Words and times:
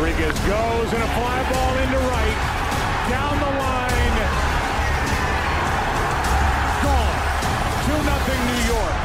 Rodriguez 0.00 0.32
goes 0.48 0.88
and 0.96 1.02
a 1.02 1.10
fly 1.12 1.44
ball 1.52 1.76
into 1.76 2.00
right. 2.08 2.40
Down 3.12 3.36
the 3.36 3.52
line. 3.60 4.16
Gone. 6.80 7.16
2 7.84 8.00
nothing 8.08 8.40
New 8.48 8.62
York. 8.64 8.96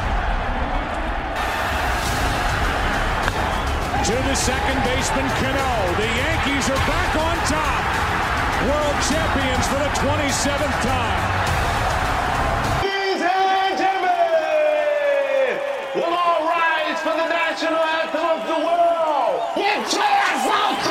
To 4.08 4.16
the 4.24 4.36
second 4.40 4.78
baseman, 4.88 5.28
Cano. 5.36 5.72
The 6.00 6.08
Yankees 6.16 6.64
are 6.72 6.84
back 6.88 7.12
on 7.12 7.36
top. 7.44 7.84
World 8.64 8.96
champions 9.04 9.68
for 9.68 9.76
the 9.76 9.92
27th 10.00 10.80
time. 10.80 11.44
We'll 15.94 16.04
all 16.04 16.44
rise 16.48 16.98
for 17.00 17.12
the 17.12 17.28
national 17.28 17.80
anthem 17.80 18.24
of 18.24 18.46
the 18.48 18.58
world. 18.64 19.56
Get 19.56 19.90
to 19.90 19.96
sea! 19.96 20.85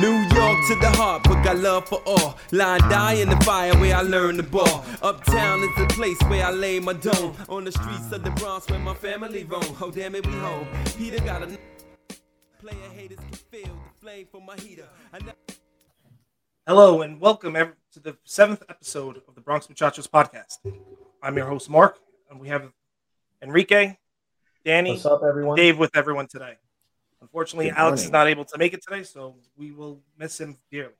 New 0.00 0.16
York 0.34 0.58
to 0.68 0.74
the 0.76 0.90
heart, 0.96 1.22
but 1.24 1.42
got 1.42 1.58
love 1.58 1.86
for 1.86 2.00
all. 2.06 2.38
Line 2.52 2.80
die 2.88 3.14
in 3.14 3.28
the 3.28 3.36
fire 3.44 3.74
where 3.78 3.94
I 3.94 4.00
learn 4.00 4.38
the 4.38 4.42
ball. 4.42 4.84
Uptown 5.02 5.60
is 5.60 5.76
the 5.76 5.86
place 5.94 6.16
where 6.28 6.44
I 6.46 6.50
lay 6.50 6.80
my 6.80 6.94
dome. 6.94 7.36
On 7.50 7.64
the 7.64 7.72
streets 7.72 8.10
of 8.12 8.22
the 8.24 8.30
Bronx 8.30 8.68
where 8.70 8.78
my 8.78 8.94
family 8.94 9.44
roam. 9.44 9.76
Oh 9.80 9.90
damn 9.90 10.14
it, 10.14 10.26
we 10.26 10.32
home. 10.32 10.66
Peter 10.96 11.18
got 11.22 11.42
a 11.42 11.58
player 12.58 12.76
haters 12.94 13.18
can 13.18 13.32
feel 13.50 13.62
the 13.74 14.00
flame 14.00 14.26
from 14.30 14.46
my 14.46 14.56
heater. 14.56 14.88
I 15.12 15.18
ne- 15.18 15.32
Hello 16.66 17.02
and 17.02 17.20
welcome 17.20 17.54
ev- 17.56 17.74
to 17.92 18.00
the 18.00 18.16
seventh 18.24 18.62
episode 18.70 19.20
of 19.28 19.34
the 19.34 19.40
Bronx 19.42 19.68
Muchachos 19.68 20.06
podcast. 20.08 20.58
I'm 21.22 21.36
your 21.36 21.46
host 21.46 21.68
Mark, 21.68 21.98
and 22.30 22.40
we 22.40 22.48
have 22.48 22.72
Enrique, 23.42 23.96
Danny, 24.64 24.92
What's 24.92 25.04
up, 25.04 25.22
everyone? 25.28 25.56
Dave 25.56 25.78
with 25.78 25.94
everyone 25.94 26.26
today. 26.26 26.54
Unfortunately, 27.22 27.68
Good 27.68 27.78
Alex 27.78 28.04
is 28.04 28.10
not 28.10 28.26
able 28.28 28.44
to 28.46 28.58
make 28.58 28.72
it 28.72 28.82
today, 28.82 29.02
so 29.02 29.34
we 29.56 29.72
will 29.72 30.00
miss 30.18 30.40
him 30.40 30.56
dearly. 30.70 30.94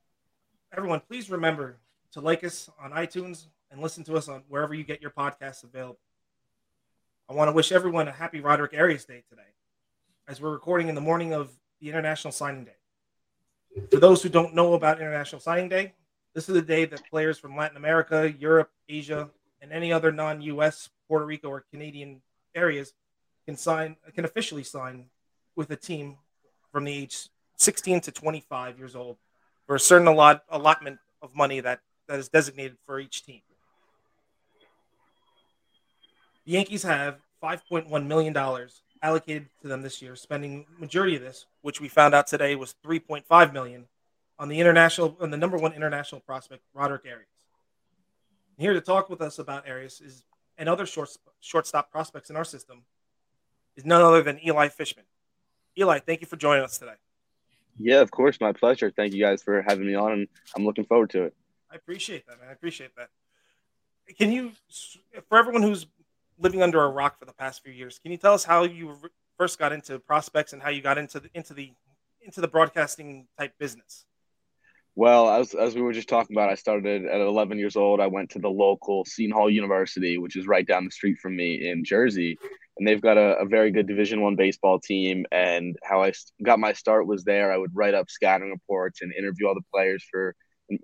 Everyone, 0.77 1.01
please 1.01 1.31
remember 1.31 1.79
to 2.13 2.21
like 2.21 2.45
us 2.45 2.69
on 2.81 2.93
iTunes 2.93 3.47
and 3.71 3.81
listen 3.81 4.05
to 4.05 4.17
us 4.17 4.29
on 4.29 4.43
wherever 4.49 4.75
you 4.75 4.85
get 4.85 5.01
your 5.01 5.11
podcasts 5.11 5.65
available. 5.65 5.99
I 7.29 7.33
want 7.33 7.49
to 7.49 7.53
wish 7.53 7.73
everyone 7.73 8.09
a 8.09 8.13
happy 8.13 8.41
Roderick 8.41 8.75
Arias 8.77 9.05
Day 9.05 9.23
today, 9.29 9.43
as 10.29 10.41
we're 10.41 10.51
recording 10.51 10.89
in 10.89 10.95
the 10.95 11.01
morning 11.01 11.33
of 11.33 11.51
the 11.81 11.89
International 11.89 12.33
Signing 12.33 12.65
Day. 12.65 12.77
For 13.91 13.99
those 13.99 14.23
who 14.23 14.29
don't 14.29 14.55
know 14.55 14.75
about 14.75 14.99
International 14.99 15.41
Signing 15.41 15.69
Day, 15.69 15.95
this 16.35 16.49
is 16.49 16.55
the 16.55 16.63
day 16.63 16.85
that 16.85 17.09
players 17.09 17.39
from 17.39 17.57
Latin 17.57 17.77
America, 17.77 18.33
Europe, 18.39 18.71
Asia, 18.89 19.31
and 19.63 19.73
any 19.73 19.93
other 19.93 20.13
non-U.S., 20.13 20.91
Puerto 21.09 21.25
Rico, 21.25 21.49
or 21.49 21.65
Canadian 21.71 22.21
areas 22.55 22.93
can 23.47 23.57
sign 23.57 23.97
can 24.15 24.25
officially 24.25 24.65
sign 24.65 25.07
with 25.57 25.71
a 25.71 25.77
team 25.77 26.17
from 26.73 26.85
the 26.85 26.93
age 26.93 27.29
16 27.57 28.01
to 28.03 28.13
25 28.13 28.79
years 28.79 28.97
old 28.97 29.17
for 29.67 29.77
a 29.77 29.81
certain 29.81 30.07
allot, 30.07 30.43
allotment 30.51 30.99
of 31.23 31.35
money 31.35 31.61
that, 31.61 31.81
that 32.09 32.19
is 32.19 32.29
designated 32.29 32.77
for 32.87 32.99
each 32.99 33.25
team. 33.25 33.41
The 36.47 36.53
Yankees 36.53 36.83
have 36.83 37.19
5.1 37.43 38.07
million 38.07 38.33
dollars 38.33 38.83
allocated 39.03 39.49
to 39.63 39.69
them 39.69 39.83
this 39.83 40.03
year, 40.03 40.15
spending 40.17 40.67
majority 40.79 41.17
of 41.17 41.23
this, 41.23 41.47
which 41.63 41.81
we 41.81 41.89
found 41.89 42.15
out 42.15 42.27
today 42.27 42.55
was 42.55 42.75
3.5 42.85 43.53
million, 43.53 43.87
on 44.39 44.49
the 44.49 44.59
international 44.59 45.17
on 45.21 45.31
the 45.31 45.37
number 45.37 45.59
one 45.59 45.75
international 45.75 46.21
prospect 46.23 46.63
Roderick 46.75 47.03
Arias. 47.05 47.29
Here 48.57 48.73
to 48.73 48.81
talk 48.81 49.09
with 49.09 49.21
us 49.21 49.39
about 49.39 49.69
Arias 49.69 50.01
is 50.01 50.25
and 50.59 50.69
other 50.69 50.87
short 50.87 51.11
shortstop 51.41 51.91
prospects 51.91 52.31
in 52.31 52.37
our 52.37 52.45
system 52.45 52.83
is 53.77 53.85
none 53.85 54.03
other 54.03 54.23
than 54.23 54.41
Eli 54.45 54.69
Fishman. 54.69 55.05
Eli, 55.81 55.99
thank 56.01 56.21
you 56.21 56.27
for 56.27 56.37
joining 56.37 56.63
us 56.63 56.77
today. 56.79 56.93
Yeah, 57.79 58.01
of 58.01 58.11
course, 58.11 58.39
my 58.39 58.53
pleasure. 58.53 58.91
Thank 58.95 59.15
you 59.15 59.25
guys 59.25 59.43
for 59.43 59.63
having 59.63 59.87
me 59.87 59.95
on, 59.95 60.13
and 60.13 60.29
I'm 60.55 60.67
looking 60.67 60.85
forward 60.85 61.11
to 61.11 61.25
it. 61.25 61.35
I 61.73 61.77
appreciate 61.77 62.27
that, 62.27 62.39
man. 62.39 62.51
I 62.51 62.53
appreciate 62.53 62.95
that. 62.97 63.09
Can 64.19 64.31
you, 64.31 64.53
for 65.29 65.39
everyone 65.39 65.63
who's 65.63 65.87
living 66.39 66.63
under 66.63 66.83
a 66.85 66.89
rock 66.89 67.19
for 67.19 67.25
the 67.25 67.33
past 67.33 67.63
few 67.63 67.73
years, 67.73 67.99
can 67.99 68.13
you 68.13 68.19
tell 68.19 68.35
us 68.35 68.45
how 68.45 68.65
you 68.65 68.97
first 69.39 69.59
got 69.59 69.73
into 69.73 69.99
prospects 69.99 70.53
and 70.53 70.61
how 70.61 70.69
you 70.69 70.83
got 70.83 70.99
into 70.99 71.21
the 71.21 71.31
into 71.33 71.55
the 71.55 71.73
into 72.21 72.43
the 72.43 72.49
broadcasting 72.49 73.27
type 73.39 73.55
business? 73.59 74.05
Well, 74.97 75.31
as 75.31 75.55
as 75.55 75.75
we 75.75 75.81
were 75.81 75.93
just 75.93 76.09
talking 76.09 76.37
about, 76.37 76.51
I 76.51 76.57
started 76.57 77.07
at 77.07 77.21
11 77.21 77.59
years 77.59 77.77
old. 77.77 78.01
I 78.01 78.09
went 78.09 78.31
to 78.31 78.39
the 78.39 78.51
local 78.51 79.05
Seton 79.07 79.33
Hall 79.33 79.49
University, 79.49 80.19
which 80.19 80.37
is 80.37 80.47
right 80.47 80.67
down 80.67 80.85
the 80.85 80.91
street 80.91 81.19
from 81.19 81.37
me 81.37 81.71
in 81.71 81.85
Jersey, 81.85 82.37
and 82.81 82.89
they've 82.89 83.03
got 83.03 83.19
a, 83.19 83.39
a 83.41 83.47
very 83.47 83.73
good 83.73 83.89
Division 83.89 84.23
One 84.23 84.37
baseball 84.37 84.81
team. 84.81 85.27
And 85.33 85.77
how 85.85 86.03
i 86.03 86.13
got 86.45 86.61
my 86.61 86.75
start 86.75 87.07
was 87.07 87.25
there. 87.25 87.53
I 87.53 87.59
would 87.59 87.73
write 87.77 87.95
up 87.95 88.11
scouting 88.11 88.51
reports 88.51 89.03
and 89.03 89.15
interview 89.15 89.49
all 89.49 89.55
the 89.57 89.63
players 89.75 90.05
for. 90.11 90.37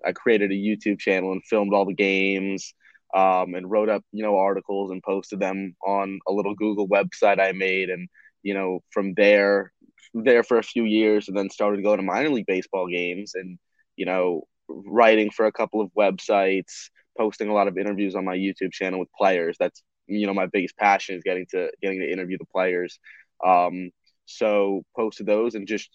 I 0.06 0.12
created 0.12 0.52
a 0.52 0.54
YouTube 0.56 1.00
channel 1.00 1.32
and 1.32 1.44
filmed 1.46 1.74
all 1.74 1.86
the 1.86 1.94
games. 1.94 2.74
um, 3.14 3.54
and 3.54 3.70
wrote 3.70 3.88
up 3.90 4.04
you 4.12 4.22
know 4.24 4.36
articles 4.38 4.92
and 4.92 5.02
posted 5.02 5.40
them 5.40 5.76
on 5.86 6.20
a 6.28 6.32
little 6.32 6.54
Google 6.54 6.88
website 6.88 7.40
I 7.40 7.52
made, 7.52 7.90
and 7.90 8.08
you 8.42 8.54
know 8.54 8.80
from 8.92 9.14
there 9.14 9.72
there 10.14 10.44
for 10.44 10.58
a 10.58 10.64
few 10.64 10.84
years, 10.84 11.28
and 11.28 11.36
then 11.38 11.50
started 11.50 11.82
going 11.84 11.98
to 11.98 12.04
minor 12.04 12.30
league 12.30 12.46
baseball 12.46 12.88
games, 12.88 13.34
and 13.34 13.58
you 13.96 14.06
know 14.06 14.44
writing 14.68 15.30
for 15.30 15.46
a 15.46 15.52
couple 15.52 15.80
of 15.82 15.90
websites, 15.98 16.90
posting 17.18 17.48
a 17.48 17.54
lot 17.54 17.68
of 17.68 17.78
interviews 17.78 18.14
on 18.16 18.24
my 18.24 18.36
YouTube 18.36 18.72
channel 18.72 19.00
with 19.00 19.08
players. 19.18 19.56
That's 19.60 19.82
you 20.06 20.26
know 20.26 20.34
my 20.34 20.46
biggest 20.46 20.76
passion 20.76 21.16
is 21.16 21.22
getting 21.22 21.46
to 21.50 21.70
getting 21.82 22.00
to 22.00 22.10
interview 22.10 22.38
the 22.38 22.46
players. 22.46 22.98
Um, 23.44 23.90
so 24.26 24.82
posted 24.96 25.26
those 25.26 25.54
and 25.54 25.66
just 25.66 25.90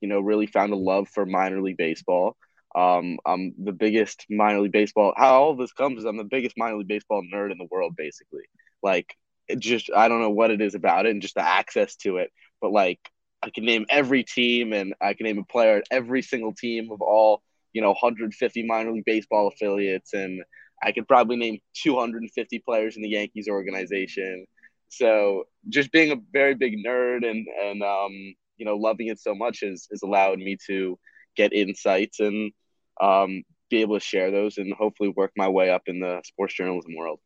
you 0.00 0.08
know 0.08 0.20
really 0.20 0.46
found 0.46 0.72
a 0.72 0.76
love 0.76 1.08
for 1.08 1.26
minor 1.26 1.60
league 1.62 1.76
baseball. 1.76 2.36
Um, 2.74 3.18
I'm 3.26 3.54
the 3.62 3.72
biggest 3.72 4.26
minor 4.30 4.60
league 4.60 4.72
baseball. 4.72 5.12
How 5.16 5.42
all 5.42 5.56
this 5.56 5.72
comes 5.72 6.00
is 6.00 6.04
I'm 6.04 6.16
the 6.16 6.24
biggest 6.24 6.56
minor 6.56 6.78
league 6.78 6.88
baseball 6.88 7.22
nerd 7.32 7.50
in 7.50 7.58
the 7.58 7.68
world, 7.70 7.94
basically. 7.96 8.44
Like, 8.82 9.14
it 9.48 9.58
just 9.58 9.90
I 9.94 10.08
don't 10.08 10.20
know 10.20 10.30
what 10.30 10.50
it 10.50 10.60
is 10.60 10.74
about 10.74 11.06
it 11.06 11.10
and 11.10 11.22
just 11.22 11.34
the 11.34 11.42
access 11.46 11.96
to 11.96 12.18
it, 12.18 12.30
but 12.60 12.70
like 12.70 13.00
I 13.42 13.50
can 13.50 13.64
name 13.64 13.86
every 13.88 14.22
team 14.22 14.72
and 14.72 14.94
I 15.00 15.14
can 15.14 15.24
name 15.24 15.38
a 15.38 15.44
player 15.44 15.78
at 15.78 15.84
every 15.90 16.22
single 16.22 16.54
team 16.54 16.90
of 16.92 17.00
all 17.00 17.42
you 17.72 17.82
know 17.82 17.88
150 17.88 18.66
minor 18.66 18.92
league 18.92 19.04
baseball 19.04 19.48
affiliates, 19.48 20.12
and 20.14 20.42
I 20.82 20.92
could 20.92 21.06
probably 21.06 21.36
name 21.36 21.58
250 21.74 22.58
players 22.60 22.96
in 22.96 23.02
the 23.02 23.08
Yankees 23.08 23.48
organization. 23.48 24.46
So 24.88 25.44
just 25.68 25.92
being 25.92 26.12
a 26.12 26.16
very 26.32 26.54
big 26.54 26.84
nerd 26.84 27.28
and 27.28 27.46
and 27.62 27.82
um, 27.82 28.12
you 28.56 28.64
know 28.64 28.76
loving 28.76 29.08
it 29.08 29.20
so 29.20 29.34
much 29.34 29.60
has 29.60 29.86
has 29.90 30.02
allowed 30.02 30.38
me 30.38 30.56
to 30.66 30.98
get 31.36 31.52
insights 31.52 32.20
and 32.20 32.52
um, 33.00 33.42
be 33.70 33.80
able 33.82 33.98
to 33.98 34.04
share 34.04 34.30
those 34.30 34.58
and 34.58 34.72
hopefully 34.74 35.10
work 35.10 35.32
my 35.36 35.48
way 35.48 35.70
up 35.70 35.82
in 35.86 36.00
the 36.00 36.20
sports 36.24 36.54
journalism 36.54 36.94
world. 36.96 37.20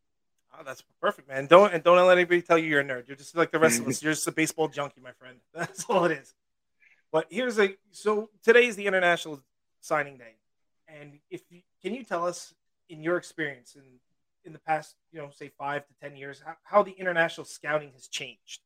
Oh, 0.56 0.62
that's 0.64 0.84
perfect, 1.00 1.28
man. 1.28 1.46
Don't 1.46 1.72
and 1.72 1.82
don't 1.82 1.96
let 2.06 2.16
anybody 2.16 2.42
tell 2.42 2.58
you 2.58 2.68
you're 2.68 2.80
a 2.80 2.84
nerd. 2.84 3.08
You're 3.08 3.16
just 3.16 3.36
like 3.36 3.50
the 3.50 3.58
rest 3.58 3.80
of 3.80 3.88
us. 3.88 4.02
You're 4.02 4.12
just 4.12 4.28
a 4.28 4.32
baseball 4.32 4.68
junkie, 4.68 5.00
my 5.00 5.12
friend. 5.12 5.38
That's 5.54 5.84
all 5.84 6.04
it 6.04 6.12
is. 6.12 6.32
But 7.10 7.26
here's 7.30 7.58
a 7.58 7.76
so 7.90 8.30
today 8.42 8.66
is 8.66 8.76
the 8.76 8.86
international 8.86 9.40
signing 9.80 10.16
day, 10.16 10.34
and 10.86 11.18
if 11.30 11.42
you, 11.50 11.62
can 11.82 11.94
you 11.94 12.04
tell 12.04 12.26
us 12.26 12.54
in 12.88 13.02
your 13.02 13.16
experience 13.16 13.76
in 13.76 13.82
in 14.44 14.52
the 14.52 14.58
past, 14.58 14.94
you 15.10 15.20
know, 15.20 15.30
say 15.30 15.50
five 15.58 15.86
to 15.86 15.94
ten 16.02 16.16
years, 16.16 16.42
how, 16.44 16.54
how 16.64 16.82
the 16.82 16.92
international 16.92 17.46
scouting 17.46 17.92
has 17.94 18.08
changed? 18.08 18.60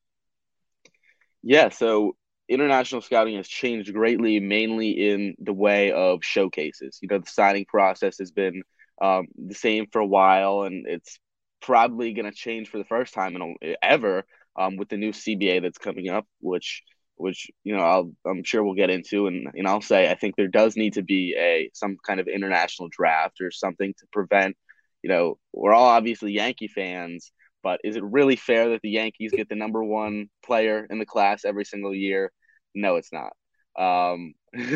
Yeah, 1.42 1.68
so 1.68 2.16
international 2.48 3.00
scouting 3.00 3.36
has 3.36 3.46
changed 3.46 3.92
greatly, 3.92 4.40
mainly 4.40 4.90
in 4.90 5.36
the 5.38 5.52
way 5.52 5.92
of 5.92 6.24
showcases. 6.24 6.98
You 7.00 7.08
know, 7.08 7.18
the 7.18 7.30
signing 7.30 7.64
process 7.64 8.18
has 8.18 8.32
been 8.32 8.62
um, 9.00 9.28
the 9.36 9.54
same 9.54 9.86
for 9.92 10.00
a 10.00 10.06
while, 10.06 10.62
and 10.62 10.86
it's 10.88 11.20
probably 11.60 12.12
going 12.12 12.30
to 12.30 12.36
change 12.36 12.68
for 12.68 12.78
the 12.78 12.84
first 12.84 13.14
time 13.14 13.36
in 13.36 13.56
a, 13.62 13.76
ever 13.82 14.24
um, 14.56 14.76
with 14.76 14.88
the 14.88 14.96
new 14.96 15.12
CBA 15.12 15.62
that's 15.62 15.78
coming 15.78 16.08
up, 16.08 16.26
which 16.40 16.82
which 17.18 17.50
you 17.64 17.76
know 17.76 17.82
I'll, 17.82 18.12
I'm 18.26 18.44
sure 18.44 18.62
we'll 18.62 18.74
get 18.74 18.90
into, 18.90 19.26
and 19.26 19.48
and 19.54 19.66
I'll 19.66 19.80
say 19.80 20.10
I 20.10 20.14
think 20.14 20.36
there 20.36 20.48
does 20.48 20.76
need 20.76 20.94
to 20.94 21.02
be 21.02 21.34
a 21.38 21.70
some 21.74 21.96
kind 22.06 22.20
of 22.20 22.28
international 22.28 22.88
draft 22.90 23.40
or 23.40 23.50
something 23.50 23.94
to 23.98 24.06
prevent. 24.12 24.56
You 25.02 25.10
know, 25.10 25.38
we're 25.52 25.72
all 25.74 25.86
obviously 25.86 26.32
Yankee 26.32 26.68
fans, 26.68 27.32
but 27.62 27.80
is 27.84 27.96
it 27.96 28.02
really 28.04 28.36
fair 28.36 28.70
that 28.70 28.82
the 28.82 28.90
Yankees 28.90 29.32
get 29.32 29.48
the 29.48 29.54
number 29.54 29.82
one 29.82 30.28
player 30.44 30.86
in 30.88 30.98
the 30.98 31.06
class 31.06 31.44
every 31.44 31.64
single 31.64 31.94
year? 31.94 32.32
No, 32.74 32.96
it's 32.96 33.12
not. 33.12 33.32
Um, 33.78 34.34
You're 34.54 34.66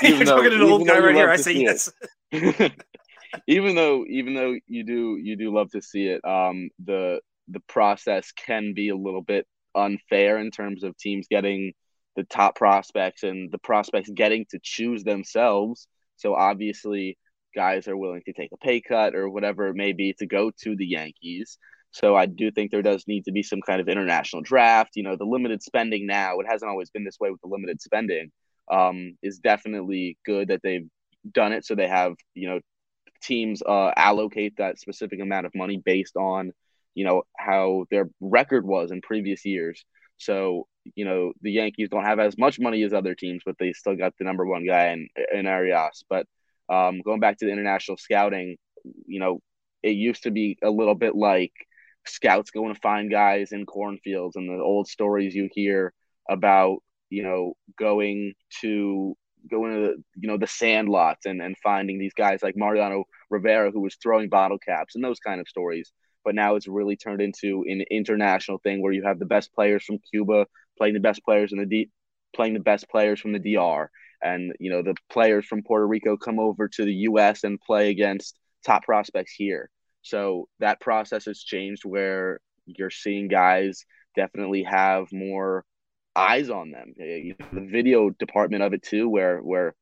though- 0.00 0.24
talking 0.24 0.50
to 0.50 0.56
an 0.56 0.62
old 0.62 0.86
guy 0.86 0.98
right 0.98 1.14
here. 1.14 1.30
I 1.30 1.36
say 1.36 1.52
yes. 1.52 1.90
even 3.46 3.74
though 3.74 4.04
even 4.08 4.34
though 4.34 4.56
you 4.66 4.84
do 4.84 5.18
you 5.22 5.36
do 5.36 5.54
love 5.54 5.70
to 5.72 5.82
see 5.82 6.06
it, 6.06 6.24
um, 6.24 6.70
the 6.84 7.20
the 7.48 7.60
process 7.60 8.32
can 8.32 8.74
be 8.74 8.88
a 8.88 8.96
little 8.96 9.22
bit 9.22 9.46
unfair 9.74 10.38
in 10.38 10.50
terms 10.50 10.84
of 10.84 10.96
teams 10.96 11.26
getting 11.30 11.72
the 12.16 12.24
top 12.24 12.56
prospects 12.56 13.22
and 13.22 13.50
the 13.50 13.58
prospects 13.58 14.10
getting 14.10 14.44
to 14.50 14.58
choose 14.62 15.04
themselves. 15.04 15.88
So 16.16 16.34
obviously, 16.34 17.16
guys 17.54 17.88
are 17.88 17.96
willing 17.96 18.22
to 18.26 18.32
take 18.32 18.50
a 18.52 18.56
pay 18.56 18.80
cut 18.80 19.14
or 19.14 19.28
whatever 19.28 19.68
it 19.68 19.74
may 19.74 19.92
be 19.92 20.14
to 20.14 20.26
go 20.26 20.50
to 20.62 20.76
the 20.76 20.86
Yankees. 20.86 21.58
So 21.90 22.16
I 22.16 22.26
do 22.26 22.50
think 22.50 22.70
there 22.70 22.82
does 22.82 23.04
need 23.06 23.24
to 23.26 23.32
be 23.32 23.42
some 23.42 23.60
kind 23.60 23.80
of 23.80 23.88
international 23.88 24.42
draft. 24.42 24.92
You 24.94 25.02
know, 25.02 25.16
the 25.16 25.24
limited 25.24 25.62
spending 25.62 26.06
now, 26.06 26.38
it 26.38 26.46
hasn't 26.48 26.70
always 26.70 26.90
been 26.90 27.04
this 27.04 27.18
way 27.20 27.30
with 27.30 27.40
the 27.42 27.48
limited 27.48 27.82
spending, 27.82 28.32
um, 28.70 29.18
is 29.22 29.38
definitely 29.38 30.16
good 30.24 30.48
that 30.48 30.62
they've 30.62 30.88
done 31.30 31.52
it. 31.52 31.66
So 31.66 31.74
they 31.74 31.88
have, 31.88 32.14
you 32.34 32.48
know, 32.48 32.60
teams 33.22 33.62
uh, 33.62 33.92
allocate 33.96 34.56
that 34.56 34.78
specific 34.78 35.20
amount 35.20 35.46
of 35.46 35.54
money 35.54 35.76
based 35.76 36.16
on, 36.16 36.52
you 36.94 37.04
know, 37.04 37.22
how 37.38 37.84
their 37.90 38.08
record 38.20 38.66
was 38.66 38.90
in 38.90 39.00
previous 39.00 39.44
years. 39.44 39.84
So, 40.18 40.66
you 40.94 41.04
know, 41.04 41.32
the 41.40 41.52
Yankees 41.52 41.88
don't 41.88 42.04
have 42.04 42.20
as 42.20 42.36
much 42.38 42.58
money 42.58 42.82
as 42.82 42.92
other 42.92 43.14
teams, 43.14 43.42
but 43.44 43.56
they 43.58 43.72
still 43.72 43.96
got 43.96 44.14
the 44.18 44.24
number 44.24 44.46
one 44.46 44.66
guy 44.66 44.88
in, 44.88 45.08
in 45.32 45.46
Arias. 45.46 46.04
But 46.08 46.26
um, 46.68 47.00
going 47.02 47.20
back 47.20 47.38
to 47.38 47.46
the 47.46 47.52
international 47.52 47.96
scouting, 47.96 48.56
you 49.06 49.20
know, 49.20 49.40
it 49.82 49.96
used 49.96 50.24
to 50.24 50.30
be 50.30 50.58
a 50.62 50.70
little 50.70 50.94
bit 50.94 51.14
like 51.14 51.52
scouts 52.06 52.50
going 52.50 52.74
to 52.74 52.80
find 52.80 53.10
guys 53.10 53.52
in 53.52 53.66
cornfields 53.66 54.36
and 54.36 54.48
the 54.48 54.62
old 54.62 54.88
stories 54.88 55.34
you 55.34 55.48
hear 55.52 55.92
about, 56.28 56.78
you 57.10 57.22
know, 57.22 57.54
going 57.78 58.34
to 58.60 59.16
going 59.50 59.74
to 59.74 59.80
the, 59.80 60.02
you 60.14 60.28
know 60.28 60.38
the 60.38 60.46
sand 60.46 60.88
lots 60.88 61.26
and, 61.26 61.42
and 61.42 61.56
finding 61.62 61.98
these 61.98 62.14
guys 62.14 62.42
like 62.42 62.56
Mariano 62.56 63.04
Rivera 63.28 63.72
who 63.72 63.80
was 63.80 63.96
throwing 63.96 64.28
bottle 64.28 64.58
caps 64.58 64.94
and 64.94 65.02
those 65.02 65.18
kind 65.18 65.40
of 65.40 65.48
stories 65.48 65.92
but 66.24 66.34
now 66.34 66.56
it's 66.56 66.68
really 66.68 66.96
turned 66.96 67.20
into 67.20 67.64
an 67.68 67.84
international 67.90 68.58
thing 68.58 68.82
where 68.82 68.92
you 68.92 69.04
have 69.04 69.18
the 69.18 69.26
best 69.26 69.52
players 69.54 69.84
from 69.84 69.98
Cuba 70.10 70.46
playing 70.78 70.94
the 70.94 71.00
best 71.00 71.24
players 71.24 71.52
in 71.52 71.58
the 71.58 71.66
D, 71.66 71.90
playing 72.34 72.54
the 72.54 72.60
best 72.60 72.88
players 72.88 73.20
from 73.20 73.32
the 73.32 73.38
DR, 73.38 73.90
and 74.22 74.52
you 74.58 74.70
know 74.70 74.82
the 74.82 74.94
players 75.10 75.46
from 75.46 75.62
Puerto 75.62 75.86
Rico 75.86 76.16
come 76.16 76.38
over 76.38 76.68
to 76.68 76.84
the 76.84 76.94
U.S. 77.10 77.44
and 77.44 77.60
play 77.60 77.90
against 77.90 78.36
top 78.64 78.84
prospects 78.84 79.32
here. 79.36 79.70
So 80.02 80.48
that 80.60 80.80
process 80.80 81.26
has 81.26 81.38
changed 81.38 81.84
where 81.84 82.40
you're 82.66 82.90
seeing 82.90 83.28
guys 83.28 83.84
definitely 84.16 84.64
have 84.64 85.12
more 85.12 85.64
eyes 86.14 86.50
on 86.50 86.70
them. 86.70 86.94
The 86.96 87.34
video 87.52 88.10
department 88.10 88.62
of 88.62 88.72
it 88.72 88.82
too, 88.82 89.08
where 89.08 89.38
where 89.38 89.74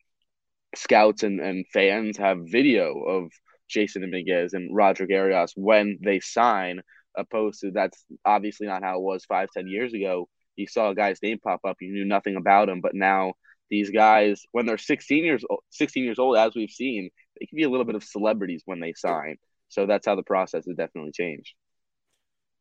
scouts 0.74 1.22
and, 1.22 1.40
and 1.40 1.66
fans 1.72 2.16
have 2.18 2.38
video 2.42 3.00
of 3.02 3.30
Jasson 3.70 4.02
Dominguez 4.02 4.52
and 4.52 4.74
Roderick 4.74 5.10
Arias 5.12 5.52
when 5.56 5.98
they 6.02 6.20
sign, 6.20 6.80
opposed 7.16 7.60
to 7.60 7.70
that's 7.70 8.04
obviously 8.24 8.66
not 8.66 8.82
how 8.82 8.98
it 8.98 9.02
was 9.02 9.24
five, 9.24 9.48
ten 9.52 9.66
years 9.66 9.92
ago. 9.92 10.28
You 10.56 10.66
saw 10.66 10.90
a 10.90 10.94
guy's 10.94 11.22
name 11.22 11.38
pop 11.42 11.60
up, 11.66 11.76
you 11.80 11.92
knew 11.92 12.04
nothing 12.04 12.36
about 12.36 12.68
him, 12.68 12.80
but 12.80 12.94
now 12.94 13.32
these 13.70 13.90
guys, 13.90 14.42
when 14.52 14.66
they're 14.66 14.78
16 14.78 15.24
years 15.24 15.44
old, 15.48 15.60
16 15.70 16.04
years 16.04 16.18
old, 16.18 16.36
as 16.36 16.54
we've 16.54 16.70
seen, 16.70 17.08
they 17.38 17.46
can 17.46 17.56
be 17.56 17.62
a 17.62 17.70
little 17.70 17.86
bit 17.86 17.94
of 17.94 18.04
celebrities 18.04 18.62
when 18.66 18.80
they 18.80 18.92
sign. 18.94 19.36
So 19.68 19.86
that's 19.86 20.06
how 20.06 20.16
the 20.16 20.24
process 20.24 20.66
has 20.66 20.76
definitely 20.76 21.12
changed. 21.12 21.54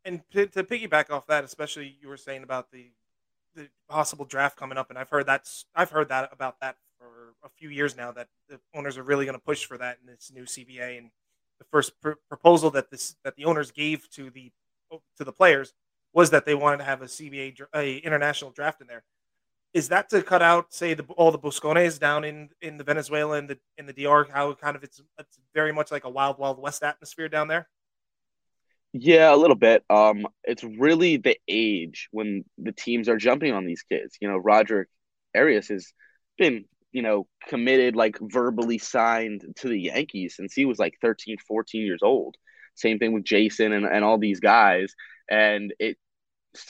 And 0.05 0.21
to, 0.31 0.45
to 0.47 0.63
piggyback 0.63 1.09
off 1.09 1.27
that, 1.27 1.43
especially 1.43 1.97
you 1.99 2.07
were 2.07 2.17
saying 2.17 2.43
about 2.43 2.71
the 2.71 2.91
the 3.55 3.67
possible 3.89 4.25
draft 4.25 4.57
coming 4.57 4.77
up, 4.77 4.89
and 4.89 4.97
I've 4.97 5.09
heard 5.09 5.25
that's 5.25 5.65
I've 5.75 5.89
heard 5.89 6.09
that 6.09 6.29
about 6.31 6.59
that 6.61 6.77
for 6.99 7.33
a 7.43 7.49
few 7.49 7.69
years 7.69 7.95
now 7.95 8.11
that 8.11 8.27
the 8.47 8.59
owners 8.75 8.97
are 8.97 9.03
really 9.03 9.25
going 9.25 9.37
to 9.37 9.43
push 9.43 9.65
for 9.65 9.77
that 9.77 9.97
in 10.01 10.07
this 10.07 10.31
new 10.33 10.43
CBA. 10.43 10.97
And 10.97 11.09
the 11.59 11.65
first 11.71 11.99
pr- 12.01 12.19
proposal 12.27 12.69
that 12.71 12.91
this 12.91 13.15
that 13.23 13.35
the 13.35 13.45
owners 13.45 13.71
gave 13.71 14.09
to 14.11 14.29
the 14.29 14.51
to 15.17 15.23
the 15.23 15.31
players 15.31 15.73
was 16.13 16.31
that 16.31 16.45
they 16.45 16.55
wanted 16.55 16.77
to 16.77 16.83
have 16.83 17.01
a 17.01 17.05
CBA 17.05 17.59
a 17.75 17.97
international 17.97 18.51
draft 18.51 18.81
in 18.81 18.87
there. 18.87 19.03
Is 19.71 19.89
that 19.89 20.09
to 20.09 20.23
cut 20.23 20.41
out, 20.41 20.73
say, 20.73 20.95
the, 20.95 21.03
all 21.15 21.31
the 21.31 21.37
Buscones 21.37 21.99
down 21.99 22.23
in, 22.23 22.49
in 22.59 22.77
the 22.77 22.83
Venezuela 22.83 23.37
and 23.37 23.47
the 23.47 23.59
in 23.77 23.85
the 23.85 23.93
DR? 23.93 24.27
How 24.31 24.53
kind 24.53 24.75
of 24.75 24.83
it's 24.83 25.01
it's 25.19 25.39
very 25.53 25.71
much 25.71 25.91
like 25.91 26.05
a 26.05 26.09
wild 26.09 26.39
wild 26.39 26.59
west 26.59 26.83
atmosphere 26.83 27.29
down 27.29 27.47
there. 27.47 27.69
Yeah, 28.91 29.33
a 29.33 29.37
little 29.37 29.55
bit. 29.55 29.83
Um, 29.87 30.25
it's 30.43 30.63
really 30.63 31.17
the 31.17 31.37
age 31.47 32.07
when 32.11 32.43
the 32.57 32.71
teams 32.71 33.07
are 33.07 33.17
jumping 33.17 33.53
on 33.53 33.65
these 33.65 33.83
kids. 33.83 34.17
You 34.19 34.27
know, 34.27 34.37
Roger 34.37 34.87
Arias 35.35 35.67
has 35.67 35.93
been 36.39 36.65
you 36.91 37.01
know, 37.01 37.27
committed, 37.47 37.95
like 37.95 38.17
verbally 38.21 38.77
signed 38.77 39.43
to 39.57 39.67
the 39.67 39.79
Yankees 39.79 40.35
since 40.35 40.53
he 40.53 40.65
was 40.65 40.79
like 40.79 40.95
13, 41.01 41.37
14 41.47 41.81
years 41.81 42.01
old. 42.03 42.35
Same 42.75 42.99
thing 42.99 43.13
with 43.13 43.23
Jasson 43.23 43.75
and, 43.75 43.85
and 43.85 44.03
all 44.03 44.17
these 44.17 44.39
guys. 44.39 44.93
And 45.29 45.73
it 45.79 45.97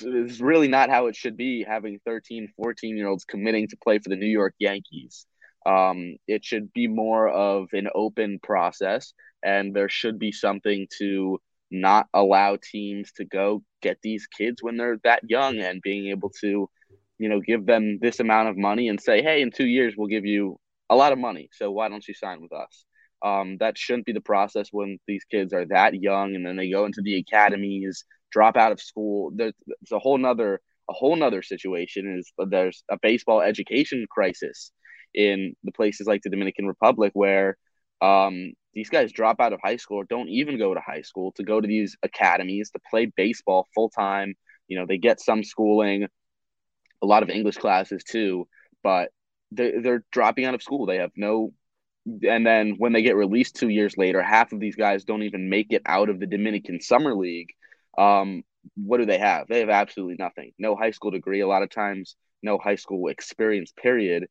is 0.02 0.42
really 0.42 0.68
not 0.68 0.90
how 0.90 1.08
it 1.08 1.16
should 1.16 1.38
be 1.38 1.64
having 1.64 2.00
13, 2.06 2.50
14 2.56 2.98
year 2.98 3.08
olds 3.08 3.26
committing 3.26 3.68
to 3.70 3.78
play 3.78 4.00
for 4.00 4.10
the 4.10 4.16
New 4.16 4.28
York 4.28 4.56
Yankees. 4.60 5.26
Um, 5.66 6.16
it 6.28 6.44
should 6.44 6.74
be 6.74 6.88
more 6.88 7.30
of 7.30 7.68
an 7.74 7.90
open 7.94 8.40
process, 8.42 9.14
and 9.44 9.76
there 9.76 9.90
should 9.90 10.18
be 10.18 10.32
something 10.32 10.88
to 10.98 11.40
not 11.72 12.08
allow 12.14 12.58
teams 12.58 13.12
to 13.14 13.26
go 13.26 13.64
get 13.82 14.00
these 14.02 14.26
kids 14.28 14.64
when 14.64 14.78
they're 14.78 15.00
that 15.04 15.22
young 15.30 15.60
and 15.60 15.82
being 15.82 16.08
able 16.08 16.32
to 16.42 16.70
you 17.20 17.30
know, 17.30 17.40
give 17.40 17.66
them 17.66 18.00
this 18.02 18.20
amount 18.20 18.50
of 18.50 18.58
money 18.58 18.88
and 18.88 19.00
say, 19.00 19.22
hey, 19.22 19.42
in 19.42 19.52
two 19.52 19.68
years 19.68 19.94
we'll 19.96 20.08
give 20.08 20.26
you 20.26 20.58
a 20.90 20.96
lot 20.96 21.12
of 21.12 21.20
money. 21.20 21.50
So 21.54 21.70
why 21.70 21.90
don't 21.90 22.08
you 22.08 22.14
sign 22.14 22.42
with 22.42 22.54
us? 22.54 22.86
Um, 23.24 23.58
that 23.60 23.78
shouldn't 23.78 24.06
be 24.06 24.14
the 24.14 24.22
process 24.22 24.70
when 24.72 24.98
these 25.08 25.26
kids 25.26 25.54
are 25.54 25.66
that 25.66 25.94
young 25.94 26.36
and 26.36 26.46
then 26.46 26.56
they 26.56 26.72
go 26.72 26.86
into 26.86 27.02
the 27.02 27.18
academies, 27.18 28.06
drop 28.32 28.56
out 28.56 28.72
of 28.72 28.82
school. 28.82 29.32
There's, 29.36 29.54
there's 29.68 29.92
a 29.92 30.00
whole 30.00 30.18
nother 30.18 30.62
a 30.90 30.94
whole 30.94 31.16
nother 31.16 31.44
situation 31.44 32.18
is 32.18 32.34
there's 32.50 32.84
a 32.90 32.98
baseball 33.00 33.42
education 33.42 34.08
crisis 34.10 34.72
in 35.14 35.56
the 35.64 35.72
places 35.72 36.08
like 36.08 36.22
the 36.24 36.32
Dominican 36.32 36.66
Republic 36.66 37.12
where 37.14 37.58
um, 38.02 38.54
these 38.74 38.90
guys 38.90 39.12
drop 39.12 39.40
out 39.40 39.54
of 39.54 39.60
high 39.64 39.76
school 39.76 39.98
or 39.98 40.06
don't 40.06 40.30
even 40.30 40.58
go 40.58 40.74
to 40.74 40.80
high 40.80 41.02
school 41.02 41.32
to 41.34 41.44
go 41.44 41.62
to 41.62 41.68
these 41.68 41.96
academies 42.02 42.72
to 42.72 42.80
play 42.90 43.12
baseball 43.16 43.68
full 43.76 43.90
time. 43.90 44.34
You 44.68 44.80
know, 44.80 44.86
they 44.88 44.98
get 44.98 45.20
some 45.20 45.44
schooling, 45.44 46.08
a 47.02 47.06
lot 47.06 47.24
of 47.24 47.30
English 47.30 47.58
classes 47.58 48.04
too, 48.04 48.48
but 48.84 49.12
they're, 49.52 49.82
they're 49.82 50.06
dropping 50.12 50.46
out 50.46 50.56
of 50.56 50.64
school. 50.64 50.86
They 50.86 50.98
have 50.98 51.12
no, 51.16 51.54
and 52.06 52.46
then 52.46 52.76
when 52.78 52.94
they 52.94 53.02
get 53.02 53.16
released 53.16 53.56
two 53.56 53.70
years 53.70 53.98
later, 53.98 54.22
half 54.22 54.52
of 54.52 54.60
these 54.60 54.76
guys 54.76 55.04
don't 55.04 55.24
even 55.24 55.50
make 55.50 55.68
it 55.72 55.82
out 55.86 56.10
of 56.10 56.20
the 56.20 56.28
Dominican 56.28 56.82
Summer 56.82 57.14
League. 57.16 57.50
Um, 57.98 58.44
what 58.76 58.98
do 58.98 59.06
they 59.06 59.18
have? 59.18 59.48
They 59.48 59.60
have 59.60 59.70
absolutely 59.70 60.16
nothing. 60.20 60.52
No 60.58 60.76
high 60.76 60.92
school 60.92 61.12
degree. 61.12 61.42
A 61.42 61.48
lot 61.48 61.64
of 61.64 61.70
times, 61.70 62.16
no 62.44 62.58
high 62.58 62.76
school 62.76 63.10
experience. 63.10 63.74
Period. 63.82 64.28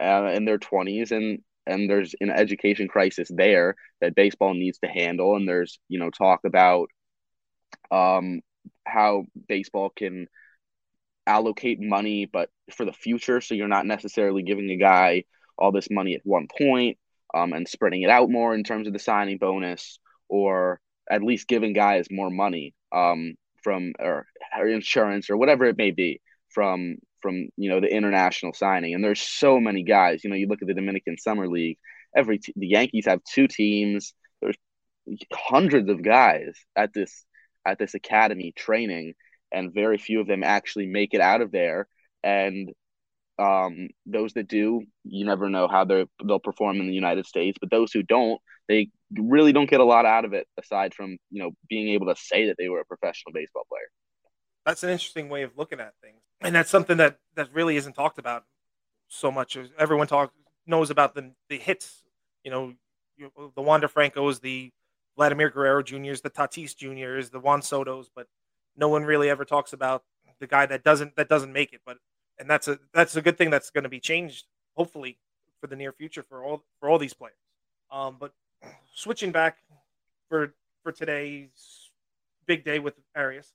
Uh, 0.00 0.30
in 0.34 0.44
their 0.44 0.58
twenties, 0.58 1.10
and 1.10 1.38
and 1.66 1.88
there's 1.88 2.14
an 2.20 2.30
education 2.30 2.86
crisis 2.86 3.30
there 3.34 3.74
that 4.00 4.14
baseball 4.14 4.52
needs 4.52 4.78
to 4.78 4.88
handle. 4.88 5.36
And 5.36 5.48
there's 5.48 5.78
you 5.88 5.98
know 5.98 6.10
talk 6.10 6.40
about 6.44 6.88
um, 7.90 8.40
how 8.86 9.24
baseball 9.48 9.90
can 9.94 10.26
allocate 11.26 11.80
money, 11.80 12.26
but 12.26 12.50
for 12.72 12.84
the 12.84 12.92
future. 12.92 13.40
So 13.40 13.54
you're 13.54 13.68
not 13.68 13.86
necessarily 13.86 14.42
giving 14.42 14.70
a 14.70 14.76
guy 14.76 15.24
all 15.58 15.72
this 15.72 15.88
money 15.90 16.14
at 16.14 16.20
one 16.24 16.48
point 16.58 16.98
um, 17.34 17.52
and 17.52 17.68
spreading 17.68 18.02
it 18.02 18.10
out 18.10 18.30
more 18.30 18.54
in 18.54 18.64
terms 18.64 18.86
of 18.86 18.92
the 18.92 18.98
signing 18.98 19.38
bonus, 19.38 19.98
or 20.28 20.80
at 21.10 21.22
least 21.22 21.48
giving 21.48 21.72
guys 21.72 22.06
more 22.10 22.30
money 22.30 22.74
um, 22.92 23.34
from 23.62 23.92
or, 23.98 24.26
or 24.56 24.68
insurance 24.68 25.30
or 25.30 25.36
whatever 25.36 25.64
it 25.64 25.76
may 25.76 25.90
be 25.90 26.20
from 26.50 26.96
from 27.20 27.48
you 27.56 27.68
know 27.70 27.80
the 27.80 27.92
international 27.92 28.52
signing. 28.52 28.94
And 28.94 29.02
there's 29.02 29.20
so 29.20 29.58
many 29.60 29.82
guys. 29.82 30.22
You 30.22 30.30
know, 30.30 30.36
you 30.36 30.48
look 30.48 30.62
at 30.62 30.68
the 30.68 30.74
Dominican 30.74 31.18
Summer 31.18 31.48
League. 31.48 31.78
Every 32.14 32.38
t- 32.38 32.52
the 32.56 32.68
Yankees 32.68 33.06
have 33.06 33.20
two 33.24 33.48
teams. 33.48 34.14
There's 34.40 34.56
hundreds 35.32 35.88
of 35.88 36.02
guys 36.02 36.56
at 36.74 36.92
this 36.92 37.24
at 37.66 37.78
this 37.78 37.94
academy 37.94 38.52
training 38.56 39.14
and 39.52 39.72
very 39.72 39.98
few 39.98 40.20
of 40.20 40.26
them 40.26 40.42
actually 40.42 40.86
make 40.86 41.14
it 41.14 41.20
out 41.20 41.40
of 41.40 41.52
there. 41.52 41.88
And 42.22 42.70
um, 43.38 43.88
those 44.06 44.32
that 44.34 44.48
do, 44.48 44.82
you 45.04 45.24
never 45.24 45.48
know 45.48 45.68
how 45.68 45.84
they 45.84 46.06
they'll 46.24 46.38
perform 46.38 46.80
in 46.80 46.86
the 46.86 46.94
United 46.94 47.26
States. 47.26 47.58
But 47.60 47.70
those 47.70 47.92
who 47.92 48.02
don't, 48.02 48.40
they 48.68 48.90
really 49.14 49.52
don't 49.52 49.70
get 49.70 49.80
a 49.80 49.84
lot 49.84 50.06
out 50.06 50.24
of 50.24 50.32
it 50.32 50.46
aside 50.58 50.94
from 50.94 51.18
you 51.30 51.42
know 51.42 51.50
being 51.68 51.88
able 51.88 52.06
to 52.06 52.16
say 52.16 52.46
that 52.46 52.56
they 52.58 52.68
were 52.68 52.80
a 52.80 52.84
professional 52.84 53.32
baseball 53.32 53.64
player. 53.68 53.88
That's 54.64 54.82
an 54.82 54.90
interesting 54.90 55.28
way 55.28 55.42
of 55.42 55.56
looking 55.56 55.80
at 55.80 55.92
things, 56.02 56.20
and 56.40 56.54
that's 56.54 56.70
something 56.70 56.96
that 56.96 57.18
that 57.34 57.52
really 57.52 57.76
isn't 57.76 57.92
talked 57.92 58.18
about 58.18 58.44
so 59.08 59.30
much. 59.30 59.56
Everyone 59.78 60.06
talk 60.06 60.32
knows 60.66 60.90
about 60.90 61.14
the 61.14 61.32
the 61.48 61.58
hits, 61.58 62.02
you 62.42 62.50
know, 62.50 62.72
the 63.54 63.62
Wander 63.62 63.88
Francos, 63.88 64.40
the 64.40 64.72
Vladimir 65.16 65.50
Guerrero 65.50 65.82
Juniors, 65.82 66.20
the 66.20 66.30
Tatis 66.30 66.76
Juniors, 66.76 67.30
the 67.30 67.40
Juan 67.40 67.62
Soto's, 67.62 68.10
but 68.14 68.26
no 68.76 68.88
one 68.88 69.04
really 69.04 69.30
ever 69.30 69.44
talks 69.44 69.72
about 69.72 70.04
the 70.38 70.46
guy 70.46 70.66
that 70.66 70.84
doesn't 70.84 71.16
that 71.16 71.28
doesn't 71.28 71.52
make 71.52 71.72
it. 71.72 71.80
But 71.84 71.98
and 72.38 72.48
that's 72.48 72.68
a 72.68 72.78
that's 72.92 73.16
a 73.16 73.22
good 73.22 73.38
thing 73.38 73.50
that's 73.50 73.70
going 73.70 73.84
to 73.84 73.90
be 73.90 74.00
changed 74.00 74.46
hopefully 74.74 75.18
for 75.60 75.66
the 75.66 75.76
near 75.76 75.92
future 75.92 76.22
for 76.22 76.44
all 76.44 76.64
for 76.80 76.88
all 76.88 76.98
these 76.98 77.14
players. 77.14 77.36
Um, 77.90 78.16
but 78.18 78.32
switching 78.94 79.32
back 79.32 79.58
for 80.28 80.54
for 80.82 80.92
today's 80.92 81.90
big 82.46 82.64
day 82.64 82.78
with 82.78 82.94
Arias, 83.16 83.52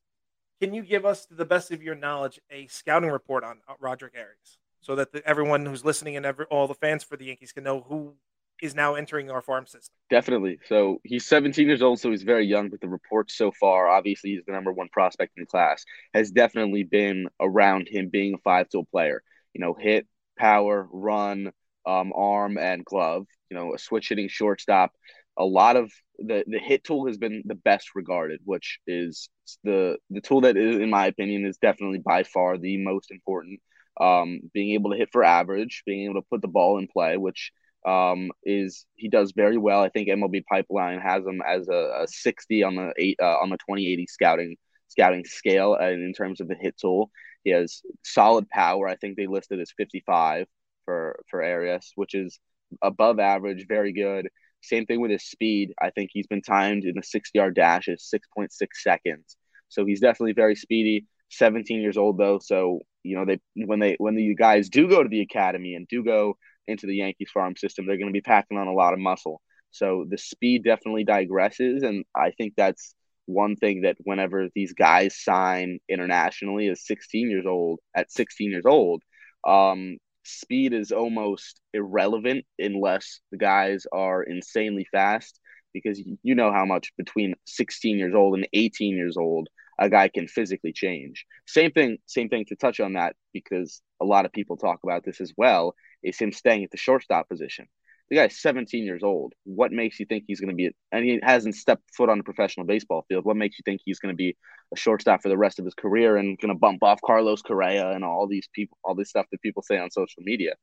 can 0.62 0.74
you 0.74 0.84
give 0.84 1.06
us, 1.06 1.25
to 1.25 1.34
the 1.34 1.46
best 1.46 1.72
of 1.72 1.82
your 1.82 1.96
knowledge, 1.96 2.40
a 2.51 2.68
scouting 2.68 3.10
report 3.10 3.44
on 3.44 3.62
uh, 3.68 3.74
Roderick 3.80 4.13
Arias, 4.16 4.60
so 4.80 4.96
that 4.96 5.12
the, 5.12 5.25
everyone 5.28 5.66
who's 5.66 5.84
listening 5.84 6.16
and 6.16 6.25
every, 6.25 6.46
all 6.46 6.68
the 6.68 6.75
fans 6.75 7.04
for 7.04 7.18
the 7.18 7.25
Yankees 7.25 7.51
can 7.51 7.63
know 7.63 7.82
who 7.82 8.13
is 8.62 8.75
now 8.75 8.96
entering 8.96 9.30
our 9.32 9.41
farm 9.41 9.65
system. 9.65 9.94
Definitely. 10.10 10.60
So 10.68 11.00
he's 11.03 11.25
17 11.25 11.68
years 11.68 11.82
old, 11.82 12.00
so 12.00 12.12
he's 12.12 12.24
very 12.24 12.46
young. 12.46 12.70
But 12.70 12.80
the 12.80 12.88
reports 12.88 13.36
so 13.36 13.51
far, 13.51 13.89
obviously, 13.89 14.32
he's 14.32 14.44
the 14.46 14.53
number 14.53 14.72
one 14.72 14.89
prospect 14.89 15.34
in 15.36 15.41
the 15.41 15.48
class, 15.48 15.84
has 16.13 16.32
definitely 16.32 16.84
been 16.84 17.27
around 17.39 17.88
him 17.89 18.10
being 18.10 18.36
a 18.36 18.38
five 18.38 18.70
tool 18.70 18.86
player. 18.91 19.24
You 19.53 19.62
know, 19.62 19.74
hit, 19.74 20.08
power, 20.38 20.88
run, 20.91 21.51
um, 21.86 22.13
arm, 22.15 22.58
and 22.58 22.86
glove. 22.86 23.25
You 23.50 23.58
know, 23.58 23.74
a 23.74 23.80
switch 23.80 24.10
hitting 24.10 24.30
shortstop. 24.30 24.91
A 25.38 25.46
lot 25.46 25.75
of 25.75 25.91
the 26.20 26.44
the 26.46 26.60
hit 26.60 26.84
tool 26.84 27.08
has 27.08 27.18
been 27.18 27.41
the 27.46 27.56
best 27.56 27.89
regarded, 27.96 28.41
which 28.46 28.80
is 28.86 29.30
the 29.63 29.98
the 30.10 30.22
tool 30.22 30.41
that 30.41 30.56
is, 30.56 30.75
in 30.77 30.89
my 30.89 31.08
opinion, 31.08 31.46
is 31.46 31.58
definitely 31.58 32.00
by 32.00 32.24
far 32.24 32.58
the 32.58 32.77
most 32.77 33.12
important. 33.12 33.60
Um, 34.00 34.39
being 34.53 34.72
able 34.72 34.91
to 34.91 34.98
hit 34.98 35.10
for 35.12 35.24
average, 35.24 35.84
being 35.86 36.06
able 36.06 36.22
to 36.22 36.27
put 36.30 36.41
the 36.41 36.48
ball 36.48 36.77
in 36.77 36.88
play, 36.88 37.18
which 37.18 37.51
um, 37.86 38.32
is 38.44 38.86
he 38.96 39.10
does 39.10 39.34
very 39.36 39.58
well. 39.58 39.82
I 39.82 39.90
think 39.90 40.08
MLB 40.08 40.44
Pipeline 40.46 41.00
has 41.00 41.26
him 41.26 41.42
as 41.46 41.68
a, 41.68 42.04
a 42.04 42.08
60 42.08 42.64
on 42.64 42.76
the 42.76 42.94
eight 42.98 43.18
uh, 43.22 43.38
on 43.42 43.50
the 43.50 43.58
2080 43.58 44.06
scouting 44.08 44.56
scouting 44.88 45.24
scale, 45.26 45.76
and 45.76 46.04
in 46.04 46.14
terms 46.14 46.42
of 46.42 46.48
the 46.48 46.56
hit 46.56 46.78
tool, 46.78 47.10
he 47.44 47.52
has 47.52 47.82
solid 48.04 48.50
power. 48.50 48.88
I 48.88 48.96
think 48.96 49.18
they 49.18 49.28
listed 49.28 49.60
as 49.60 49.72
55 49.78 50.48
for 50.86 51.20
for 51.30 51.44
Arias, 51.44 51.92
which 51.96 52.14
is 52.14 52.40
above 52.82 53.20
average, 53.20 53.66
very 53.68 53.94
good. 53.94 54.30
Same 54.62 54.86
thing 54.86 55.02
with 55.02 55.12
his 55.12 55.24
speed. 55.24 55.74
I 55.82 55.90
think 55.90 56.12
he's 56.14 56.28
been 56.28 56.44
timed 56.44 56.84
in 56.84 56.94
the 56.96 57.04
60 57.04 57.38
yard 57.38 57.56
dash 57.56 57.88
is 57.88 58.14
6.6 58.14 58.50
seconds. 58.74 59.36
So 59.70 59.86
he's 59.86 60.02
definitely 60.02 60.34
very 60.34 60.56
speedy. 60.56 61.06
17 61.32 61.82
years 61.82 61.98
old 61.98 62.18
though, 62.18 62.40
so 62.40 62.82
you 63.04 63.16
know 63.16 63.26
they 63.26 63.40
when 63.66 63.80
they 63.80 63.96
when 64.00 64.16
the 64.16 64.36
guys 64.36 64.70
do 64.70 64.88
go 64.88 65.02
to 65.02 65.10
the 65.10 65.22
academy 65.22 65.76
and 65.76 65.88
do 65.88 66.04
go 66.04 66.38
into 66.68 66.88
the 66.88 66.96
Yankees 66.96 67.32
farm 67.34 67.56
system, 67.56 67.86
they're 67.86 67.98
going 67.98 68.08
to 68.08 68.13
be 68.13 68.22
packing 68.22 68.58
on 68.58 68.68
a 68.68 68.74
lot 68.74 68.94
of 68.94 69.00
muscle. 69.00 69.41
So 69.72 70.06
the 70.10 70.18
speed 70.18 70.63
definitely 70.63 71.06
digresses, 71.06 71.84
and 71.84 72.03
I 72.15 72.32
think 72.32 72.53
that's 72.58 72.94
one 73.25 73.56
thing 73.56 73.82
that 73.82 73.98
whenever 74.03 74.50
these 74.53 74.74
guys 74.74 75.18
sign 75.18 75.80
internationally 75.88 76.68
as 76.68 76.86
16 76.86 77.30
years 77.30 77.46
old, 77.46 77.80
at 77.96 78.12
16 78.12 78.51
years 78.51 78.65
old, 78.65 79.01
um, 79.48 79.98
speed 80.24 80.74
is 80.74 80.91
almost 80.91 81.60
irrelevant 81.74 82.46
unless 82.60 83.22
the 83.32 83.38
guys 83.38 83.86
are 83.91 84.22
insanely 84.24 84.86
fast 84.91 85.39
because 85.74 86.00
you 86.22 86.36
know 86.36 86.51
how 86.51 86.65
much 86.65 86.91
between 86.98 87.34
16 87.46 87.98
years 87.98 88.13
old 88.13 88.36
and 88.36 88.48
18 88.53 88.96
years 88.96 89.18
old 89.18 89.48
a 89.80 89.89
guy 89.89 90.10
can 90.10 90.27
physically 90.27 90.74
change. 90.74 91.25
Same 91.48 91.72
thing, 91.72 91.98
same 92.06 92.30
thing 92.30 92.46
to 92.50 92.56
touch 92.56 92.80
on 92.80 92.94
that 92.94 93.15
because 93.34 93.82
a 94.00 94.06
lot 94.06 94.25
of 94.25 94.32
people 94.32 94.58
talk 94.58 94.80
about 94.84 95.03
this 95.03 95.20
as 95.22 95.34
well 95.38 95.74
is 96.03 96.20
him 96.20 96.31
staying 96.31 96.63
at 96.63 96.72
the 96.72 96.77
shortstop 96.77 97.29
position. 97.29 97.67
The 98.10 98.17
guy's 98.17 98.41
17 98.41 98.84
years 98.84 99.03
old. 99.03 99.34
What 99.46 99.72
makes 99.72 100.00
you 100.00 100.05
think 100.05 100.25
he's 100.27 100.41
going 100.41 100.50
to 100.50 100.55
be, 100.55 100.72
and 100.91 101.05
he 101.05 101.20
hasn't 101.24 101.55
stepped 101.55 101.96
foot 101.96 102.10
on 102.10 102.20
a 102.20 102.24
professional 102.24 102.65
baseball 102.65 103.05
field? 103.08 103.24
What 103.24 103.38
makes 103.38 103.58
you 103.58 103.63
think 103.63 103.81
he's 103.84 104.00
going 104.00 104.13
to 104.13 104.17
be 104.17 104.36
a 104.74 104.77
shortstop 104.77 105.22
for 105.22 105.29
the 105.29 105.38
rest 105.38 105.60
of 105.60 105.65
his 105.65 105.74
career 105.74 106.17
and 106.17 106.38
going 106.38 106.53
to 106.53 106.60
bump 106.60 106.84
off 106.84 107.00
Carlos 107.05 107.41
Correa 107.41 107.91
and 107.91 108.03
all 108.03 108.27
these 108.27 108.50
people, 108.53 108.77
all 108.84 108.96
this 108.96 109.10
stuff 109.10 109.27
that 109.31 109.41
people 109.41 109.62
say 109.62 109.77
on 109.77 109.91
social 109.91 110.24
media? 110.24 110.55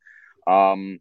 Um, 0.46 0.98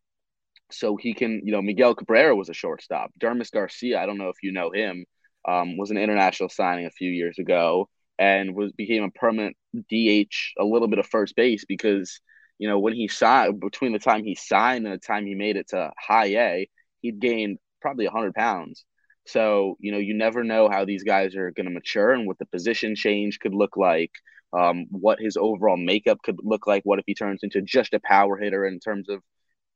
so 0.72 0.96
he 0.96 1.13
can, 1.13 1.41
you 1.44 1.51
know, 1.51 1.62
Miguel 1.62 1.96
Cabrera 1.96 2.36
was 2.36 2.50
a 2.50 2.53
shortstop. 2.53 3.12
Dermis 3.20 3.51
Garcia, 3.51 4.01
I 4.01 4.06
don't 4.06 4.17
know 4.17 4.29
if 4.29 4.38
you 4.41 4.51
know 4.51 4.72
him, 4.72 5.06
um, 5.48 5.77
was 5.77 5.91
an 5.91 5.98
international 5.98 6.50
signing 6.50 6.86
a 6.86 6.91
few 6.91 7.10
years 7.10 7.39
ago 7.39 7.89
and 8.20 8.56
was 8.56 8.72
became 8.72 9.03
a 9.03 9.12
permanent 9.12 9.56
DH, 9.74 10.53
a 10.60 10.63
little 10.63 10.88
bit 10.88 11.00
of 11.00 11.08
first 11.08 11.36
base 11.36 11.65
because 11.65 12.20
you 12.60 12.68
know, 12.68 12.80
when 12.80 12.94
he 12.94 13.08
signed, 13.08 13.60
between 13.60 13.94
the 13.94 14.00
time 14.00 14.24
he 14.24 14.36
signed 14.36 14.86
and 14.86 14.94
the 14.94 15.00
time 15.00 15.26
he 15.26 15.36
made 15.36 15.58
it 15.58 15.70
to 15.70 15.92
high 15.98 16.28
A, 16.28 16.70
he'd 17.02 17.20
gained 17.20 17.60
probably 17.82 18.06
100 18.06 18.34
pounds. 18.34 18.86
So, 19.26 19.76
you 19.80 19.92
know, 19.92 19.98
you 19.98 20.14
never 20.14 20.44
know 20.44 20.70
how 20.70 20.86
these 20.86 21.04
guys 21.04 21.36
are 21.36 21.52
going 21.52 21.66
to 21.66 21.74
mature 21.74 22.12
and 22.14 22.26
what 22.26 22.40
the 22.40 22.46
position 22.46 22.96
change 22.96 23.40
could 23.40 23.54
look 23.54 23.76
like, 23.78 24.12
um, 24.54 24.86
what 24.90 25.20
his 25.20 25.38
overall 25.38 25.78
makeup 25.78 26.20
could 26.24 26.38
look 26.42 26.66
like. 26.66 26.84
What 26.84 27.00
if 27.00 27.06
he 27.06 27.14
turns 27.14 27.42
into 27.44 27.62
just 27.62 27.94
a 27.94 28.00
power 28.00 28.38
hitter 28.38 28.66
in 28.66 28.80
terms 28.80 29.10
of 29.10 29.22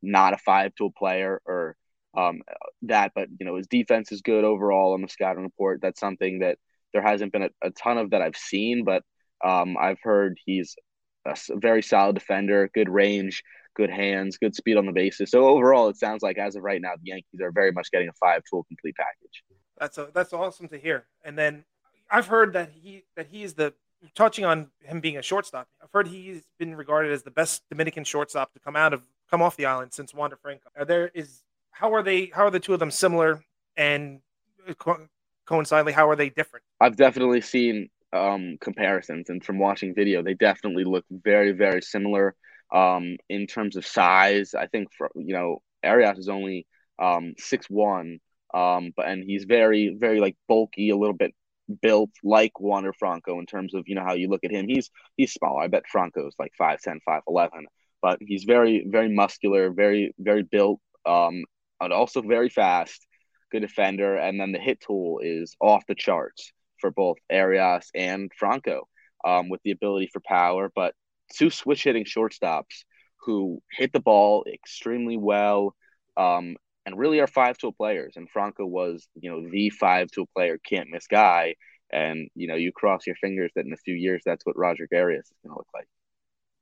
not 0.02 0.34
a 0.34 0.38
five 0.38 0.74
tool 0.76 0.92
player 0.98 1.42
or 1.46 1.76
um, 2.18 2.42
that, 2.84 3.12
but, 3.14 3.28
you 3.40 3.46
know, 3.46 3.56
his 3.56 3.68
defense 3.68 4.12
is 4.12 4.22
good 4.22 4.44
overall 4.44 4.94
on 4.94 5.02
the 5.02 5.08
scouting 5.08 5.44
report. 5.44 5.80
That's 5.82 6.00
something 6.00 6.40
that 6.40 6.58
there 6.94 7.02
hasn't 7.02 7.32
been 7.32 7.44
a, 7.44 7.50
a 7.62 7.72
ton 7.72 7.98
of 7.98 8.12
that 8.12 8.22
I've 8.22 8.38
seen, 8.38 8.84
but 8.84 9.04
um, 9.44 9.78
I've 9.78 10.00
heard 10.02 10.38
he's 10.46 10.76
a 11.25 11.36
very 11.56 11.82
solid 11.82 12.16
defender, 12.16 12.70
good 12.74 12.90
range, 12.90 13.44
good 13.75 13.90
hands, 13.90 14.38
good 14.38 14.56
speed 14.56 14.78
on 14.78 14.86
the 14.86 14.92
bases. 14.92 15.32
So 15.32 15.48
overall, 15.48 15.90
it 15.90 15.98
sounds 15.98 16.24
like 16.24 16.38
as 16.38 16.56
of 16.56 16.63
right 16.63 16.82
now, 16.82 16.94
the 16.96 17.10
Yankees 17.10 17.42
are 17.42 17.51
very 17.51 17.72
much 17.72 17.92
getting 17.92 18.10
a 18.10 18.13
five 18.13 18.44
tool 18.50 18.63
complete 18.63 18.96
package. 18.96 19.44
That's 19.78 19.98
a, 19.98 20.10
that's 20.13 20.34
awesome 20.34 20.68
to 20.70 20.78
hear. 20.78 21.06
And 21.24 21.38
then 21.38 21.63
I've 22.10 22.28
heard 22.28 22.54
that 22.54 22.72
he 22.72 23.04
that 23.16 23.28
he 23.28 23.44
is 23.44 23.54
the 23.54 23.74
touching 24.16 24.46
on 24.46 24.68
him 24.82 25.00
being 25.00 25.18
a 25.18 25.22
shortstop. 25.22 25.68
I've 25.82 25.92
heard 25.92 26.08
he's 26.08 26.44
been 26.58 26.75
regarded 26.75 27.12
as 27.12 27.24
the 27.24 27.32
best 27.32 27.63
Dominican 27.70 28.04
shortstop 28.04 28.54
to 28.54 28.60
come 28.60 28.75
out 28.75 28.94
of 28.94 29.04
come 29.30 29.42
off 29.42 29.56
the 29.56 29.66
island 29.66 29.94
since 29.94 30.13
Wander 30.13 30.36
Franco. 30.36 30.70
Are 30.75 30.86
there 30.86 31.10
is 31.13 31.44
how 31.72 31.94
are 31.94 32.04
they 32.04 32.25
how 32.28 32.46
are 32.46 32.51
the 32.51 32.60
two 32.60 32.74
of 32.74 32.80
them 32.80 32.92
similar 32.92 33.44
and 33.78 34.22
uh, 34.68 34.74
co- 34.74 35.08
coincidentally 35.46 35.94
how 35.94 36.10
are 36.10 36.16
they 36.16 36.30
different? 36.30 36.66
I've 36.80 36.96
definitely 36.96 37.42
seen 37.42 37.90
um, 38.13 38.58
comparisons, 38.60 39.30
and 39.30 39.44
from 39.44 39.60
watching 39.60 39.96
video, 39.96 40.22
they 40.22 40.34
definitely 40.34 40.84
look 40.84 41.06
very, 41.10 41.51
very 41.51 41.82
similar 41.82 42.36
um, 42.74 43.18
in 43.30 43.48
terms 43.48 43.75
of 43.75 43.86
size. 43.86 44.53
I 44.53 44.68
think 44.68 44.89
for 44.98 45.12
you 45.15 45.34
know, 45.34 45.62
Arias 45.84 46.18
is 46.18 46.30
only 46.30 46.68
um, 47.00 47.34
six 47.38 47.68
one, 47.70 48.20
um, 48.53 48.91
but 48.96 49.08
and 49.08 49.24
he's 49.24 49.46
very, 49.46 49.96
very 49.98 50.20
like 50.20 50.36
bulky, 50.48 50.89
a 50.89 50.98
little 50.98 51.15
bit 51.15 51.34
built 51.82 52.10
like 52.24 52.60
Wander 52.60 52.94
Franco 52.94 53.39
in 53.39 53.46
terms 53.46 53.74
of 53.74 53.84
you 53.88 53.96
know 53.96 54.03
how 54.03 54.13
you 54.13 54.27
look 54.30 54.44
at 54.44 54.51
him. 54.51 54.68
He's 54.68 54.89
he's 55.18 55.34
small. 55.34 55.58
I 55.60 55.68
bet 55.68 55.88
Franco's 55.88 56.36
like 56.39 56.51
5'10", 56.60 57.00
5'11", 57.08 57.65
but 58.01 58.20
he's 58.22 58.44
very, 58.44 58.86
very 58.88 59.13
muscular, 59.13 59.72
very, 59.72 60.13
very 60.20 60.44
built, 60.44 60.80
um, 61.06 61.44
and 61.80 61.94
also 61.94 62.22
very 62.22 62.50
fast. 62.50 63.06
Good 63.51 63.62
defender, 63.62 64.15
and 64.15 64.39
then 64.39 64.53
the 64.53 64.60
hit 64.60 64.80
tool 64.80 65.20
is 65.22 65.56
off 65.60 65.86
the 65.86 65.96
charts 65.96 66.51
for 66.82 66.92
both 66.92 67.18
Arias 67.32 67.90
and 67.96 68.32
Franco 68.38 68.88
um, 69.24 69.50
with 69.50 69.62
the 69.64 69.72
ability 69.72 70.10
for 70.12 70.20
power, 70.20 70.70
but 70.76 70.94
two 71.34 71.50
switch 71.50 71.84
hitting 71.84 72.04
shortstops 72.04 72.84
who 73.22 73.62
hit 73.72 73.94
the 73.94 74.00
ball 74.00 74.44
extremely 74.52 75.16
well 75.16 75.76
um, 76.18 76.56
and 76.86 76.98
really 76.98 77.20
are 77.20 77.28
five 77.28 77.58
tool 77.58 77.72
players. 77.72 78.14
And 78.18 78.30
Franco 78.30 78.66
was, 78.66 79.08
you 79.16 79.30
know, 79.30 79.48
the 79.50 79.70
five 79.70 80.10
tool 80.12 80.28
player, 80.36 80.58
can't 80.58 80.90
miss 80.90 81.08
guy. 81.08 81.56
And, 81.94 82.30
you 82.36 82.48
know, 82.48 82.56
you 82.56 82.72
cross 82.72 83.06
your 83.06 83.16
fingers 83.18 83.52
that 83.56 83.66
in 83.66 83.74
a 83.74 83.78
few 83.78 83.96
years, 83.96 84.24
that's 84.26 84.46
what 84.46 84.58
Roger 84.58 84.88
Arias 84.94 85.26
is 85.26 85.38
going 85.44 85.54
to 85.54 85.60
look 85.60 85.68
like. 85.74 85.88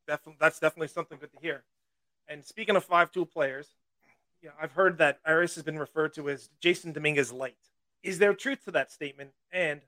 Definitely, 0.08 0.38
that's 0.40 0.60
definitely 0.60 0.88
something 0.88 1.20
good 1.20 1.32
to 1.32 1.40
hear. 1.40 1.64
And 2.28 2.46
speaking 2.46 2.76
of 2.76 2.84
five 2.84 3.12
tool 3.12 3.26
players, 3.26 3.68
I've 4.60 4.72
heard 4.72 4.98
that 4.98 5.20
Arias 5.26 5.56
has 5.56 5.64
been 5.64 5.78
referred 5.78 6.14
to 6.16 6.30
as 6.30 6.50
Jasson 6.62 6.94
Dominguez 6.94 7.32
light. 7.32 7.58
Is 8.04 8.20
there 8.20 8.34
truth 8.34 8.66
to 8.66 8.72
that 8.72 8.92
statement? 8.92 9.32
And 9.52 9.82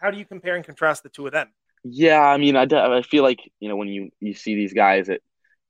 how 0.00 0.10
do 0.10 0.18
you 0.18 0.24
compare 0.24 0.56
and 0.56 0.64
contrast 0.64 1.02
the 1.02 1.08
two 1.08 1.26
of 1.26 1.32
them? 1.32 1.48
Yeah, 1.84 2.20
I 2.20 2.36
mean, 2.36 2.56
I, 2.56 2.64
I 2.64 3.02
feel 3.02 3.22
like 3.22 3.40
you 3.60 3.68
know 3.68 3.76
when 3.76 3.88
you 3.88 4.10
you 4.20 4.34
see 4.34 4.54
these 4.54 4.72
guys 4.72 5.08
at 5.08 5.20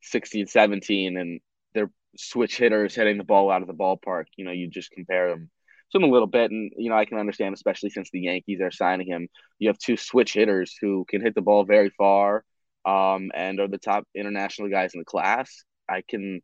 16, 0.02 0.46
17, 0.46 1.16
and 1.16 1.40
they're 1.74 1.90
switch 2.16 2.56
hitters 2.56 2.94
hitting 2.94 3.18
the 3.18 3.24
ball 3.24 3.50
out 3.50 3.62
of 3.62 3.68
the 3.68 3.74
ballpark. 3.74 4.24
You 4.36 4.44
know, 4.44 4.52
you 4.52 4.68
just 4.68 4.90
compare 4.90 5.30
them 5.30 5.50
to 5.92 5.98
him 5.98 6.04
a 6.04 6.12
little 6.12 6.26
bit, 6.26 6.50
and 6.50 6.72
you 6.76 6.90
know 6.90 6.96
I 6.96 7.04
can 7.04 7.18
understand, 7.18 7.54
especially 7.54 7.90
since 7.90 8.10
the 8.10 8.20
Yankees 8.20 8.60
are 8.60 8.70
signing 8.70 9.06
him. 9.06 9.28
You 9.58 9.68
have 9.68 9.78
two 9.78 9.96
switch 9.96 10.32
hitters 10.32 10.74
who 10.80 11.04
can 11.08 11.20
hit 11.20 11.34
the 11.34 11.42
ball 11.42 11.64
very 11.64 11.90
far, 11.90 12.44
um, 12.84 13.30
and 13.34 13.60
are 13.60 13.68
the 13.68 13.78
top 13.78 14.04
international 14.14 14.70
guys 14.70 14.92
in 14.94 15.00
the 15.00 15.04
class. 15.04 15.64
I 15.88 16.02
can, 16.08 16.40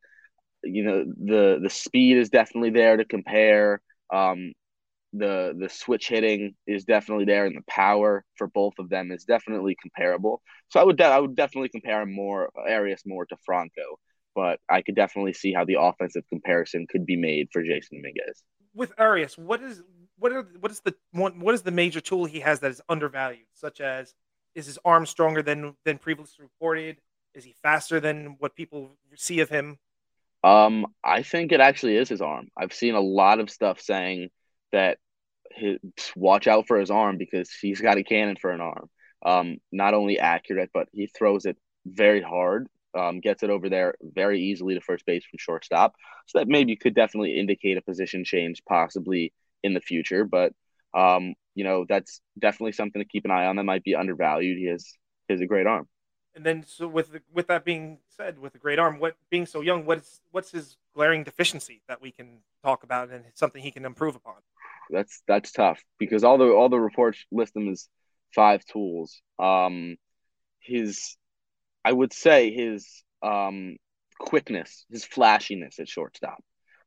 you 0.62 0.84
know, 0.84 1.04
the 1.04 1.60
the 1.62 1.70
speed 1.70 2.18
is 2.18 2.30
definitely 2.30 2.70
there 2.70 2.96
to 2.96 3.04
compare. 3.04 3.80
Um, 4.12 4.52
the 5.12 5.54
the 5.58 5.68
switch 5.68 6.08
hitting 6.08 6.54
is 6.66 6.84
definitely 6.84 7.24
there, 7.24 7.46
and 7.46 7.56
the 7.56 7.64
power 7.68 8.24
for 8.36 8.46
both 8.46 8.74
of 8.78 8.88
them 8.88 9.12
is 9.12 9.24
definitely 9.24 9.76
comparable. 9.80 10.42
So 10.68 10.80
I 10.80 10.84
would 10.84 10.96
de- 10.96 11.04
I 11.04 11.18
would 11.18 11.36
definitely 11.36 11.68
compare 11.68 12.04
more 12.06 12.50
Arias 12.56 13.02
more 13.04 13.26
to 13.26 13.36
Franco, 13.44 13.98
but 14.34 14.58
I 14.70 14.82
could 14.82 14.94
definitely 14.94 15.34
see 15.34 15.52
how 15.52 15.64
the 15.64 15.76
offensive 15.80 16.24
comparison 16.28 16.86
could 16.88 17.04
be 17.04 17.16
made 17.16 17.48
for 17.52 17.62
Jasson 17.62 17.98
Dominguez. 17.98 18.42
With 18.74 18.92
Arias, 18.98 19.36
what 19.36 19.62
is 19.62 19.82
what 20.16 20.32
are 20.32 20.48
what 20.60 20.72
is 20.72 20.80
the 20.80 20.94
one 21.10 21.40
what 21.40 21.54
is 21.54 21.62
the 21.62 21.70
major 21.70 22.00
tool 22.00 22.24
he 22.24 22.40
has 22.40 22.60
that 22.60 22.70
is 22.70 22.80
undervalued, 22.88 23.46
such 23.52 23.80
as 23.80 24.14
is 24.54 24.66
his 24.66 24.78
arm 24.84 25.04
stronger 25.06 25.42
than 25.42 25.76
than 25.84 25.98
previously 25.98 26.44
reported? 26.44 26.98
Is 27.34 27.44
he 27.44 27.54
faster 27.62 28.00
than 28.00 28.36
what 28.38 28.54
people 28.54 28.96
see 29.16 29.40
of 29.40 29.48
him? 29.48 29.78
Um, 30.44 30.86
I 31.04 31.22
think 31.22 31.52
it 31.52 31.60
actually 31.60 31.96
is 31.96 32.08
his 32.08 32.20
arm. 32.20 32.48
I've 32.56 32.72
seen 32.72 32.94
a 32.94 33.00
lot 33.00 33.38
of 33.38 33.48
stuff 33.48 33.80
saying 33.80 34.28
that 34.72 34.98
his, 35.50 35.78
watch 36.16 36.46
out 36.46 36.66
for 36.66 36.78
his 36.78 36.90
arm 36.90 37.18
because 37.18 37.50
he's 37.50 37.80
got 37.80 37.98
a 37.98 38.02
cannon 38.02 38.36
for 38.40 38.50
an 38.50 38.60
arm. 38.60 38.90
Um, 39.24 39.58
not 39.70 39.94
only 39.94 40.18
accurate, 40.18 40.70
but 40.74 40.88
he 40.92 41.06
throws 41.06 41.46
it 41.46 41.56
very 41.86 42.20
hard. 42.22 42.68
um, 42.94 43.20
gets 43.20 43.42
it 43.42 43.50
over 43.50 43.68
there 43.68 43.94
very 44.02 44.40
easily 44.40 44.74
to 44.74 44.80
first 44.80 45.06
base 45.06 45.24
from 45.24 45.38
shortstop. 45.38 45.94
So 46.26 46.38
that 46.38 46.48
maybe 46.48 46.76
could 46.76 46.94
definitely 46.94 47.38
indicate 47.38 47.76
a 47.76 47.82
position 47.82 48.24
change 48.24 48.62
possibly 48.68 49.32
in 49.62 49.74
the 49.74 49.80
future. 49.80 50.24
But 50.24 50.52
um, 50.94 51.34
you 51.54 51.64
know, 51.64 51.86
that's 51.88 52.20
definitely 52.38 52.72
something 52.72 53.00
to 53.00 53.08
keep 53.08 53.24
an 53.24 53.30
eye 53.30 53.46
on. 53.46 53.56
That 53.56 53.64
might 53.64 53.84
be 53.84 53.94
undervalued. 53.94 54.58
He 54.58 54.66
has 54.66 54.92
he 55.28 55.34
has 55.34 55.40
a 55.40 55.46
great 55.46 55.66
arm. 55.66 55.88
And 56.34 56.46
then, 56.46 56.64
so 56.66 56.88
with 56.88 57.12
the, 57.12 57.20
with 57.32 57.46
that 57.48 57.62
being 57.62 57.98
said, 58.08 58.38
with 58.38 58.54
a 58.54 58.58
great 58.58 58.78
arm, 58.78 58.98
what 58.98 59.16
being 59.28 59.44
so 59.44 59.60
young, 59.60 59.84
what's 59.84 60.20
what's 60.30 60.50
his 60.50 60.76
glaring 60.94 61.24
deficiency 61.24 61.82
that 61.88 62.00
we 62.00 62.10
can 62.10 62.38
talk 62.62 62.82
about 62.82 63.10
and 63.10 63.24
something 63.34 63.62
he 63.62 63.70
can 63.70 63.84
improve 63.84 64.16
upon? 64.16 64.36
That's 64.90 65.22
that's 65.26 65.52
tough 65.52 65.80
because 65.98 66.24
all 66.24 66.38
the 66.38 66.52
all 66.52 66.68
the 66.68 66.80
reports 66.80 67.24
list 67.30 67.56
him 67.56 67.68
as 67.68 67.88
five 68.34 68.64
tools. 68.64 69.20
Um, 69.38 69.96
his, 70.60 71.16
I 71.84 71.92
would 71.92 72.12
say 72.12 72.52
his 72.52 73.02
um 73.22 73.76
quickness, 74.18 74.86
his 74.90 75.04
flashiness 75.04 75.78
at 75.78 75.88
shortstop. 75.88 76.42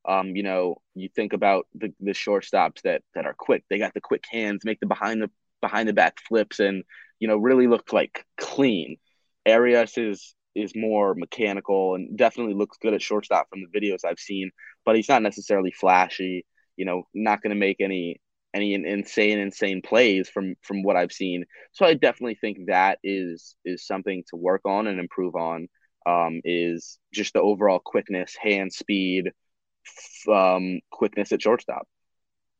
Um, 0.07 0.35
you 0.35 0.43
know, 0.43 0.81
you 0.93 1.09
think 1.09 1.33
about 1.33 1.67
the 1.73 1.93
the 1.99 2.11
shortstops 2.11 2.81
that 2.83 3.01
that 3.15 3.25
are 3.25 3.35
quick. 3.37 3.63
They 3.69 3.79
got 3.79 3.93
the 3.93 4.01
quick 4.01 4.25
hands, 4.29 4.65
make 4.65 4.79
the 4.79 4.85
behind 4.87 5.21
the 5.21 5.31
behind 5.61 5.89
the 5.89 5.93
back 5.93 6.19
flips, 6.27 6.59
and 6.59 6.83
you 7.19 7.27
know 7.27 7.37
really 7.37 7.67
look 7.67 7.91
like 7.93 8.25
clean. 8.37 8.97
Arias 9.47 9.97
is 9.97 10.35
is 10.55 10.73
more 10.75 11.13
mechanical 11.15 11.95
and 11.95 12.17
definitely 12.17 12.53
looks 12.53 12.77
good 12.77 12.93
at 12.93 13.01
shortstop 13.01 13.49
from 13.49 13.61
the 13.61 13.79
videos 13.79 14.05
I've 14.05 14.19
seen, 14.19 14.51
but 14.85 14.95
he's 14.95 15.09
not 15.09 15.21
necessarily 15.21 15.71
flashy. 15.71 16.45
You 16.77 16.85
know, 16.85 17.03
not 17.13 17.41
going 17.41 17.51
to 17.51 17.59
make 17.59 17.77
any 17.79 18.19
any 18.55 18.73
insane 18.73 19.37
insane 19.37 19.81
plays 19.81 20.29
from 20.29 20.55
from 20.61 20.81
what 20.81 20.95
I've 20.95 21.11
seen. 21.11 21.45
So 21.73 21.85
I 21.85 21.93
definitely 21.93 22.37
think 22.39 22.67
that 22.67 22.99
is 23.03 23.55
is 23.65 23.85
something 23.85 24.23
to 24.29 24.37
work 24.37 24.61
on 24.65 24.87
and 24.87 24.99
improve 24.99 25.35
on. 25.35 25.67
Um, 26.07 26.39
is 26.43 26.99
just 27.11 27.33
the 27.33 27.41
overall 27.41 27.79
quickness, 27.83 28.35
hand 28.39 28.71
speed, 28.71 29.31
um, 30.31 30.79
quickness 30.91 31.31
at 31.31 31.41
shortstop. 31.41 31.87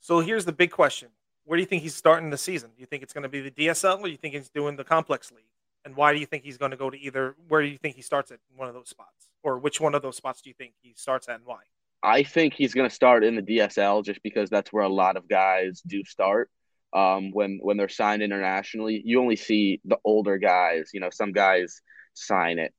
So 0.02 0.20
here's 0.20 0.46
the 0.46 0.52
big 0.52 0.72
question: 0.72 1.10
Where 1.46 1.56
do 1.56 1.62
you 1.62 1.68
think 1.68 1.84
he's 1.84 1.96
starting 1.96 2.32
the 2.32 2.38
season? 2.38 2.72
Do 2.76 2.82
you 2.82 2.88
think 2.88 3.04
it's 3.04 3.14
going 3.14 3.24
to 3.24 3.30
be 3.30 3.42
the 3.42 3.52
DSL, 3.52 4.00
or 4.00 4.06
do 4.06 4.12
you 4.12 4.18
think 4.18 4.34
he's 4.34 4.50
doing 4.50 4.76
the 4.76 4.84
complex 4.84 5.32
league? 5.32 5.46
And 5.86 5.96
why 5.96 6.12
do 6.12 6.20
you 6.20 6.26
think 6.26 6.44
he's 6.44 6.58
going 6.58 6.72
to 6.72 6.78
go 6.78 6.90
to 6.90 6.98
either? 6.98 7.36
Where 7.48 7.62
do 7.62 7.68
you 7.68 7.78
think 7.78 7.96
he 7.96 8.02
starts 8.02 8.32
at 8.32 8.40
one 8.56 8.68
of 8.68 8.74
those 8.74 8.90
spots, 8.90 9.30
or 9.44 9.60
which 9.60 9.80
one 9.80 9.94
of 9.94 10.02
those 10.02 10.18
spots 10.18 10.42
do 10.42 10.50
you 10.50 10.56
think 10.56 10.74
he 10.82 10.94
starts 10.96 11.30
at, 11.30 11.36
and 11.36 11.46
why? 11.46 11.60
I 12.06 12.24
think 12.24 12.54
he's 12.54 12.74
going 12.76 12.88
to 12.88 12.96
start 12.96 13.24
in 13.24 13.36
the 13.36 13.42
DSL 13.42 14.06
just 14.06 14.22
because 14.22 14.50
that's 14.50 14.72
where 14.72 14.84
a 14.84 14.90
lot 14.90 15.18
of 15.18 15.28
guys 15.28 15.82
do 15.86 16.04
start. 16.06 16.52
Um, 16.94 17.32
when 17.32 17.60
when 17.62 17.78
they're 17.78 17.90
signed 17.90 18.22
internationally, 18.22 19.02
you 19.04 19.20
only 19.20 19.36
see 19.36 19.82
the 19.86 19.98
older 20.06 20.38
guys. 20.38 20.92
You 20.94 21.00
know, 21.00 21.10
some 21.12 21.34
guys 21.34 21.82
sign 22.14 22.60
at 22.60 22.72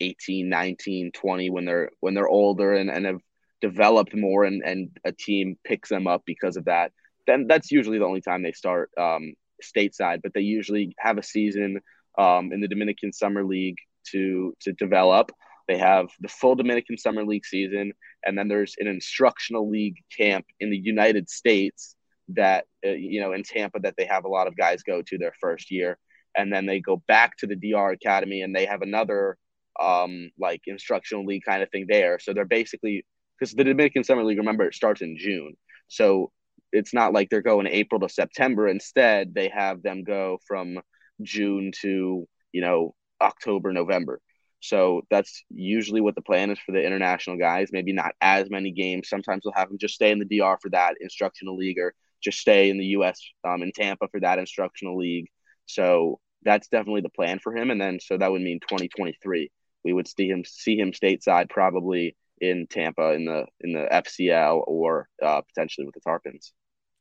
18, 0.00 0.48
19, 0.48 1.12
20 1.12 1.50
when 1.50 1.64
they're 1.66 1.90
when 2.00 2.14
they're 2.14 2.28
older 2.28 2.72
and, 2.72 2.90
and 2.90 3.04
have 3.06 3.20
developed 3.60 4.14
more 4.14 4.44
and, 4.44 4.62
and 4.64 4.90
a 5.04 5.12
team 5.12 5.56
picks 5.64 5.90
them 5.90 6.06
up 6.06 6.22
because 6.26 6.56
of 6.56 6.64
that. 6.64 6.90
Then 7.26 7.46
that's 7.46 7.70
usually 7.70 7.98
the 7.98 8.06
only 8.06 8.22
time 8.22 8.42
they 8.42 8.52
start 8.52 8.90
um, 8.98 9.34
stateside, 9.62 10.20
but 10.22 10.32
they 10.34 10.40
usually 10.40 10.94
have 10.98 11.18
a 11.18 11.22
season 11.22 11.80
um, 12.18 12.50
in 12.52 12.60
the 12.60 12.68
Dominican 12.68 13.12
Summer 13.12 13.44
League 13.44 13.78
to 14.10 14.54
to 14.60 14.72
develop. 14.72 15.30
They 15.68 15.78
have 15.78 16.08
the 16.20 16.28
full 16.28 16.54
Dominican 16.54 16.98
Summer 16.98 17.24
League 17.24 17.46
season, 17.46 17.92
and 18.24 18.36
then 18.36 18.48
there's 18.48 18.74
an 18.78 18.86
instructional 18.86 19.68
league 19.68 19.96
camp 20.16 20.46
in 20.60 20.70
the 20.70 20.78
United 20.78 21.28
States 21.30 21.96
that 22.28 22.66
uh, 22.86 22.90
you 22.90 23.20
know 23.20 23.32
in 23.32 23.42
Tampa 23.42 23.80
that 23.80 23.94
they 23.96 24.06
have 24.06 24.24
a 24.24 24.28
lot 24.28 24.46
of 24.46 24.56
guys 24.56 24.82
go 24.82 25.02
to 25.02 25.18
their 25.18 25.32
first 25.40 25.70
year, 25.70 25.98
and 26.36 26.52
then 26.52 26.66
they 26.66 26.80
go 26.80 27.02
back 27.08 27.36
to 27.38 27.46
the 27.46 27.56
DR 27.56 27.90
Academy 27.90 28.42
and 28.42 28.54
they 28.54 28.66
have 28.66 28.82
another 28.82 29.36
um, 29.80 30.30
like 30.38 30.62
instructional 30.66 31.24
league 31.24 31.44
kind 31.46 31.62
of 31.62 31.70
thing 31.70 31.86
there. 31.88 32.18
So 32.18 32.32
they're 32.32 32.44
basically 32.44 33.04
because 33.38 33.52
the 33.54 33.64
Dominican 33.64 34.04
Summer 34.04 34.24
League, 34.24 34.38
remember, 34.38 34.64
it 34.64 34.74
starts 34.74 35.02
in 35.02 35.16
June, 35.18 35.54
so 35.88 36.30
it's 36.72 36.92
not 36.92 37.12
like 37.12 37.30
they're 37.30 37.42
going 37.42 37.66
April 37.66 38.00
to 38.00 38.08
September. 38.08 38.68
Instead, 38.68 39.34
they 39.34 39.48
have 39.48 39.82
them 39.82 40.02
go 40.04 40.38
from 40.46 40.80
June 41.22 41.72
to 41.80 42.26
you 42.52 42.60
know 42.60 42.94
October, 43.20 43.72
November. 43.72 44.20
So 44.64 45.02
that's 45.10 45.44
usually 45.50 46.00
what 46.00 46.14
the 46.14 46.22
plan 46.22 46.50
is 46.50 46.58
for 46.58 46.72
the 46.72 46.84
international 46.84 47.36
guys. 47.36 47.68
Maybe 47.72 47.92
not 47.92 48.12
as 48.20 48.50
many 48.50 48.70
games. 48.70 49.08
Sometimes 49.08 49.42
they'll 49.44 49.52
have 49.54 49.68
them 49.68 49.78
just 49.78 49.94
stay 49.94 50.10
in 50.10 50.18
the 50.18 50.38
DR 50.38 50.58
for 50.60 50.70
that 50.70 50.94
instructional 51.00 51.56
league, 51.56 51.78
or 51.78 51.94
just 52.22 52.38
stay 52.38 52.70
in 52.70 52.78
the 52.78 52.86
U.S. 52.86 53.20
Um, 53.46 53.62
in 53.62 53.72
Tampa 53.72 54.08
for 54.08 54.20
that 54.20 54.38
instructional 54.38 54.96
league. 54.96 55.26
So 55.66 56.20
that's 56.42 56.68
definitely 56.68 57.02
the 57.02 57.10
plan 57.10 57.38
for 57.38 57.56
him. 57.56 57.70
And 57.70 57.80
then 57.80 57.98
so 58.00 58.18
that 58.18 58.30
would 58.30 58.42
mean 58.42 58.60
2023 58.60 59.50
we 59.84 59.92
would 59.92 60.08
see 60.08 60.28
him 60.28 60.42
see 60.44 60.76
him 60.76 60.92
stateside 60.92 61.50
probably 61.50 62.16
in 62.40 62.66
Tampa 62.68 63.12
in 63.12 63.26
the 63.26 63.46
in 63.60 63.72
the 63.72 63.86
FCL 63.92 64.64
or 64.66 65.08
uh, 65.22 65.42
potentially 65.42 65.86
with 65.86 65.94
the 65.94 66.00
Tarpons. 66.00 66.52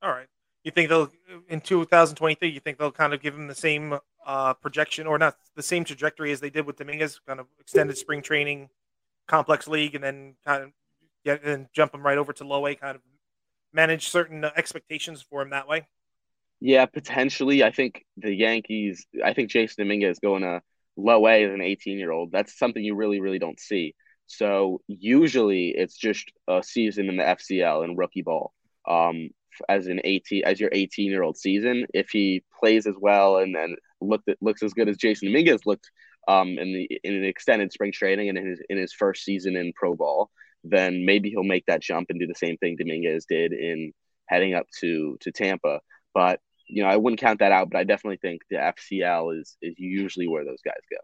All 0.04 0.12
right. 0.12 0.28
You 0.64 0.72
think 0.72 0.90
they'll 0.90 1.10
in 1.50 1.62
2023? 1.62 2.48
You 2.48 2.60
think 2.60 2.78
they'll 2.78 2.92
kind 2.92 3.14
of 3.14 3.22
give 3.22 3.36
him 3.36 3.48
the 3.48 3.56
same 3.56 3.98
uh, 4.26 4.54
projection, 4.54 5.08
or 5.08 5.18
not 5.18 5.36
the 5.56 5.64
same 5.64 5.84
trajectory 5.84 6.32
as 6.32 6.40
they 6.40 6.50
did 6.50 6.66
with 6.66 6.78
Dominguez, 6.78 7.20
kind 7.28 7.40
of 7.40 7.48
extended 7.60 7.98
spring 7.98 8.22
training, 8.22 8.70
complex 9.28 9.68
league, 9.68 9.96
and 9.96 10.04
then 10.04 10.36
kind 10.46 10.64
of 10.64 10.72
get 11.26 11.44
and 11.44 11.68
jump 11.74 11.94
him 11.94 12.06
right 12.06 12.18
over 12.18 12.32
to 12.34 12.46
low 12.46 12.66
A, 12.68 12.76
kind 12.76 12.96
of 12.96 13.02
manage 13.74 14.10
certain 14.10 14.46
expectations 14.46 15.22
for 15.22 15.42
him 15.42 15.50
that 15.50 15.68
way. 15.68 15.88
Yeah, 16.62 16.86
potentially. 16.86 17.64
I 17.64 17.72
think 17.72 18.06
the 18.16 18.34
Yankees. 18.34 19.06
I 19.24 19.34
think 19.34 19.52
Jasson 19.52 19.78
Dominguez 19.78 20.20
going 20.20 20.44
to 20.44 20.62
low 20.96 21.28
A 21.28 21.44
as 21.44 21.54
an 21.54 21.62
18 21.62 21.98
year 21.98 22.12
old. 22.12 22.32
That's 22.32 22.58
something 22.58 22.82
you 22.82 22.96
really, 22.96 23.20
really 23.20 23.40
don't 23.40 23.60
see. 23.60 23.96
So 24.28 24.82
usually 24.88 25.70
it's 25.70 25.98
just 25.98 26.32
a 26.48 26.64
season 26.64 27.10
in 27.10 27.18
the 27.18 27.24
FCL 27.24 27.84
and 27.84 27.98
rookie 27.98 28.22
ball. 28.22 28.54
Um, 28.88 29.30
as 29.70 29.88
an 29.88 30.00
18 30.04 30.44
as 30.46 30.60
your 30.60 30.70
18 30.72 31.10
year 31.10 31.24
old 31.24 31.38
season, 31.38 31.86
if 31.94 32.10
he 32.10 32.44
plays 32.60 32.88
as 32.88 32.96
well 33.00 33.38
and 33.38 33.56
then 33.56 33.76
looked 34.02 34.30
looks 34.42 34.64
as 34.64 34.74
good 34.74 34.90
as 34.90 34.98
Jasson 34.98 35.28
Dominguez 35.28 35.66
looked 35.66 35.90
um, 36.28 36.58
in 36.58 36.74
the 36.74 37.00
in 37.04 37.14
an 37.14 37.24
extended 37.24 37.72
spring 37.72 37.92
training 37.92 38.30
and 38.30 38.38
in 38.38 38.46
his 38.46 38.62
in 38.70 38.78
his 38.78 38.94
first 38.94 39.24
season 39.24 39.56
in 39.56 39.74
pro 39.74 39.96
ball, 39.96 40.30
then 40.64 41.06
maybe 41.06 41.30
he'll 41.30 41.44
make 41.44 41.66
that 41.68 41.82
jump 41.82 42.10
and 42.10 42.20
do 42.20 42.28
the 42.28 42.36
same 42.36 42.58
thing 42.58 42.76
Dominguez 42.78 43.26
did 43.26 43.54
in 43.54 43.94
heading 44.28 44.54
up 44.54 44.68
to 44.80 45.18
to 45.22 45.32
Tampa. 45.32 45.82
But 46.14 46.40
you 46.68 46.84
know, 46.84 46.90
I 46.90 46.98
wouldn't 46.98 47.20
count 47.20 47.40
that 47.40 47.52
out, 47.52 47.70
but 47.70 47.80
I 47.80 47.84
definitely 47.84 48.18
think 48.18 48.42
the 48.50 48.58
FCL 48.58 49.40
is 49.40 49.58
is 49.62 49.76
usually 49.78 50.28
where 50.28 50.46
those 50.46 50.62
guys 50.64 50.82
go. 50.90 50.98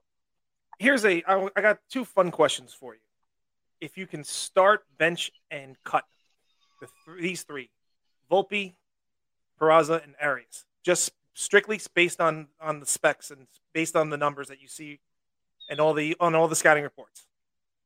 Here's 0.78 1.06
a 1.06 1.24
I, 1.28 1.50
I 1.56 1.62
got 1.62 1.80
two 1.90 2.06
fun 2.06 2.32
questions 2.32 2.74
for 2.74 2.94
you 2.94 3.02
if 3.82 3.98
you 3.98 4.08
can 4.08 4.24
start, 4.24 4.84
bench, 4.98 5.32
and 5.52 5.76
cut 5.84 6.06
the 6.82 6.88
th- 7.06 7.22
these 7.22 7.44
three, 7.44 7.70
Volpe, 8.32 8.76
Peraza, 9.60 10.04
and 10.04 10.16
Arias, 10.22 10.66
just 10.84 11.12
strictly 11.34 11.80
based 11.94 12.20
on 12.20 12.48
on 12.60 12.80
the 12.80 12.86
specs 12.86 13.32
and 13.32 13.48
based 13.74 13.96
on 13.96 14.10
the 14.10 14.18
numbers 14.18 14.48
that 14.50 14.62
you 14.62 14.68
see 14.68 15.00
and 15.70 15.80
all 15.80 15.94
the 15.94 16.16
on 16.20 16.36
all 16.36 16.48
the 16.48 16.56
scouting 16.56 16.84
reports. 16.84 17.26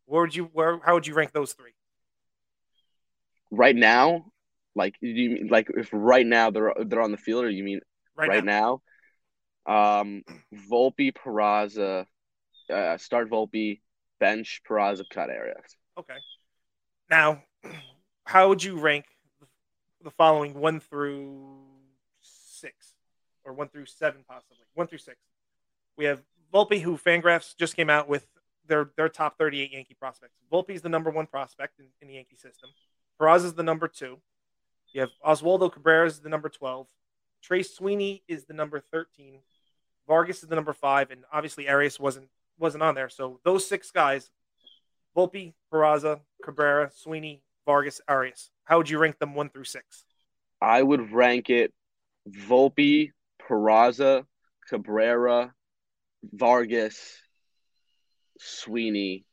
Where 0.06 0.22
would 0.22 0.36
you 0.36 0.46
where 0.54 0.80
how 0.84 0.94
would 0.94 1.08
you 1.08 1.14
rank 1.14 1.32
those 1.32 1.54
three? 1.54 1.74
Right 3.52 3.76
now, 3.76 4.26
like 4.76 4.96
you 5.02 5.30
mean 5.30 5.48
like 5.50 5.70
if 5.76 5.90
right 5.92 6.26
now 6.26 6.50
they're 6.50 6.74
they're 6.86 7.02
on 7.02 7.12
the 7.12 7.18
field, 7.18 7.46
or 7.46 7.50
you 7.50 7.64
mean 7.64 7.82
right, 8.16 8.30
right 8.30 8.44
now? 8.44 8.82
now? 9.66 10.02
Um, 10.02 10.24
Volpe, 10.70 11.14
Peraza, 11.14 12.06
uh, 12.70 12.98
start 12.98 13.30
Volpe, 13.30 13.80
bench 14.20 14.62
Peraza, 14.68 15.04
cut 15.10 15.30
Arias. 15.30 15.78
Okay. 15.98 16.16
Now, 17.10 17.44
how 18.26 18.50
would 18.50 18.64
you 18.64 18.80
rank 18.80 19.06
the 20.04 20.12
following 20.12 20.54
one 20.54 20.80
through 20.80 21.60
six, 22.22 22.94
or 23.44 23.54
one 23.54 23.70
through 23.70 23.86
seven, 23.86 24.24
possibly 24.28 24.58
one 24.74 24.88
through 24.88 25.00
six? 25.00 25.18
We 25.98 26.06
have 26.06 26.22
Volpe, 26.54 26.82
who 26.82 26.98
Fangraphs 26.98 27.56
just 27.58 27.76
came 27.76 27.90
out 27.90 28.08
with 28.08 28.26
their 28.68 28.92
their 28.96 29.10
top 29.10 29.38
38 29.38 29.72
Yankee 29.72 29.96
prospects. 29.96 30.36
Volpe 30.52 30.72
is 30.72 30.82
the 30.82 30.90
number 30.90 31.10
one 31.10 31.28
prospect 31.28 31.80
in, 31.80 31.86
in 32.02 32.08
the 32.08 32.16
Yankee 32.16 32.36
system. 32.36 32.70
Peraza 33.20 33.46
is 33.46 33.54
the 33.54 33.64
number 33.64 33.88
two. 33.88 34.20
You 34.92 35.02
have 35.02 35.12
Oswaldo 35.26 35.72
Cabrera 35.72 36.06
is 36.06 36.20
the 36.20 36.30
number 36.30 36.50
12. 36.50 36.88
Trey 37.42 37.64
Sweeney 37.64 38.24
is 38.28 38.46
the 38.46 38.54
number 38.54 38.80
13. 38.80 39.40
Vargas 40.08 40.44
is 40.44 40.50
the 40.50 40.56
number 40.56 40.74
five, 40.74 41.12
and 41.12 41.24
obviously 41.32 41.68
Arias 41.68 42.00
wasn't 42.00 42.30
wasn't 42.60 42.84
on 42.84 42.96
there. 42.96 43.10
So 43.10 43.40
those 43.44 43.68
six 43.68 43.92
guys 43.92 44.30
Volpe, 45.16 45.54
Peraza, 45.72 46.20
Cabrera, 46.44 46.92
Sweeney, 46.94 47.42
Vargas, 47.66 48.02
Arias. 48.08 48.50
How 48.66 48.78
would 48.78 48.90
you 48.90 49.00
rank 49.00 49.20
them 49.20 49.36
one 49.36 49.50
through 49.50 49.66
six? 49.66 50.06
I 50.62 50.82
would 50.82 51.12
rank 51.12 51.50
it 51.50 51.74
Volpe, 52.30 53.12
Peraza, 53.42 54.26
Cabrera, 54.70 55.54
Vargas, 56.32 57.18
Sweeney, 58.40 59.26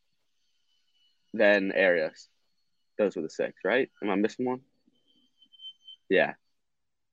then 1.33 1.71
Arias. 1.75 2.27
Those 2.97 3.15
were 3.15 3.21
the 3.21 3.29
six, 3.29 3.53
right? 3.63 3.89
Am 4.03 4.09
I 4.09 4.15
missing 4.15 4.45
one? 4.45 4.61
Yeah. 6.09 6.33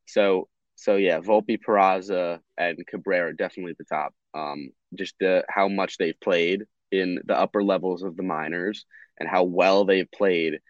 So 0.06 0.48
so 0.74 0.94
yeah, 0.96 1.20
Volpe, 1.20 1.58
Peraza, 1.58 2.40
and 2.56 2.86
Cabrera 2.86 3.36
definitely 3.36 3.72
at 3.72 3.78
the 3.78 3.84
top. 3.84 4.14
Um, 4.34 4.70
just 4.94 5.14
the 5.18 5.44
how 5.48 5.68
much 5.68 5.98
they've 5.98 6.18
played 6.20 6.64
in 6.92 7.20
the 7.24 7.38
upper 7.38 7.62
levels 7.62 8.02
of 8.02 8.16
the 8.16 8.22
minors 8.22 8.86
and 9.18 9.28
how 9.28 9.42
well 9.42 9.84
they've 9.84 10.10
played, 10.10 10.60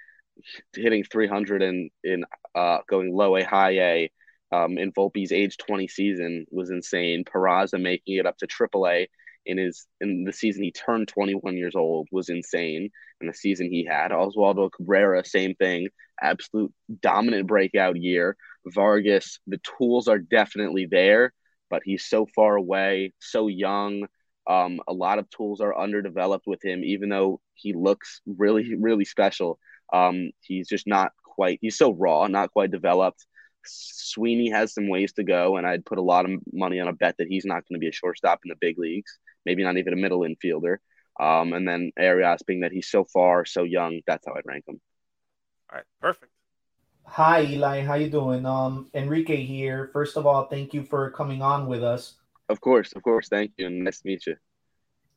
hitting 0.74 1.04
300 1.04 1.62
and 1.62 1.90
in 2.04 2.24
uh, 2.54 2.78
going 2.88 3.12
low 3.12 3.36
A, 3.36 3.44
high 3.44 3.78
A. 3.78 4.10
Um, 4.50 4.78
in 4.78 4.92
Volpe's 4.92 5.30
age 5.30 5.58
20 5.58 5.88
season 5.88 6.46
was 6.50 6.70
insane. 6.70 7.24
Peraza 7.24 7.80
making 7.80 8.16
it 8.16 8.26
up 8.26 8.38
to 8.38 8.46
AAA 8.46 9.08
in 9.48 9.58
his 9.58 9.86
in 10.00 10.24
the 10.24 10.32
season 10.32 10.62
he 10.62 10.70
turned 10.70 11.08
21 11.08 11.56
years 11.56 11.74
old 11.74 12.08
was 12.12 12.28
insane. 12.28 12.90
And 13.20 13.28
the 13.28 13.34
season 13.34 13.68
he 13.70 13.84
had, 13.84 14.12
Oswaldo 14.12 14.70
Cabrera, 14.70 15.24
same 15.24 15.54
thing, 15.56 15.88
absolute 16.20 16.72
dominant 17.02 17.48
breakout 17.48 17.96
year. 17.96 18.36
Vargas, 18.66 19.40
the 19.46 19.60
tools 19.78 20.06
are 20.06 20.18
definitely 20.18 20.86
there, 20.86 21.32
but 21.68 21.82
he's 21.84 22.04
so 22.04 22.26
far 22.34 22.56
away, 22.56 23.12
so 23.18 23.48
young. 23.48 24.06
Um, 24.46 24.80
a 24.86 24.92
lot 24.92 25.18
of 25.18 25.28
tools 25.30 25.60
are 25.60 25.76
underdeveloped 25.76 26.46
with 26.46 26.64
him, 26.64 26.84
even 26.84 27.08
though 27.08 27.40
he 27.54 27.72
looks 27.72 28.20
really, 28.26 28.74
really 28.76 29.04
special. 29.04 29.58
Um, 29.92 30.30
he's 30.40 30.68
just 30.68 30.86
not 30.86 31.12
quite, 31.22 31.58
he's 31.62 31.78
so 31.78 31.92
raw, 31.92 32.26
not 32.26 32.52
quite 32.52 32.70
developed. 32.70 33.24
Sweeney 33.64 34.50
has 34.50 34.72
some 34.72 34.88
ways 34.88 35.12
to 35.14 35.24
go, 35.24 35.56
and 35.56 35.66
I'd 35.66 35.84
put 35.84 35.98
a 35.98 36.02
lot 36.02 36.24
of 36.24 36.40
money 36.52 36.80
on 36.80 36.88
a 36.88 36.92
bet 36.92 37.16
that 37.18 37.28
he's 37.28 37.44
not 37.44 37.66
going 37.68 37.74
to 37.74 37.78
be 37.78 37.88
a 37.88 37.92
shortstop 37.92 38.40
in 38.44 38.48
the 38.48 38.56
big 38.60 38.78
leagues, 38.78 39.18
maybe 39.44 39.62
not 39.62 39.76
even 39.76 39.92
a 39.92 39.96
middle 39.96 40.20
infielder. 40.20 40.76
Um, 41.20 41.52
and 41.52 41.66
then 41.66 41.92
Arias 41.98 42.42
being 42.46 42.60
that 42.60 42.72
he's 42.72 42.88
so 42.88 43.04
far, 43.04 43.44
so 43.44 43.64
young, 43.64 44.00
that's 44.06 44.26
how 44.26 44.34
I'd 44.34 44.46
rank 44.46 44.64
him. 44.66 44.80
All 45.70 45.76
right, 45.76 45.84
perfect. 46.00 46.32
Hi, 47.04 47.42
Eli. 47.42 47.82
How 47.82 47.94
you 47.94 48.10
doing? 48.10 48.46
Um, 48.46 48.90
Enrique 48.94 49.44
here. 49.44 49.90
First 49.92 50.16
of 50.16 50.26
all, 50.26 50.46
thank 50.46 50.74
you 50.74 50.82
for 50.82 51.10
coming 51.10 51.42
on 51.42 51.66
with 51.66 51.82
us. 51.82 52.14
Of 52.48 52.60
course, 52.60 52.92
of 52.92 53.02
course. 53.02 53.28
Thank 53.28 53.52
you, 53.56 53.66
and 53.66 53.84
nice 53.84 54.00
to 54.00 54.06
meet 54.06 54.26
you. 54.26 54.36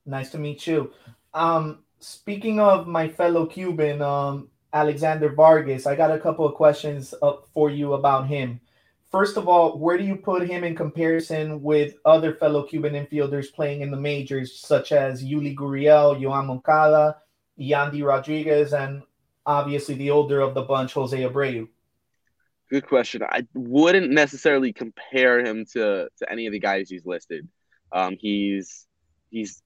Nice 0.05 0.31
to 0.31 0.37
meet 0.37 0.65
you. 0.65 0.91
Um, 1.33 1.83
speaking 1.99 2.59
of 2.59 2.87
my 2.87 3.07
fellow 3.07 3.45
Cuban, 3.45 4.01
um, 4.01 4.49
Alexander 4.73 5.33
Vargas, 5.33 5.85
I 5.85 5.95
got 5.95 6.11
a 6.11 6.19
couple 6.19 6.45
of 6.45 6.55
questions 6.55 7.13
up 7.21 7.47
for 7.53 7.69
you 7.69 7.93
about 7.93 8.27
him. 8.27 8.61
First 9.11 9.35
of 9.35 9.49
all, 9.49 9.77
where 9.77 9.97
do 9.97 10.05
you 10.05 10.15
put 10.15 10.47
him 10.47 10.63
in 10.63 10.73
comparison 10.73 11.61
with 11.61 11.95
other 12.05 12.33
fellow 12.33 12.63
Cuban 12.63 12.93
infielders 12.93 13.53
playing 13.53 13.81
in 13.81 13.91
the 13.91 13.97
majors, 13.97 14.61
such 14.61 14.93
as 14.93 15.21
Yuli 15.21 15.53
Gurriel, 15.53 16.17
Yoan 16.17 16.45
Moncada, 16.45 17.17
Yandy 17.59 18.05
Rodriguez, 18.05 18.71
and 18.71 19.03
obviously 19.45 19.95
the 19.95 20.11
older 20.11 20.39
of 20.39 20.53
the 20.53 20.61
bunch, 20.61 20.93
Jose 20.93 21.17
Abreu? 21.17 21.67
Good 22.69 22.87
question. 22.87 23.21
I 23.23 23.45
wouldn't 23.53 24.11
necessarily 24.11 24.71
compare 24.71 25.45
him 25.45 25.65
to 25.73 26.07
to 26.17 26.31
any 26.31 26.45
of 26.47 26.53
the 26.53 26.59
guys 26.59 26.89
he's 26.89 27.05
listed. 27.05 27.49
Um, 27.91 28.15
he's 28.17 28.87
he's 29.29 29.61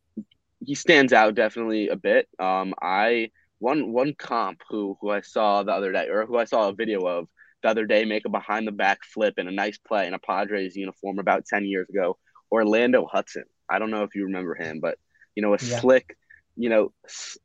he 0.66 0.74
stands 0.74 1.14
out 1.14 1.36
definitely 1.36 1.90
a 1.90 1.96
bit. 1.96 2.28
Um, 2.40 2.74
I 2.82 3.30
one 3.66 3.92
one 3.92 4.14
comp 4.14 4.62
who 4.70 4.96
who 5.02 5.10
I 5.10 5.22
saw 5.22 5.64
the 5.64 5.72
other 5.72 5.92
day, 5.92 6.08
or 6.08 6.28
who 6.28 6.38
I 6.38 6.46
saw 6.46 6.70
a 6.70 6.74
video 6.74 7.00
of 7.02 7.28
the 7.64 7.70
other 7.70 7.88
day, 7.88 8.06
make 8.06 8.26
a 8.26 8.30
behind 8.30 8.68
the 8.68 8.72
back 8.72 9.00
flip 9.04 9.36
in 9.40 9.48
a 9.48 9.52
nice 9.52 9.80
play 9.80 10.06
in 10.06 10.14
a 10.14 10.20
Padres 10.20 10.76
uniform 10.76 11.18
about 11.18 11.46
ten 11.48 11.66
years 11.66 11.90
ago. 11.90 12.18
Orlando 12.52 13.08
Hudson. 13.12 13.46
I 13.68 13.80
don't 13.80 13.90
know 13.90 14.04
if 14.04 14.14
you 14.14 14.26
remember 14.26 14.54
him, 14.54 14.80
but 14.80 15.00
you 15.36 15.42
know 15.42 15.56
a 15.56 15.58
yeah. 15.60 15.80
slick, 15.80 16.16
you 16.56 16.70
know, 16.70 16.94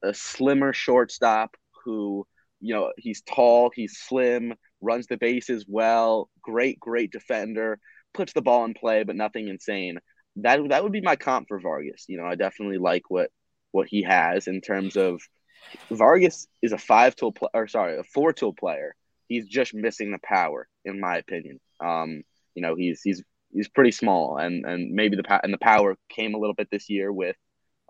a 0.03 0.13
slimmer 0.13 0.75
shortstop 0.75 1.57
who 1.85 2.27
you 2.61 2.75
know 2.75 2.93
he's 2.99 3.23
tall, 3.23 3.71
he's 3.75 3.97
slim, 3.97 4.55
runs 4.83 5.07
the 5.07 5.17
bases 5.17 5.65
well, 5.67 6.29
great, 6.43 6.79
great 6.79 7.11
defender, 7.11 7.79
puts 8.13 8.35
the 8.35 8.43
ball 8.43 8.67
in 8.67 8.75
play, 8.75 9.05
but 9.05 9.17
nothing 9.17 9.49
insane. 9.49 9.99
That 10.37 10.61
that 10.69 10.83
would 10.83 10.93
be 10.93 11.01
my 11.01 11.17
comp 11.17 11.49
for 11.49 11.61
Vargas. 11.61 12.05
You 12.09 12.19
know, 12.19 12.27
I 12.27 12.35
definitely 12.35 12.79
like 12.79 13.05
what 13.09 13.31
what 13.73 13.89
he 13.89 14.03
has 14.03 14.49
in 14.49 14.61
terms 14.61 14.99
of 14.99 15.23
Vargas 15.91 16.49
is 16.63 16.73
a 16.73 16.79
five 16.79 17.17
tool 17.17 17.33
player, 17.33 17.51
or 17.55 17.69
sorry, 17.69 17.99
a 17.99 18.05
four 18.05 18.33
tool 18.33 18.53
player. 18.53 18.95
He's 19.29 19.47
just 19.47 19.75
missing 19.75 20.11
the 20.13 20.19
power, 20.23 20.69
in 20.85 21.01
my 21.01 21.19
opinion. 21.19 21.61
Um, 21.81 22.23
you 22.55 22.63
know, 22.63 22.75
he's 22.75 23.01
he's 23.03 23.23
he's 23.53 23.69
pretty 23.69 23.93
small, 23.93 24.39
and 24.39 24.65
and 24.65 24.93
maybe 24.93 25.17
the 25.17 25.41
and 25.45 25.53
the 25.53 25.59
power 25.59 25.97
came 26.09 26.35
a 26.35 26.39
little 26.39 26.55
bit 26.55 26.69
this 26.71 26.89
year 26.91 27.13
with, 27.13 27.37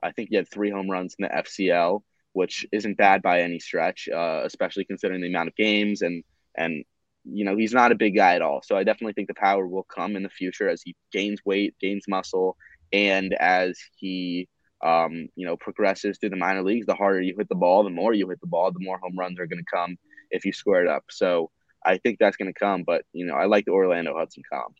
I 0.02 0.12
think 0.12 0.30
he 0.30 0.36
had 0.36 0.48
three 0.48 0.70
home 0.70 0.90
runs 0.90 1.14
in 1.18 1.24
the 1.24 1.28
FCL, 1.28 2.02
which 2.32 2.66
isn't 2.72 2.98
bad 2.98 3.22
by 3.22 3.42
any 3.42 3.58
stretch, 3.58 4.08
uh, 4.08 4.42
especially 4.44 4.84
considering 4.84 5.20
the 5.20 5.28
amount 5.28 5.48
of 5.48 5.56
games 5.56 6.02
and 6.02 6.24
and 6.56 6.84
you 7.24 7.44
know 7.44 7.56
he's 7.56 7.74
not 7.74 7.92
a 7.92 7.96
big 7.96 8.16
guy 8.16 8.34
at 8.34 8.42
all. 8.42 8.62
So 8.62 8.76
I 8.76 8.84
definitely 8.84 9.12
think 9.14 9.28
the 9.28 9.34
power 9.34 9.66
will 9.66 9.84
come 9.84 10.16
in 10.16 10.22
the 10.22 10.30
future 10.30 10.68
as 10.68 10.82
he 10.82 10.96
gains 11.12 11.40
weight, 11.44 11.74
gains 11.80 12.04
muscle, 12.08 12.56
and 12.92 13.34
as 13.34 13.78
he 13.96 14.48
um, 14.82 15.28
you 15.36 15.46
know 15.46 15.56
progresses 15.56 16.18
through 16.18 16.30
the 16.30 16.36
minor 16.36 16.62
leagues. 16.62 16.86
The 16.86 16.94
harder 16.94 17.20
you 17.20 17.34
hit 17.36 17.48
the 17.48 17.54
ball, 17.54 17.84
the 17.84 17.90
more 17.90 18.14
you 18.14 18.28
hit 18.28 18.40
the 18.40 18.46
ball, 18.46 18.72
the 18.72 18.84
more 18.84 18.98
home 18.98 19.18
runs 19.18 19.38
are 19.38 19.46
going 19.46 19.62
to 19.62 19.70
come 19.72 19.96
if 20.30 20.44
you 20.44 20.52
square 20.52 20.82
it 20.82 20.88
up. 20.88 21.04
So 21.10 21.50
I 21.84 21.98
think 21.98 22.18
that's 22.18 22.36
going 22.36 22.52
to 22.52 22.58
come. 22.58 22.84
But 22.84 23.04
you 23.12 23.26
know 23.26 23.34
I 23.34 23.46
like 23.46 23.64
the 23.64 23.72
Orlando 23.72 24.16
Hudson 24.16 24.42
comp. 24.50 24.76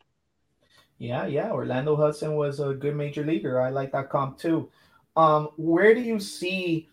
Yeah, 0.97 1.25
yeah. 1.25 1.51
Orlando 1.51 1.95
Hudson 1.95 2.35
was 2.35 2.59
a 2.59 2.73
good 2.73 2.95
major 2.95 3.25
leaguer. 3.25 3.59
I 3.59 3.69
like 3.69 3.91
that 3.93 4.09
comp 4.09 4.37
too. 4.37 4.69
Um, 5.15 5.49
where 5.57 5.93
do 5.93 6.01
you 6.01 6.19
see 6.19 6.89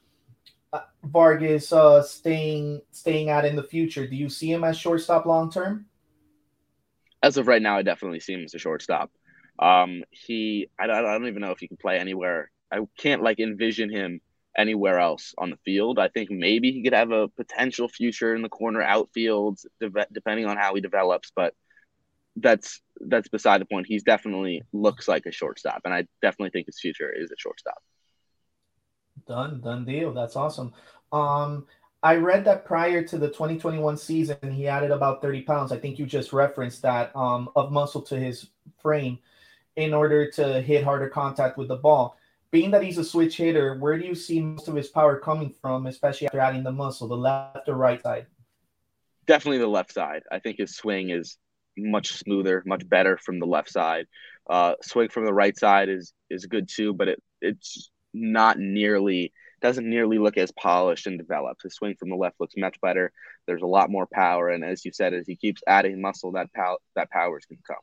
uh, 0.72 0.80
Vargas 1.04 1.72
uh, 1.72 2.02
staying 2.02 2.80
staying 2.90 3.28
at 3.28 3.44
in 3.44 3.56
the 3.56 3.62
future? 3.62 4.06
Do 4.06 4.16
you 4.16 4.28
see 4.28 4.50
him 4.50 4.64
as 4.64 4.78
shortstop 4.78 5.26
long 5.26 5.50
term? 5.50 5.86
As 7.22 7.36
of 7.36 7.48
right 7.48 7.60
now, 7.60 7.76
I 7.76 7.82
definitely 7.82 8.20
see 8.20 8.34
him 8.34 8.44
as 8.44 8.54
a 8.54 8.58
shortstop. 8.58 9.10
Um, 9.58 10.04
he, 10.10 10.68
I, 10.78 10.84
I 10.84 11.00
don't 11.00 11.26
even 11.26 11.42
know 11.42 11.50
if 11.50 11.58
he 11.58 11.68
can 11.68 11.76
play 11.76 11.98
anywhere. 11.98 12.50
I 12.72 12.80
can't 12.98 13.22
like 13.22 13.40
envision 13.40 13.90
him 13.90 14.20
anywhere 14.56 14.98
else 14.98 15.34
on 15.38 15.50
the 15.50 15.58
field. 15.64 15.98
I 15.98 16.08
think 16.08 16.30
maybe 16.30 16.72
he 16.72 16.82
could 16.82 16.92
have 16.92 17.12
a 17.12 17.28
potential 17.28 17.88
future 17.88 18.34
in 18.34 18.42
the 18.42 18.48
corner 18.48 18.82
outfield, 18.82 19.60
de- 19.80 20.06
depending 20.12 20.46
on 20.46 20.56
how 20.56 20.74
he 20.74 20.80
develops. 20.80 21.32
But 21.34 21.54
that's 22.36 22.80
that's 23.00 23.28
beside 23.28 23.60
the 23.60 23.66
point. 23.66 23.86
He's 23.86 24.02
definitely 24.02 24.62
looks 24.72 25.08
like 25.08 25.26
a 25.26 25.32
shortstop, 25.32 25.82
and 25.84 25.94
I 25.94 26.06
definitely 26.22 26.50
think 26.50 26.66
his 26.66 26.80
future 26.80 27.10
is 27.10 27.30
a 27.30 27.36
shortstop. 27.38 27.82
Done, 29.26 29.60
done 29.60 29.84
deal. 29.84 30.12
That's 30.12 30.36
awesome. 30.36 30.72
Um, 31.12 31.66
I 32.02 32.16
read 32.16 32.44
that 32.44 32.64
prior 32.64 33.02
to 33.02 33.18
the 33.18 33.28
2021 33.28 33.96
season, 33.96 34.52
he 34.52 34.68
added 34.68 34.90
about 34.90 35.20
30 35.20 35.42
pounds. 35.42 35.72
I 35.72 35.78
think 35.78 35.98
you 35.98 36.06
just 36.06 36.32
referenced 36.32 36.82
that 36.82 37.14
um, 37.16 37.50
of 37.56 37.72
muscle 37.72 38.02
to 38.02 38.16
his 38.16 38.48
frame 38.80 39.18
in 39.76 39.92
order 39.92 40.30
to 40.32 40.60
hit 40.60 40.84
harder 40.84 41.08
contact 41.08 41.56
with 41.56 41.68
the 41.68 41.76
ball. 41.76 42.16
Being 42.50 42.70
that 42.70 42.82
he's 42.82 42.98
a 42.98 43.04
switch 43.04 43.36
hitter, 43.36 43.76
where 43.78 43.98
do 43.98 44.06
you 44.06 44.14
see 44.14 44.40
most 44.40 44.68
of 44.68 44.74
his 44.74 44.88
power 44.88 45.18
coming 45.18 45.54
from, 45.60 45.86
especially 45.86 46.28
after 46.28 46.40
adding 46.40 46.62
the 46.62 46.72
muscle, 46.72 47.06
the 47.06 47.16
left 47.16 47.68
or 47.68 47.74
right 47.74 48.00
side? 48.00 48.26
Definitely 49.26 49.58
the 49.58 49.66
left 49.66 49.92
side. 49.92 50.22
I 50.32 50.38
think 50.38 50.56
his 50.58 50.74
swing 50.74 51.10
is 51.10 51.36
much 51.76 52.12
smoother, 52.12 52.62
much 52.64 52.88
better 52.88 53.18
from 53.18 53.38
the 53.38 53.46
left 53.46 53.70
side. 53.70 54.06
Uh, 54.48 54.74
swing 54.82 55.10
from 55.10 55.26
the 55.26 55.34
right 55.34 55.56
side 55.56 55.90
is 55.90 56.14
is 56.30 56.46
good 56.46 56.68
too, 56.68 56.94
but 56.94 57.08
it 57.08 57.22
it's 57.42 57.90
not 58.14 58.58
nearly 58.58 59.32
doesn't 59.60 59.88
nearly 59.88 60.18
look 60.18 60.36
as 60.36 60.52
polished 60.52 61.06
and 61.06 61.18
developed. 61.18 61.62
His 61.62 61.74
swing 61.74 61.96
from 61.98 62.10
the 62.10 62.16
left 62.16 62.40
looks 62.40 62.54
much 62.56 62.80
better. 62.80 63.12
There's 63.46 63.62
a 63.62 63.66
lot 63.66 63.90
more 63.90 64.06
power, 64.10 64.48
and 64.48 64.64
as 64.64 64.84
you 64.84 64.92
said, 64.92 65.14
as 65.14 65.26
he 65.26 65.36
keeps 65.36 65.62
adding 65.66 66.00
muscle, 66.00 66.32
that 66.32 66.52
pow- 66.54 66.78
that 66.96 67.10
power 67.10 67.38
is 67.38 67.44
going 67.44 67.58
to 67.58 67.74
come. 67.74 67.82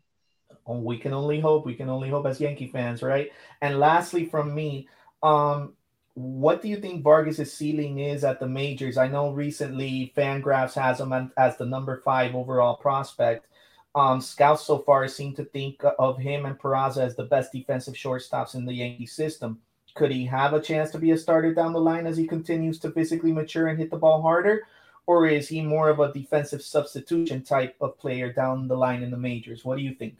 Oh, 0.67 0.79
we 0.79 0.97
can 0.97 1.13
only 1.13 1.39
hope. 1.39 1.65
We 1.65 1.75
can 1.75 1.89
only 1.89 2.09
hope 2.09 2.25
as 2.25 2.41
Yankee 2.41 2.67
fans, 2.67 3.03
right? 3.03 3.31
And 3.61 3.79
lastly, 3.79 4.25
from 4.25 4.53
me, 4.53 4.87
um, 5.21 5.73
what 6.15 6.61
do 6.61 6.69
you 6.69 6.77
think 6.77 7.03
Vargas's 7.03 7.53
ceiling 7.53 7.99
is 7.99 8.23
at 8.23 8.39
the 8.39 8.47
majors? 8.47 8.97
I 8.97 9.07
know 9.07 9.31
recently 9.31 10.13
Fangraphs 10.15 10.73
has 10.73 10.99
him 10.99 11.31
as 11.37 11.57
the 11.57 11.65
number 11.65 12.01
five 12.03 12.33
overall 12.33 12.77
prospect. 12.77 13.47
Um, 13.93 14.19
scouts 14.21 14.65
so 14.65 14.79
far 14.79 15.07
seem 15.07 15.35
to 15.35 15.45
think 15.45 15.81
of 15.99 16.17
him 16.17 16.45
and 16.45 16.57
Peraza 16.57 16.97
as 16.97 17.15
the 17.15 17.23
best 17.23 17.51
defensive 17.51 17.93
shortstops 17.93 18.55
in 18.55 18.65
the 18.65 18.73
Yankee 18.73 19.05
system. 19.05 19.59
Could 19.93 20.11
he 20.11 20.25
have 20.25 20.53
a 20.53 20.61
chance 20.61 20.91
to 20.91 20.99
be 20.99 21.11
a 21.11 21.17
starter 21.17 21.53
down 21.53 21.73
the 21.73 21.79
line 21.79 22.05
as 22.07 22.17
he 22.17 22.27
continues 22.27 22.79
to 22.79 22.91
physically 22.91 23.31
mature 23.31 23.67
and 23.67 23.79
hit 23.79 23.91
the 23.91 23.97
ball 23.97 24.21
harder? 24.21 24.63
Or 25.07 25.27
is 25.27 25.47
he 25.47 25.61
more 25.61 25.89
of 25.89 25.99
a 25.99 26.11
defensive 26.11 26.61
substitution 26.61 27.43
type 27.43 27.75
of 27.79 27.97
player 27.97 28.33
down 28.33 28.67
the 28.67 28.75
line 28.75 29.03
in 29.03 29.11
the 29.11 29.17
majors? 29.17 29.63
What 29.63 29.77
do 29.77 29.83
you 29.83 29.93
think? 29.93 30.17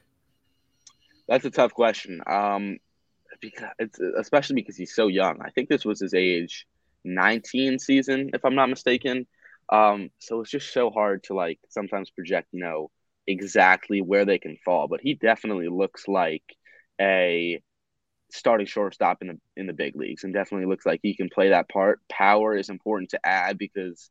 That's 1.28 1.46
a 1.46 1.52
tough 1.52 1.74
question. 1.74 2.22
Um, 2.26 2.78
because 3.42 3.70
it's 3.80 4.00
especially 4.00 4.56
because 4.56 4.78
he's 4.78 4.96
so 4.96 5.08
young. 5.08 5.40
I 5.42 5.50
think 5.50 5.70
this 5.70 5.86
was 5.86 6.00
his 6.00 6.14
age 6.14 6.66
19 7.04 7.80
season, 7.80 8.32
if 8.34 8.44
I'm 8.46 8.56
not 8.56 8.70
mistaken. 8.70 9.28
Um, 9.72 10.10
so 10.20 10.42
it's 10.42 10.52
just 10.52 10.72
so 10.74 10.90
hard 10.90 11.24
to 11.24 11.34
like 11.34 11.60
sometimes 11.70 12.12
project, 12.12 12.50
you 12.52 12.62
know, 12.62 12.92
exactly 13.28 14.02
where 14.02 14.26
they 14.26 14.38
can 14.38 14.58
fall. 14.64 14.88
But 14.88 15.02
he 15.02 15.16
definitely 15.16 15.70
looks 15.70 16.08
like 16.08 16.44
a 17.00 17.62
starting 18.32 18.68
shortstop 18.68 19.22
in 19.22 19.28
the 19.28 19.40
in 19.56 19.68
the 19.68 19.74
big 19.74 19.96
leagues 19.96 20.24
and 20.24 20.34
definitely 20.34 20.68
looks 20.68 20.86
like 20.86 21.00
he 21.04 21.16
can 21.16 21.30
play 21.30 21.50
that 21.50 21.70
part. 21.70 22.00
Power 22.10 22.56
is 22.56 22.70
important 22.70 23.12
to 23.12 23.26
add 23.26 23.58
because 23.58 24.10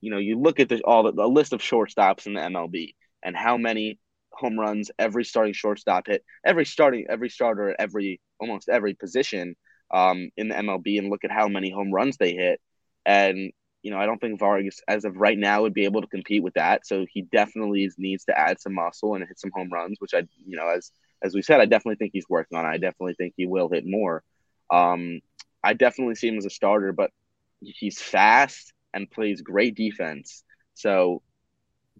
you 0.00 0.10
know 0.10 0.18
you 0.18 0.38
look 0.38 0.60
at 0.60 0.68
the, 0.68 0.80
all 0.82 1.04
the, 1.04 1.12
the 1.12 1.26
list 1.26 1.52
of 1.52 1.60
shortstops 1.60 2.26
in 2.26 2.34
the 2.34 2.40
MLB 2.40 2.94
and 3.22 3.36
how 3.36 3.56
many 3.56 3.98
home 4.36 4.58
runs 4.58 4.90
every 4.98 5.24
starting 5.24 5.54
shortstop 5.54 6.06
hit, 6.06 6.24
every 6.44 6.66
starting 6.66 7.06
every 7.08 7.28
starter 7.30 7.70
at 7.70 7.76
every 7.78 8.20
almost 8.38 8.68
every 8.68 8.94
position 8.94 9.56
um, 9.92 10.30
in 10.36 10.48
the 10.48 10.54
MLB 10.54 10.98
and 10.98 11.10
look 11.10 11.24
at 11.24 11.30
how 11.30 11.48
many 11.48 11.70
home 11.70 11.92
runs 11.92 12.16
they 12.16 12.34
hit. 12.34 12.60
And 13.04 13.52
you 13.82 13.92
know, 13.92 13.98
I 13.98 14.06
don't 14.06 14.20
think 14.20 14.40
Vargas, 14.40 14.80
as 14.88 15.04
of 15.04 15.16
right 15.16 15.38
now, 15.38 15.62
would 15.62 15.74
be 15.74 15.84
able 15.84 16.00
to 16.00 16.08
compete 16.08 16.42
with 16.42 16.54
that. 16.54 16.84
So 16.84 17.06
he 17.08 17.22
definitely 17.22 17.88
needs 17.98 18.24
to 18.24 18.36
add 18.36 18.60
some 18.60 18.74
muscle 18.74 19.14
and 19.14 19.24
hit 19.24 19.38
some 19.38 19.52
home 19.54 19.70
runs, 19.72 19.98
which 20.00 20.12
I, 20.12 20.24
you 20.44 20.56
know, 20.56 20.68
as 20.68 20.90
as 21.22 21.34
we 21.34 21.42
said, 21.42 21.60
I 21.60 21.66
definitely 21.66 21.96
think 21.96 22.10
he's 22.12 22.28
working 22.28 22.58
on. 22.58 22.64
It. 22.64 22.68
I 22.68 22.78
definitely 22.78 23.14
think 23.14 23.34
he 23.36 23.46
will 23.46 23.68
hit 23.68 23.84
more. 23.86 24.22
Um, 24.70 25.20
I 25.62 25.74
definitely 25.74 26.16
see 26.16 26.28
him 26.28 26.36
as 26.36 26.46
a 26.46 26.50
starter, 26.50 26.92
but 26.92 27.10
he's 27.60 28.00
fast 28.00 28.72
and 28.92 29.10
plays 29.10 29.40
great 29.40 29.76
defense. 29.76 30.44
So 30.74 31.22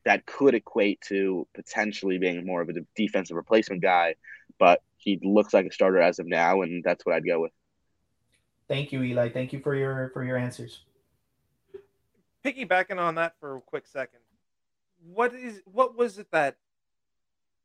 that 0.06 0.24
could 0.24 0.54
equate 0.54 1.00
to 1.00 1.46
potentially 1.52 2.16
being 2.16 2.46
more 2.46 2.62
of 2.62 2.68
a 2.68 2.74
defensive 2.94 3.36
replacement 3.36 3.82
guy, 3.82 4.14
but 4.56 4.80
he 4.96 5.18
looks 5.20 5.52
like 5.52 5.66
a 5.66 5.72
starter 5.72 6.00
as 6.00 6.20
of 6.20 6.26
now, 6.26 6.62
and 6.62 6.82
that's 6.84 7.04
what 7.04 7.16
I'd 7.16 7.26
go 7.26 7.40
with. 7.40 7.52
Thank 8.68 8.92
you, 8.92 9.02
Eli. 9.02 9.28
Thank 9.28 9.52
you 9.52 9.58
for 9.58 9.74
your 9.74 10.10
for 10.10 10.24
your 10.24 10.36
answers. 10.36 10.80
Piggybacking 12.44 12.98
on 12.98 13.16
that 13.16 13.34
for 13.40 13.56
a 13.56 13.60
quick 13.60 13.86
second, 13.86 14.20
what 15.12 15.34
is 15.34 15.60
what 15.64 15.96
was 15.98 16.18
it 16.18 16.30
that 16.30 16.56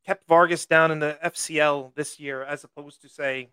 kept 0.04 0.28
Vargas 0.28 0.66
down 0.66 0.90
in 0.90 0.98
the 0.98 1.20
FCL 1.24 1.94
this 1.94 2.20
year, 2.20 2.44
as 2.44 2.64
opposed 2.64 3.04
to 3.04 3.10
say 3.10 3.50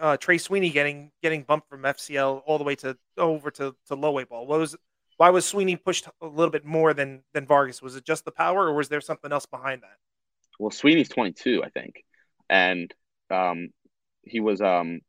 uh, 0.00 0.16
Trey 0.16 0.38
Sweeney 0.38 0.70
getting 0.70 1.12
getting 1.22 1.42
bumped 1.42 1.68
from 1.68 1.82
FCL 1.82 2.42
all 2.46 2.56
the 2.56 2.64
way 2.64 2.76
to 2.76 2.96
over 3.18 3.50
to, 3.52 3.76
to 3.88 3.94
low 3.94 4.18
A 4.18 4.24
ball? 4.24 4.46
What 4.46 4.58
was 4.58 4.74
why 5.16 5.30
was 5.30 5.44
Sweeney 5.44 5.76
pushed 5.76 6.08
a 6.20 6.26
little 6.26 6.50
bit 6.50 6.64
more 6.64 6.94
than 6.94 7.22
than 7.32 7.46
Vargas? 7.46 7.82
Was 7.82 7.96
it 7.96 8.04
just 8.04 8.24
the 8.24 8.32
power, 8.32 8.66
or 8.66 8.74
was 8.74 8.88
there 8.88 9.00
something 9.00 9.32
else 9.32 9.46
behind 9.46 9.82
that? 9.82 9.96
Well, 10.58 10.70
Sweeney's 10.70 11.10
22, 11.10 11.62
I 11.64 11.68
think, 11.68 12.04
and 12.48 12.92
um, 13.30 13.68
he 14.22 14.40
was 14.40 14.60
um, 14.60 15.00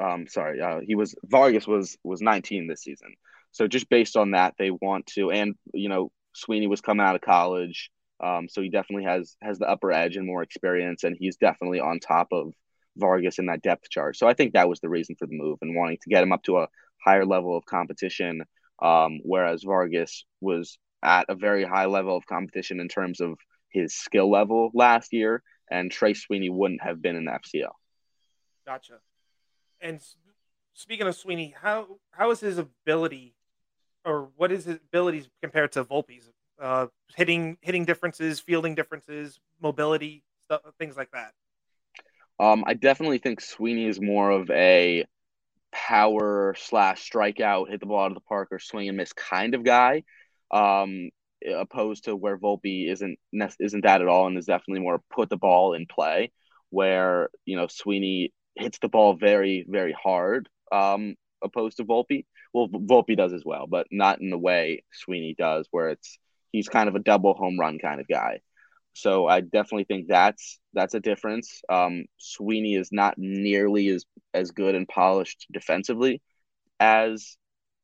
um, 0.00 0.26
sorry, 0.28 0.60
uh, 0.60 0.80
he 0.82 0.94
was 0.94 1.14
Vargas 1.24 1.66
was 1.66 1.96
was 2.02 2.20
19 2.20 2.66
this 2.66 2.82
season. 2.82 3.14
So 3.52 3.66
just 3.66 3.88
based 3.88 4.16
on 4.16 4.32
that, 4.32 4.54
they 4.58 4.70
want 4.70 5.06
to, 5.14 5.30
and 5.30 5.54
you 5.74 5.88
know, 5.88 6.10
Sweeney 6.34 6.66
was 6.66 6.80
coming 6.80 7.04
out 7.04 7.16
of 7.16 7.20
college, 7.20 7.90
um, 8.22 8.48
so 8.48 8.62
he 8.62 8.68
definitely 8.68 9.04
has 9.04 9.36
has 9.42 9.58
the 9.58 9.68
upper 9.68 9.92
edge 9.92 10.16
and 10.16 10.26
more 10.26 10.42
experience, 10.42 11.04
and 11.04 11.16
he's 11.18 11.36
definitely 11.36 11.80
on 11.80 12.00
top 12.00 12.28
of 12.32 12.52
Vargas 12.96 13.38
in 13.38 13.46
that 13.46 13.62
depth 13.62 13.88
chart. 13.90 14.16
So 14.16 14.28
I 14.28 14.34
think 14.34 14.52
that 14.52 14.68
was 14.68 14.80
the 14.80 14.88
reason 14.88 15.16
for 15.18 15.26
the 15.26 15.36
move 15.36 15.58
and 15.62 15.74
wanting 15.74 15.98
to 16.02 16.10
get 16.10 16.22
him 16.22 16.32
up 16.32 16.42
to 16.44 16.58
a 16.58 16.68
higher 17.04 17.24
level 17.24 17.56
of 17.56 17.64
competition. 17.64 18.42
Um, 18.80 19.20
whereas 19.24 19.62
Vargas 19.62 20.24
was 20.40 20.78
at 21.02 21.26
a 21.28 21.34
very 21.34 21.64
high 21.64 21.86
level 21.86 22.16
of 22.16 22.26
competition 22.26 22.80
in 22.80 22.88
terms 22.88 23.20
of 23.20 23.38
his 23.68 23.94
skill 23.94 24.30
level 24.30 24.70
last 24.74 25.12
year, 25.12 25.42
and 25.70 25.90
Trey 25.90 26.14
Sweeney 26.14 26.50
wouldn't 26.50 26.82
have 26.82 27.00
been 27.00 27.16
in 27.16 27.26
the 27.26 27.32
FCL. 27.32 27.72
Gotcha. 28.66 28.98
And 29.80 30.00
speaking 30.74 31.06
of 31.06 31.14
Sweeney, 31.14 31.54
how 31.60 31.98
how 32.10 32.30
is 32.30 32.40
his 32.40 32.58
ability, 32.58 33.34
or 34.04 34.30
what 34.36 34.52
is 34.52 34.64
his 34.64 34.76
abilities 34.76 35.28
compared 35.40 35.72
to 35.72 35.84
Volpe's? 35.84 36.30
Uh, 36.60 36.88
hitting 37.16 37.56
hitting 37.62 37.86
differences, 37.86 38.38
fielding 38.40 38.74
differences, 38.74 39.40
mobility, 39.62 40.22
stuff, 40.42 40.60
things 40.78 40.96
like 40.96 41.10
that. 41.12 41.32
Um, 42.38 42.64
I 42.66 42.74
definitely 42.74 43.18
think 43.18 43.40
Sweeney 43.40 43.86
is 43.86 44.00
more 44.00 44.30
of 44.30 44.50
a 44.50 45.04
power 45.72 46.54
slash 46.58 47.08
strikeout, 47.10 47.70
hit 47.70 47.80
the 47.80 47.86
ball 47.86 48.04
out 48.04 48.10
of 48.10 48.14
the 48.14 48.20
park 48.20 48.48
or 48.52 48.58
swing 48.58 48.88
and 48.88 48.96
miss 48.96 49.12
kind 49.12 49.54
of 49.54 49.64
guy, 49.64 50.04
um, 50.50 51.10
opposed 51.56 52.04
to 52.04 52.16
where 52.16 52.38
Volpe 52.38 52.90
isn't 52.90 53.18
isn't 53.58 53.84
that 53.84 54.02
at 54.02 54.08
all 54.08 54.26
and 54.26 54.36
is 54.38 54.46
definitely 54.46 54.82
more 54.82 55.02
put 55.10 55.30
the 55.30 55.36
ball 55.36 55.74
in 55.74 55.86
play. 55.86 56.32
Where 56.70 57.30
you 57.46 57.56
know 57.56 57.66
Sweeney 57.66 58.32
hits 58.54 58.78
the 58.80 58.88
ball 58.88 59.14
very 59.14 59.64
very 59.68 59.92
hard, 59.92 60.48
um, 60.72 61.14
opposed 61.42 61.78
to 61.78 61.84
Volpe. 61.84 62.26
Well, 62.52 62.68
Volpe 62.68 63.16
does 63.16 63.32
as 63.32 63.44
well, 63.44 63.66
but 63.66 63.86
not 63.90 64.20
in 64.20 64.30
the 64.30 64.38
way 64.38 64.82
Sweeney 64.92 65.34
does, 65.38 65.66
where 65.70 65.90
it's 65.90 66.18
he's 66.52 66.68
kind 66.68 66.88
of 66.88 66.96
a 66.96 67.00
double 67.00 67.34
home 67.34 67.58
run 67.58 67.78
kind 67.78 68.00
of 68.00 68.08
guy. 68.08 68.40
So 68.92 69.26
I 69.26 69.40
definitely 69.40 69.84
think 69.84 70.08
that's 70.08 70.58
that's 70.72 70.94
a 70.94 71.00
difference. 71.00 71.62
Um, 71.68 72.04
Sweeney 72.18 72.74
is 72.74 72.90
not 72.92 73.14
nearly 73.16 73.88
as 73.88 74.04
as 74.34 74.50
good 74.50 74.74
and 74.74 74.88
polished 74.88 75.46
defensively 75.52 76.20
as 76.78 77.36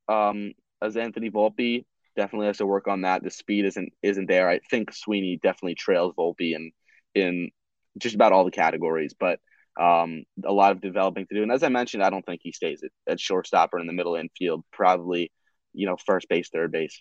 um, 0.09 0.53
as 0.83 0.97
Anthony 0.97 1.31
Volpe. 1.31 1.85
Definitely 2.17 2.47
has 2.47 2.59
to 2.59 2.67
work 2.67 2.89
on 2.89 3.03
that. 3.03 3.23
The 3.23 3.31
speed 3.31 3.67
isn't 3.67 3.93
isn't 4.03 4.27
there. 4.27 4.49
I 4.49 4.61
think 4.71 4.93
Sweeney 4.93 5.39
definitely 5.43 5.75
trails 5.75 6.15
Volpe 6.19 6.55
in 6.55 6.73
in 7.15 7.51
just 7.99 8.15
about 8.15 8.33
all 8.33 8.45
the 8.45 8.51
categories, 8.51 9.15
but 9.19 9.39
um, 9.81 10.25
a 10.45 10.53
lot 10.53 10.73
of 10.73 10.81
developing 10.81 11.27
to 11.27 11.35
do. 11.35 11.43
And 11.43 11.53
as 11.53 11.63
I 11.63 11.69
mentioned, 11.69 12.03
I 12.03 12.11
don't 12.11 12.25
think 12.25 12.41
he 12.43 12.53
stays 12.53 12.83
at, 12.83 12.91
at 13.07 13.21
shortstop 13.21 13.73
or 13.73 13.79
in 13.79 13.87
the 13.87 13.93
middle 13.93 14.17
infield. 14.17 14.65
Probably, 14.73 15.31
you 15.73 15.87
know, 15.87 15.97
first 16.07 16.29
base, 16.29 16.49
third 16.49 16.73
base. 16.73 16.99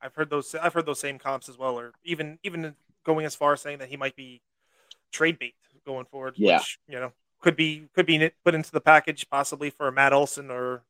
I've 0.00 0.14
heard 0.14 0.30
those. 0.30 0.54
I've 0.54 0.74
heard 0.74 0.86
those 0.86 1.00
same 1.00 1.18
comps 1.18 1.48
as 1.48 1.56
well, 1.56 1.78
or 1.78 1.92
even 2.04 2.38
even 2.42 2.74
going 3.06 3.24
as 3.24 3.34
far 3.34 3.54
as 3.54 3.62
saying 3.62 3.78
that 3.78 3.88
he 3.88 3.96
might 3.96 4.16
be 4.16 4.42
trade 5.12 5.38
bait 5.38 5.54
going 5.86 6.04
forward. 6.04 6.34
Yeah. 6.36 6.58
Which, 6.58 6.78
you 6.88 7.00
know, 7.00 7.12
could 7.40 7.56
be 7.56 7.88
could 7.94 8.04
be 8.06 8.30
put 8.44 8.54
into 8.54 8.72
the 8.72 8.80
package 8.80 9.30
possibly 9.30 9.70
for 9.70 9.90
Matt 9.90 10.12
Olson 10.12 10.50
or 10.50 10.82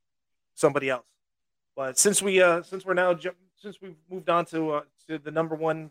somebody 0.55 0.91
else. 0.91 1.05
But 1.77 1.99
since 1.99 2.23
we 2.23 2.43
uh 2.43 2.63
since 2.63 2.85
we're 2.85 2.95
now 2.95 3.17
since 3.57 3.81
we've 3.81 3.97
moved 4.11 4.31
on 4.31 4.47
to 4.47 4.73
uh, 4.73 4.81
to 5.07 5.19
the 5.19 5.31
number 5.31 5.55
one 5.55 5.91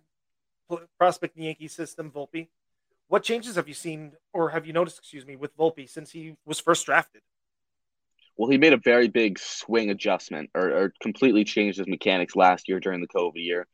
prospect 0.97 1.35
in 1.35 1.41
the 1.41 1.45
Yankee 1.45 1.67
system, 1.67 2.11
Volpe, 2.11 2.47
what 3.07 3.21
changes 3.23 3.55
have 3.55 3.67
you 3.67 3.75
seen 3.75 4.13
or 4.33 4.49
have 4.49 4.65
you 4.65 4.73
noticed? 4.73 4.97
Excuse 4.97 5.25
me, 5.25 5.35
with 5.35 5.55
Volpe 5.55 5.87
since 5.87 6.11
he 6.11 6.35
was 6.45 6.59
first 6.59 6.85
drafted. 6.85 7.21
Well, 8.37 8.49
he 8.49 8.57
made 8.57 8.73
a 8.73 8.77
very 8.77 9.07
big 9.07 9.39
swing 9.39 9.91
adjustment 9.91 10.49
or, 10.53 10.69
or 10.71 10.93
completely 11.01 11.45
changed 11.45 11.77
his 11.77 11.87
mechanics 11.87 12.35
last 12.35 12.67
year 12.67 12.81
during 12.81 12.99
the 12.99 13.07
COVID 13.07 13.31
year. 13.35 13.65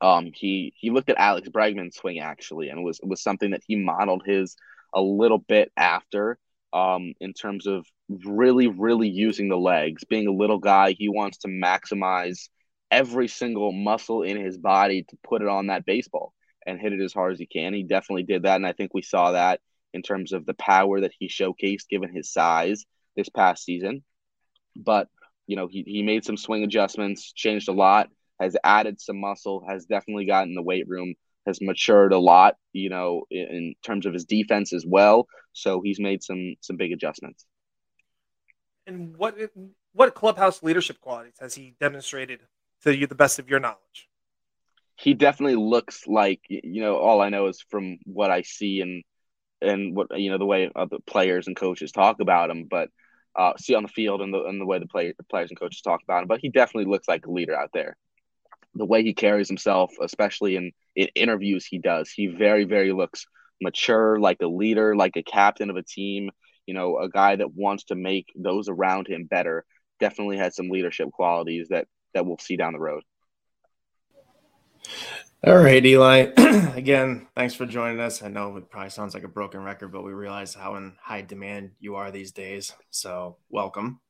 Um, 0.00 0.30
he 0.34 0.72
he 0.76 0.90
looked 0.90 1.10
at 1.10 1.18
Alex 1.18 1.48
Bregman's 1.48 1.96
swing 1.96 2.20
actually, 2.20 2.68
and 2.70 2.84
was 2.84 3.00
was 3.02 3.22
something 3.22 3.50
that 3.50 3.62
he 3.66 3.76
modeled 3.76 4.22
his 4.24 4.56
a 4.94 5.00
little 5.00 5.38
bit 5.38 5.70
after. 5.76 6.38
Um, 6.72 7.14
in 7.20 7.32
terms 7.32 7.66
of 7.66 7.84
really, 8.08 8.68
really 8.68 9.08
using 9.08 9.48
the 9.48 9.56
legs, 9.58 10.04
being 10.04 10.28
a 10.28 10.32
little 10.32 10.58
guy, 10.58 10.92
he 10.92 11.08
wants 11.08 11.38
to 11.38 11.48
maximize 11.48 12.48
every 12.92 13.26
single 13.26 13.72
muscle 13.72 14.22
in 14.22 14.40
his 14.40 14.56
body 14.56 15.02
to 15.02 15.16
put 15.24 15.42
it 15.42 15.48
on 15.48 15.66
that 15.66 15.84
baseball 15.84 16.32
and 16.64 16.80
hit 16.80 16.92
it 16.92 17.00
as 17.00 17.12
hard 17.12 17.32
as 17.32 17.40
he 17.40 17.46
can. 17.46 17.74
He 17.74 17.82
definitely 17.82 18.22
did 18.22 18.44
that, 18.44 18.56
and 18.56 18.66
I 18.66 18.72
think 18.72 18.94
we 18.94 19.02
saw 19.02 19.32
that 19.32 19.60
in 19.92 20.02
terms 20.02 20.32
of 20.32 20.46
the 20.46 20.54
power 20.54 21.00
that 21.00 21.12
he 21.18 21.28
showcased 21.28 21.88
given 21.88 22.14
his 22.14 22.32
size 22.32 22.84
this 23.16 23.28
past 23.28 23.64
season. 23.64 24.04
But 24.76 25.08
you 25.48 25.56
know, 25.56 25.66
he, 25.66 25.82
he 25.84 26.04
made 26.04 26.24
some 26.24 26.36
swing 26.36 26.62
adjustments, 26.62 27.32
changed 27.32 27.68
a 27.68 27.72
lot 27.72 28.08
has 28.40 28.56
added 28.64 29.00
some 29.00 29.20
muscle, 29.20 29.64
has 29.68 29.84
definitely 29.84 30.24
gotten 30.24 30.54
the 30.54 30.62
weight 30.62 30.88
room, 30.88 31.14
has 31.46 31.60
matured 31.60 32.12
a 32.12 32.18
lot, 32.18 32.56
you 32.72 32.88
know, 32.88 33.24
in, 33.30 33.46
in 33.50 33.74
terms 33.84 34.06
of 34.06 34.14
his 34.14 34.24
defense 34.24 34.72
as 34.72 34.84
well. 34.86 35.26
So 35.52 35.82
he's 35.82 36.00
made 36.00 36.22
some 36.22 36.54
some 36.60 36.76
big 36.76 36.92
adjustments. 36.92 37.46
And 38.86 39.16
what 39.16 39.36
what 39.92 40.14
clubhouse 40.14 40.62
leadership 40.62 41.00
qualities 41.00 41.34
has 41.40 41.54
he 41.54 41.74
demonstrated 41.80 42.40
to 42.82 42.96
you 42.96 43.06
the 43.06 43.14
best 43.14 43.38
of 43.38 43.50
your 43.50 43.60
knowledge? 43.60 44.08
He 44.96 45.14
definitely 45.14 45.56
looks 45.56 46.06
like 46.06 46.40
you 46.48 46.82
know. 46.82 46.96
All 46.96 47.20
I 47.20 47.28
know 47.28 47.46
is 47.46 47.64
from 47.68 47.98
what 48.04 48.30
I 48.30 48.42
see 48.42 48.80
and 48.80 49.04
and 49.60 49.94
what 49.94 50.18
you 50.18 50.30
know 50.30 50.38
the 50.38 50.46
way 50.46 50.70
other 50.74 50.98
players 51.06 51.46
and 51.46 51.56
coaches 51.56 51.92
talk 51.92 52.20
about 52.20 52.50
him, 52.50 52.68
but 52.70 52.88
uh, 53.36 53.52
see 53.58 53.74
on 53.74 53.82
the 53.82 53.88
field 53.88 54.22
and 54.22 54.32
the 54.32 54.44
and 54.44 54.60
the 54.60 54.66
way 54.66 54.78
the, 54.78 54.86
play, 54.86 55.12
the 55.16 55.24
players 55.24 55.50
and 55.50 55.58
coaches 55.58 55.82
talk 55.82 56.00
about 56.02 56.22
him. 56.22 56.28
But 56.28 56.40
he 56.40 56.48
definitely 56.48 56.90
looks 56.90 57.08
like 57.08 57.26
a 57.26 57.30
leader 57.30 57.56
out 57.58 57.70
there 57.72 57.96
the 58.74 58.84
way 58.84 59.02
he 59.02 59.14
carries 59.14 59.48
himself, 59.48 59.92
especially 60.00 60.56
in, 60.56 60.72
in 60.94 61.08
interviews 61.14 61.66
he 61.66 61.78
does, 61.78 62.10
he 62.10 62.26
very, 62.26 62.64
very 62.64 62.92
looks 62.92 63.26
mature, 63.60 64.18
like 64.18 64.38
a 64.42 64.46
leader, 64.46 64.96
like 64.96 65.16
a 65.16 65.22
captain 65.22 65.70
of 65.70 65.76
a 65.76 65.82
team, 65.82 66.30
you 66.66 66.74
know, 66.74 66.98
a 66.98 67.08
guy 67.08 67.36
that 67.36 67.54
wants 67.54 67.84
to 67.84 67.94
make 67.94 68.26
those 68.36 68.68
around 68.68 69.08
him 69.08 69.24
better. 69.24 69.64
Definitely 69.98 70.38
has 70.38 70.56
some 70.56 70.70
leadership 70.70 71.10
qualities 71.12 71.68
that 71.68 71.86
that 72.14 72.26
we'll 72.26 72.38
see 72.38 72.56
down 72.56 72.72
the 72.72 72.80
road. 72.80 73.02
All 75.46 75.56
right, 75.56 75.84
Eli. 75.84 76.32
Again, 76.76 77.26
thanks 77.34 77.54
for 77.54 77.64
joining 77.64 78.00
us. 78.00 78.22
I 78.22 78.28
know 78.28 78.56
it 78.56 78.70
probably 78.70 78.90
sounds 78.90 79.14
like 79.14 79.24
a 79.24 79.28
broken 79.28 79.62
record, 79.62 79.90
but 79.90 80.04
we 80.04 80.12
realize 80.12 80.54
how 80.54 80.76
in 80.76 80.96
high 81.02 81.22
demand 81.22 81.70
you 81.78 81.96
are 81.96 82.10
these 82.10 82.32
days. 82.32 82.74
So, 82.90 83.38
welcome. 83.48 84.00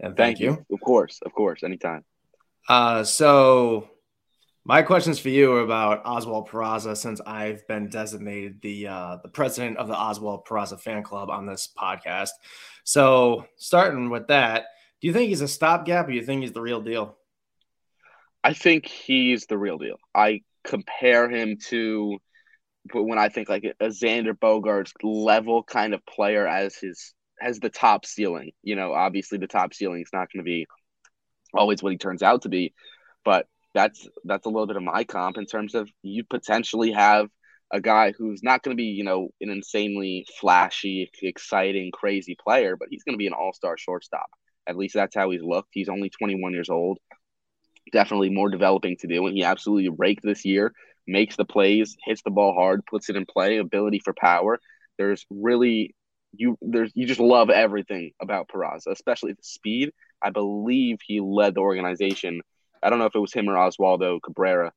And 0.00 0.16
thank, 0.16 0.38
thank 0.38 0.40
you. 0.40 0.64
you. 0.68 0.74
Of 0.74 0.80
course, 0.80 1.20
of 1.24 1.32
course, 1.32 1.62
anytime. 1.62 2.04
Uh, 2.68 3.04
so 3.04 3.88
my 4.64 4.82
questions 4.82 5.18
for 5.18 5.28
you 5.28 5.52
are 5.52 5.60
about 5.60 6.06
Oswald 6.06 6.48
Peraza, 6.48 6.96
since 6.96 7.20
I've 7.26 7.66
been 7.68 7.90
designated 7.90 8.62
the 8.62 8.88
uh, 8.88 9.18
the 9.22 9.28
president 9.28 9.76
of 9.76 9.88
the 9.88 9.96
Oswald 9.96 10.46
Peraza 10.46 10.80
fan 10.80 11.02
club 11.02 11.28
on 11.28 11.44
this 11.44 11.68
podcast. 11.76 12.30
So, 12.82 13.46
starting 13.56 14.08
with 14.08 14.28
that, 14.28 14.64
do 15.00 15.06
you 15.06 15.12
think 15.12 15.28
he's 15.28 15.42
a 15.42 15.48
stopgap, 15.48 16.06
or 16.06 16.12
do 16.12 16.16
you 16.16 16.22
think 16.22 16.42
he's 16.42 16.52
the 16.52 16.62
real 16.62 16.80
deal? 16.80 17.18
I 18.42 18.54
think 18.54 18.86
he's 18.86 19.44
the 19.46 19.58
real 19.58 19.76
deal. 19.76 19.96
I 20.14 20.40
compare 20.64 21.28
him 21.28 21.58
to 21.68 22.18
when 22.92 23.18
I 23.18 23.28
think 23.28 23.50
like 23.50 23.64
a 23.64 23.86
Xander 23.86 24.32
Bogaerts 24.32 24.92
level 25.02 25.62
kind 25.62 25.92
of 25.92 26.04
player 26.06 26.46
as 26.46 26.76
his 26.76 27.12
as 27.40 27.58
the 27.58 27.68
top 27.68 28.06
ceiling. 28.06 28.52
You 28.62 28.76
know, 28.76 28.94
obviously 28.94 29.36
the 29.36 29.46
top 29.46 29.74
ceiling 29.74 30.00
is 30.00 30.10
not 30.12 30.32
going 30.32 30.42
to 30.42 30.48
be 30.48 30.66
always 31.54 31.82
what 31.82 31.92
he 31.92 31.98
turns 31.98 32.22
out 32.22 32.42
to 32.42 32.48
be, 32.48 32.74
but 33.24 33.46
that's 33.74 34.08
that's 34.24 34.46
a 34.46 34.48
little 34.48 34.66
bit 34.66 34.76
of 34.76 34.82
my 34.82 35.04
comp 35.04 35.36
in 35.36 35.46
terms 35.46 35.74
of 35.74 35.90
you 36.02 36.24
potentially 36.24 36.92
have 36.92 37.28
a 37.72 37.80
guy 37.80 38.12
who's 38.16 38.42
not 38.42 38.62
going 38.62 38.76
to 38.76 38.80
be, 38.80 38.88
you 38.88 39.04
know, 39.04 39.30
an 39.40 39.50
insanely 39.50 40.26
flashy, 40.40 41.10
exciting, 41.22 41.90
crazy 41.92 42.36
player, 42.42 42.76
but 42.76 42.88
he's 42.90 43.02
going 43.02 43.14
to 43.14 43.18
be 43.18 43.26
an 43.26 43.32
all-star 43.32 43.76
shortstop. 43.76 44.26
At 44.66 44.76
least 44.76 44.94
that's 44.94 45.14
how 45.14 45.30
he's 45.30 45.42
looked. 45.42 45.70
He's 45.72 45.88
only 45.88 46.10
21 46.10 46.52
years 46.52 46.70
old. 46.70 46.98
Definitely 47.92 48.30
more 48.30 48.48
developing 48.48 48.96
to 48.98 49.06
do, 49.08 49.26
and 49.26 49.36
he 49.36 49.44
absolutely 49.44 49.90
raked 49.90 50.22
this 50.22 50.44
year. 50.44 50.72
Makes 51.06 51.36
the 51.36 51.44
plays, 51.44 51.96
hits 52.04 52.22
the 52.22 52.30
ball 52.30 52.54
hard, 52.54 52.86
puts 52.86 53.10
it 53.10 53.16
in 53.16 53.26
play, 53.26 53.58
ability 53.58 53.98
for 53.98 54.14
power. 54.14 54.58
There's 54.96 55.26
really 55.28 55.94
you 56.36 56.56
there's 56.62 56.90
you 56.94 57.06
just 57.06 57.20
love 57.20 57.50
everything 57.50 58.12
about 58.22 58.48
Peraza, 58.48 58.88
especially 58.88 59.32
the 59.32 59.42
speed. 59.42 59.90
I 60.24 60.30
believe 60.30 60.98
he 61.06 61.20
led 61.20 61.54
the 61.54 61.60
organization. 61.60 62.40
I 62.82 62.90
don't 62.90 62.98
know 62.98 63.06
if 63.06 63.14
it 63.14 63.20
was 63.20 63.32
him 63.32 63.48
or 63.48 63.54
Oswaldo 63.54 64.20
Cabrera 64.22 64.72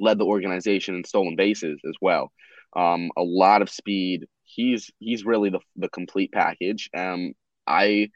led 0.00 0.18
the 0.18 0.26
organization 0.26 0.96
in 0.96 1.04
stolen 1.04 1.36
bases 1.36 1.80
as 1.88 1.94
well. 2.00 2.32
Um, 2.74 3.10
a 3.16 3.22
lot 3.22 3.62
of 3.62 3.70
speed. 3.70 4.26
He's 4.44 4.90
he's 4.98 5.24
really 5.24 5.50
the 5.50 5.60
the 5.76 5.88
complete 5.88 6.32
package. 6.32 6.90
Um, 6.96 7.32
I 7.66 8.10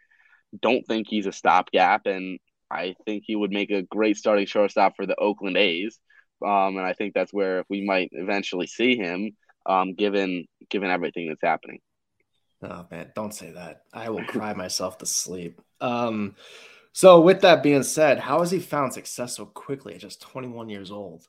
don't 0.60 0.86
think 0.86 1.06
he's 1.08 1.26
a 1.26 1.32
stopgap, 1.32 2.06
and 2.06 2.38
I 2.70 2.94
think 3.04 3.24
he 3.26 3.36
would 3.36 3.52
make 3.52 3.70
a 3.70 3.82
great 3.82 4.16
starting 4.16 4.46
shortstop 4.46 4.96
for 4.96 5.06
the 5.06 5.16
Oakland 5.16 5.56
A's. 5.56 5.98
Um, 6.44 6.76
and 6.76 6.86
I 6.86 6.94
think 6.94 7.14
that's 7.14 7.32
where 7.32 7.64
we 7.68 7.84
might 7.84 8.10
eventually 8.12 8.66
see 8.66 8.96
him, 8.96 9.36
um, 9.66 9.94
given 9.94 10.46
given 10.68 10.90
everything 10.90 11.28
that's 11.28 11.42
happening. 11.42 11.80
Oh 12.62 12.86
man, 12.90 13.12
don't 13.14 13.34
say 13.34 13.52
that. 13.52 13.82
I 13.92 14.10
will 14.10 14.24
cry 14.24 14.52
myself 14.54 14.98
to 14.98 15.06
sleep. 15.06 15.60
Um, 15.80 16.36
so 16.92 17.20
with 17.20 17.40
that 17.40 17.62
being 17.62 17.82
said, 17.82 18.18
how 18.18 18.40
has 18.40 18.50
he 18.50 18.58
found 18.58 18.92
success 18.92 19.36
so 19.36 19.46
quickly 19.46 19.94
at 19.94 20.00
just 20.00 20.20
21 20.20 20.68
years 20.68 20.90
old? 20.90 21.26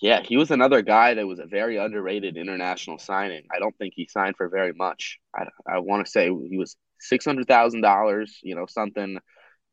Yeah, 0.00 0.20
he 0.22 0.36
was 0.36 0.50
another 0.50 0.82
guy 0.82 1.14
that 1.14 1.26
was 1.26 1.38
a 1.38 1.46
very 1.46 1.78
underrated 1.78 2.36
international 2.36 2.98
signing. 2.98 3.44
I 3.54 3.58
don't 3.58 3.76
think 3.78 3.94
he 3.96 4.06
signed 4.06 4.36
for 4.36 4.48
very 4.48 4.72
much. 4.74 5.18
I, 5.34 5.46
I 5.66 5.78
want 5.78 6.04
to 6.04 6.10
say 6.10 6.26
he 6.26 6.58
was 6.58 6.76
six 7.00 7.24
hundred 7.24 7.48
thousand 7.48 7.80
dollars, 7.80 8.38
you 8.42 8.54
know, 8.54 8.66
something 8.66 9.18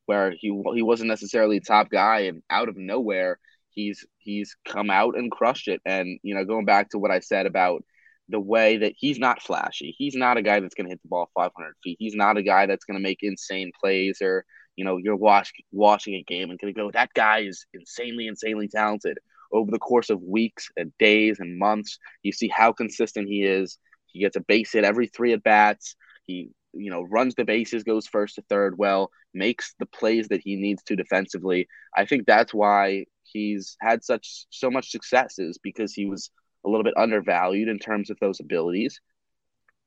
where 0.05 0.31
he 0.31 0.47
he 0.75 0.81
wasn't 0.81 1.09
necessarily 1.09 1.59
top 1.59 1.89
guy, 1.89 2.21
and 2.21 2.41
out 2.49 2.69
of 2.69 2.77
nowhere, 2.77 3.37
he's 3.71 4.05
he's 4.17 4.55
come 4.65 4.89
out 4.89 5.17
and 5.17 5.31
crushed 5.31 5.67
it. 5.67 5.81
And 5.85 6.19
you 6.23 6.35
know, 6.35 6.45
going 6.45 6.65
back 6.65 6.89
to 6.91 6.99
what 6.99 7.11
I 7.11 7.19
said 7.19 7.45
about 7.45 7.83
the 8.29 8.39
way 8.39 8.77
that 8.77 8.93
he's 8.97 9.19
not 9.19 9.41
flashy, 9.41 9.93
he's 9.97 10.15
not 10.15 10.37
a 10.37 10.41
guy 10.41 10.59
that's 10.59 10.75
going 10.75 10.85
to 10.85 10.91
hit 10.91 11.01
the 11.01 11.09
ball 11.09 11.29
five 11.35 11.51
hundred 11.55 11.75
feet. 11.83 11.97
He's 11.99 12.15
not 12.15 12.37
a 12.37 12.43
guy 12.43 12.65
that's 12.65 12.85
going 12.85 12.97
to 12.97 13.03
make 13.03 13.19
insane 13.21 13.71
plays 13.79 14.21
or 14.21 14.45
you 14.75 14.85
know, 14.85 14.97
you're 14.97 15.15
watch, 15.15 15.51
watching 15.71 16.15
a 16.15 16.23
game 16.23 16.49
and 16.49 16.59
going 16.59 16.73
to 16.73 16.79
go, 16.79 16.91
that 16.91 17.13
guy 17.13 17.39
is 17.39 17.65
insanely, 17.73 18.27
insanely 18.27 18.67
talented 18.67 19.19
over 19.51 19.69
the 19.71 19.79
course 19.79 20.09
of 20.09 20.21
weeks 20.21 20.69
and 20.77 20.91
days 20.97 21.39
and 21.39 21.59
months. 21.59 21.99
You 22.23 22.31
see 22.31 22.47
how 22.47 22.71
consistent 22.71 23.27
he 23.27 23.43
is. 23.43 23.77
He 24.07 24.19
gets 24.19 24.35
a 24.35 24.41
base 24.41 24.73
hit 24.73 24.83
every 24.83 25.07
three 25.07 25.33
at 25.33 25.43
bats. 25.43 25.95
He, 26.25 26.49
you 26.73 26.89
know, 26.89 27.03
runs 27.03 27.35
the 27.35 27.45
bases, 27.45 27.83
goes 27.83 28.07
first 28.07 28.35
to 28.35 28.43
third 28.49 28.77
well, 28.77 29.11
makes 29.33 29.75
the 29.79 29.85
plays 29.85 30.27
that 30.29 30.41
he 30.43 30.55
needs 30.55 30.81
to 30.83 30.95
defensively. 30.95 31.67
I 31.95 32.05
think 32.05 32.25
that's 32.25 32.53
why 32.53 33.05
he's 33.23 33.77
had 33.79 34.03
such 34.03 34.45
so 34.49 34.71
much 34.71 34.91
success 34.91 35.37
is 35.37 35.57
because 35.57 35.93
he 35.93 36.05
was 36.05 36.31
a 36.65 36.69
little 36.69 36.83
bit 36.83 36.97
undervalued 36.97 37.67
in 37.67 37.79
terms 37.79 38.09
of 38.09 38.19
those 38.19 38.39
abilities. 38.39 39.01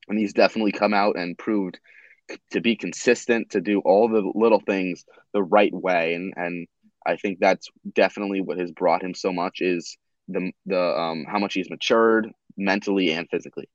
And 0.07 0.17
he's 0.17 0.33
definitely 0.33 0.71
come 0.71 0.93
out 0.93 1.17
and 1.17 1.37
proved 1.37 1.79
to 2.51 2.61
be 2.61 2.75
consistent, 2.75 3.51
to 3.51 3.61
do 3.61 3.79
all 3.79 4.07
the 4.07 4.31
little 4.35 4.59
things 4.59 5.05
the 5.33 5.43
right 5.43 5.73
way. 5.73 6.13
And 6.13 6.33
and 6.35 6.67
I 7.05 7.15
think 7.17 7.39
that's 7.39 7.69
definitely 7.93 8.41
what 8.41 8.59
has 8.59 8.71
brought 8.71 9.03
him 9.03 9.13
so 9.13 9.31
much 9.31 9.61
is 9.61 9.97
the 10.27 10.51
the 10.65 10.79
um 10.79 11.25
how 11.29 11.39
much 11.39 11.53
he's 11.53 11.69
matured 11.69 12.31
mentally 12.57 13.11
and 13.11 13.29
physically. 13.29 13.69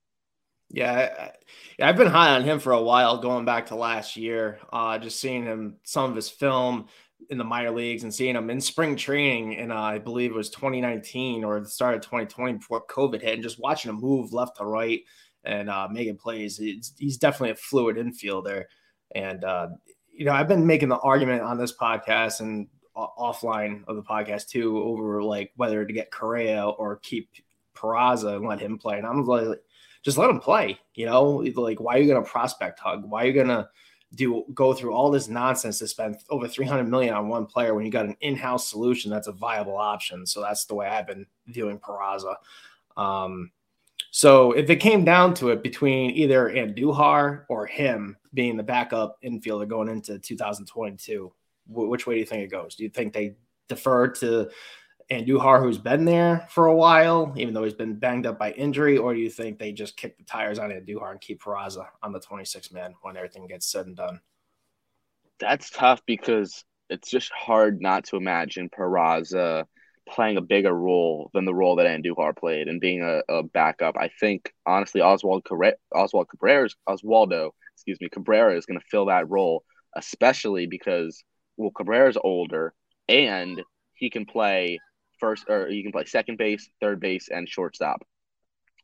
Yeah, 0.74 1.32
I, 1.78 1.86
have 1.86 1.98
been 1.98 2.06
high 2.06 2.30
on 2.30 2.44
him 2.44 2.58
for 2.58 2.72
a 2.72 2.82
while, 2.82 3.18
going 3.18 3.44
back 3.44 3.66
to 3.66 3.74
last 3.74 4.16
year. 4.16 4.58
Uh, 4.72 4.96
just 4.98 5.20
seeing 5.20 5.44
him 5.44 5.76
some 5.82 6.08
of 6.08 6.16
his 6.16 6.30
film 6.30 6.86
in 7.30 7.38
the 7.38 7.44
minor 7.44 7.70
leagues 7.70 8.02
and 8.02 8.14
seeing 8.14 8.37
him 8.37 8.50
in 8.50 8.61
spring 8.61 8.96
training, 8.96 9.56
and 9.56 9.72
uh, 9.72 9.80
I 9.80 9.98
believe 9.98 10.30
it 10.30 10.37
was 10.37 10.50
2019 10.50 11.44
or 11.44 11.61
the 11.61 11.68
start 11.68 11.94
of 11.94 12.02
2020 12.02 12.54
before 12.54 12.85
COVID 12.87 13.22
hit, 13.22 13.35
and 13.35 13.42
just 13.42 13.61
watching 13.61 13.90
him 13.90 14.00
move 14.00 14.32
left 14.32 14.56
to 14.58 14.64
right 14.64 15.00
and 15.44 15.68
uh, 15.68 15.88
making 15.90 16.16
plays. 16.16 16.58
He's 16.58 17.18
definitely 17.18 17.50
a 17.50 17.56
fluid 17.56 17.96
infielder, 17.96 18.64
and 19.14 19.44
uh, 19.44 19.68
you 20.12 20.24
know 20.24 20.32
I've 20.32 20.48
been 20.48 20.66
making 20.66 20.88
the 20.88 20.98
argument 20.98 21.42
on 21.42 21.58
this 21.58 21.76
podcast 21.76 22.40
and 22.40 22.68
offline 22.96 23.82
of 23.88 23.96
the 23.96 24.02
podcast 24.02 24.48
too 24.48 24.78
over 24.78 25.22
like 25.22 25.52
whether 25.56 25.85
to 25.85 25.92
get 25.92 26.11
Correa 26.11 26.68
or 26.68 26.96
keep 26.96 27.30
Peraza 27.74 28.37
and 28.37 28.46
let 28.46 28.61
him 28.61 28.78
play. 28.78 28.98
And 28.98 29.06
I'm 29.06 29.24
like, 29.24 29.58
just 30.02 30.18
let 30.18 30.30
him 30.30 30.40
play. 30.40 30.78
You 30.94 31.06
know, 31.06 31.44
like 31.54 31.80
why 31.80 31.96
are 31.96 31.98
you 31.98 32.12
gonna 32.12 32.26
prospect 32.26 32.80
hug? 32.80 33.04
Why 33.04 33.24
are 33.24 33.26
you 33.26 33.32
gonna 33.32 33.68
do 34.14 34.44
go 34.55 34.72
through 34.75 34.92
all 34.92 35.11
this 35.11 35.29
nonsense 35.29 35.79
to 35.79 35.88
spend 35.88 36.18
over 36.29 36.46
300 36.46 36.85
million 36.85 37.14
on 37.14 37.29
one 37.29 37.46
player 37.46 37.75
when 37.75 37.85
you 37.85 37.90
got 37.90 38.07
an 38.07 38.16
in-house 38.20 38.68
solution 38.68 39.11
that's 39.11 39.29
a 39.29 39.33
viable 39.33 39.77
option? 39.77 40.27
So 40.27 40.40
that's 40.40 40.66
the 40.66 40.75
way 40.75 40.87
I've 40.87 41.07
been 41.07 41.27
viewing 41.46 41.79
Peraza. 41.79 42.37
Um, 42.96 43.51
so 44.11 44.53
if 44.53 44.68
it 44.68 44.77
came 44.77 45.05
down 45.05 45.33
to 45.35 45.48
it 45.48 45.62
between 45.62 46.11
either 46.11 46.51
Andujar 46.51 47.44
or 47.48 47.66
him 47.66 48.16
being 48.35 48.57
the 48.57 48.62
backup 48.62 49.16
infielder 49.25 49.66
going 49.66 49.88
into 49.88 50.18
2022, 50.18 51.33
which 51.68 52.07
way 52.07 52.14
do 52.14 52.20
you 52.20 52.27
think 52.27 52.42
it 52.42 52.51
goes? 52.51 52.75
Do 52.75 52.83
you 52.83 52.90
think 52.90 53.12
they 53.12 53.37
defer 53.68 54.09
to 54.09 54.51
Andujar, 55.12 55.61
who's 55.61 55.79
been 55.79 56.05
there 56.05 56.46
for 56.48 56.66
a 56.66 56.75
while, 56.75 57.33
even 57.37 57.53
though 57.53 57.64
he's 57.64 57.75
been 57.75 57.98
banged 57.98 58.27
up 58.27 58.38
by 58.38 58.53
injury, 58.53 58.96
or 58.96 59.14
do 59.14 59.20
you 59.20 59.29
think 59.29 59.59
they 59.59 59.72
just 59.72 59.96
kick 59.96 60.16
the 60.16 60.25
tires 60.25 60.59
on 60.59 60.70
Duhar 60.70 61.11
and 61.11 61.20
keep 61.20 61.42
Peraza 61.42 61.87
on 62.03 62.12
the 62.12 62.20
26 62.20 62.72
man 62.72 62.94
when 63.03 63.16
everything 63.16 63.46
gets 63.46 63.66
said 63.66 63.87
and 63.87 63.96
done? 63.96 64.20
That's 65.38 65.70
tough 65.70 66.01
because 66.07 66.64
it's 66.88 67.11
just 67.11 67.31
hard 67.33 67.81
not 67.81 68.05
to 68.05 68.16
imagine 68.16 68.70
Peraza 68.70 69.66
playing 70.09 70.37
a 70.37 70.42
bigger 70.42 70.72
role 70.72 71.31
than 71.35 71.44
the 71.44 71.55
role 71.55 71.77
that 71.77 71.87
Andujar 71.87 72.37
played 72.37 72.68
and 72.68 72.81
being 72.81 73.03
a, 73.03 73.22
a 73.33 73.42
backup. 73.42 73.96
I 73.98 74.09
think 74.20 74.53
honestly, 74.66 75.01
Oswald 75.01 75.44
Cabrera, 75.44 75.75
Oswald 75.94 76.29
Cabrera's 76.29 76.75
Oswaldo, 76.88 77.51
excuse 77.75 78.01
me, 78.01 78.09
Cabrera 78.09 78.57
is 78.57 78.66
going 78.66 78.81
to 78.81 78.87
fill 78.87 79.07
that 79.07 79.29
role, 79.29 79.64
especially 79.94 80.66
because 80.66 81.22
well, 81.57 81.70
Cabrera's 81.70 82.18
older 82.22 82.75
and 83.09 83.62
he 83.94 84.11
can 84.11 84.27
play 84.27 84.79
first 85.22 85.48
or 85.48 85.68
he 85.68 85.82
can 85.82 85.92
play 85.92 86.04
second 86.04 86.37
base, 86.37 86.68
third 86.80 86.98
base, 87.00 87.28
and 87.30 87.48
shortstop. 87.48 88.02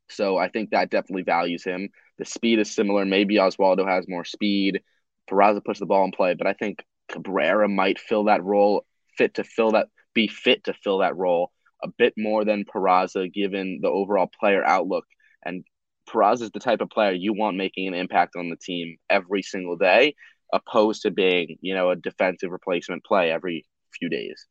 So 0.09 0.38
I 0.38 0.48
think 0.48 0.70
that 0.70 0.90
definitely 0.90 1.24
values 1.24 1.64
him. 1.64 1.90
The 2.18 2.24
speed 2.24 2.61
is 2.61 2.74
similar. 2.74 3.05
Maybe 3.05 3.35
Oswaldo 3.35 3.87
has 3.87 4.07
more 4.09 4.24
speed. 4.24 4.81
Peraza 5.29 5.62
puts 5.62 5.81
the 5.81 5.87
ball 5.87 6.05
in 6.05 6.12
play, 6.12 6.35
but 6.35 6.46
I 6.46 6.55
think 6.55 6.83
Cabrera 7.11 7.68
might 7.68 7.98
fill 7.98 8.24
that 8.24 8.42
role, 8.42 8.87
fit 9.16 9.35
to 9.35 9.44
fill 9.44 9.72
that, 9.72 9.88
be 10.14 10.29
fit 10.29 10.64
to 10.64 10.72
fill 10.72 10.98
that 10.98 11.16
role 11.16 11.51
a 11.83 11.88
bit 11.88 12.14
more 12.16 12.44
than 12.44 12.64
Peraza, 12.64 13.33
given 13.33 13.81
the 13.83 13.88
overall 13.88 14.31
player 14.40 14.64
outlook. 14.64 15.05
And 15.44 15.64
Peraza 16.09 16.42
is 16.42 16.51
the 16.53 16.61
type 16.61 16.81
of 16.81 16.88
player 16.88 17.12
you 17.12 17.35
want 17.35 17.57
making 17.57 17.88
an 17.88 17.94
impact 17.94 18.37
on 18.37 18.48
the 18.48 18.57
team 18.57 18.96
every 19.11 19.42
single 19.42 19.77
day 19.77 20.14
opposed 20.53 21.03
to 21.03 21.11
being, 21.11 21.59
you 21.61 21.74
know, 21.74 21.90
a 21.90 21.96
defensive 21.96 22.51
replacement 22.51 23.05
play 23.05 23.31
every 23.31 23.66
few 23.92 24.09
days. 24.09 24.46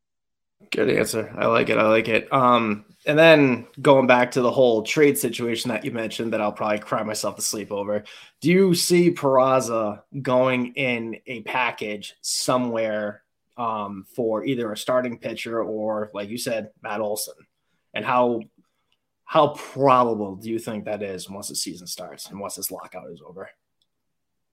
Good 0.71 0.89
answer. 0.89 1.33
I 1.37 1.45
like 1.47 1.69
it. 1.69 1.77
I 1.77 1.87
like 1.87 2.07
it. 2.07 2.31
Um, 2.33 2.85
and 3.05 3.17
then 3.17 3.67
going 3.81 4.07
back 4.07 4.31
to 4.31 4.41
the 4.41 4.51
whole 4.51 4.83
trade 4.83 5.17
situation 5.17 5.69
that 5.69 5.85
you 5.85 5.91
mentioned, 5.91 6.33
that 6.33 6.41
I'll 6.41 6.51
probably 6.51 6.79
cry 6.79 7.03
myself 7.03 7.35
to 7.35 7.41
sleep 7.41 7.71
over. 7.71 8.03
Do 8.41 8.49
you 8.49 8.73
see 8.73 9.11
Peraza 9.11 10.01
going 10.21 10.73
in 10.73 11.17
a 11.25 11.41
package 11.43 12.15
somewhere 12.21 13.23
um, 13.55 14.05
for 14.15 14.43
either 14.45 14.71
a 14.71 14.77
starting 14.77 15.19
pitcher 15.19 15.61
or, 15.61 16.09
like 16.13 16.29
you 16.29 16.37
said, 16.37 16.71
Matt 16.81 17.01
Olson? 17.01 17.35
And 17.93 18.03
how 18.03 18.41
how 19.23 19.49
probable 19.49 20.35
do 20.35 20.49
you 20.49 20.57
think 20.57 20.85
that 20.85 21.03
is 21.03 21.29
once 21.29 21.49
the 21.49 21.55
season 21.55 21.85
starts 21.85 22.29
and 22.29 22.39
once 22.39 22.55
this 22.55 22.71
lockout 22.71 23.09
is 23.11 23.21
over? 23.25 23.49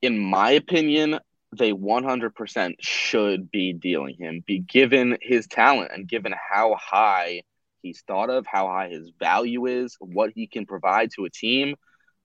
In 0.03 0.19
my 0.19 0.51
opinion, 0.51 1.21
they 1.59 1.73
100% 1.73 2.75
should 2.81 3.51
be 3.51 3.73
dealing 3.73 4.17
him, 4.19 4.43
be 4.47 4.59
given 4.59 5.19
his 5.21 5.47
talent 5.47 5.91
and 5.93 6.09
given 6.09 6.33
how 6.33 6.77
high 6.81 7.43
he's 7.83 8.03
thought 8.07 8.31
of, 8.31 8.47
how 8.47 8.67
high 8.67 8.89
his 8.89 9.11
value 9.19 9.67
is, 9.67 9.97
what 10.01 10.31
he 10.35 10.47
can 10.47 10.67
provide 10.67 11.11
to 11.13 11.25
a 11.25 11.31
team. 11.31 11.77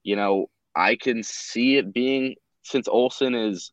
You 0.02 0.16
know, 0.16 0.46
I 0.74 0.96
can 0.96 1.22
see 1.22 1.76
it 1.76 1.92
being 1.92 2.36
since 2.62 2.88
Olson 2.88 3.34
is 3.34 3.72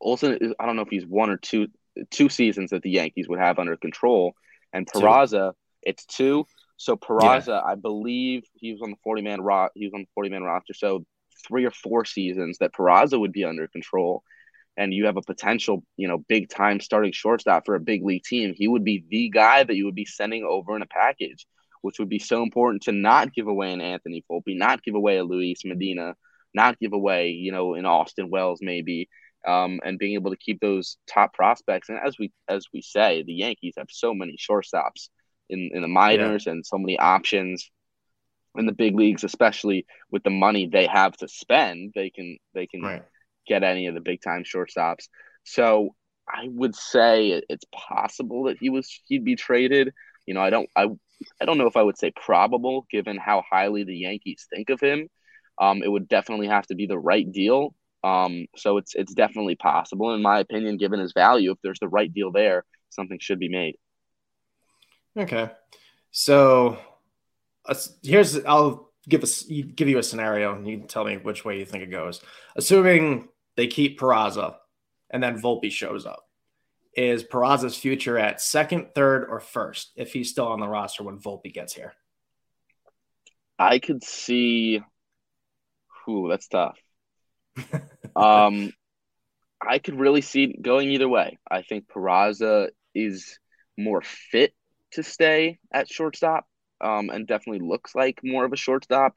Olson. 0.00 0.38
Is, 0.40 0.54
I 0.58 0.66
don't 0.66 0.76
know 0.76 0.82
if 0.82 0.90
he's 0.90 1.06
one 1.06 1.30
or 1.30 1.36
two 1.36 1.68
two 2.10 2.28
seasons 2.28 2.70
that 2.70 2.82
the 2.82 2.90
Yankees 2.90 3.28
would 3.28 3.40
have 3.40 3.58
under 3.58 3.76
control, 3.76 4.34
and 4.72 4.86
Peraza, 4.86 5.50
two. 5.50 5.56
it's 5.82 6.04
two. 6.06 6.46
So 6.76 6.96
Peraza, 6.96 7.46
yeah. 7.48 7.62
I 7.64 7.74
believe 7.74 8.44
he 8.54 8.72
was 8.72 8.82
on 8.82 8.90
the 8.90 8.96
forty 9.02 9.22
man 9.22 9.40
ro- 9.40 9.68
he 9.74 9.86
was 9.86 9.94
on 9.94 10.02
the 10.02 10.08
forty 10.14 10.30
man 10.30 10.42
roster. 10.42 10.74
So 10.74 11.04
three 11.46 11.64
or 11.64 11.70
four 11.70 12.04
seasons 12.04 12.58
that 12.58 12.72
Peraza 12.72 13.18
would 13.18 13.32
be 13.32 13.44
under 13.44 13.66
control 13.68 14.22
and 14.76 14.92
you 14.92 15.06
have 15.06 15.16
a 15.16 15.22
potential, 15.22 15.84
you 15.96 16.08
know, 16.08 16.18
big 16.28 16.48
time 16.48 16.80
starting 16.80 17.12
shortstop 17.12 17.64
for 17.64 17.74
a 17.74 17.80
big 17.80 18.04
league 18.04 18.24
team, 18.24 18.54
he 18.56 18.68
would 18.68 18.84
be 18.84 19.04
the 19.08 19.28
guy 19.28 19.62
that 19.62 19.76
you 19.76 19.84
would 19.84 19.94
be 19.94 20.04
sending 20.04 20.44
over 20.44 20.74
in 20.74 20.82
a 20.82 20.86
package, 20.86 21.46
which 21.82 21.98
would 21.98 22.08
be 22.08 22.18
so 22.18 22.42
important 22.42 22.82
to 22.82 22.92
not 22.92 23.32
give 23.32 23.46
away 23.46 23.72
an 23.72 23.80
Anthony 23.80 24.24
Volpe, 24.30 24.56
not 24.56 24.82
give 24.82 24.94
away 24.94 25.18
a 25.18 25.24
Luis 25.24 25.64
Medina, 25.64 26.14
not 26.52 26.78
give 26.78 26.92
away, 26.92 27.30
you 27.30 27.52
know, 27.52 27.74
an 27.74 27.86
Austin 27.86 28.30
Wells 28.30 28.60
maybe, 28.62 29.08
um, 29.46 29.80
and 29.84 29.98
being 29.98 30.14
able 30.14 30.30
to 30.30 30.36
keep 30.36 30.60
those 30.60 30.96
top 31.06 31.34
prospects. 31.34 31.88
And 31.88 31.98
as 32.04 32.18
we 32.18 32.32
as 32.48 32.66
we 32.72 32.82
say, 32.82 33.22
the 33.22 33.34
Yankees 33.34 33.74
have 33.76 33.88
so 33.90 34.14
many 34.14 34.36
shortstops 34.36 35.08
in 35.48 35.70
in 35.72 35.82
the 35.82 35.88
minors 35.88 36.46
yeah. 36.46 36.52
and 36.52 36.66
so 36.66 36.78
many 36.78 36.98
options 36.98 37.70
in 38.56 38.66
the 38.66 38.72
big 38.72 38.94
leagues, 38.94 39.24
especially 39.24 39.86
with 40.10 40.22
the 40.22 40.30
money 40.30 40.66
they 40.66 40.86
have 40.86 41.16
to 41.18 41.28
spend, 41.28 41.92
they 41.94 42.10
can 42.10 42.38
they 42.54 42.66
can 42.66 42.82
right. 42.82 43.02
Get 43.46 43.62
any 43.62 43.86
of 43.86 43.94
the 43.94 44.00
big 44.00 44.22
time 44.22 44.44
shortstops. 44.44 45.08
So 45.44 45.94
I 46.28 46.48
would 46.48 46.74
say 46.74 47.42
it's 47.48 47.64
possible 47.72 48.44
that 48.44 48.56
he 48.58 48.70
was 48.70 49.00
he'd 49.06 49.24
be 49.24 49.36
traded. 49.36 49.92
You 50.26 50.34
know, 50.34 50.40
I 50.40 50.50
don't 50.50 50.68
I 50.74 50.88
I 51.40 51.44
don't 51.44 51.58
know 51.58 51.66
if 51.66 51.76
I 51.76 51.82
would 51.82 51.98
say 51.98 52.12
probable 52.14 52.86
given 52.90 53.16
how 53.16 53.42
highly 53.48 53.84
the 53.84 53.96
Yankees 53.96 54.46
think 54.48 54.70
of 54.70 54.80
him. 54.80 55.08
Um, 55.60 55.82
it 55.82 55.88
would 55.88 56.08
definitely 56.08 56.48
have 56.48 56.66
to 56.68 56.74
be 56.74 56.86
the 56.86 56.98
right 56.98 57.30
deal. 57.30 57.74
Um, 58.02 58.46
so 58.56 58.76
it's 58.76 58.94
it's 58.94 59.14
definitely 59.14 59.54
possible, 59.56 60.14
in 60.14 60.22
my 60.22 60.40
opinion, 60.40 60.76
given 60.76 61.00
his 61.00 61.12
value. 61.12 61.52
If 61.52 61.58
there's 61.62 61.78
the 61.78 61.88
right 61.88 62.12
deal 62.12 62.32
there, 62.32 62.64
something 62.90 63.18
should 63.20 63.38
be 63.38 63.48
made. 63.48 63.76
Okay, 65.16 65.50
so 66.10 66.78
uh, 67.66 67.74
here's 68.02 68.44
I'll 68.44 68.90
give 69.08 69.22
us 69.22 69.42
give 69.42 69.88
you 69.88 69.98
a 69.98 70.02
scenario, 70.02 70.54
and 70.54 70.66
you 70.66 70.78
can 70.78 70.88
tell 70.88 71.04
me 71.04 71.16
which 71.16 71.44
way 71.44 71.58
you 71.58 71.64
think 71.64 71.82
it 71.82 71.90
goes. 71.90 72.20
Assuming 72.56 73.28
they 73.56 73.66
keep 73.66 73.98
Peraza, 73.98 74.56
and 75.10 75.22
then 75.22 75.40
Volpe 75.40 75.70
shows 75.70 76.06
up, 76.06 76.24
is 76.96 77.24
Peraza's 77.24 77.76
future 77.76 78.18
at 78.18 78.40
second, 78.40 78.88
third, 78.94 79.26
or 79.28 79.40
first 79.40 79.92
if 79.96 80.12
he's 80.12 80.30
still 80.30 80.48
on 80.48 80.60
the 80.60 80.68
roster 80.68 81.02
when 81.02 81.18
Volpe 81.18 81.52
gets 81.52 81.72
here? 81.72 81.94
I 83.58 83.78
could 83.78 84.02
see. 84.02 84.80
Ooh, 86.08 86.28
that's 86.28 86.48
tough. 86.48 86.78
um, 88.16 88.72
I 89.60 89.78
could 89.78 89.98
really 89.98 90.20
see 90.20 90.44
it 90.44 90.62
going 90.62 90.90
either 90.90 91.08
way. 91.08 91.38
I 91.50 91.62
think 91.62 91.88
Peraza 91.88 92.68
is 92.94 93.38
more 93.78 94.02
fit 94.02 94.54
to 94.92 95.02
stay 95.02 95.58
at 95.72 95.88
shortstop 95.88 96.46
um, 96.80 97.10
and 97.10 97.26
definitely 97.26 97.66
looks 97.66 97.94
like 97.94 98.20
more 98.22 98.44
of 98.44 98.52
a 98.52 98.56
shortstop. 98.56 99.14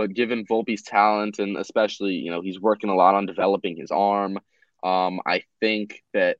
But 0.00 0.14
given 0.14 0.46
Volpe's 0.46 0.80
talent 0.80 1.40
and 1.40 1.58
especially, 1.58 2.14
you 2.14 2.30
know, 2.30 2.40
he's 2.40 2.58
working 2.58 2.88
a 2.88 2.94
lot 2.94 3.14
on 3.14 3.26
developing 3.26 3.76
his 3.76 3.90
arm, 3.90 4.38
um, 4.82 5.20
I 5.26 5.42
think 5.60 6.02
that 6.14 6.38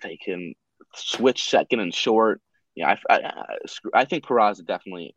they 0.00 0.16
can 0.16 0.54
switch 0.94 1.50
second 1.50 1.80
and 1.80 1.92
short. 1.92 2.40
Yeah, 2.76 2.94
I, 3.10 3.14
I, 3.16 3.44
I 3.92 4.04
think 4.04 4.24
Peraza 4.24 4.64
definitely 4.64 5.16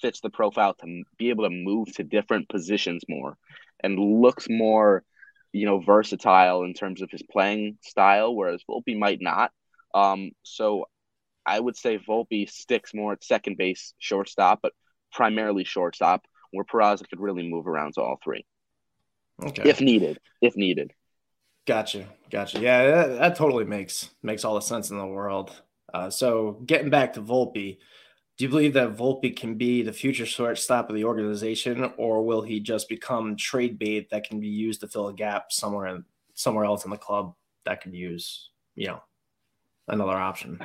fits 0.00 0.22
the 0.22 0.30
profile 0.30 0.72
to 0.80 1.02
be 1.18 1.28
able 1.28 1.44
to 1.44 1.50
move 1.50 1.92
to 1.96 2.04
different 2.04 2.48
positions 2.48 3.02
more 3.06 3.36
and 3.84 3.98
looks 3.98 4.46
more, 4.48 5.04
you 5.52 5.66
know, 5.66 5.80
versatile 5.80 6.62
in 6.62 6.72
terms 6.72 7.02
of 7.02 7.10
his 7.10 7.22
playing 7.30 7.76
style, 7.82 8.34
whereas 8.34 8.64
Volpe 8.66 8.98
might 8.98 9.18
not. 9.20 9.50
Um, 9.94 10.30
so 10.42 10.86
I 11.44 11.60
would 11.60 11.76
say 11.76 11.98
Volpe 11.98 12.48
sticks 12.48 12.94
more 12.94 13.12
at 13.12 13.22
second 13.22 13.58
base, 13.58 13.92
shortstop, 13.98 14.60
but 14.62 14.72
primarily 15.12 15.64
shortstop, 15.64 16.24
where 16.52 16.64
Peraza 16.64 17.08
could 17.08 17.20
really 17.20 17.48
move 17.48 17.66
around 17.66 17.94
to 17.94 18.02
all 18.02 18.18
three. 18.22 18.44
Okay. 19.44 19.68
If 19.68 19.80
needed. 19.80 20.18
If 20.40 20.56
needed. 20.56 20.92
Gotcha. 21.66 22.06
Gotcha. 22.30 22.60
Yeah, 22.60 22.86
that, 22.86 23.18
that 23.18 23.36
totally 23.36 23.64
makes 23.64 24.10
makes 24.22 24.44
all 24.44 24.54
the 24.54 24.60
sense 24.60 24.90
in 24.90 24.98
the 24.98 25.06
world. 25.06 25.52
Uh, 25.92 26.10
so 26.10 26.62
getting 26.66 26.90
back 26.90 27.14
to 27.14 27.22
Volpe, 27.22 27.78
do 28.36 28.44
you 28.44 28.48
believe 28.48 28.74
that 28.74 28.96
Volpe 28.96 29.34
can 29.36 29.54
be 29.54 29.82
the 29.82 29.92
future 29.92 30.26
shortstop 30.26 30.90
of 30.90 30.96
the 30.96 31.04
organization, 31.04 31.92
or 31.96 32.22
will 32.22 32.42
he 32.42 32.60
just 32.60 32.88
become 32.88 33.36
trade 33.36 33.78
bait 33.78 34.10
that 34.10 34.28
can 34.28 34.40
be 34.40 34.48
used 34.48 34.80
to 34.80 34.88
fill 34.88 35.08
a 35.08 35.14
gap 35.14 35.52
somewhere 35.52 35.86
in, 35.86 36.04
somewhere 36.34 36.64
else 36.64 36.84
in 36.84 36.90
the 36.90 36.98
club 36.98 37.34
that 37.64 37.80
could 37.82 37.94
use, 37.94 38.50
you 38.74 38.88
know, 38.88 39.02
another 39.88 40.16
option? 40.16 40.60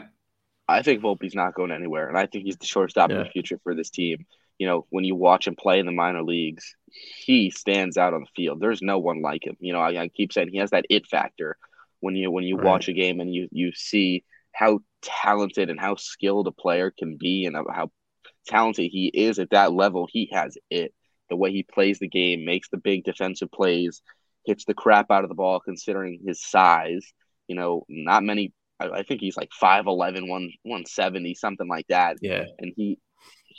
I 0.68 0.82
think 0.82 1.02
Volpe's 1.02 1.36
not 1.36 1.54
going 1.54 1.72
anywhere, 1.72 2.08
and 2.08 2.18
I 2.18 2.26
think 2.26 2.46
he's 2.46 2.58
the 2.58 2.66
shortstop 2.66 3.10
yeah. 3.10 3.18
in 3.18 3.24
the 3.24 3.30
future 3.30 3.60
for 3.64 3.74
this 3.74 3.90
team. 3.90 4.26
You 4.62 4.68
know, 4.68 4.86
when 4.92 5.04
you 5.04 5.16
watch 5.16 5.48
him 5.48 5.56
play 5.56 5.80
in 5.80 5.88
the 5.88 5.92
minor 5.92 6.22
leagues, 6.22 6.76
he 7.26 7.50
stands 7.50 7.98
out 7.98 8.14
on 8.14 8.22
the 8.22 8.28
field. 8.36 8.60
There's 8.60 8.84
no 8.84 9.00
one 9.00 9.24
like 9.24 9.44
him. 9.44 9.58
You 9.60 9.74
know, 9.74 9.80
I, 9.80 10.04
I 10.04 10.08
keep 10.08 10.32
saying 10.32 10.50
he 10.52 10.60
has 10.60 10.70
that 10.70 10.86
it 10.88 11.08
factor. 11.08 11.58
When 12.00 12.16
you 12.16 12.30
when 12.30 12.44
you 12.44 12.58
right. 12.58 12.66
watch 12.66 12.88
a 12.88 12.94
game 12.94 13.20
and 13.22 13.34
you 13.34 13.48
you 13.52 13.72
see 13.74 14.24
how 14.52 14.82
talented 15.02 15.72
and 15.72 15.80
how 15.80 15.96
skilled 15.96 16.46
a 16.46 16.52
player 16.52 16.94
can 16.96 17.18
be, 17.18 17.48
and 17.48 17.56
how 17.56 17.90
talented 18.46 18.92
he 18.92 19.08
is 19.08 19.40
at 19.40 19.50
that 19.50 19.74
level, 19.74 20.08
he 20.12 20.30
has 20.32 20.56
it. 20.70 20.94
The 21.32 21.36
way 21.36 21.52
he 21.52 21.64
plays 21.64 21.98
the 21.98 22.08
game, 22.08 22.46
makes 22.46 22.70
the 22.70 22.78
big 22.78 23.04
defensive 23.04 23.52
plays, 23.52 24.04
hits 24.46 24.66
the 24.66 24.76
crap 24.76 25.10
out 25.10 25.24
of 25.24 25.30
the 25.30 25.36
ball, 25.36 25.60
considering 25.60 26.20
his 26.24 26.40
size. 26.40 27.12
You 27.48 27.56
know, 27.56 27.84
not 27.90 28.24
many 28.24 28.54
I, 28.82 29.00
I 29.00 29.04
think 29.04 29.22
he's 29.22 29.38
like 29.38 29.50
5'11, 29.62 30.28
170, 30.28 31.36
something 31.36 31.68
like 31.68 31.88
that. 31.88 32.18
Yeah. 32.22 32.46
And 32.60 32.74
he 32.76 33.00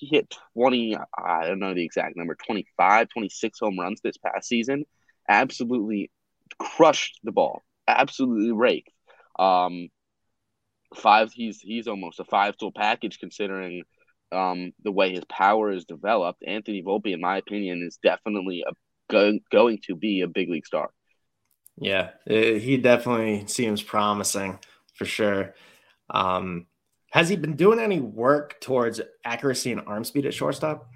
he 0.03 0.17
hit 0.17 0.35
20, 0.55 0.97
I 1.17 1.47
don't 1.47 1.61
know 1.61 1.75
the 1.75 1.85
exact 1.85 2.17
number, 2.17 2.37
25, 2.45 3.09
26 3.09 3.59
home 3.61 3.79
runs 3.79 4.01
this 4.03 4.17
past 4.19 4.49
season. 4.49 4.85
Absolutely 5.29 6.11
crushed 6.59 7.21
the 7.23 7.31
ball. 7.31 7.63
Absolutely 7.87 8.51
raked. 8.51 8.91
Um, 9.39 9.89
five, 10.97 11.33
he's 11.33 11.61
he's 11.61 11.87
almost 11.87 12.19
a 12.19 12.25
five 12.25 12.57
tool 12.57 12.73
package 12.73 13.19
considering 13.21 13.85
um, 14.33 14.73
the 14.83 14.91
way 14.91 15.13
his 15.13 15.25
power 15.29 15.71
is 15.71 15.85
developed. 15.85 16.43
Anthony 16.45 16.83
Volpe, 16.83 17.15
in 17.15 17.21
my 17.21 17.37
opinion, 17.37 17.85
is 17.87 17.99
definitely 18.03 18.65
a 18.67 18.73
go, 19.09 19.39
going 19.53 19.79
to 19.87 19.95
be 19.95 20.23
a 20.23 20.29
big 20.29 20.51
league 20.51 20.67
star. 20.67 20.91
Yeah, 21.77 22.11
it, 22.27 22.61
he 22.61 22.77
definitely 22.77 23.47
seems 23.47 23.83
promising 23.83 24.59
for 24.95 25.05
sure. 25.05 25.55
Um, 26.11 26.67
has 27.13 27.29
he 27.29 27.37
been 27.37 27.57
doing 27.57 27.79
any 27.79 28.01
work 28.01 28.59
towards 28.59 28.99
accuracy 29.23 29.71
and 29.71 29.83
arm 29.87 30.03
speed 30.03 30.25
at 30.25 30.33
shortstop? 30.33 30.89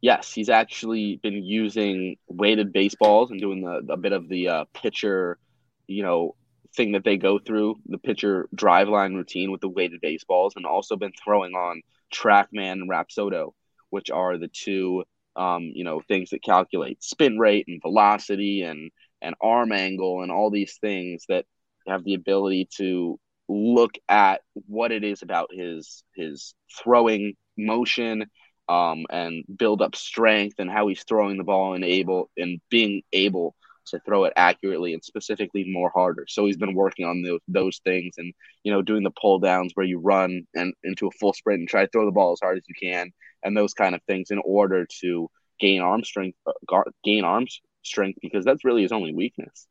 Yes, 0.00 0.32
he's 0.32 0.48
actually 0.48 1.20
been 1.22 1.44
using 1.44 2.16
weighted 2.26 2.72
baseballs 2.72 3.30
and 3.30 3.40
doing 3.40 3.62
the 3.62 3.92
a 3.92 3.96
bit 3.96 4.12
of 4.12 4.28
the 4.28 4.48
uh, 4.48 4.64
pitcher, 4.74 5.38
you 5.86 6.02
know, 6.02 6.34
thing 6.74 6.92
that 6.92 7.04
they 7.04 7.16
go 7.16 7.38
through, 7.38 7.76
the 7.86 7.98
pitcher 7.98 8.48
Driveline 8.54 9.14
routine 9.14 9.52
with 9.52 9.60
the 9.60 9.68
weighted 9.68 10.00
baseballs, 10.00 10.54
and 10.56 10.66
also 10.66 10.96
been 10.96 11.12
throwing 11.22 11.54
on 11.54 11.82
TrackMan 12.12 12.72
and 12.72 12.90
Rapsodo, 12.90 13.52
which 13.90 14.10
are 14.10 14.38
the 14.38 14.48
two, 14.48 15.04
um, 15.36 15.70
you 15.72 15.84
know, 15.84 16.02
things 16.08 16.30
that 16.30 16.42
calculate 16.42 17.04
spin 17.04 17.38
rate 17.38 17.66
and 17.68 17.80
velocity 17.80 18.62
and 18.62 18.90
and 19.22 19.36
arm 19.40 19.70
angle 19.70 20.22
and 20.22 20.32
all 20.32 20.50
these 20.50 20.78
things 20.78 21.26
that 21.28 21.46
have 21.86 22.02
the 22.02 22.14
ability 22.14 22.68
to 22.78 23.20
look 23.48 23.96
at 24.08 24.42
what 24.66 24.92
it 24.92 25.04
is 25.04 25.22
about 25.22 25.50
his 25.52 26.02
his 26.14 26.54
throwing 26.82 27.34
motion 27.56 28.26
um, 28.68 29.06
and 29.10 29.44
build 29.56 29.82
up 29.82 29.94
strength 29.94 30.56
and 30.58 30.70
how 30.70 30.88
he's 30.88 31.04
throwing 31.04 31.38
the 31.38 31.44
ball 31.44 31.74
and 31.74 31.84
able 31.84 32.30
and 32.36 32.60
being 32.70 33.02
able 33.12 33.54
to 33.86 34.00
throw 34.00 34.24
it 34.24 34.32
accurately 34.36 34.92
and 34.92 35.04
specifically 35.04 35.64
more 35.64 35.90
harder. 35.94 36.26
So 36.28 36.46
he's 36.46 36.56
been 36.56 36.74
working 36.74 37.06
on 37.06 37.22
those 37.22 37.40
those 37.46 37.80
things 37.84 38.14
and 38.18 38.32
you 38.64 38.72
know 38.72 38.82
doing 38.82 39.04
the 39.04 39.12
pull 39.12 39.38
downs 39.38 39.72
where 39.74 39.86
you 39.86 39.98
run 40.00 40.46
and 40.54 40.74
into 40.82 41.06
a 41.06 41.12
full 41.12 41.32
sprint 41.32 41.60
and 41.60 41.68
try 41.68 41.84
to 41.84 41.90
throw 41.90 42.04
the 42.04 42.12
ball 42.12 42.32
as 42.32 42.40
hard 42.42 42.58
as 42.58 42.64
you 42.68 42.74
can 42.80 43.12
and 43.42 43.56
those 43.56 43.74
kind 43.74 43.94
of 43.94 44.02
things 44.02 44.30
in 44.30 44.40
order 44.44 44.86
to 45.00 45.30
gain 45.60 45.80
arm 45.80 46.02
strength 46.02 46.36
uh, 46.46 46.82
gain 47.04 47.24
arms 47.24 47.60
strength 47.82 48.18
because 48.20 48.44
that's 48.44 48.64
really 48.64 48.82
his 48.82 48.92
only 48.92 49.14
weakness. 49.14 49.66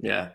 Yeah. 0.00 0.30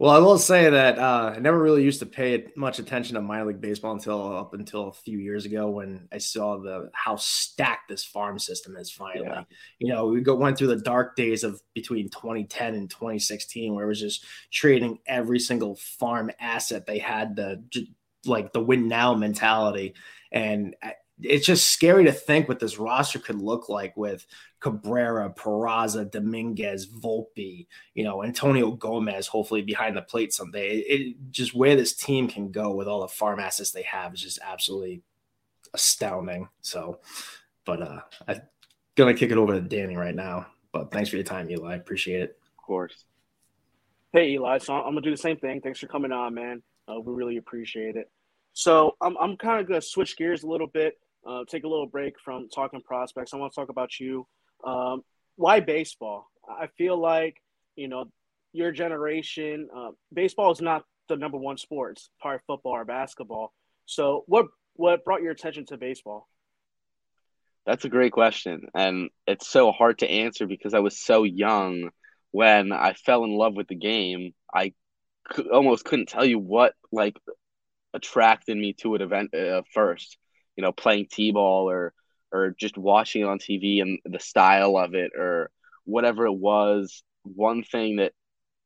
Well, 0.00 0.12
I 0.12 0.18
will 0.18 0.38
say 0.38 0.70
that 0.70 0.96
uh, 0.96 1.32
I 1.34 1.40
never 1.40 1.60
really 1.60 1.82
used 1.82 1.98
to 2.00 2.06
pay 2.06 2.46
much 2.54 2.78
attention 2.78 3.14
to 3.14 3.20
minor 3.20 3.46
league 3.46 3.60
baseball 3.60 3.92
until 3.92 4.36
up 4.36 4.54
until 4.54 4.88
a 4.88 4.92
few 4.92 5.18
years 5.18 5.44
ago 5.44 5.68
when 5.70 6.06
I 6.12 6.18
saw 6.18 6.56
the 6.60 6.90
how 6.94 7.16
stacked 7.16 7.88
this 7.88 8.04
farm 8.04 8.38
system 8.38 8.76
is. 8.76 8.92
Finally, 8.92 9.26
yeah. 9.26 9.42
you 9.80 9.88
know, 9.88 10.06
we 10.06 10.20
go 10.20 10.36
went 10.36 10.56
through 10.56 10.68
the 10.68 10.76
dark 10.76 11.16
days 11.16 11.42
of 11.42 11.60
between 11.74 12.10
2010 12.10 12.74
and 12.74 12.88
2016, 12.88 13.74
where 13.74 13.86
it 13.86 13.88
was 13.88 14.00
just 14.00 14.24
trading 14.52 15.00
every 15.04 15.40
single 15.40 15.74
farm 15.74 16.30
asset 16.38 16.86
they 16.86 16.98
had 16.98 17.34
the 17.34 17.64
like 18.24 18.52
the 18.52 18.60
win 18.60 18.86
now 18.86 19.14
mentality, 19.14 19.94
and 20.30 20.76
uh, 20.80 20.90
it's 21.20 21.46
just 21.46 21.68
scary 21.68 22.04
to 22.04 22.12
think 22.12 22.48
what 22.48 22.60
this 22.60 22.78
roster 22.78 23.18
could 23.18 23.40
look 23.40 23.68
like 23.68 23.96
with 23.96 24.26
Cabrera, 24.60 25.30
Peraza, 25.30 26.10
Dominguez, 26.10 26.86
Volpe, 26.86 27.66
you 27.94 28.04
know, 28.04 28.22
Antonio 28.22 28.70
Gomez, 28.72 29.26
hopefully 29.26 29.62
behind 29.62 29.96
the 29.96 30.02
plate 30.02 30.32
someday. 30.32 30.78
It, 30.78 31.00
it, 31.00 31.16
just 31.30 31.54
where 31.54 31.76
this 31.76 31.92
team 31.92 32.28
can 32.28 32.50
go 32.50 32.72
with 32.74 32.88
all 32.88 33.00
the 33.00 33.08
farm 33.08 33.40
assets 33.40 33.70
they 33.70 33.82
have 33.82 34.14
is 34.14 34.22
just 34.22 34.38
absolutely 34.42 35.02
astounding. 35.74 36.48
So, 36.62 37.00
but 37.64 37.82
uh, 37.82 38.00
I 38.26 38.40
gonna 38.96 39.14
kick 39.14 39.30
it 39.30 39.38
over 39.38 39.54
to 39.54 39.60
Danny 39.60 39.96
right 39.96 40.14
now. 40.14 40.46
But 40.72 40.90
thanks 40.90 41.08
for 41.10 41.16
your 41.16 41.24
time, 41.24 41.50
Eli. 41.50 41.76
Appreciate 41.76 42.22
it. 42.22 42.38
Of 42.58 42.64
course. 42.64 43.04
Hey 44.12 44.30
Eli, 44.30 44.58
so 44.58 44.74
I'm 44.74 44.90
gonna 44.94 45.00
do 45.00 45.10
the 45.10 45.16
same 45.16 45.36
thing. 45.36 45.60
Thanks 45.60 45.78
for 45.78 45.86
coming 45.86 46.12
on, 46.12 46.34
man. 46.34 46.62
Uh, 46.88 47.00
we 47.00 47.12
really 47.12 47.36
appreciate 47.36 47.96
it. 47.96 48.10
So 48.52 48.96
I'm 49.00 49.16
I'm 49.18 49.36
kind 49.36 49.60
of 49.60 49.68
gonna 49.68 49.80
switch 49.80 50.16
gears 50.16 50.42
a 50.42 50.46
little 50.48 50.66
bit, 50.66 50.98
uh, 51.28 51.44
take 51.48 51.64
a 51.64 51.68
little 51.68 51.86
break 51.86 52.14
from 52.24 52.48
talking 52.48 52.80
prospects. 52.80 53.34
I 53.34 53.36
want 53.36 53.52
to 53.52 53.60
talk 53.60 53.68
about 53.68 54.00
you. 54.00 54.26
Um, 54.64 55.02
why 55.36 55.60
baseball? 55.60 56.26
I 56.48 56.68
feel 56.78 56.98
like 56.98 57.36
you 57.76 57.88
know 57.88 58.06
your 58.52 58.72
generation. 58.72 59.68
Uh, 59.74 59.90
baseball 60.12 60.50
is 60.50 60.60
not 60.60 60.84
the 61.08 61.16
number 61.16 61.38
one 61.38 61.58
sport. 61.58 61.92
It's 61.92 62.10
probably 62.20 62.40
football 62.46 62.72
or 62.72 62.84
basketball. 62.84 63.52
So 63.86 64.24
what 64.26 64.46
what 64.74 65.04
brought 65.04 65.22
your 65.22 65.32
attention 65.32 65.66
to 65.66 65.76
baseball? 65.76 66.28
That's 67.66 67.84
a 67.84 67.90
great 67.90 68.12
question, 68.12 68.68
and 68.74 69.10
it's 69.26 69.48
so 69.48 69.72
hard 69.72 69.98
to 69.98 70.10
answer 70.10 70.46
because 70.46 70.72
I 70.72 70.78
was 70.78 70.98
so 70.98 71.24
young 71.24 71.90
when 72.30 72.72
I 72.72 72.94
fell 72.94 73.24
in 73.24 73.32
love 73.32 73.54
with 73.54 73.68
the 73.68 73.74
game, 73.74 74.32
I 74.52 74.72
almost 75.52 75.84
couldn't 75.84 76.08
tell 76.08 76.24
you 76.24 76.38
what 76.38 76.74
like 76.90 77.16
attracted 77.94 78.56
me 78.56 78.74
to 78.74 78.94
it 78.94 79.02
event 79.02 79.34
uh, 79.34 79.62
first. 79.72 80.18
You 80.58 80.62
know, 80.62 80.72
playing 80.72 81.06
t-ball 81.10 81.70
or 81.70 81.94
or 82.32 82.54
just 82.58 82.76
watching 82.76 83.22
it 83.22 83.28
on 83.28 83.38
TV 83.38 83.80
and 83.80 84.00
the 84.04 84.18
style 84.18 84.76
of 84.76 84.94
it 84.94 85.12
or 85.16 85.50
whatever 85.84 86.26
it 86.26 86.34
was. 86.34 87.02
One 87.22 87.62
thing 87.62 87.96
that 87.96 88.12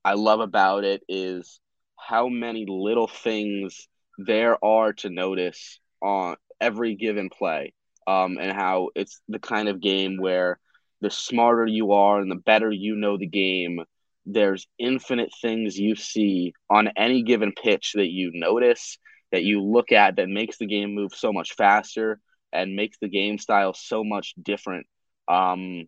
I 0.05 0.15
love 0.15 0.41
about 0.41 0.85
it 0.85 1.05
is 1.09 1.61
how 1.99 2.29
many 2.29 2.67
little 2.69 3.07
things 3.07 3.89
there 4.19 4.63
are 4.65 4.95
to 4.95 5.11
notice 5.11 5.79
on 6.03 6.37
every 6.61 6.97
given 6.97 7.29
play, 7.31 7.75
um, 8.07 8.39
and 8.41 8.53
how 8.53 8.89
it's 8.97 9.21
the 9.29 9.39
kind 9.39 9.69
of 9.69 9.81
game 9.81 10.17
where 10.19 10.59
the 11.03 11.11
smarter 11.11 11.67
you 11.67 11.93
are 11.93 12.21
and 12.21 12.31
the 12.31 12.37
better 12.37 12.71
you 12.71 12.97
know 12.97 13.19
the 13.19 13.27
game, 13.27 13.81
there's 14.27 14.67
infinite 14.79 15.31
things 15.43 15.79
you 15.79 15.95
see 15.95 16.55
on 16.71 16.89
any 16.97 17.23
given 17.23 17.53
pitch 17.53 17.93
that 17.95 18.11
you 18.11 18.31
notice, 18.35 18.99
that 19.33 19.45
you 19.45 19.63
look 19.63 19.93
at 19.93 20.17
that 20.17 20.29
makes 20.29 20.59
the 20.59 20.67
game 20.67 20.95
move 20.95 21.13
so 21.15 21.33
much 21.33 21.55
faster 21.55 22.21
and 22.53 22.77
makes 22.77 22.99
the 23.01 23.09
game 23.09 23.39
style 23.39 23.75
so 23.75 24.05
much 24.05 24.35
different. 24.43 24.87
Um, 25.29 25.85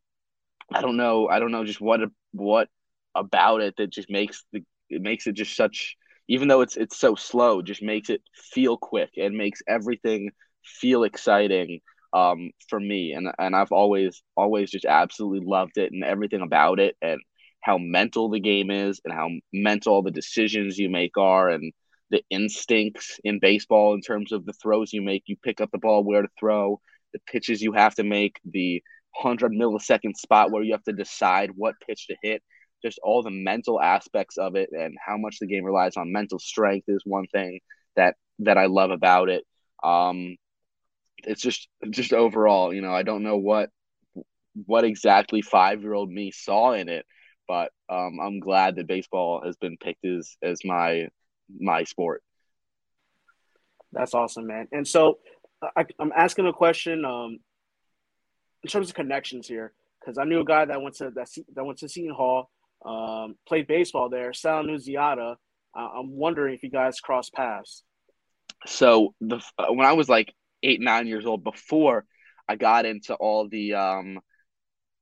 I 0.72 0.80
don't 0.80 0.96
know. 0.96 1.28
I 1.28 1.38
don't 1.38 1.52
know 1.52 1.64
just 1.64 1.80
what 1.80 2.00
what 2.32 2.68
about 3.14 3.60
it 3.60 3.74
that 3.78 3.90
just 3.90 4.10
makes 4.10 4.44
the 4.52 4.64
it 4.90 5.02
makes 5.02 5.26
it 5.26 5.34
just 5.34 5.56
such 5.56 5.96
even 6.28 6.48
though 6.48 6.62
it's 6.62 6.76
it's 6.76 6.98
so 6.98 7.14
slow, 7.14 7.62
just 7.62 7.82
makes 7.82 8.10
it 8.10 8.22
feel 8.34 8.76
quick 8.76 9.10
and 9.16 9.36
makes 9.36 9.60
everything 9.68 10.30
feel 10.64 11.04
exciting 11.04 11.80
um, 12.14 12.50
for 12.68 12.80
me. 12.80 13.12
And 13.12 13.30
and 13.38 13.54
I've 13.54 13.72
always 13.72 14.22
always 14.36 14.70
just 14.70 14.86
absolutely 14.86 15.46
loved 15.46 15.76
it 15.78 15.92
and 15.92 16.04
everything 16.04 16.40
about 16.40 16.80
it 16.80 16.96
and 17.02 17.20
how 17.60 17.78
mental 17.78 18.30
the 18.30 18.40
game 18.40 18.70
is 18.70 19.00
and 19.04 19.14
how 19.14 19.28
mental 19.52 20.02
the 20.02 20.10
decisions 20.10 20.78
you 20.78 20.90
make 20.90 21.16
are 21.16 21.48
and 21.50 21.72
the 22.14 22.22
instincts 22.30 23.18
in 23.24 23.40
baseball 23.40 23.92
in 23.92 24.00
terms 24.00 24.30
of 24.30 24.46
the 24.46 24.52
throws 24.52 24.92
you 24.92 25.02
make. 25.02 25.24
You 25.26 25.36
pick 25.42 25.60
up 25.60 25.72
the 25.72 25.78
ball 25.78 26.04
where 26.04 26.22
to 26.22 26.28
throw, 26.38 26.80
the 27.12 27.18
pitches 27.26 27.60
you 27.60 27.72
have 27.72 27.96
to 27.96 28.04
make, 28.04 28.38
the 28.44 28.84
hundred 29.16 29.50
millisecond 29.50 30.14
spot 30.16 30.52
where 30.52 30.62
you 30.62 30.72
have 30.74 30.84
to 30.84 30.92
decide 30.92 31.50
what 31.56 31.74
pitch 31.84 32.06
to 32.06 32.16
hit. 32.22 32.40
Just 32.84 33.00
all 33.02 33.24
the 33.24 33.32
mental 33.32 33.80
aspects 33.80 34.38
of 34.38 34.54
it 34.54 34.68
and 34.70 34.94
how 35.04 35.16
much 35.16 35.38
the 35.40 35.48
game 35.48 35.64
relies 35.64 35.96
on 35.96 36.12
mental 36.12 36.38
strength 36.38 36.84
is 36.86 37.02
one 37.04 37.26
thing 37.26 37.58
that 37.96 38.14
that 38.38 38.58
I 38.58 38.66
love 38.66 38.92
about 38.92 39.28
it. 39.28 39.42
Um, 39.82 40.36
it's 41.24 41.42
just 41.42 41.66
just 41.90 42.12
overall, 42.12 42.72
you 42.72 42.80
know, 42.80 42.94
I 42.94 43.02
don't 43.02 43.24
know 43.24 43.38
what 43.38 43.70
what 44.66 44.84
exactly 44.84 45.42
five 45.42 45.82
year 45.82 45.94
old 45.94 46.10
me 46.10 46.30
saw 46.30 46.74
in 46.74 46.88
it, 46.88 47.06
but 47.48 47.72
um, 47.88 48.20
I'm 48.22 48.38
glad 48.38 48.76
that 48.76 48.86
baseball 48.86 49.42
has 49.44 49.56
been 49.56 49.78
picked 49.78 50.04
as 50.04 50.36
as 50.44 50.60
my 50.64 51.08
my 51.48 51.84
sport. 51.84 52.22
That's 53.92 54.14
awesome, 54.14 54.46
man. 54.46 54.68
And 54.72 54.86
so 54.86 55.18
I, 55.76 55.84
am 56.00 56.12
asking 56.14 56.46
a 56.46 56.52
question 56.52 57.04
um, 57.04 57.38
in 58.62 58.68
terms 58.68 58.88
of 58.88 58.94
connections 58.94 59.46
here, 59.46 59.72
because 60.00 60.18
I 60.18 60.24
knew 60.24 60.40
a 60.40 60.44
guy 60.44 60.64
that 60.64 60.82
went 60.82 60.96
to 60.96 61.10
that, 61.14 61.28
that 61.54 61.64
went 61.64 61.78
to 61.78 61.88
Seton 61.88 62.14
Hall, 62.14 62.50
um, 62.84 63.36
played 63.46 63.66
baseball 63.66 64.08
there, 64.08 64.32
Sal 64.32 64.64
Nunziata. 64.64 65.36
Uh, 65.76 65.88
I'm 65.98 66.10
wondering 66.10 66.54
if 66.54 66.62
you 66.62 66.70
guys 66.70 67.00
crossed 67.00 67.32
paths. 67.32 67.82
So 68.66 69.14
the 69.20 69.40
uh, 69.58 69.66
when 69.72 69.86
I 69.86 69.92
was 69.92 70.08
like 70.08 70.32
eight, 70.62 70.80
nine 70.80 71.06
years 71.06 71.26
old 71.26 71.44
before 71.44 72.04
I 72.48 72.56
got 72.56 72.86
into 72.86 73.14
all 73.14 73.48
the 73.48 73.74
um, 73.74 74.20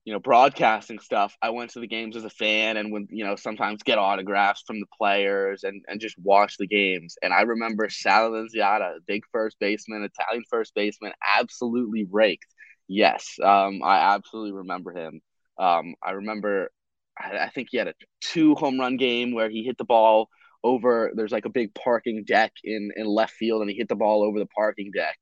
you 0.04 0.12
know, 0.12 0.18
broadcasting 0.18 0.98
stuff. 0.98 1.36
I 1.40 1.50
went 1.50 1.70
to 1.72 1.80
the 1.80 1.86
games 1.86 2.16
as 2.16 2.24
a 2.24 2.30
fan 2.30 2.76
and 2.76 2.92
would, 2.92 3.06
you 3.10 3.24
know, 3.24 3.36
sometimes 3.36 3.84
get 3.84 3.98
autographs 3.98 4.62
from 4.66 4.80
the 4.80 4.86
players 4.98 5.62
and, 5.62 5.82
and 5.86 6.00
just 6.00 6.16
watch 6.18 6.56
the 6.58 6.66
games. 6.66 7.16
And 7.22 7.32
I 7.32 7.42
remember 7.42 7.88
Sal 7.88 8.30
Nunziata, 8.30 8.96
big 9.06 9.22
first 9.30 9.58
baseman, 9.60 10.02
Italian 10.02 10.44
first 10.50 10.74
baseman, 10.74 11.12
absolutely 11.38 12.06
raked. 12.10 12.46
Yes, 12.88 13.36
um, 13.42 13.80
I 13.84 14.14
absolutely 14.14 14.52
remember 14.52 14.92
him. 14.92 15.20
Um, 15.58 15.94
I 16.02 16.12
remember, 16.12 16.70
I, 17.18 17.38
I 17.38 17.48
think 17.50 17.68
he 17.70 17.78
had 17.78 17.88
a 17.88 17.94
two 18.20 18.54
home 18.56 18.80
run 18.80 18.96
game 18.96 19.32
where 19.32 19.50
he 19.50 19.62
hit 19.62 19.78
the 19.78 19.84
ball 19.84 20.28
over. 20.64 21.12
There's 21.14 21.32
like 21.32 21.44
a 21.44 21.50
big 21.50 21.74
parking 21.74 22.24
deck 22.24 22.52
in 22.64 22.90
in 22.96 23.06
left 23.06 23.34
field, 23.34 23.60
and 23.62 23.70
he 23.70 23.76
hit 23.76 23.88
the 23.88 23.94
ball 23.96 24.24
over 24.24 24.38
the 24.38 24.46
parking 24.46 24.90
deck. 24.94 25.16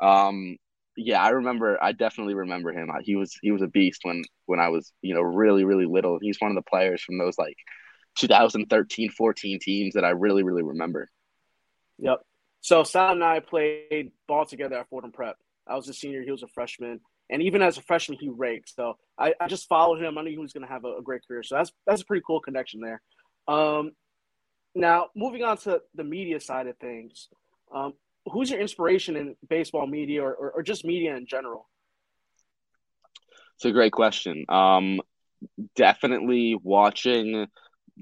Um, 0.00 0.56
yeah, 0.96 1.22
I 1.22 1.30
remember. 1.30 1.82
I 1.82 1.92
definitely 1.92 2.34
remember 2.34 2.72
him. 2.72 2.90
He 3.02 3.16
was 3.16 3.36
he 3.42 3.50
was 3.50 3.62
a 3.62 3.66
beast 3.66 4.00
when 4.02 4.22
when 4.46 4.60
I 4.60 4.68
was 4.68 4.92
you 5.02 5.14
know 5.14 5.22
really 5.22 5.64
really 5.64 5.86
little. 5.86 6.18
He's 6.20 6.40
one 6.40 6.50
of 6.50 6.56
the 6.56 6.68
players 6.68 7.02
from 7.02 7.18
those 7.18 7.38
like 7.38 7.56
2013 8.18 9.10
14 9.10 9.58
teams 9.60 9.94
that 9.94 10.04
I 10.04 10.10
really 10.10 10.42
really 10.42 10.62
remember. 10.62 11.10
Yep. 11.98 12.20
So 12.60 12.82
Sal 12.82 13.12
and 13.12 13.24
I 13.24 13.40
played 13.40 14.12
ball 14.26 14.46
together 14.46 14.76
at 14.76 14.88
Fordham 14.88 15.12
Prep. 15.12 15.36
I 15.66 15.76
was 15.76 15.88
a 15.88 15.94
senior. 15.94 16.22
He 16.22 16.30
was 16.30 16.42
a 16.42 16.48
freshman, 16.48 17.00
and 17.30 17.42
even 17.42 17.62
as 17.62 17.78
a 17.78 17.82
freshman, 17.82 18.18
he 18.18 18.28
raked. 18.28 18.74
So 18.74 18.96
I, 19.18 19.34
I 19.40 19.48
just 19.48 19.68
followed 19.68 20.00
him. 20.00 20.18
I 20.18 20.22
knew 20.22 20.30
he 20.30 20.38
was 20.38 20.52
going 20.52 20.66
to 20.66 20.72
have 20.72 20.84
a, 20.84 20.96
a, 20.96 21.02
great 21.02 21.22
career. 21.26 21.42
So 21.42 21.56
that's 21.56 21.72
that's 21.86 22.02
a 22.02 22.04
pretty 22.04 22.22
cool 22.26 22.40
connection 22.40 22.80
there. 22.80 23.02
Um, 23.48 23.92
now 24.74 25.08
moving 25.14 25.42
on 25.42 25.56
to 25.58 25.82
the 25.94 26.04
media 26.04 26.40
side 26.40 26.66
of 26.66 26.76
things. 26.78 27.28
Um, 27.74 27.94
who's 28.26 28.50
your 28.50 28.60
inspiration 28.60 29.16
in 29.16 29.36
baseball 29.48 29.86
media 29.86 30.22
or, 30.22 30.34
or, 30.34 30.50
or 30.52 30.62
just 30.62 30.84
media 30.84 31.16
in 31.16 31.26
general? 31.26 31.68
It's 33.56 33.64
a 33.64 33.72
great 33.72 33.92
question. 33.92 34.44
Um, 34.48 35.00
definitely 35.76 36.56
watching 36.62 37.46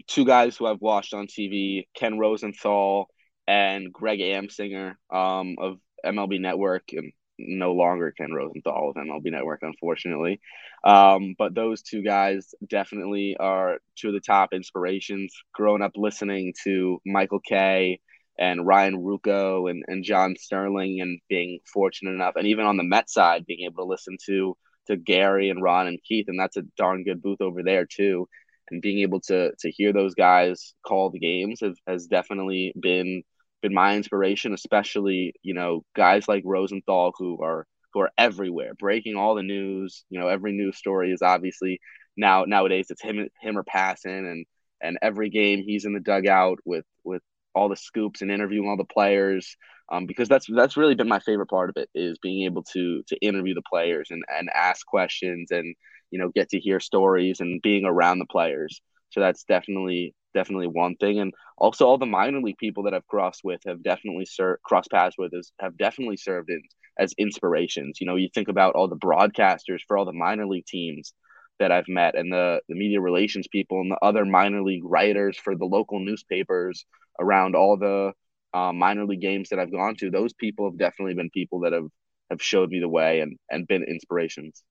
two 0.07 0.25
guys 0.25 0.57
who 0.57 0.67
I've 0.67 0.81
watched 0.81 1.15
on 1.15 1.27
TV, 1.27 1.87
Ken 1.95 2.19
Rosenthal 2.19 3.09
and 3.47 3.93
Greg 3.93 4.21
Amsinger 4.21 4.95
um, 5.13 5.57
of 5.61 5.79
MLB 6.05 6.41
Network, 6.41 6.85
and 6.93 7.13
no 7.39 7.73
longer 7.73 8.13
Ken 8.13 8.33
Rosenthal 8.33 8.91
of 8.91 8.97
MLB 8.97 9.31
Network, 9.31 9.61
unfortunately. 9.63 10.41
Um, 10.85 11.35
but 11.39 11.55
those 11.55 11.83
two 11.83 12.03
guys 12.03 12.55
definitely 12.69 13.37
are 13.39 13.79
two 13.97 14.09
of 14.09 14.15
the 14.15 14.21
top 14.21 14.51
inspirations. 14.53 15.35
Growing 15.53 15.83
up 15.83 15.93
listening 15.97 16.55
to 16.65 17.01
Michael 17.05 17.41
Kay 17.41 18.01
and 18.39 18.67
Ryan 18.67 18.97
Ruocco 18.97 19.71
and, 19.71 19.85
and 19.87 20.05
John 20.05 20.37
Sterling 20.39 21.01
and 21.01 21.21
being 21.29 21.61
fortunate 21.73 22.13
enough 22.13 22.35
and 22.37 22.47
even 22.47 22.65
on 22.65 22.77
the 22.77 22.85
Met 22.85 23.11
side 23.11 23.47
being 23.47 23.65
able 23.67 23.85
to 23.85 23.89
listen 23.91 24.17
to 24.27 24.57
to 24.87 24.97
Gary 24.97 25.51
and 25.51 25.63
Ron 25.63 25.87
and 25.87 26.03
Keith 26.03 26.27
and 26.29 26.39
that's 26.39 26.57
a 26.57 26.63
darn 26.77 27.05
good 27.05 27.23
booth 27.23 27.41
over 27.41 27.63
there 27.63 27.87
too. 27.87 28.29
And 28.71 28.81
being 28.81 29.01
able 29.01 29.21
to 29.23 29.53
to 29.61 29.71
hear 29.71 29.93
those 29.93 30.15
guys 30.15 30.75
call 30.87 31.11
the 31.11 31.19
games 31.19 31.61
have, 31.61 31.77
has 31.87 32.07
definitely 32.07 32.73
been 32.81 33.23
been 33.61 33.75
my 33.75 33.97
inspiration 33.97 34.55
especially 34.55 35.35
you 35.43 35.55
know 35.55 35.85
guys 35.95 36.27
like 36.27 36.43
Rosenthal 36.47 37.13
who 37.19 37.43
are 37.43 37.67
who 37.93 38.01
are 38.01 38.11
everywhere 38.17 38.73
breaking 38.79 39.17
all 39.17 39.35
the 39.35 39.43
news. 39.43 40.05
You 40.09 40.21
know 40.21 40.29
every 40.29 40.53
news 40.53 40.79
story 40.79 41.13
is 41.13 41.23
obviously 41.23 41.81
now 42.17 42.45
nowadays 42.45 42.87
it's 42.91 43.03
him 43.03 43.29
him 43.41 43.59
or 43.59 43.65
Passan 43.65 44.31
and 44.31 44.47
and 44.81 44.99
every 45.03 45.31
game 45.31 45.63
he's 45.63 45.85
in 45.85 45.93
the 45.93 46.01
dugout 46.01 46.59
with 46.65 46.85
with 47.05 47.23
all 47.55 47.69
the 47.69 47.77
scoops 47.77 48.23
and 48.23 48.31
interviewing 48.31 48.69
all 48.69 48.77
the 48.77 48.85
players 48.85 49.57
um, 49.93 50.07
because 50.07 50.29
that's 50.29 50.47
that's 50.55 50.77
really 50.77 50.95
been 50.95 51.09
my 51.09 51.21
favorite 51.21 51.51
part 51.51 51.69
of 51.69 51.77
it 51.77 51.89
is 51.95 52.19
being 52.19 52.45
able 52.45 52.63
to 52.73 53.03
to 53.09 53.17
interview 53.21 53.55
the 53.55 53.63
players 53.69 54.09
and 54.11 54.25
and 54.29 54.49
ask 54.55 54.87
questions 54.87 55.51
and 55.51 55.75
you 56.11 56.19
know 56.19 56.31
get 56.35 56.49
to 56.51 56.59
hear 56.59 56.81
stories 56.81 57.41
and 57.41 57.61
being 57.63 57.85
around 57.85 58.19
the 58.19 58.27
players. 58.27 58.81
So 59.11 59.21
that's 59.21 59.45
definitely 59.45 60.15
definitely 60.35 60.69
one 60.69 60.97
thing. 60.97 61.21
And 61.21 61.35
also 61.59 61.87
all 61.87 61.99
the 61.99 62.07
minor 62.07 62.41
league 62.41 62.57
people 62.57 62.85
that 62.85 62.95
I've 62.95 63.07
crossed 63.07 63.43
with 63.45 63.61
have 63.67 63.83
definitely 63.83 64.25
served 64.25 64.63
cross 64.63 64.89
paths 64.89 65.17
with 65.19 65.35
is 65.35 65.53
have 65.61 65.77
definitely 65.77 66.17
served 66.17 66.49
in, 66.49 66.63
as 66.99 67.15
inspirations. 67.19 67.99
You 68.01 68.07
know 68.07 68.17
you 68.17 68.31
think 68.33 68.49
about 68.49 68.75
all 68.75 68.89
the 68.89 68.97
broadcasters 68.97 69.81
for 69.87 69.99
all 69.99 70.07
the 70.07 70.13
minor 70.13 70.47
league 70.47 70.67
teams 70.67 71.13
that 71.59 71.71
I've 71.71 71.89
met 71.89 72.17
and 72.17 72.33
the, 72.33 72.61
the 72.69 72.75
media 72.75 73.01
relations 73.01 73.47
people 73.47 73.81
and 73.83 73.91
the 73.91 73.99
other 74.03 74.25
minor 74.25 74.63
league 74.63 74.85
writers 74.85 75.37
for 75.37 75.55
the 75.55 75.67
local 75.67 76.01
newspapers 76.01 76.87
around 77.21 77.55
all 77.55 77.77
the 77.77 78.13
uh, 78.55 78.73
minor 78.73 79.05
league 79.05 79.21
games 79.21 79.49
that 79.51 79.59
I've 79.59 79.73
gone 79.73 79.97
to, 79.97 80.11
those 80.11 80.33
people 80.33 80.71
have 80.71 80.79
definitely 80.79 81.15
been 81.15 81.31
people 81.31 81.61
that 81.61 81.73
have, 81.73 81.89
have 82.31 82.43
showed 82.43 82.71
me 82.71 82.81
the 82.81 82.89
way 82.89 83.21
and, 83.21 83.39
and 83.51 83.67
been 83.67 83.83
inspirations. 83.85 84.63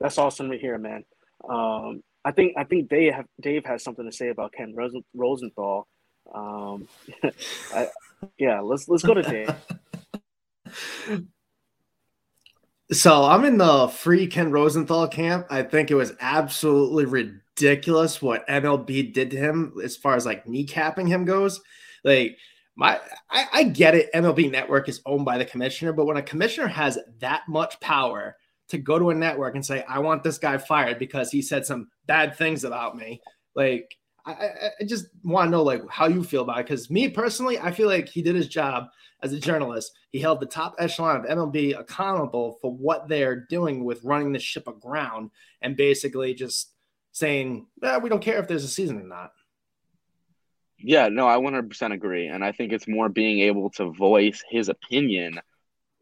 That's 0.00 0.18
awesome 0.18 0.50
to 0.50 0.58
hear, 0.58 0.78
man. 0.78 1.04
Um, 1.48 2.02
I 2.24 2.32
think 2.32 2.54
I 2.56 2.64
think 2.64 2.88
Dave 2.88 3.14
have, 3.14 3.26
Dave 3.40 3.64
has 3.64 3.82
something 3.82 4.04
to 4.04 4.14
say 4.14 4.28
about 4.28 4.52
Ken 4.52 4.74
Rosen, 4.76 5.02
Rosenthal. 5.14 5.86
Um, 6.32 6.88
I, 7.74 7.88
yeah, 8.38 8.60
let's 8.60 8.88
let's 8.88 9.02
go 9.02 9.14
to 9.14 9.22
Dave. 9.22 9.54
So 12.90 13.24
I'm 13.24 13.44
in 13.44 13.58
the 13.58 13.88
free 13.88 14.26
Ken 14.28 14.50
Rosenthal 14.50 15.08
camp. 15.08 15.46
I 15.50 15.62
think 15.62 15.90
it 15.90 15.94
was 15.94 16.14
absolutely 16.20 17.04
ridiculous 17.04 17.42
what 17.62 18.46
MLB 18.48 19.12
did 19.12 19.30
to 19.30 19.36
him 19.36 19.74
as 19.82 19.96
far 19.96 20.16
as 20.16 20.26
like 20.26 20.46
kneecapping 20.46 21.08
him 21.08 21.24
goes. 21.24 21.60
Like 22.04 22.38
my 22.76 23.00
I, 23.30 23.46
I 23.52 23.62
get 23.64 23.94
it, 23.94 24.12
MLB 24.12 24.50
network 24.50 24.88
is 24.88 25.00
owned 25.04 25.24
by 25.24 25.38
the 25.38 25.44
commissioner, 25.44 25.92
but 25.92 26.06
when 26.06 26.16
a 26.16 26.22
commissioner 26.22 26.68
has 26.68 26.98
that 27.18 27.42
much 27.48 27.78
power 27.80 28.36
to 28.68 28.78
go 28.78 28.98
to 28.98 29.10
a 29.10 29.14
network 29.14 29.54
and 29.54 29.64
say, 29.64 29.82
I 29.88 29.98
want 29.98 30.22
this 30.22 30.38
guy 30.38 30.58
fired 30.58 30.98
because 30.98 31.30
he 31.30 31.42
said 31.42 31.66
some 31.66 31.88
bad 32.06 32.36
things 32.36 32.64
about 32.64 32.96
me, 32.96 33.20
like 33.54 33.96
I, 34.24 34.50
I 34.80 34.84
just 34.84 35.06
want 35.24 35.48
to 35.48 35.50
know 35.50 35.62
like 35.62 35.82
how 35.90 36.06
you 36.06 36.22
feel 36.22 36.42
about 36.42 36.60
it. 36.60 36.66
Because 36.66 36.90
me 36.90 37.08
personally, 37.08 37.58
I 37.58 37.72
feel 37.72 37.88
like 37.88 38.08
he 38.08 38.22
did 38.22 38.36
his 38.36 38.48
job 38.48 38.88
as 39.22 39.32
a 39.32 39.40
journalist. 39.40 39.92
He 40.10 40.20
held 40.20 40.40
the 40.40 40.46
top 40.46 40.74
echelon 40.78 41.16
of 41.16 41.24
MLB 41.24 41.78
accountable 41.78 42.58
for 42.60 42.72
what 42.72 43.08
they're 43.08 43.46
doing 43.46 43.84
with 43.84 44.04
running 44.04 44.32
the 44.32 44.38
ship 44.38 44.68
aground 44.68 45.30
and 45.62 45.76
basically 45.76 46.34
just 46.34 46.74
saying, 47.18 47.66
eh, 47.82 47.98
we 47.98 48.08
don't 48.08 48.22
care 48.22 48.38
if 48.38 48.48
there's 48.48 48.64
a 48.64 48.68
season 48.68 48.98
or 48.98 49.04
not. 49.04 49.32
Yeah, 50.78 51.08
no, 51.08 51.26
I 51.26 51.36
100% 51.36 51.92
agree. 51.92 52.28
And 52.28 52.44
I 52.44 52.52
think 52.52 52.72
it's 52.72 52.86
more 52.86 53.08
being 53.08 53.40
able 53.40 53.70
to 53.70 53.90
voice 53.90 54.44
his 54.48 54.68
opinion 54.68 55.40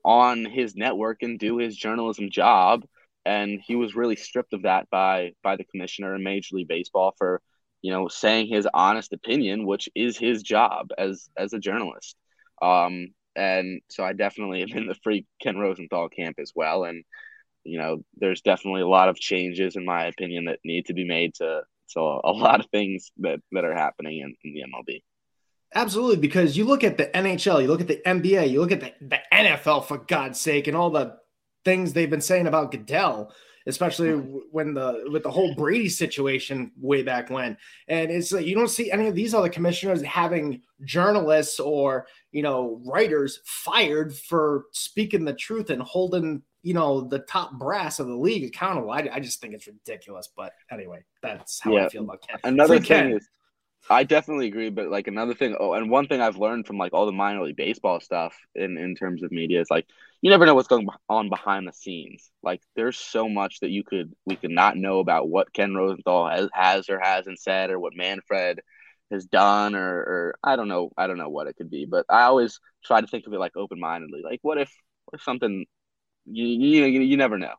on 0.04 0.44
his 0.44 0.76
network 0.76 1.22
and 1.22 1.38
do 1.38 1.56
his 1.56 1.76
journalism 1.76 2.30
job. 2.30 2.84
And 3.24 3.60
he 3.60 3.74
was 3.74 3.96
really 3.96 4.16
stripped 4.16 4.52
of 4.52 4.62
that 4.62 4.88
by 4.90 5.32
by 5.42 5.56
the 5.56 5.64
commissioner 5.64 6.14
in 6.14 6.22
Major 6.22 6.56
League 6.56 6.68
Baseball 6.68 7.14
for– 7.16 7.40
you 7.86 7.92
know, 7.92 8.08
saying 8.08 8.48
his 8.48 8.66
honest 8.74 9.12
opinion, 9.12 9.64
which 9.64 9.88
is 9.94 10.18
his 10.18 10.42
job 10.42 10.90
as 10.98 11.28
as 11.36 11.52
a 11.52 11.60
journalist. 11.60 12.16
Um, 12.60 13.14
and 13.36 13.80
so 13.88 14.02
I 14.02 14.12
definitely 14.12 14.62
am 14.62 14.76
in 14.76 14.86
the 14.88 14.96
free 15.04 15.24
Ken 15.40 15.56
Rosenthal 15.56 16.08
camp 16.08 16.38
as 16.40 16.50
well. 16.52 16.82
And 16.82 17.04
you 17.66 17.78
know, 17.78 18.02
there's 18.16 18.40
definitely 18.40 18.82
a 18.82 18.88
lot 18.88 19.08
of 19.08 19.16
changes, 19.16 19.76
in 19.76 19.84
my 19.84 20.06
opinion, 20.06 20.46
that 20.46 20.60
need 20.64 20.86
to 20.86 20.94
be 20.94 21.04
made 21.04 21.34
to 21.34 21.62
to 21.92 22.00
a 22.00 22.32
lot 22.32 22.60
of 22.60 22.66
things 22.66 23.10
that 23.18 23.40
that 23.52 23.64
are 23.64 23.74
happening 23.74 24.18
in, 24.18 24.34
in 24.44 24.54
the 24.54 24.62
MLB. 24.62 25.02
Absolutely, 25.74 26.16
because 26.16 26.56
you 26.56 26.64
look 26.64 26.84
at 26.84 26.96
the 26.96 27.06
NHL, 27.06 27.60
you 27.60 27.68
look 27.68 27.80
at 27.80 27.88
the 27.88 28.00
NBA, 28.06 28.50
you 28.50 28.60
look 28.60 28.72
at 28.72 28.80
the, 28.80 28.92
the 29.00 29.18
NFL, 29.32 29.84
for 29.84 29.98
God's 29.98 30.40
sake, 30.40 30.68
and 30.68 30.76
all 30.76 30.90
the 30.90 31.16
things 31.64 31.92
they've 31.92 32.08
been 32.08 32.20
saying 32.20 32.46
about 32.46 32.70
Goodell 32.70 33.32
especially 33.66 34.12
when 34.12 34.74
the 34.74 35.04
with 35.10 35.24
the 35.24 35.30
whole 35.30 35.54
Brady 35.54 35.88
situation 35.88 36.72
way 36.80 37.02
back 37.02 37.30
when. 37.30 37.56
And 37.88 38.10
it's 38.10 38.32
like 38.32 38.46
you 38.46 38.54
don't 38.54 38.68
see 38.68 38.90
any 38.90 39.08
of 39.08 39.14
these 39.14 39.34
other 39.34 39.48
commissioners 39.48 40.02
having 40.02 40.62
journalists 40.84 41.58
or 41.58 42.06
you 42.30 42.42
know 42.42 42.80
writers 42.84 43.40
fired 43.44 44.14
for 44.14 44.66
speaking 44.72 45.24
the 45.24 45.34
truth 45.34 45.70
and 45.70 45.82
holding 45.82 46.42
you 46.62 46.74
know 46.74 47.02
the 47.02 47.20
top 47.20 47.52
brass 47.58 47.98
of 47.98 48.06
the 48.06 48.16
league 48.16 48.44
accountable. 48.44 48.90
I, 48.90 49.08
I 49.12 49.20
just 49.20 49.40
think 49.40 49.54
it's 49.54 49.66
ridiculous. 49.66 50.28
But 50.34 50.52
anyway, 50.70 51.04
that's 51.22 51.60
how 51.60 51.72
yeah. 51.72 51.86
I 51.86 51.88
feel 51.88 52.04
about 52.04 52.26
Ken. 52.26 52.38
Another 52.44 52.78
Free 52.78 52.86
thing 52.86 53.08
Ken. 53.08 53.12
is. 53.12 53.28
I 53.88 54.02
definitely 54.02 54.48
agree, 54.48 54.70
but 54.70 54.88
like 54.88 55.06
another 55.06 55.32
thing, 55.32 55.54
oh, 55.60 55.74
and 55.74 55.88
one 55.88 56.08
thing 56.08 56.20
I've 56.20 56.38
learned 56.38 56.66
from 56.66 56.76
like 56.76 56.92
all 56.92 57.06
the 57.06 57.12
minor 57.12 57.44
league 57.44 57.56
baseball 57.56 58.00
stuff 58.00 58.36
in 58.56 58.76
in 58.78 58.96
terms 58.96 59.22
of 59.22 59.30
media 59.30 59.60
is 59.60 59.70
like 59.70 59.86
you 60.22 60.30
never 60.30 60.46
know 60.46 60.54
what's 60.54 60.68
going 60.68 60.88
on 61.08 61.28
behind 61.28 61.66
the 61.66 61.72
scenes. 61.72 62.30
Like 62.42 62.62
there's 62.74 62.96
so 62.96 63.28
much 63.28 63.60
that 63.60 63.70
you 63.70 63.84
could 63.84 64.12
we 64.24 64.36
could 64.36 64.50
not 64.50 64.76
know 64.76 64.98
about 64.98 65.28
what 65.28 65.52
Ken 65.52 65.74
Rosenthal 65.74 66.28
has, 66.28 66.48
has 66.52 66.88
or 66.88 66.98
hasn't 67.00 67.38
said 67.38 67.70
or 67.70 67.78
what 67.78 67.94
Manfred 67.94 68.60
has 69.10 69.24
done 69.26 69.74
or, 69.74 69.98
or 69.98 70.34
I 70.42 70.56
don't 70.56 70.68
know 70.68 70.90
I 70.96 71.06
don't 71.06 71.18
know 71.18 71.28
what 71.28 71.46
it 71.46 71.56
could 71.56 71.70
be. 71.70 71.86
But 71.86 72.06
I 72.08 72.22
always 72.22 72.58
try 72.84 73.00
to 73.00 73.06
think 73.06 73.26
of 73.26 73.32
it 73.32 73.40
like 73.40 73.56
open 73.56 73.78
mindedly. 73.78 74.22
Like 74.24 74.40
what 74.42 74.58
if 74.58 74.72
if 75.12 75.22
something 75.22 75.66
you 76.24 76.46
you 76.46 76.84
you, 76.86 77.00
you 77.00 77.16
never 77.16 77.38
know. 77.38 77.54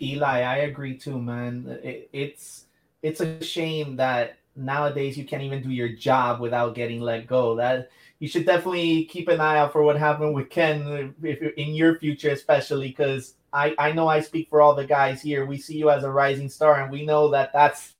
Eli, 0.00 0.40
I 0.40 0.56
agree 0.58 0.96
too, 0.96 1.20
man. 1.20 1.78
It, 1.82 2.08
it's 2.12 2.66
it's 3.02 3.20
a 3.20 3.42
shame 3.42 3.96
that 3.96 4.38
nowadays 4.54 5.16
you 5.16 5.24
can't 5.24 5.42
even 5.42 5.62
do 5.62 5.70
your 5.70 5.88
job 5.88 6.40
without 6.40 6.74
getting 6.74 7.00
let 7.00 7.26
go. 7.26 7.56
That 7.56 7.90
you 8.22 8.28
should 8.28 8.46
definitely 8.46 9.04
keep 9.06 9.26
an 9.26 9.40
eye 9.40 9.58
out 9.58 9.72
for 9.72 9.82
what 9.82 9.98
happened 9.98 10.32
with 10.32 10.48
Ken 10.48 10.82
uh, 10.86 11.26
if 11.26 11.42
in 11.56 11.74
your 11.74 11.98
future, 11.98 12.30
especially 12.30 12.86
because 12.86 13.34
I 13.52 13.74
I 13.76 13.90
know 13.90 14.06
I 14.06 14.20
speak 14.20 14.48
for 14.48 14.62
all 14.62 14.76
the 14.76 14.86
guys 14.86 15.20
here. 15.20 15.44
We 15.44 15.58
see 15.58 15.76
you 15.76 15.90
as 15.90 16.04
a 16.04 16.10
rising 16.10 16.48
star, 16.48 16.80
and 16.80 16.92
we 16.92 17.04
know 17.04 17.32
that 17.32 17.52
that's 17.52 17.94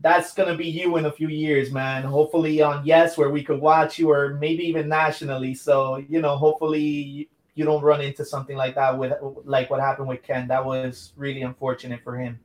that's 0.00 0.32
gonna 0.32 0.56
be 0.56 0.64
you 0.64 0.96
in 0.96 1.04
a 1.04 1.12
few 1.12 1.28
years, 1.28 1.70
man. 1.70 2.02
Hopefully 2.04 2.62
on 2.62 2.86
Yes, 2.86 3.18
where 3.18 3.28
we 3.28 3.44
could 3.44 3.60
watch 3.60 3.98
you, 3.98 4.10
or 4.10 4.38
maybe 4.40 4.64
even 4.64 4.88
nationally. 4.88 5.52
So 5.52 5.96
you 5.96 6.22
know, 6.22 6.38
hopefully 6.38 7.28
you 7.54 7.64
don't 7.66 7.82
run 7.82 8.00
into 8.00 8.24
something 8.24 8.56
like 8.56 8.74
that 8.76 8.96
with 8.96 9.12
like 9.44 9.68
what 9.68 9.80
happened 9.80 10.08
with 10.08 10.22
Ken. 10.22 10.48
That 10.48 10.64
was 10.64 11.12
really 11.14 11.42
unfortunate 11.42 12.02
for 12.02 12.16
him. 12.16 12.40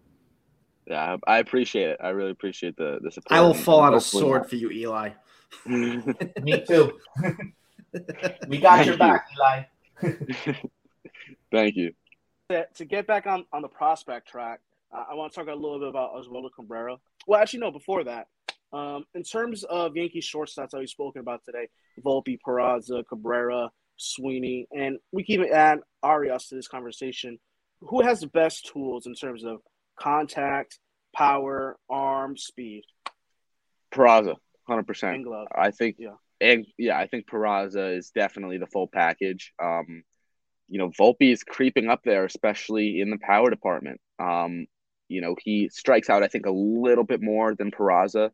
Yeah, 0.87 1.15
I 1.25 1.37
appreciate 1.37 1.91
it. 1.91 1.97
I 2.01 2.09
really 2.09 2.31
appreciate 2.31 2.75
the 2.75 2.99
the 3.01 3.11
support. 3.11 3.31
I 3.31 3.39
will 3.39 3.53
fall 3.53 3.79
on 3.79 3.93
a 3.93 4.01
sword 4.01 4.41
not. 4.41 4.49
for 4.49 4.57
you, 4.57 4.69
Eli. 4.71 5.11
Me 5.65 6.63
too. 6.67 6.99
we 8.47 8.59
got 8.59 8.77
Thank 8.77 8.85
your 8.85 8.93
you. 8.93 8.99
back, 8.99 9.27
Eli. 9.37 9.63
Thank 11.51 11.75
you. 11.75 11.93
To 12.49 12.85
get 12.85 13.07
back 13.07 13.25
on, 13.25 13.45
on 13.51 13.61
the 13.61 13.67
prospect 13.67 14.27
track, 14.27 14.59
uh, 14.93 15.05
I 15.09 15.15
want 15.15 15.31
to 15.31 15.39
talk 15.39 15.47
a 15.47 15.55
little 15.55 15.79
bit 15.79 15.87
about 15.87 16.13
Oswaldo 16.13 16.49
Cabrera. 16.55 16.97
Well, 17.25 17.41
actually, 17.41 17.61
no, 17.61 17.71
before 17.71 18.03
that, 18.03 18.27
um, 18.71 19.05
in 19.15 19.23
terms 19.23 19.63
of 19.63 19.95
Yankee 19.95 20.21
shortstops 20.21 20.71
that 20.71 20.79
we've 20.79 20.89
spoken 20.89 21.21
about 21.21 21.43
today, 21.45 21.67
Volpe, 22.03 22.37
Peraza, 22.45 23.03
Cabrera, 23.07 23.69
Sweeney, 23.97 24.67
and 24.75 24.97
we 25.11 25.23
can 25.23 25.35
even 25.35 25.51
add 25.51 25.79
Arias 26.01 26.47
to 26.49 26.55
this 26.55 26.67
conversation. 26.67 27.39
Who 27.81 28.03
has 28.03 28.19
the 28.19 28.27
best 28.27 28.69
tools 28.71 29.07
in 29.07 29.15
terms 29.15 29.43
of 29.43 29.61
contact, 29.99 30.79
power, 31.15 31.77
arm, 31.89 32.37
speed? 32.37 32.83
Peraza 33.91 34.35
hundred 34.67 34.87
percent. 34.87 35.25
I 35.55 35.71
think, 35.71 35.97
yeah, 35.99 36.15
and 36.41 36.65
yeah, 36.77 36.97
I 36.97 37.07
think 37.07 37.27
Peraza 37.27 37.97
is 37.97 38.11
definitely 38.11 38.57
the 38.57 38.67
full 38.67 38.87
package. 38.87 39.53
Um, 39.61 40.03
you 40.67 40.79
know, 40.79 40.89
Volpe 40.89 41.31
is 41.31 41.43
creeping 41.43 41.89
up 41.89 42.01
there, 42.03 42.25
especially 42.25 42.99
in 42.99 43.09
the 43.09 43.19
power 43.21 43.49
department. 43.49 43.99
Um, 44.19 44.65
you 45.07 45.21
know, 45.21 45.35
he 45.39 45.69
strikes 45.69 46.09
out, 46.09 46.23
I 46.23 46.27
think, 46.27 46.45
a 46.45 46.51
little 46.51 47.03
bit 47.03 47.21
more 47.21 47.53
than 47.55 47.71
Peraza. 47.71 48.31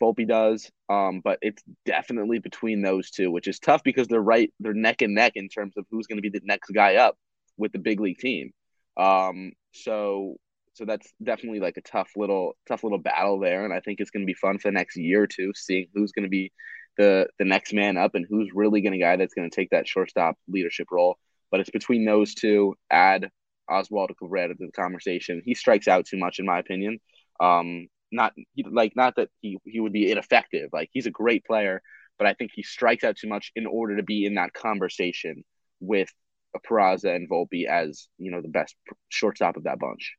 Volpe 0.00 0.26
does, 0.26 0.70
um, 0.88 1.20
but 1.22 1.38
it's 1.42 1.62
definitely 1.84 2.38
between 2.38 2.82
those 2.82 3.10
two, 3.10 3.30
which 3.30 3.48
is 3.48 3.58
tough 3.58 3.82
because 3.82 4.06
they're 4.06 4.20
right, 4.20 4.52
they're 4.60 4.72
neck 4.72 5.02
and 5.02 5.14
neck 5.14 5.32
in 5.34 5.48
terms 5.48 5.76
of 5.76 5.86
who's 5.90 6.06
going 6.06 6.18
to 6.18 6.22
be 6.22 6.30
the 6.30 6.44
next 6.44 6.70
guy 6.70 6.96
up 6.96 7.16
with 7.56 7.72
the 7.72 7.78
big 7.78 8.00
league 8.00 8.18
team. 8.18 8.52
Um, 8.96 9.52
so 9.72 10.36
so 10.78 10.84
that's 10.84 11.12
definitely 11.22 11.58
like 11.58 11.76
a 11.76 11.82
tough 11.82 12.10
little 12.16 12.56
tough 12.68 12.84
little 12.84 13.00
battle 13.00 13.40
there, 13.40 13.64
and 13.64 13.74
I 13.74 13.80
think 13.80 13.98
it's 13.98 14.12
going 14.12 14.22
to 14.22 14.30
be 14.30 14.34
fun 14.34 14.58
for 14.58 14.68
the 14.68 14.72
next 14.72 14.96
year 14.96 15.24
or 15.24 15.26
two, 15.26 15.52
seeing 15.56 15.88
who's 15.92 16.12
going 16.12 16.22
to 16.22 16.30
be 16.30 16.52
the 16.96 17.26
the 17.40 17.44
next 17.44 17.72
man 17.72 17.96
up 17.96 18.14
and 18.14 18.24
who's 18.28 18.50
really 18.54 18.80
going 18.80 18.92
to 18.92 18.98
guy 18.98 19.16
that's 19.16 19.34
going 19.34 19.50
to 19.50 19.54
take 19.54 19.70
that 19.70 19.88
shortstop 19.88 20.36
leadership 20.46 20.86
role. 20.92 21.18
But 21.50 21.58
it's 21.58 21.70
between 21.70 22.04
those 22.04 22.32
two. 22.34 22.76
Add 22.90 23.28
Oswaldo 23.68 24.16
Cabrera 24.16 24.48
to 24.48 24.54
the 24.56 24.70
conversation. 24.70 25.42
He 25.44 25.54
strikes 25.54 25.88
out 25.88 26.06
too 26.06 26.16
much, 26.16 26.38
in 26.38 26.46
my 26.46 26.60
opinion. 26.60 27.00
Um, 27.40 27.88
not 28.12 28.34
like 28.70 28.94
not 28.94 29.16
that 29.16 29.30
he 29.40 29.58
he 29.64 29.80
would 29.80 29.92
be 29.92 30.12
ineffective. 30.12 30.70
Like 30.72 30.90
he's 30.92 31.06
a 31.06 31.10
great 31.10 31.44
player, 31.44 31.82
but 32.18 32.28
I 32.28 32.34
think 32.34 32.52
he 32.54 32.62
strikes 32.62 33.02
out 33.02 33.16
too 33.16 33.28
much 33.28 33.50
in 33.56 33.66
order 33.66 33.96
to 33.96 34.04
be 34.04 34.24
in 34.24 34.36
that 34.36 34.52
conversation 34.52 35.42
with 35.80 36.08
a 36.54 36.60
Peraza 36.60 37.16
and 37.16 37.28
Volpe 37.28 37.66
as 37.66 38.06
you 38.16 38.30
know 38.30 38.40
the 38.40 38.48
best 38.48 38.76
shortstop 39.08 39.56
of 39.56 39.64
that 39.64 39.80
bunch. 39.80 40.14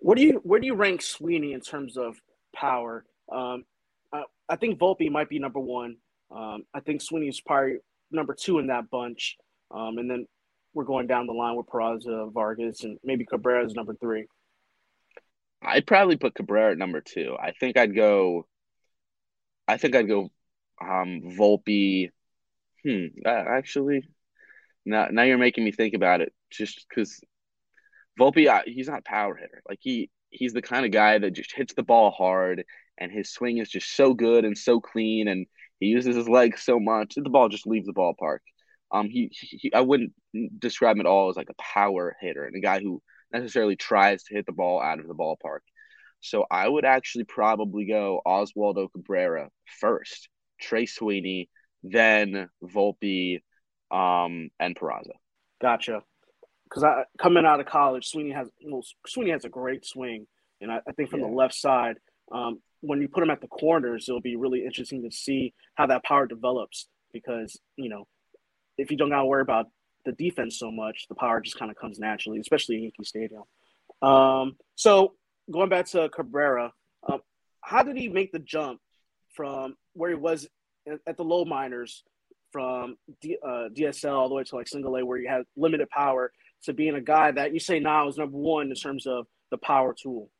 What 0.00 0.16
do 0.16 0.24
you 0.24 0.40
where 0.44 0.60
do 0.60 0.66
you 0.66 0.74
rank 0.74 1.02
Sweeney 1.02 1.52
in 1.52 1.60
terms 1.60 1.96
of 1.96 2.16
power? 2.54 3.04
Um, 3.30 3.64
I, 4.12 4.22
I 4.48 4.56
think 4.56 4.78
Volpe 4.78 5.10
might 5.10 5.28
be 5.28 5.38
number 5.38 5.60
one. 5.60 5.96
Um, 6.30 6.64
I 6.74 6.80
think 6.80 7.02
Sweeney 7.02 7.28
is 7.28 7.40
probably 7.40 7.78
number 8.10 8.34
two 8.34 8.58
in 8.58 8.68
that 8.68 8.90
bunch, 8.90 9.36
um, 9.70 9.98
and 9.98 10.10
then 10.10 10.26
we're 10.74 10.84
going 10.84 11.06
down 11.06 11.26
the 11.26 11.32
line 11.32 11.56
with 11.56 11.66
Peraza, 11.66 12.32
Vargas, 12.32 12.84
and 12.84 12.98
maybe 13.02 13.24
Cabrera 13.24 13.64
is 13.64 13.74
number 13.74 13.94
three. 13.94 14.26
I'd 15.62 15.86
probably 15.86 16.16
put 16.16 16.34
Cabrera 16.34 16.72
at 16.72 16.78
number 16.78 17.00
two. 17.00 17.36
I 17.40 17.52
think 17.52 17.76
I'd 17.76 17.94
go. 17.94 18.46
I 19.66 19.76
think 19.76 19.96
I'd 19.96 20.08
go 20.08 20.30
um, 20.80 21.22
Volpe. 21.36 22.10
Hmm. 22.84 23.06
Actually, 23.26 24.02
now 24.84 25.08
now 25.10 25.22
you're 25.22 25.38
making 25.38 25.64
me 25.64 25.72
think 25.72 25.94
about 25.94 26.20
it. 26.20 26.32
Just 26.50 26.86
because 26.88 27.20
Volpe, 28.18 28.48
uh, 28.48 28.62
he's 28.66 28.88
not 28.88 29.04
power 29.04 29.36
hitter. 29.36 29.62
Like 29.68 29.78
he 29.80 30.10
he's 30.30 30.52
the 30.52 30.62
kind 30.62 30.84
of 30.84 30.92
guy 30.92 31.18
that 31.18 31.32
just 31.32 31.54
hits 31.54 31.74
the 31.74 31.82
ball 31.82 32.10
hard, 32.10 32.64
and 32.98 33.12
his 33.12 33.30
swing 33.32 33.58
is 33.58 33.68
just 33.68 33.94
so 33.94 34.14
good 34.14 34.44
and 34.44 34.56
so 34.56 34.80
clean, 34.80 35.28
and 35.28 35.46
he 35.80 35.86
uses 35.86 36.16
his 36.16 36.28
legs 36.28 36.62
so 36.62 36.80
much 36.80 37.14
that 37.14 37.22
the 37.22 37.30
ball 37.30 37.48
just 37.48 37.66
leaves 37.66 37.86
the 37.86 37.92
ballpark. 37.92 38.38
Um, 38.90 39.08
he, 39.08 39.30
he 39.32 39.72
I 39.72 39.82
wouldn't 39.82 40.12
describe 40.58 40.96
him 40.96 41.00
at 41.00 41.06
all 41.06 41.28
as 41.28 41.36
like 41.36 41.50
a 41.50 41.62
power 41.62 42.16
hitter 42.20 42.44
and 42.44 42.56
a 42.56 42.60
guy 42.60 42.80
who 42.80 43.02
necessarily 43.32 43.76
tries 43.76 44.22
to 44.24 44.34
hit 44.34 44.46
the 44.46 44.52
ball 44.52 44.80
out 44.82 44.98
of 44.98 45.06
the 45.06 45.14
ballpark. 45.14 45.60
So 46.20 46.46
I 46.50 46.66
would 46.66 46.84
actually 46.84 47.24
probably 47.24 47.86
go 47.86 48.20
Oswaldo 48.26 48.88
Cabrera 48.90 49.50
first, 49.80 50.28
Trey 50.60 50.86
Sweeney, 50.86 51.48
then 51.82 52.48
Volpe, 52.64 53.40
um, 53.90 54.48
and 54.58 54.74
Peraza. 54.74 55.12
Gotcha. 55.60 56.02
Because 56.68 56.84
I 56.84 57.04
coming 57.18 57.46
out 57.46 57.60
of 57.60 57.66
college, 57.66 58.08
Sweeney 58.08 58.32
has 58.32 58.48
Sweeney 59.06 59.30
has 59.30 59.44
a 59.44 59.48
great 59.48 59.86
swing, 59.86 60.26
and 60.60 60.70
I, 60.70 60.80
I 60.86 60.92
think 60.92 61.10
from 61.10 61.20
yeah. 61.20 61.28
the 61.28 61.32
left 61.32 61.54
side, 61.54 61.96
um, 62.32 62.60
when 62.80 63.00
you 63.00 63.08
put 63.08 63.22
him 63.22 63.30
at 63.30 63.40
the 63.40 63.48
corners, 63.48 64.06
it'll 64.08 64.20
be 64.20 64.36
really 64.36 64.64
interesting 64.64 65.02
to 65.02 65.10
see 65.10 65.54
how 65.74 65.86
that 65.86 66.04
power 66.04 66.26
develops. 66.26 66.88
Because 67.12 67.58
you 67.76 67.88
know, 67.88 68.06
if 68.76 68.90
you 68.90 68.96
don't 68.96 69.10
got 69.10 69.20
to 69.20 69.26
worry 69.26 69.42
about 69.42 69.66
the 70.04 70.12
defense 70.12 70.58
so 70.58 70.70
much, 70.70 71.06
the 71.08 71.14
power 71.14 71.40
just 71.40 71.58
kind 71.58 71.70
of 71.70 71.76
comes 71.76 71.98
naturally, 71.98 72.38
especially 72.38 72.76
in 72.76 72.82
Yankee 72.82 73.04
Stadium. 73.04 73.42
Um, 74.00 74.56
so 74.74 75.14
going 75.50 75.68
back 75.68 75.86
to 75.86 76.08
Cabrera, 76.08 76.72
um, 77.08 77.20
how 77.60 77.82
did 77.82 77.96
he 77.96 78.08
make 78.08 78.32
the 78.32 78.38
jump 78.38 78.80
from 79.34 79.76
where 79.94 80.10
he 80.10 80.16
was 80.16 80.48
at 81.06 81.16
the 81.16 81.24
low 81.24 81.44
minors 81.44 82.04
from 82.52 82.96
D, 83.20 83.36
uh, 83.44 83.68
DSL 83.76 84.14
all 84.14 84.28
the 84.28 84.34
way 84.34 84.44
to 84.44 84.56
like 84.56 84.68
single 84.68 84.96
A, 84.96 85.04
where 85.04 85.18
you 85.18 85.28
had 85.28 85.42
limited 85.56 85.88
power, 85.90 86.32
to 86.64 86.72
being 86.72 86.94
a 86.94 87.00
guy 87.00 87.30
that 87.32 87.52
you 87.52 87.60
say 87.60 87.80
now 87.80 88.08
is 88.08 88.18
number 88.18 88.36
one 88.36 88.68
in 88.68 88.74
terms 88.74 89.06
of 89.06 89.26
the 89.50 89.58
power 89.58 89.94
tool? 90.00 90.30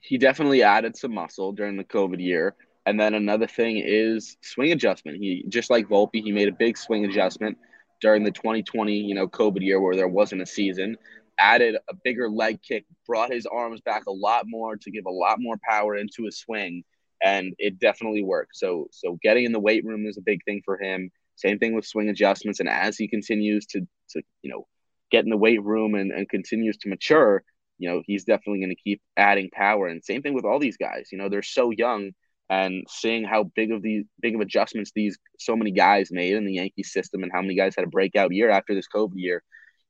He 0.00 0.18
definitely 0.18 0.62
added 0.62 0.96
some 0.96 1.14
muscle 1.14 1.52
during 1.52 1.76
the 1.76 1.84
COVID 1.84 2.22
year. 2.22 2.54
And 2.84 3.00
then 3.00 3.14
another 3.14 3.46
thing 3.46 3.82
is 3.84 4.36
swing 4.42 4.72
adjustment. 4.72 5.18
He 5.18 5.44
just 5.48 5.70
like 5.70 5.88
Volpe, 5.88 6.22
he 6.22 6.30
made 6.30 6.48
a 6.48 6.52
big 6.52 6.78
swing 6.78 7.04
adjustment 7.04 7.58
during 8.00 8.22
the 8.22 8.30
2020, 8.30 8.94
you 8.94 9.14
know, 9.14 9.26
COVID 9.26 9.62
year 9.62 9.80
where 9.80 9.96
there 9.96 10.08
wasn't 10.08 10.42
a 10.42 10.46
season. 10.46 10.96
Added 11.38 11.76
a 11.90 11.94
bigger 12.04 12.30
leg 12.30 12.60
kick, 12.62 12.84
brought 13.06 13.32
his 13.32 13.46
arms 13.46 13.80
back 13.80 14.06
a 14.06 14.12
lot 14.12 14.44
more 14.46 14.76
to 14.76 14.90
give 14.90 15.06
a 15.06 15.10
lot 15.10 15.38
more 15.40 15.56
power 15.68 15.96
into 15.96 16.24
his 16.24 16.38
swing 16.38 16.84
and 17.22 17.54
it 17.58 17.78
definitely 17.78 18.22
worked. 18.22 18.56
So 18.56 18.88
so 18.90 19.18
getting 19.22 19.44
in 19.44 19.52
the 19.52 19.60
weight 19.60 19.84
room 19.84 20.06
is 20.06 20.18
a 20.18 20.22
big 20.22 20.44
thing 20.44 20.62
for 20.64 20.78
him. 20.78 21.10
Same 21.36 21.58
thing 21.58 21.74
with 21.74 21.86
swing 21.86 22.08
adjustments, 22.08 22.60
and 22.60 22.68
as 22.68 22.96
he 22.96 23.08
continues 23.08 23.66
to 23.66 23.80
to 24.10 24.22
you 24.42 24.50
know 24.50 24.66
get 25.10 25.24
in 25.24 25.30
the 25.30 25.36
weight 25.36 25.62
room 25.62 25.94
and, 25.94 26.12
and 26.12 26.28
continues 26.28 26.76
to 26.78 26.88
mature, 26.88 27.42
you 27.78 27.88
know 27.88 28.02
he's 28.04 28.24
definitely 28.24 28.60
going 28.60 28.74
to 28.74 28.82
keep 28.82 29.00
adding 29.16 29.50
power. 29.52 29.86
And 29.86 30.04
same 30.04 30.22
thing 30.22 30.34
with 30.34 30.44
all 30.44 30.58
these 30.58 30.76
guys. 30.76 31.08
You 31.12 31.18
know 31.18 31.28
they're 31.28 31.42
so 31.42 31.70
young, 31.70 32.12
and 32.48 32.84
seeing 32.88 33.24
how 33.24 33.44
big 33.44 33.72
of 33.72 33.82
these 33.82 34.04
big 34.20 34.34
of 34.34 34.40
adjustments 34.40 34.92
these 34.94 35.18
so 35.38 35.56
many 35.56 35.70
guys 35.70 36.10
made 36.10 36.34
in 36.34 36.44
the 36.44 36.54
Yankee 36.54 36.82
system, 36.82 37.22
and 37.22 37.32
how 37.32 37.42
many 37.42 37.54
guys 37.54 37.74
had 37.76 37.84
a 37.84 37.90
breakout 37.90 38.32
year 38.32 38.50
after 38.50 38.74
this 38.74 38.88
COVID 38.94 39.14
year. 39.14 39.42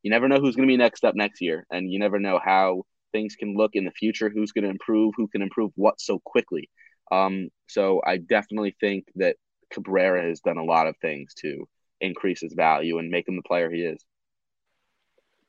You 0.03 0.11
never 0.11 0.29
know 0.29 0.37
who's 0.37 0.55
going 0.55 0.69
to 0.69 0.73
be 0.73 0.77
next 0.77 1.05
up 1.05 1.17
next 1.17 1.41
year, 1.41 1.67
and 1.71 1.91
you 1.91 1.99
never 1.99 2.19
know 2.19 2.39
how 2.43 2.85
things 3.12 3.35
can 3.35 3.57
look 3.57 3.73
in 3.75 3.85
the 3.85 3.91
future. 3.91 4.31
Who's 4.31 4.53
going 4.53 4.64
to 4.64 4.71
improve? 4.71 5.14
Who 5.17 5.27
can 5.27 5.43
improve 5.43 5.73
what 5.75 6.01
so 6.01 6.21
quickly? 6.25 6.71
Um, 7.11 7.49
so 7.67 8.03
I 8.05 8.19
definitely 8.19 8.77
think 8.79 9.07
that 9.17 9.37
Cabrera 9.73 10.23
has 10.29 10.41
done 10.41 10.59
a 10.59 10.64
lot 10.64 10.87
of 10.87 10.97
things 10.99 11.35
to 11.43 11.69
increase 12.01 12.41
his 12.41 12.53
value 12.53 12.99
and 12.99 13.11
make 13.11 13.27
him 13.29 13.37
the 13.37 13.43
player 13.43 13.71
he 13.71 13.81
is. 13.81 14.05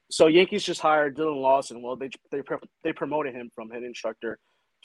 So 0.09 0.27
Yankees 0.27 0.63
just 0.63 0.81
hired 0.81 1.15
Dillon 1.15 1.37
Lawson. 1.37 1.81
Well, 1.81 1.95
they 1.95 2.09
they 2.31 2.41
they 2.83 2.93
promoted 2.93 3.33
him 3.33 3.49
from 3.53 3.69
head 3.69 3.83
instructor 3.83 4.39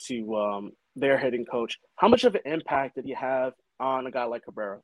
to 0.07 0.35
um, 0.35 0.71
their 0.95 1.17
hitting 1.17 1.45
coach. 1.45 1.77
How 1.95 2.07
much 2.07 2.23
of 2.23 2.35
an 2.35 2.41
impact 2.45 2.95
did 2.95 3.05
he 3.05 3.13
have 3.13 3.53
on 3.79 4.05
a 4.05 4.11
guy 4.11 4.25
like 4.25 4.43
Cabrera? 4.43 4.79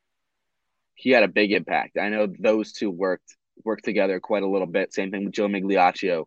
He 0.95 1.11
had 1.11 1.23
a 1.23 1.27
big 1.27 1.51
impact. 1.51 1.97
I 1.97 2.09
know 2.09 2.27
those 2.39 2.73
two 2.73 2.89
worked 2.89 3.35
worked 3.65 3.83
together 3.83 4.19
quite 4.19 4.43
a 4.43 4.49
little 4.49 4.67
bit. 4.67 4.93
Same 4.93 5.11
thing 5.11 5.25
with 5.25 5.33
Joe 5.33 5.47
Migliaccio 5.47 6.25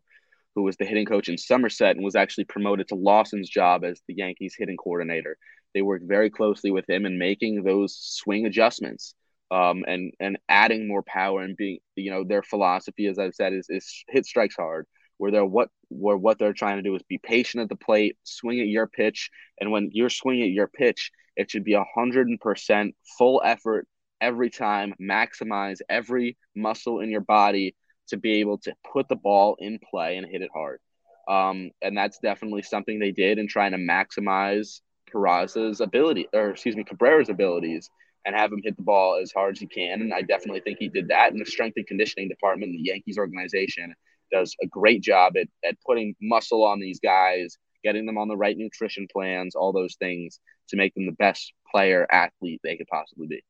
who 0.55 0.63
was 0.63 0.77
the 0.77 0.85
hitting 0.85 1.07
coach 1.07 1.29
in 1.29 1.39
Somerset 1.39 1.97
and 1.97 2.05
was 2.05 2.17
actually 2.17 2.45
promoted 2.45 2.89
to 2.89 2.95
Lawson's 2.95 3.49
job 3.49 3.85
as 3.85 4.01
the 4.07 4.15
Yankees 4.15 4.55
hitting 4.57 4.77
coordinator. 4.77 5.37
They 5.75 5.83
worked 5.83 6.07
very 6.07 6.31
closely 6.31 6.71
with 6.71 6.89
him 6.89 7.07
in 7.07 7.19
making 7.19 7.63
those 7.63 7.97
swing 7.97 8.47
adjustments 8.47 9.15
um, 9.53 9.84
and 9.86 10.12
and 10.18 10.38
adding 10.48 10.88
more 10.88 11.03
power 11.03 11.42
and 11.42 11.57
being 11.57 11.78
you 11.94 12.11
know 12.11 12.24
their 12.24 12.42
philosophy, 12.42 13.07
as 13.07 13.18
I've 13.18 13.34
said, 13.34 13.53
is, 13.53 13.66
is 13.68 14.05
hit 14.09 14.24
strikes 14.24 14.57
hard. 14.57 14.86
Where 15.18 15.30
they're 15.30 15.44
what 15.44 15.68
where 15.90 16.16
what 16.16 16.38
they're 16.38 16.55
trying 16.55 16.78
to 16.78 16.82
do 16.82 16.94
is 16.96 17.03
be 17.03 17.18
patient 17.18 17.62
at 17.62 17.68
the 17.68 17.76
plate, 17.76 18.16
swing 18.24 18.61
at 18.61 18.66
your 18.66 18.86
pitch, 18.86 19.30
and 19.61 19.70
when 19.70 19.90
you're 19.92 20.09
swinging 20.09 20.44
at 20.44 20.50
your 20.50 20.68
pitch, 20.68 21.12
it 21.36 21.50
should 21.50 21.64
be 21.64 21.78
hundred 21.94 22.28
percent 22.40 22.94
full 23.18 23.42
effort 23.44 23.86
every 24.22 24.48
time, 24.48 24.94
maximize 25.00 25.80
every 25.90 26.38
muscle 26.57 27.00
in 27.00 27.11
your 27.11 27.20
body 27.20 27.74
to 28.09 28.16
be 28.16 28.40
able 28.40 28.57
to 28.57 28.72
put 28.90 29.09
the 29.09 29.16
ball 29.16 29.57
in 29.59 29.78
play 29.90 30.16
and 30.16 30.26
hit 30.26 30.42
it 30.42 30.50
hard. 30.55 30.80
Um, 31.28 31.70
and 31.82 31.96
that's 31.96 32.18
definitely 32.18 32.62
something 32.62 32.98
they 32.98 33.12
did 33.12 33.38
in 33.38 33.48
trying 33.48 33.72
to 33.72 33.78
maximize 33.78 34.80
Peraza's 35.12 35.80
ability, 35.80 36.28
or 36.32 36.50
excuse 36.50 36.76
me, 36.76 36.84
Cabrera's 36.84 37.28
abilities, 37.28 37.90
and 38.25 38.37
have 38.37 38.53
him 38.53 38.61
hit 38.62 38.77
the 38.77 38.83
ball 38.83 39.18
as 39.20 39.33
hard 39.33 39.57
as 39.57 39.61
he 39.61 39.66
can. 39.66 40.01
And 40.01 40.14
I 40.14 40.23
definitely 40.23 40.61
think 40.61 40.79
he 40.79 40.89
did 40.89 41.09
that. 41.09 41.33
And 41.33 41.41
the 41.41 41.51
strength 41.51 41.77
and 41.77 41.87
conditioning 41.87 42.29
department 42.29 42.73
the 42.73 42.79
Yankees 42.83 43.18
organization 43.18 43.95
does 44.31 44.55
a 44.62 44.66
great 44.66 45.03
job 45.03 45.35
at, 45.37 45.49
at 45.64 45.77
putting 45.85 46.14
muscle 46.20 46.64
on 46.64 46.81
these 46.81 47.01
guys, 47.01 47.59
getting 47.85 48.07
them 48.07 48.18
on 48.18 48.29
the 48.29 48.37
right 48.37 48.57
nutrition 48.57 49.07
plans, 49.12 49.55
all 49.55 49.73
those 49.73 49.97
things 49.97 50.41
to 50.68 50.77
make 50.77 50.95
them 50.95 51.07
the 51.07 51.12
best 51.12 51.53
player 51.70 52.07
athlete 52.11 52.61
they 52.62 52.77
could 52.77 52.87
possibly 52.87 53.27
be. 53.27 53.45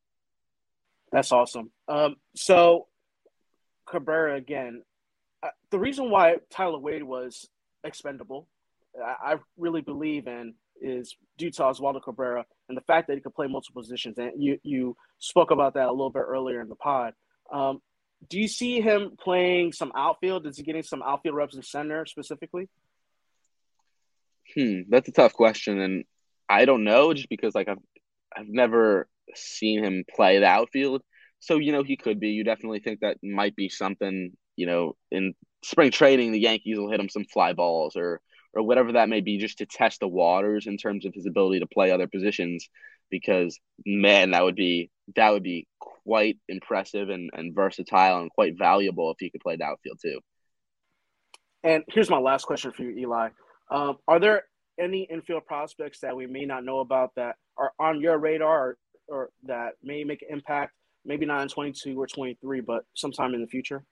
That's 1.11 1.31
awesome. 1.31 1.71
Um, 1.87 2.15
so 2.35 2.87
Cabrera 3.87 4.35
again. 4.35 4.81
Uh, 5.41 5.49
the 5.71 5.79
reason 5.79 6.09
why 6.09 6.37
Tyler 6.49 6.79
Wade 6.79 7.03
was 7.03 7.47
expendable, 7.83 8.47
I, 8.99 9.33
I 9.33 9.35
really 9.57 9.81
believe 9.81 10.27
in, 10.27 10.55
is 10.81 11.15
due 11.37 11.51
to 11.51 11.61
Oswaldo 11.61 12.03
Cabrera 12.03 12.45
and 12.69 12.77
the 12.77 12.81
fact 12.81 13.07
that 13.07 13.15
he 13.15 13.21
could 13.21 13.33
play 13.33 13.47
multiple 13.47 13.81
positions. 13.81 14.17
And 14.17 14.31
you 14.41 14.59
you 14.63 14.95
spoke 15.19 15.51
about 15.51 15.75
that 15.75 15.87
a 15.87 15.91
little 15.91 16.09
bit 16.09 16.23
earlier 16.27 16.61
in 16.61 16.69
the 16.69 16.75
pod. 16.75 17.13
Um, 17.51 17.81
do 18.29 18.39
you 18.39 18.47
see 18.47 18.81
him 18.81 19.17
playing 19.19 19.73
some 19.73 19.91
outfield? 19.95 20.45
Is 20.47 20.57
he 20.57 20.63
getting 20.63 20.83
some 20.83 21.03
outfield 21.03 21.35
reps 21.35 21.55
in 21.55 21.63
center 21.63 22.05
specifically? 22.05 22.69
Hmm, 24.55 24.81
that's 24.89 25.09
a 25.09 25.13
tough 25.13 25.33
question, 25.33 25.79
and 25.79 26.03
I 26.49 26.65
don't 26.65 26.83
know, 26.83 27.13
just 27.13 27.29
because 27.29 27.55
like 27.55 27.67
I've 27.67 27.79
I've 28.35 28.49
never 28.49 29.07
seen 29.35 29.83
him 29.83 30.03
play 30.15 30.39
the 30.39 30.45
outfield. 30.45 31.01
So, 31.39 31.57
you 31.57 31.71
know, 31.71 31.83
he 31.83 31.97
could 31.97 32.19
be. 32.19 32.29
You 32.29 32.43
definitely 32.43 32.79
think 32.79 33.01
that 33.01 33.17
might 33.21 33.55
be 33.55 33.69
something, 33.69 34.31
you 34.55 34.65
know, 34.65 34.95
in 35.11 35.33
spring 35.63 35.91
training, 35.91 36.31
the 36.31 36.39
Yankees 36.39 36.77
will 36.77 36.89
hit 36.89 36.99
him 36.99 37.09
some 37.09 37.25
fly 37.25 37.53
balls 37.53 37.95
or 37.95 38.21
or 38.53 38.63
whatever 38.63 38.93
that 38.93 39.09
may 39.09 39.21
be 39.21 39.37
just 39.37 39.57
to 39.57 39.65
test 39.65 39.99
the 39.99 40.07
waters 40.07 40.67
in 40.67 40.77
terms 40.77 41.05
of 41.05 41.13
his 41.13 41.25
ability 41.25 41.59
to 41.59 41.67
play 41.67 41.91
other 41.91 42.07
positions 42.07 42.69
because 43.09 43.59
man 43.85 44.31
that 44.31 44.43
would 44.43 44.55
be 44.55 44.89
that 45.15 45.31
would 45.31 45.43
be 45.43 45.67
quite 45.79 46.37
impressive 46.47 47.09
and, 47.09 47.29
and 47.33 47.55
versatile 47.55 48.21
and 48.21 48.31
quite 48.31 48.57
valuable 48.57 49.11
if 49.11 49.17
he 49.19 49.29
could 49.29 49.41
play 49.41 49.55
the 49.55 49.63
outfield 49.63 49.97
too 50.01 50.19
and 51.63 51.83
here's 51.89 52.09
my 52.09 52.17
last 52.17 52.45
question 52.45 52.71
for 52.71 52.83
you 52.83 52.97
eli 52.97 53.29
um, 53.71 53.97
are 54.07 54.19
there 54.19 54.43
any 54.79 55.07
infield 55.09 55.45
prospects 55.45 55.99
that 56.01 56.15
we 56.15 56.27
may 56.27 56.45
not 56.45 56.63
know 56.63 56.79
about 56.79 57.11
that 57.15 57.35
are 57.57 57.71
on 57.79 58.01
your 58.01 58.17
radar 58.17 58.67
or, 58.69 58.77
or 59.07 59.29
that 59.43 59.73
may 59.83 60.03
make 60.03 60.21
an 60.21 60.29
impact 60.31 60.73
maybe 61.05 61.25
not 61.25 61.41
in 61.41 61.47
22 61.47 61.99
or 61.99 62.07
23, 62.07 62.61
but 62.61 62.83
sometime 62.93 63.33
in 63.33 63.41
the 63.41 63.47
future? 63.47 63.83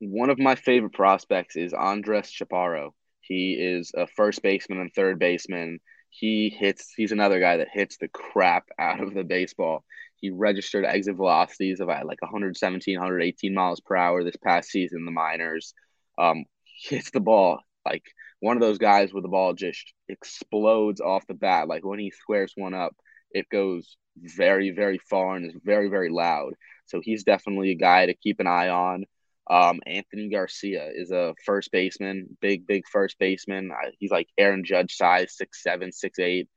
One 0.00 0.30
of 0.30 0.38
my 0.38 0.54
favorite 0.54 0.92
prospects 0.92 1.56
is 1.56 1.72
Andres 1.72 2.30
Chaparro. 2.30 2.90
He 3.22 3.54
is 3.54 3.92
a 3.96 4.06
first 4.06 4.42
baseman 4.42 4.80
and 4.80 4.92
third 4.92 5.18
baseman. 5.18 5.80
He 6.10 6.50
hits, 6.50 6.92
he's 6.94 7.12
another 7.12 7.40
guy 7.40 7.56
that 7.58 7.68
hits 7.72 7.96
the 7.96 8.08
crap 8.08 8.68
out 8.78 9.00
of 9.00 9.14
the 9.14 9.24
baseball. 9.24 9.84
He 10.16 10.30
registered 10.30 10.84
exit 10.84 11.16
velocities 11.16 11.80
of 11.80 11.88
like 11.88 12.20
117, 12.20 12.98
118 12.98 13.54
miles 13.54 13.80
per 13.80 13.96
hour 13.96 14.22
this 14.22 14.36
past 14.36 14.70
season 14.70 14.98
in 14.98 15.04
the 15.06 15.10
minors. 15.10 15.74
Um, 16.18 16.44
hits 16.84 17.10
the 17.10 17.20
ball 17.20 17.60
like 17.84 18.04
one 18.40 18.56
of 18.56 18.60
those 18.60 18.78
guys 18.78 19.12
where 19.12 19.22
the 19.22 19.28
ball 19.28 19.54
just 19.54 19.92
explodes 20.08 21.00
off 21.00 21.26
the 21.26 21.34
bat. 21.34 21.68
Like 21.68 21.84
when 21.84 21.98
he 21.98 22.10
squares 22.10 22.52
one 22.56 22.74
up, 22.74 22.94
it 23.30 23.48
goes 23.48 23.96
very, 24.16 24.70
very 24.70 24.98
far 24.98 25.36
and 25.36 25.46
is 25.46 25.56
very, 25.64 25.88
very 25.88 26.10
loud. 26.10 26.54
So 26.86 27.00
he's 27.02 27.24
definitely 27.24 27.70
a 27.70 27.76
guy 27.76 28.06
to 28.06 28.14
keep 28.14 28.40
an 28.40 28.46
eye 28.46 28.68
on. 28.68 29.04
Um, 29.50 29.80
Anthony 29.86 30.28
Garcia 30.28 30.90
is 30.94 31.10
a 31.10 31.34
first 31.44 31.70
baseman, 31.72 32.36
big, 32.40 32.66
big 32.66 32.84
first 32.90 33.18
baseman. 33.18 33.70
He's 33.98 34.10
like 34.10 34.28
Aaron 34.38 34.64
Judge 34.64 34.96
size, 34.96 35.36
6'7, 35.36 35.90
6'8, 35.92 36.48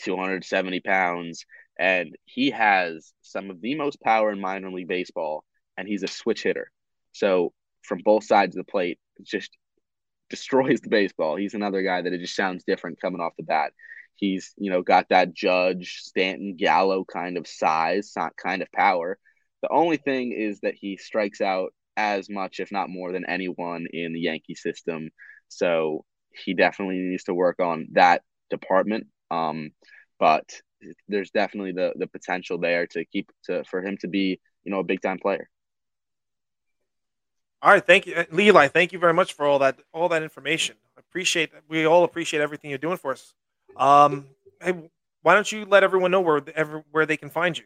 270 0.00 0.80
pounds. 0.80 1.44
And 1.78 2.16
he 2.24 2.50
has 2.50 3.12
some 3.22 3.50
of 3.50 3.60
the 3.60 3.74
most 3.74 4.00
power 4.00 4.32
in 4.32 4.40
minor 4.40 4.70
league 4.70 4.88
baseball, 4.88 5.44
and 5.76 5.86
he's 5.86 6.02
a 6.02 6.08
switch 6.08 6.42
hitter. 6.42 6.70
So 7.12 7.52
from 7.82 8.00
both 8.04 8.24
sides 8.24 8.56
of 8.56 8.64
the 8.64 8.70
plate, 8.70 8.98
just 9.22 9.50
destroys 10.30 10.80
the 10.80 10.88
baseball. 10.88 11.36
He's 11.36 11.54
another 11.54 11.82
guy 11.82 12.02
that 12.02 12.12
it 12.12 12.20
just 12.20 12.36
sounds 12.36 12.64
different 12.64 13.00
coming 13.00 13.20
off 13.20 13.36
the 13.36 13.44
bat. 13.44 13.72
He's, 14.16 14.54
you 14.56 14.70
know, 14.70 14.82
got 14.82 15.08
that 15.10 15.34
Judge, 15.34 16.00
Stanton, 16.02 16.56
Gallo 16.56 17.04
kind 17.04 17.36
of 17.36 17.46
size, 17.46 18.12
not 18.16 18.36
kind 18.36 18.62
of 18.62 18.72
power. 18.72 19.18
The 19.62 19.70
only 19.70 19.96
thing 19.96 20.32
is 20.32 20.60
that 20.60 20.74
he 20.74 20.96
strikes 20.96 21.40
out 21.40 21.72
as 21.96 22.28
much, 22.28 22.60
if 22.60 22.72
not 22.72 22.88
more, 22.90 23.12
than 23.12 23.24
anyone 23.28 23.86
in 23.92 24.12
the 24.12 24.20
Yankee 24.20 24.54
system. 24.54 25.10
So 25.48 26.04
he 26.30 26.54
definitely 26.54 26.96
needs 26.98 27.24
to 27.24 27.34
work 27.34 27.60
on 27.60 27.88
that 27.92 28.22
department. 28.50 29.06
Um, 29.30 29.70
but 30.18 30.60
there's 31.08 31.30
definitely 31.30 31.72
the 31.72 31.92
the 31.96 32.06
potential 32.06 32.58
there 32.58 32.86
to 32.88 33.04
keep 33.04 33.30
to 33.44 33.64
for 33.64 33.82
him 33.82 33.96
to 34.00 34.08
be 34.08 34.40
you 34.64 34.72
know 34.72 34.80
a 34.80 34.84
big 34.84 35.00
time 35.00 35.18
player. 35.18 35.48
All 37.62 37.70
right, 37.70 37.84
thank 37.84 38.06
you, 38.06 38.24
Levi. 38.32 38.68
Thank 38.68 38.92
you 38.92 38.98
very 38.98 39.14
much 39.14 39.34
for 39.34 39.46
all 39.46 39.60
that 39.60 39.78
all 39.92 40.08
that 40.08 40.22
information. 40.22 40.76
Appreciate 40.96 41.50
we 41.68 41.86
all 41.86 42.04
appreciate 42.04 42.40
everything 42.40 42.70
you're 42.70 42.78
doing 42.78 42.96
for 42.98 43.12
us. 43.12 43.34
Um, 43.76 44.26
hey, 44.60 44.90
why 45.22 45.34
don't 45.34 45.50
you 45.50 45.64
let 45.64 45.84
everyone 45.84 46.10
know 46.10 46.20
where 46.20 46.42
ever 46.54 46.84
where 46.90 47.06
they 47.06 47.16
can 47.16 47.30
find 47.30 47.56
you? 47.56 47.64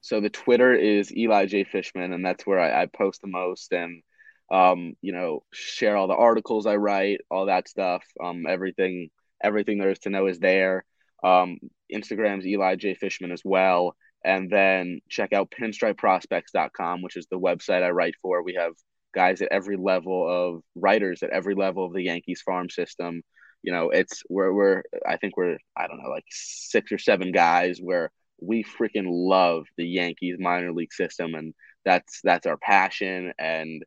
So 0.00 0.20
the 0.20 0.30
Twitter 0.30 0.72
is 0.74 1.14
Eli 1.14 1.46
J 1.46 1.64
Fishman, 1.64 2.12
and 2.12 2.24
that's 2.24 2.46
where 2.46 2.60
I, 2.60 2.82
I 2.82 2.86
post 2.86 3.20
the 3.20 3.28
most 3.28 3.72
and 3.72 4.02
um, 4.50 4.94
you 5.00 5.12
know 5.12 5.44
share 5.52 5.96
all 5.96 6.08
the 6.08 6.14
articles 6.14 6.66
I 6.66 6.76
write, 6.76 7.20
all 7.30 7.46
that 7.46 7.68
stuff. 7.68 8.04
Um, 8.22 8.44
everything 8.48 9.10
everything 9.42 9.78
there 9.78 9.90
is 9.90 10.00
to 10.00 10.10
know 10.10 10.26
is 10.26 10.38
there. 10.38 10.84
Um, 11.22 11.58
Instagram's 11.92 12.46
Eli 12.46 12.76
J 12.76 12.94
Fishman 12.94 13.32
as 13.32 13.42
well. 13.44 13.94
And 14.24 14.50
then 14.50 15.00
check 15.08 15.32
out 15.32 15.50
pinstripeprospects.com, 15.50 17.02
which 17.02 17.16
is 17.16 17.26
the 17.30 17.38
website 17.38 17.82
I 17.82 17.90
write 17.90 18.16
for. 18.20 18.42
We 18.42 18.54
have 18.54 18.72
guys 19.14 19.40
at 19.42 19.48
every 19.50 19.76
level 19.76 20.28
of 20.28 20.62
writers 20.74 21.22
at 21.22 21.30
every 21.30 21.54
level 21.54 21.86
of 21.86 21.92
the 21.94 22.02
Yankees 22.02 22.42
farm 22.42 22.68
system. 22.68 23.22
You 23.62 23.72
know, 23.72 23.90
it's 23.90 24.22
we're 24.28 24.52
we're 24.52 24.82
I 25.06 25.16
think 25.16 25.36
we're 25.36 25.58
I 25.76 25.86
don't 25.86 26.02
know 26.02 26.10
like 26.10 26.24
six 26.30 26.92
or 26.92 26.98
seven 26.98 27.32
guys 27.32 27.78
where 27.80 28.10
we 28.40 28.64
freaking 28.64 29.06
love 29.08 29.66
the 29.76 29.86
Yankees 29.86 30.36
minor 30.38 30.72
league 30.72 30.92
system, 30.92 31.34
and 31.34 31.54
that's 31.84 32.20
that's 32.22 32.46
our 32.46 32.56
passion. 32.56 33.32
And 33.38 33.82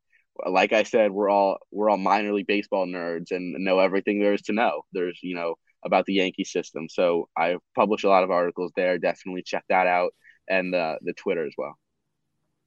like 0.45 0.73
I 0.73 0.83
said, 0.83 1.11
we're 1.11 1.29
all 1.29 1.57
we're 1.71 1.89
all 1.89 1.97
minor 1.97 2.33
league 2.33 2.47
baseball 2.47 2.87
nerds 2.87 3.31
and 3.31 3.53
know 3.63 3.79
everything 3.79 4.19
there 4.19 4.33
is 4.33 4.41
to 4.43 4.53
know. 4.53 4.83
There's 4.93 5.19
you 5.21 5.35
know 5.35 5.55
about 5.85 6.05
the 6.05 6.13
Yankee 6.13 6.45
system. 6.45 6.87
So 6.89 7.27
I 7.37 7.57
publish 7.75 8.03
a 8.03 8.09
lot 8.09 8.23
of 8.23 8.31
articles 8.31 8.71
there. 8.75 8.97
Definitely 8.97 9.43
check 9.43 9.65
that 9.69 9.87
out 9.87 10.13
and 10.47 10.73
uh, 10.73 10.95
the 11.01 11.13
Twitter 11.13 11.45
as 11.45 11.53
well. 11.57 11.75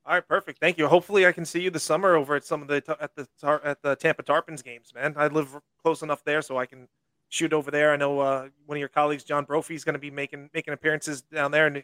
All 0.04 0.14
right, 0.14 0.26
perfect. 0.26 0.60
Thank 0.60 0.78
you. 0.78 0.86
Hopefully, 0.86 1.26
I 1.26 1.32
can 1.32 1.44
see 1.44 1.60
you 1.60 1.70
this 1.70 1.82
summer 1.82 2.14
over 2.14 2.36
at 2.36 2.44
some 2.44 2.62
of 2.62 2.68
the 2.68 2.76
at 3.00 3.16
the 3.16 3.26
at 3.64 3.82
the 3.82 3.96
Tampa 3.96 4.22
Tarpons 4.22 4.62
games, 4.62 4.92
man. 4.94 5.14
I 5.16 5.26
live 5.26 5.56
close 5.82 6.02
enough 6.02 6.22
there, 6.24 6.42
so 6.42 6.56
I 6.56 6.66
can 6.66 6.86
shoot 7.28 7.52
over 7.52 7.70
there. 7.70 7.92
I 7.92 7.96
know 7.96 8.20
uh, 8.20 8.48
one 8.66 8.76
of 8.76 8.80
your 8.80 8.88
colleagues, 8.88 9.24
John 9.24 9.44
Brophy, 9.44 9.74
is 9.74 9.84
going 9.84 9.94
to 9.94 9.98
be 9.98 10.10
making 10.10 10.50
making 10.54 10.74
appearances 10.74 11.22
down 11.22 11.50
there, 11.50 11.66
and 11.66 11.82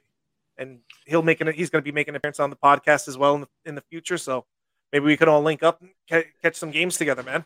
and 0.59 0.81
he'll 1.07 1.23
make 1.23 1.41
an, 1.41 1.53
he's 1.53 1.71
going 1.71 1.83
to 1.83 1.85
be 1.85 1.93
making 1.93 2.13
an 2.13 2.17
appearance 2.17 2.41
on 2.41 2.51
the 2.51 2.57
podcast 2.57 3.09
as 3.09 3.17
well 3.17 3.35
in 3.35 3.41
the, 3.43 3.49
in 3.65 3.75
the 3.75 3.83
future. 3.83 4.19
So 4.19 4.45
maybe 4.93 5.05
we 5.05 5.17
could 5.17 5.29
all 5.29 5.43
link 5.43 5.63
up 5.63 5.83
and 5.83 6.25
catch 6.43 6.57
some 6.57 6.71
games 6.71 6.97
together, 6.97 7.23
man. 7.23 7.45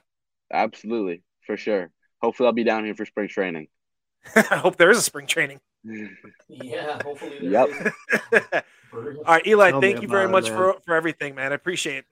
Absolutely, 0.53 1.23
for 1.47 1.57
sure. 1.57 1.91
Hopefully, 2.23 2.47
I'll 2.47 2.53
be 2.53 2.65
down 2.65 2.85
here 2.85 2.95
for 2.95 3.05
spring 3.05 3.29
training. 3.29 3.69
I 4.37 4.57
hope 4.57 4.77
there 4.77 4.91
is 4.91 4.99
a 4.99 5.03
spring 5.03 5.27
training. 5.27 5.61
Yeah, 6.49 7.03
hopefully. 7.03 7.39
Yep. 7.43 7.69
All 8.93 9.13
right, 9.27 9.47
Eli, 9.47 9.71
Tell 9.71 9.81
thank 9.81 10.01
you 10.01 10.09
very 10.09 10.25
about 10.25 10.39
it, 10.39 10.43
much 10.43 10.51
for 10.51 10.77
for 10.85 10.95
everything, 10.95 11.35
man. 11.35 11.53
I 11.53 11.55
appreciate 11.55 11.99
it. 11.99 12.05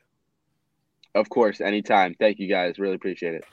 Of 1.15 1.29
course, 1.29 1.61
anytime. 1.61 2.15
Thank 2.19 2.41
you 2.41 2.49
guys. 2.49 2.79
Really 2.79 2.95
appreciate 2.95 3.35
it. 3.35 3.45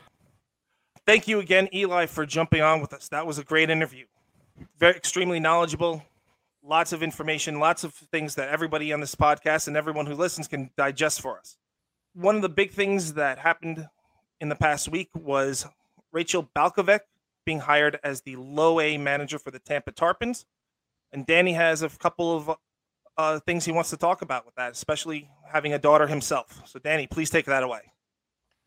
Thank 1.08 1.28
you 1.28 1.39
again, 1.39 1.68
Eli, 1.74 2.06
for 2.06 2.26
jumping 2.26 2.62
on 2.62 2.80
with 2.80 2.93
us. 2.93 3.08
That 3.10 3.26
was 3.26 3.39
a 3.39 3.43
great 3.43 3.70
interview. 3.70 4.06
Very 4.78 4.95
extremely 4.95 5.39
knowledgeable, 5.39 6.04
lots 6.64 6.93
of 6.93 7.02
information, 7.02 7.60
lots 7.60 7.84
of 7.84 7.93
things 7.93 8.36
that 8.36 8.49
everybody 8.49 8.93
on 8.93 8.99
this 8.99 9.16
podcast 9.16 9.68
and 9.68 9.76
everyone 9.76 10.06
who 10.06 10.14
listens 10.14 10.47
can 10.47 10.70
digest 10.78 11.22
for 11.22 11.39
us. 11.39 11.58
One 12.14 12.36
of 12.36 12.41
the 12.41 12.49
big 12.49 12.72
things 12.72 13.14
that 13.14 13.39
happened 13.39 13.88
in 14.39 14.49
the 14.49 14.56
past 14.56 14.89
week 14.89 15.10
was 15.16 15.66
Rachel 16.12 16.49
Balkovec 16.56 16.99
being 17.45 17.60
hired 17.60 17.99
as 18.04 18.22
the 18.22 18.36
low 18.36 18.80
A 18.80 18.97
manager 18.97 19.39
for 19.39 19.49
the 19.49 19.60
Tampa 19.60 19.91
Tarpons. 19.91 20.45
And 21.12 21.26
Danny 21.26 21.54
has 21.54 21.82
a 21.82 21.89
couple 21.89 22.36
of 22.38 22.52
uh, 23.18 23.39
things 23.39 23.66
he 23.66 23.72
wants 23.72 23.89
to 23.89 23.97
talk 23.97 24.22
about 24.22 24.45
with 24.45 24.56
that, 24.56 24.72
especially 24.72 25.30
having 25.52 25.74
a 25.74 25.80
daughter 25.80 26.08
himself. 26.08 26.62
So, 26.66 26.80
Danny, 26.80 27.08
please 27.08 27.30
take 27.30 27.45
that 27.45 27.64
away. 27.64 27.91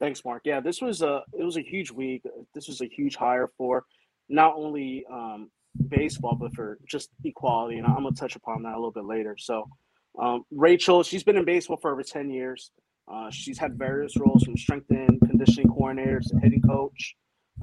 Thanks, 0.00 0.24
Mark. 0.24 0.42
Yeah, 0.44 0.60
this 0.60 0.80
was 0.80 1.02
a 1.02 1.22
it 1.38 1.44
was 1.44 1.56
a 1.56 1.62
huge 1.62 1.90
week. 1.90 2.22
This 2.54 2.68
was 2.68 2.80
a 2.80 2.86
huge 2.86 3.16
hire 3.16 3.50
for 3.56 3.84
not 4.28 4.54
only 4.56 5.04
um, 5.10 5.50
baseball 5.88 6.34
but 6.34 6.54
for 6.54 6.78
just 6.86 7.10
equality, 7.24 7.78
and 7.78 7.86
I'm 7.86 8.02
gonna 8.02 8.12
touch 8.12 8.36
upon 8.36 8.62
that 8.62 8.72
a 8.72 8.76
little 8.76 8.92
bit 8.92 9.04
later. 9.04 9.36
So, 9.38 9.68
um, 10.20 10.44
Rachel, 10.50 11.02
she's 11.02 11.22
been 11.22 11.36
in 11.36 11.44
baseball 11.44 11.78
for 11.80 11.92
over 11.92 12.02
ten 12.02 12.30
years. 12.30 12.70
Uh, 13.10 13.30
she's 13.30 13.58
had 13.58 13.78
various 13.78 14.16
roles 14.16 14.42
from 14.44 14.56
strength 14.56 14.90
and 14.90 15.20
conditioning 15.20 15.68
coordinator 15.68 16.20
to 16.20 16.38
hitting 16.38 16.62
coach. 16.62 17.14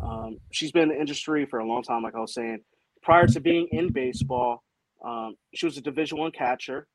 Um, 0.01 0.37
she's 0.51 0.71
been 0.71 0.83
in 0.83 0.89
the 0.89 0.99
industry 0.99 1.45
for 1.45 1.59
a 1.59 1.65
long 1.65 1.83
time, 1.83 2.03
like 2.03 2.15
I 2.15 2.19
was 2.19 2.33
saying. 2.33 2.59
Prior 3.01 3.25
to 3.27 3.39
being 3.39 3.67
in 3.71 3.91
baseball, 3.91 4.63
um, 5.03 5.35
she 5.53 5.65
was 5.65 5.77
a 5.77 5.81
Division 5.81 6.19
One 6.19 6.31
catcher. 6.31 6.87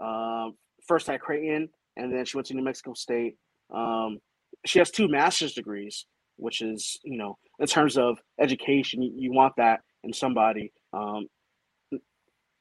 Uh, 0.00 0.48
first 0.86 1.08
at 1.08 1.20
Creighton, 1.20 1.68
and 1.96 2.12
then 2.12 2.24
she 2.24 2.36
went 2.36 2.46
to 2.48 2.54
New 2.54 2.62
Mexico 2.64 2.94
State. 2.94 3.36
Um, 3.72 4.18
she 4.66 4.78
has 4.78 4.90
two 4.90 5.08
master's 5.08 5.54
degrees, 5.54 6.06
which 6.36 6.62
is, 6.62 6.98
you 7.04 7.18
know, 7.18 7.36
in 7.58 7.66
terms 7.66 7.96
of 7.96 8.18
education, 8.40 9.02
you, 9.02 9.12
you 9.16 9.32
want 9.32 9.54
that 9.56 9.80
in 10.04 10.12
somebody, 10.12 10.72
um, 10.92 11.26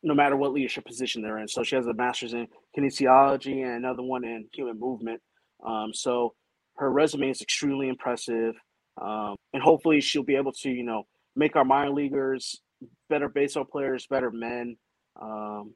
no 0.04 0.14
matter 0.14 0.38
what 0.38 0.54
leadership 0.54 0.86
position 0.86 1.22
they're 1.22 1.40
in. 1.40 1.48
So 1.48 1.64
she 1.64 1.76
has 1.76 1.88
a 1.88 1.94
master's 1.94 2.34
in 2.34 2.48
kinesiology 2.78 3.64
and 3.64 3.84
another 3.84 4.04
one 4.04 4.24
in 4.24 4.48
human 4.54 4.80
movement. 4.80 5.22
Um, 5.66 5.92
so 5.94 6.34
her 6.78 6.92
resume 6.92 7.30
is 7.30 7.42
extremely 7.42 7.90
impressive, 7.90 8.56
um, 9.02 9.36
and 9.54 9.62
hopefully 9.62 10.02
she'll 10.02 10.24
be 10.24 10.36
able 10.36 10.54
to, 10.54 10.70
you 10.70 10.84
know, 10.84 11.04
make 11.36 11.56
our 11.56 11.66
minor 11.66 11.92
leaguers 11.92 12.62
better 13.10 13.30
baseball 13.30 13.66
players, 13.66 14.08
better 14.08 14.32
men. 14.32 14.76
Um, 15.22 15.74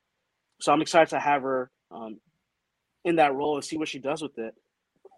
so 0.60 0.72
I'm 0.72 0.82
excited 0.82 1.10
to 1.10 1.20
have 1.20 1.42
her 1.42 1.72
um, 1.92 2.20
in 3.06 3.16
that 3.16 3.34
role 3.34 3.56
and 3.56 3.64
see 3.64 3.78
what 3.78 3.88
she 3.88 4.00
does 4.00 4.22
with 4.22 4.38
it. 4.38 4.54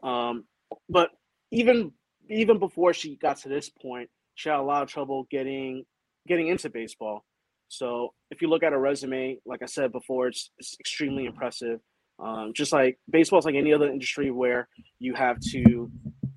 Um, 0.03 0.45
but 0.89 1.09
even 1.51 1.91
even 2.29 2.59
before 2.59 2.93
she 2.93 3.15
got 3.15 3.37
to 3.37 3.49
this 3.49 3.69
point, 3.69 4.09
she 4.35 4.49
had 4.49 4.59
a 4.59 4.61
lot 4.61 4.83
of 4.83 4.89
trouble 4.89 5.27
getting 5.29 5.85
getting 6.27 6.47
into 6.47 6.69
baseball. 6.69 7.25
So 7.67 8.13
if 8.29 8.41
you 8.41 8.49
look 8.49 8.63
at 8.63 8.71
her 8.71 8.79
resume, 8.79 9.39
like 9.45 9.63
I 9.63 9.65
said 9.65 9.91
before, 9.91 10.27
it's, 10.27 10.51
it's 10.59 10.77
extremely 10.79 11.25
impressive. 11.25 11.79
Um, 12.19 12.51
just 12.53 12.71
like 12.71 12.99
baseball 13.09 13.39
is 13.39 13.45
like 13.45 13.55
any 13.55 13.73
other 13.73 13.89
industry 13.89 14.29
where 14.29 14.67
you 14.99 15.15
have 15.15 15.39
to 15.51 15.91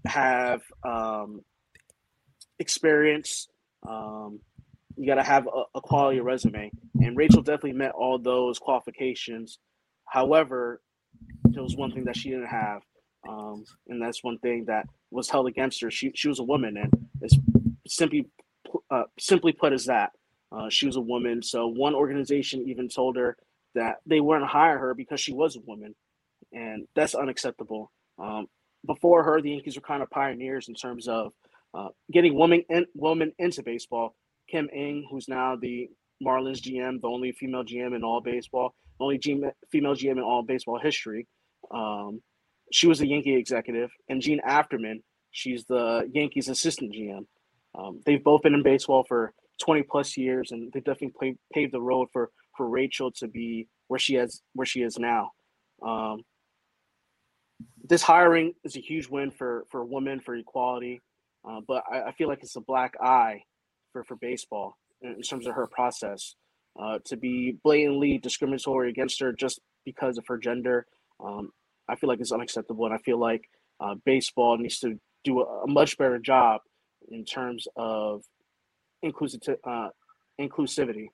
have 0.07 0.63
um, 0.83 1.43
experience. 2.59 3.49
Um, 3.87 4.41
you 4.97 5.07
got 5.07 5.17
to 5.17 5.23
have 5.23 5.47
a, 5.47 5.79
a 5.79 5.81
quality 5.83 6.21
resume, 6.21 6.71
and 7.03 7.17
Rachel 7.17 7.43
definitely 7.43 7.75
met 7.75 7.93
all 7.93 8.19
those 8.19 8.59
qualifications. 8.59 9.59
However, 10.07 10.81
there 11.45 11.63
was 11.63 11.77
one 11.77 11.93
thing 11.93 12.05
that 12.05 12.17
she 12.17 12.31
didn't 12.31 12.47
have, 12.47 12.81
um, 13.29 13.65
and 13.89 14.01
that's 14.01 14.23
one 14.23 14.39
thing 14.39 14.65
that 14.67 14.87
was 15.11 15.31
held 15.31 15.47
against 15.47 15.81
her. 15.83 15.91
She 15.91 16.13
she 16.15 16.29
was 16.29 16.39
a 16.39 16.45
woman, 16.45 16.77
and 16.77 16.93
it's 17.21 17.37
simply 17.87 18.27
uh, 18.91 19.05
simply 19.19 19.53
put 19.53 19.73
as 19.73 19.87
that 19.87 20.11
uh, 20.53 20.69
she 20.69 20.87
was 20.87 20.97
a 20.97 21.01
woman. 21.01 21.43
So 21.43 21.67
one 21.67 21.95
organization 21.95 22.69
even 22.69 22.89
told 22.89 23.17
her 23.17 23.37
that 23.75 23.97
they 24.07 24.21
wouldn't 24.21 24.49
hire 24.49 24.79
her 24.79 24.95
because 24.95 25.21
she 25.21 25.33
was 25.33 25.57
a 25.57 25.61
woman, 25.61 25.95
and 26.53 26.87
that's 26.95 27.15
unacceptable. 27.15 27.91
Um, 28.19 28.47
before 28.87 29.25
her, 29.25 29.41
the 29.41 29.51
Yankees 29.51 29.77
were 29.77 29.83
kind 29.83 30.03
of 30.03 30.11
pioneers 30.11 30.69
in 30.69 30.75
terms 30.75 31.09
of 31.09 31.33
uh, 31.75 31.89
getting 32.13 32.39
women 32.39 32.65
in, 32.71 32.87
women 32.95 33.33
into 33.39 33.63
baseball. 33.63 34.15
Kim 34.49 34.69
Ng, 34.73 35.09
who's 35.11 35.29
now 35.29 35.57
the 35.57 35.89
Marlins 36.25 36.61
GM, 36.61 37.01
the 37.01 37.09
only 37.09 37.33
female 37.33 37.65
GM 37.65 37.95
in 37.97 38.05
all 38.05 38.21
baseball, 38.21 38.75
only 39.01 39.19
GM, 39.19 39.51
female 39.71 39.95
GM 39.95 40.13
in 40.13 40.21
all 40.21 40.43
baseball 40.43 40.79
history. 40.79 41.27
Um, 41.71 42.21
she 42.73 42.87
was 42.87 43.01
a 43.01 43.07
Yankee 43.07 43.37
executive, 43.37 43.91
and 44.09 44.21
Jean 44.21 44.41
Afterman, 44.47 45.03
she's 45.31 45.65
the 45.65 46.09
Yankees 46.13 46.49
assistant 46.49 46.93
GM. 46.93 47.27
Um, 47.79 48.01
they've 48.05 48.23
both 48.23 48.43
been 48.43 48.55
in 48.55 48.63
baseball 48.63 49.05
for 49.07 49.33
20 49.63 49.83
plus 49.83 50.17
years, 50.17 50.53
and 50.53 50.73
they 50.73 50.81
definitely 50.81 51.15
paved, 51.21 51.39
paved 51.53 51.73
the 51.73 51.81
road 51.81 52.09
for 52.13 52.31
for 52.57 52.69
Rachel 52.69 53.11
to 53.13 53.29
be 53.29 53.69
where 53.89 53.99
she 53.99 54.15
has 54.15 54.43
where 54.55 54.67
she 54.67 54.83
is 54.83 54.99
now. 54.99 55.31
Um, 55.87 56.23
this 57.85 58.03
hiring 58.03 58.55
is 58.65 58.77
a 58.77 58.81
huge 58.81 59.09
win 59.09 59.31
for 59.31 59.65
for 59.71 59.85
women 59.85 60.21
for 60.21 60.35
equality, 60.35 61.01
uh, 61.49 61.61
but 61.67 61.85
I, 61.91 62.05
I, 62.05 62.13
feel 62.13 62.29
like 62.29 62.43
it's 62.43 62.57
a 62.57 62.61
black 62.61 62.95
eye 63.01 63.43
for 63.93 64.05
for 64.05 64.17
baseball 64.17 64.77
in, 65.03 65.13
in 65.13 65.23
terms 65.23 65.47
of 65.47 65.55
her 65.55 65.67
process. 65.67 66.35
Uh, 66.79 66.99
to 67.07 67.17
be 67.17 67.57
blatantly 67.65 68.19
discriminatory 68.19 68.91
against 68.91 69.19
her 69.21 69.33
just 69.33 69.61
because 69.87 70.19
of 70.19 70.27
her 70.27 70.37
gender, 70.37 70.87
um, 71.25 71.51
I 71.89 71.97
feel 71.97 72.09
like 72.09 72.21
it's 72.21 72.33
unacceptable, 72.33 72.87
and 72.87 72.95
I 72.95 72.99
feel 72.99 73.19
like 73.19 73.49
uh, 73.81 73.95
baseball 74.05 74.59
needs 74.59 74.79
to 74.81 74.99
do 75.25 75.41
a, 75.41 75.65
a, 75.65 75.69
much 75.69 75.99
better 75.99 76.19
job 76.19 76.61
in 77.11 77.25
terms 77.25 77.67
of 77.77 78.23
uh, 79.05 79.89
inclusivity. 80.41 81.07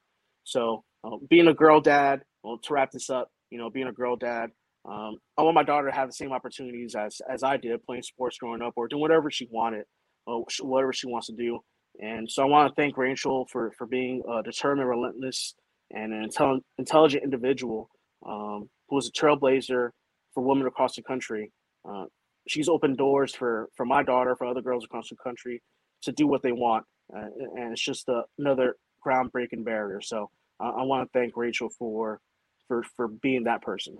So, 0.44 0.84
uh, 1.04 1.16
being 1.28 1.48
a 1.48 1.54
girl 1.54 1.80
dad, 1.80 2.22
well, 2.42 2.58
to 2.58 2.74
wrap 2.74 2.90
this 2.90 3.10
up, 3.10 3.28
you 3.50 3.58
know, 3.58 3.70
being 3.70 3.88
a 3.88 3.92
girl 3.92 4.16
dad, 4.16 4.50
Um, 4.84 5.18
I 5.38 5.42
want 5.42 5.54
my 5.54 5.62
daughter 5.62 5.88
to 5.88 5.94
have 5.94 6.08
the 6.08 6.14
same 6.14 6.32
opportunities 6.32 6.94
as 6.94 7.20
as 7.28 7.42
I 7.42 7.56
did, 7.56 7.84
playing 7.84 8.02
sports 8.02 8.38
growing 8.38 8.62
up 8.62 8.72
or 8.76 8.88
doing 8.88 9.00
whatever 9.00 9.30
she 9.30 9.46
wanted, 9.50 9.84
or 10.26 10.44
whatever 10.60 10.92
she 10.92 11.06
wants 11.06 11.28
to 11.28 11.34
do. 11.34 11.60
And 12.00 12.30
so 12.30 12.42
I 12.42 12.46
want 12.46 12.68
to 12.68 12.74
thank 12.74 12.96
Rachel 12.96 13.46
for 13.52 13.70
for 13.78 13.86
being 13.86 14.22
a 14.28 14.42
determined, 14.42 14.88
relentless, 14.88 15.54
and 15.90 16.12
an 16.12 16.22
intelligent, 16.24 16.64
intelligent 16.78 17.22
individual 17.24 17.90
um, 18.26 18.68
who 18.88 18.96
was 18.96 19.08
a 19.08 19.12
trailblazer 19.12 19.90
for 20.34 20.42
women 20.42 20.66
across 20.66 20.96
the 20.96 21.02
country. 21.02 21.52
Uh, 21.88 22.04
she's 22.48 22.68
opened 22.68 22.98
doors 22.98 23.34
for 23.34 23.68
for 23.76 23.86
my 23.86 24.02
daughter, 24.02 24.36
for 24.36 24.46
other 24.46 24.62
girls 24.62 24.84
across 24.84 25.08
the 25.08 25.16
country, 25.16 25.62
to 26.02 26.12
do 26.12 26.26
what 26.26 26.42
they 26.42 26.52
want, 26.52 26.84
uh, 27.16 27.28
and 27.56 27.72
it's 27.72 27.84
just 27.84 28.08
a, 28.08 28.22
another 28.38 28.76
groundbreaking 29.06 29.64
barrier. 29.64 30.00
So 30.00 30.30
uh, 30.60 30.72
I 30.78 30.82
want 30.82 31.10
to 31.10 31.18
thank 31.18 31.36
Rachel 31.36 31.70
for 31.78 32.20
for 32.68 32.82
for 32.96 33.08
being 33.08 33.44
that 33.44 33.62
person. 33.62 33.96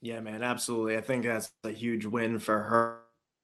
Yeah, 0.00 0.20
man, 0.20 0.42
absolutely. 0.42 0.96
I 0.96 1.00
think 1.00 1.24
that's 1.24 1.50
a 1.64 1.70
huge 1.70 2.06
win 2.06 2.38
for 2.38 2.60
her, 2.60 3.00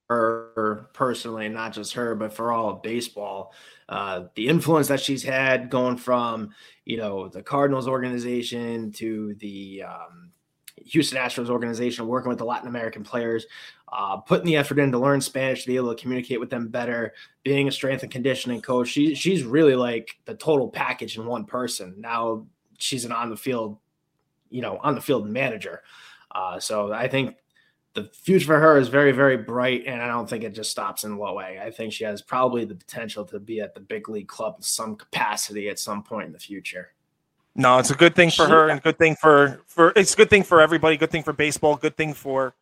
her 0.09 0.89
personally, 0.93 1.49
not 1.49 1.72
just 1.72 1.95
her, 1.95 2.14
but 2.14 2.32
for 2.32 2.53
all 2.53 2.70
of 2.70 2.82
baseball. 2.82 3.53
Uh, 3.89 4.26
the 4.37 4.47
influence 4.47 4.87
that 4.89 5.01
she's 5.01 5.24
had 5.24 5.68
going 5.68 5.97
from, 5.97 6.55
you 6.85 6.97
know, 6.97 7.28
the 7.28 7.43
Cardinals 7.43 7.89
organization 7.89 8.93
to 8.93 9.35
the 9.41 9.82
um, 9.82 10.30
Houston 10.77 11.18
Astros 11.18 11.51
organization, 11.51 12.07
working 12.07 12.29
with 12.29 12.39
the 12.39 12.45
Latin 12.45 12.68
American 12.68 13.03
players, 13.03 13.47
uh, 13.93 14.16
putting 14.16 14.47
the 14.47 14.57
effort 14.57 14.79
in 14.79 14.91
to 14.93 14.99
learn 14.99 15.20
Spanish 15.20 15.62
to 15.62 15.68
be 15.68 15.77
able 15.77 15.95
to 15.95 16.01
communicate 16.01 16.41
with 16.41 16.51
them 16.51 16.68
better, 16.68 17.14
being 17.43 17.68
a 17.68 17.72
strength 17.72 18.03
and 18.03 18.12
conditioning 18.12 18.61
coach. 18.61 18.89
She, 18.89 19.14
she's 19.14 19.45
really 19.45 19.77
like 19.77 20.18
the 20.25 20.35
total 20.35 20.68
package 20.68 21.16
in 21.16 21.27
one 21.27 21.45
person. 21.45 21.95
Now 21.99 22.47
she's 22.79 23.05
an 23.05 23.12
on 23.12 23.31
the 23.31 23.37
field, 23.37 23.79
you 24.51 24.62
know, 24.62 24.79
on 24.83 24.95
the 24.95 25.01
field 25.01 25.29
manager. 25.29 25.83
Uh, 26.31 26.59
so 26.59 26.93
I 26.93 27.09
think 27.09 27.37
the 27.95 28.11
future 28.12 28.47
for 28.47 28.59
her 28.59 28.77
is 28.77 28.89
very, 28.89 29.12
very 29.12 29.37
bright, 29.37 29.85
and 29.87 30.03
I 30.03 30.09
don't 30.09 30.29
think 30.29 30.43
it 30.43 30.53
just 30.53 30.72
stops 30.72 31.05
in 31.05 31.16
low. 31.16 31.39
I 31.39 31.70
think 31.70 31.93
she 31.93 32.03
has 32.03 32.20
probably 32.20 32.64
the 32.64 32.75
potential 32.75 33.25
to 33.27 33.39
be 33.39 33.61
at 33.61 33.72
the 33.72 33.81
big 33.81 34.09
league 34.09 34.27
club 34.27 34.57
in 34.57 34.62
some 34.62 34.97
capacity 34.97 35.68
at 35.68 35.79
some 35.79 36.03
point 36.03 36.27
in 36.27 36.33
the 36.33 36.39
future. 36.41 36.93
No, 37.57 37.79
it's 37.79 37.91
a 37.91 37.95
good 37.95 38.17
thing 38.17 38.31
for 38.31 38.47
her, 38.47 38.69
and 38.69 38.83
good 38.83 38.99
thing 38.99 39.15
for 39.15 39.61
for 39.67 39.93
it's 39.95 40.15
a 40.15 40.17
good 40.17 40.31
thing 40.31 40.43
for 40.43 40.61
everybody. 40.61 40.97
Good 40.97 41.11
thing 41.11 41.23
for 41.23 41.33
baseball. 41.33 41.77
Good 41.77 41.97
thing 41.97 42.13
for 42.13 42.55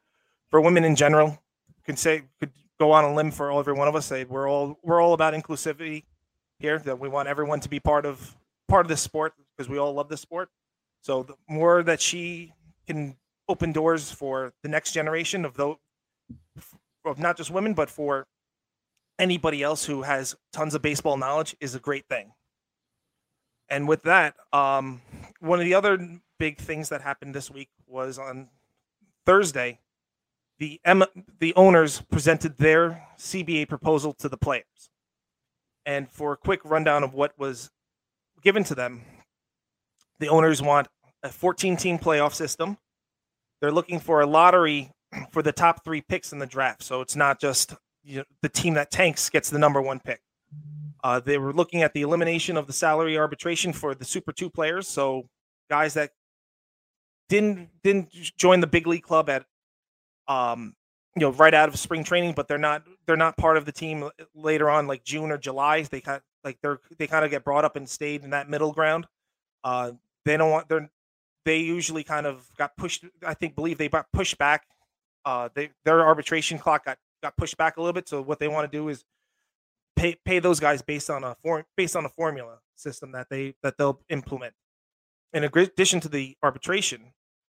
for 0.50 0.60
women 0.60 0.84
in 0.84 0.96
general. 0.96 1.38
Could 1.84 1.98
say 1.98 2.24
could 2.40 2.50
go 2.78 2.92
on 2.92 3.04
a 3.04 3.14
limb 3.14 3.30
for 3.30 3.50
all, 3.50 3.58
every 3.58 3.72
one 3.72 3.88
of 3.88 3.96
us. 3.96 4.06
Say 4.06 4.24
we're 4.24 4.48
all 4.48 4.78
we're 4.82 5.00
all 5.00 5.14
about 5.14 5.32
inclusivity 5.32 6.04
here. 6.58 6.78
That 6.78 6.98
we 6.98 7.08
want 7.08 7.28
everyone 7.28 7.60
to 7.60 7.70
be 7.70 7.80
part 7.80 8.04
of 8.04 8.36
part 8.68 8.84
of 8.84 8.88
this 8.88 9.00
sport 9.00 9.32
because 9.56 9.68
we 9.68 9.78
all 9.78 9.94
love 9.94 10.10
this 10.10 10.20
sport. 10.20 10.50
So 11.00 11.22
the 11.22 11.36
more 11.48 11.82
that 11.82 12.00
she 12.02 12.52
can 12.86 13.16
open 13.48 13.72
doors 13.72 14.10
for 14.10 14.52
the 14.62 14.68
next 14.68 14.92
generation 14.92 15.46
of 15.46 15.54
those 15.54 15.76
of 17.04 17.18
not 17.18 17.36
just 17.36 17.50
women 17.50 17.74
but 17.74 17.90
for 17.90 18.26
anybody 19.18 19.62
else 19.62 19.84
who 19.84 20.02
has 20.02 20.36
tons 20.52 20.74
of 20.74 20.82
baseball 20.82 21.16
knowledge 21.16 21.56
is 21.60 21.74
a 21.74 21.80
great 21.80 22.06
thing 22.08 22.32
and 23.72 23.88
with 23.88 24.02
that 24.02 24.34
um, 24.52 25.00
one 25.40 25.58
of 25.58 25.64
the 25.64 25.74
other 25.74 26.20
big 26.38 26.58
things 26.58 26.88
that 26.90 27.02
happened 27.02 27.34
this 27.34 27.50
week 27.50 27.70
was 27.86 28.18
on 28.18 28.48
thursday 29.26 29.78
the 30.58 30.80
M- 30.84 31.04
the 31.40 31.54
owners 31.54 32.02
presented 32.10 32.58
their 32.58 33.06
cba 33.18 33.68
proposal 33.68 34.12
to 34.14 34.28
the 34.28 34.36
players 34.36 34.90
and 35.84 36.08
for 36.08 36.32
a 36.32 36.36
quick 36.36 36.60
rundown 36.64 37.02
of 37.02 37.14
what 37.14 37.32
was 37.38 37.70
given 38.42 38.62
to 38.64 38.74
them 38.74 39.02
the 40.20 40.28
owners 40.28 40.62
want 40.62 40.88
a 41.24 41.28
14 41.28 41.76
team 41.76 41.98
playoff 41.98 42.34
system 42.34 42.76
they're 43.60 43.72
looking 43.72 44.00
for 44.00 44.20
a 44.20 44.26
lottery 44.26 44.90
for 45.30 45.42
the 45.42 45.52
top 45.52 45.84
three 45.84 46.00
picks 46.00 46.32
in 46.32 46.38
the 46.38 46.46
draft. 46.46 46.82
So 46.82 47.00
it's 47.00 47.16
not 47.16 47.40
just 47.40 47.74
you 48.04 48.18
know, 48.18 48.24
the 48.42 48.48
team 48.48 48.74
that 48.74 48.90
tanks 48.90 49.30
gets 49.30 49.50
the 49.50 49.58
number 49.58 49.80
one 49.80 50.00
pick. 50.00 50.20
Uh, 51.02 51.20
they 51.20 51.38
were 51.38 51.52
looking 51.52 51.82
at 51.82 51.92
the 51.94 52.02
elimination 52.02 52.56
of 52.56 52.66
the 52.66 52.72
salary 52.72 53.18
arbitration 53.18 53.72
for 53.72 53.94
the 53.94 54.04
Super 54.04 54.32
Two 54.32 54.48
players. 54.48 54.86
So 54.88 55.28
guys 55.68 55.94
that 55.94 56.10
didn't 57.28 57.70
didn't 57.82 58.10
join 58.36 58.60
the 58.60 58.66
big 58.66 58.86
league 58.86 59.02
club 59.02 59.30
at 59.30 59.44
um 60.28 60.74
you 61.16 61.20
know 61.20 61.32
right 61.32 61.54
out 61.54 61.68
of 61.68 61.76
spring 61.76 62.04
training, 62.04 62.34
but 62.34 62.46
they're 62.48 62.58
not 62.58 62.84
they're 63.06 63.16
not 63.16 63.36
part 63.36 63.56
of 63.56 63.64
the 63.64 63.72
team 63.72 64.08
later 64.34 64.70
on 64.70 64.86
like 64.86 65.04
June 65.04 65.30
or 65.30 65.38
July. 65.38 65.82
They 65.82 66.00
kind 66.00 66.20
like 66.44 66.58
they're 66.62 66.78
they 66.98 67.06
kind 67.06 67.24
of 67.24 67.30
get 67.30 67.44
brought 67.44 67.64
up 67.64 67.76
and 67.76 67.88
stayed 67.88 68.22
in 68.24 68.30
that 68.30 68.48
middle 68.48 68.72
ground. 68.72 69.06
Uh, 69.64 69.92
they 70.24 70.36
don't 70.36 70.50
want 70.50 70.68
they're 70.68 70.90
they 71.44 71.58
usually 71.58 72.04
kind 72.04 72.26
of 72.26 72.48
got 72.56 72.76
pushed. 72.76 73.04
I 73.26 73.34
think 73.34 73.56
believe 73.56 73.78
they 73.78 73.88
got 73.88 74.06
pushed 74.12 74.38
back. 74.38 74.64
Uh, 75.24 75.48
they 75.54 75.70
their 75.84 76.04
arbitration 76.04 76.58
clock 76.58 76.84
got 76.84 76.98
got 77.22 77.36
pushed 77.36 77.56
back 77.56 77.76
a 77.76 77.80
little 77.80 77.92
bit. 77.92 78.08
So 78.08 78.22
what 78.22 78.38
they 78.38 78.48
want 78.48 78.70
to 78.70 78.76
do 78.76 78.88
is 78.88 79.04
pay 79.96 80.16
pay 80.24 80.38
those 80.38 80.60
guys 80.60 80.82
based 80.82 81.10
on 81.10 81.24
a 81.24 81.34
form 81.42 81.64
based 81.76 81.96
on 81.96 82.04
a 82.04 82.08
formula 82.08 82.58
system 82.76 83.12
that 83.12 83.28
they 83.30 83.54
that 83.62 83.76
they'll 83.78 84.00
implement. 84.08 84.54
In 85.32 85.44
addition 85.44 86.00
to 86.00 86.08
the 86.08 86.36
arbitration, 86.42 87.12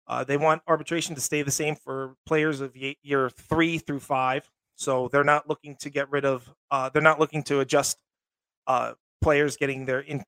uh, 0.08 0.24
they 0.24 0.38
want 0.38 0.62
arbitration 0.68 1.16
to 1.16 1.22
stay 1.22 1.42
the 1.42 1.52
same 1.52 1.76
for 1.76 2.16
players 2.26 2.62
of 2.62 2.76
year 2.76 3.30
three 3.30 3.78
through 3.78 4.02
five. 4.02 4.50
So 4.76 5.08
they're 5.12 5.24
not 5.24 5.48
looking 5.48 5.76
to 5.78 5.90
get 5.90 6.12
rid 6.12 6.26
of. 6.26 6.50
Uh, 6.70 6.90
they're 6.90 7.02
not 7.02 7.20
looking 7.20 7.44
to 7.44 7.60
adjust 7.60 7.98
uh, 8.68 8.94
players 9.22 9.58
getting 9.58 9.86
their 9.86 10.00
in 10.00 10.24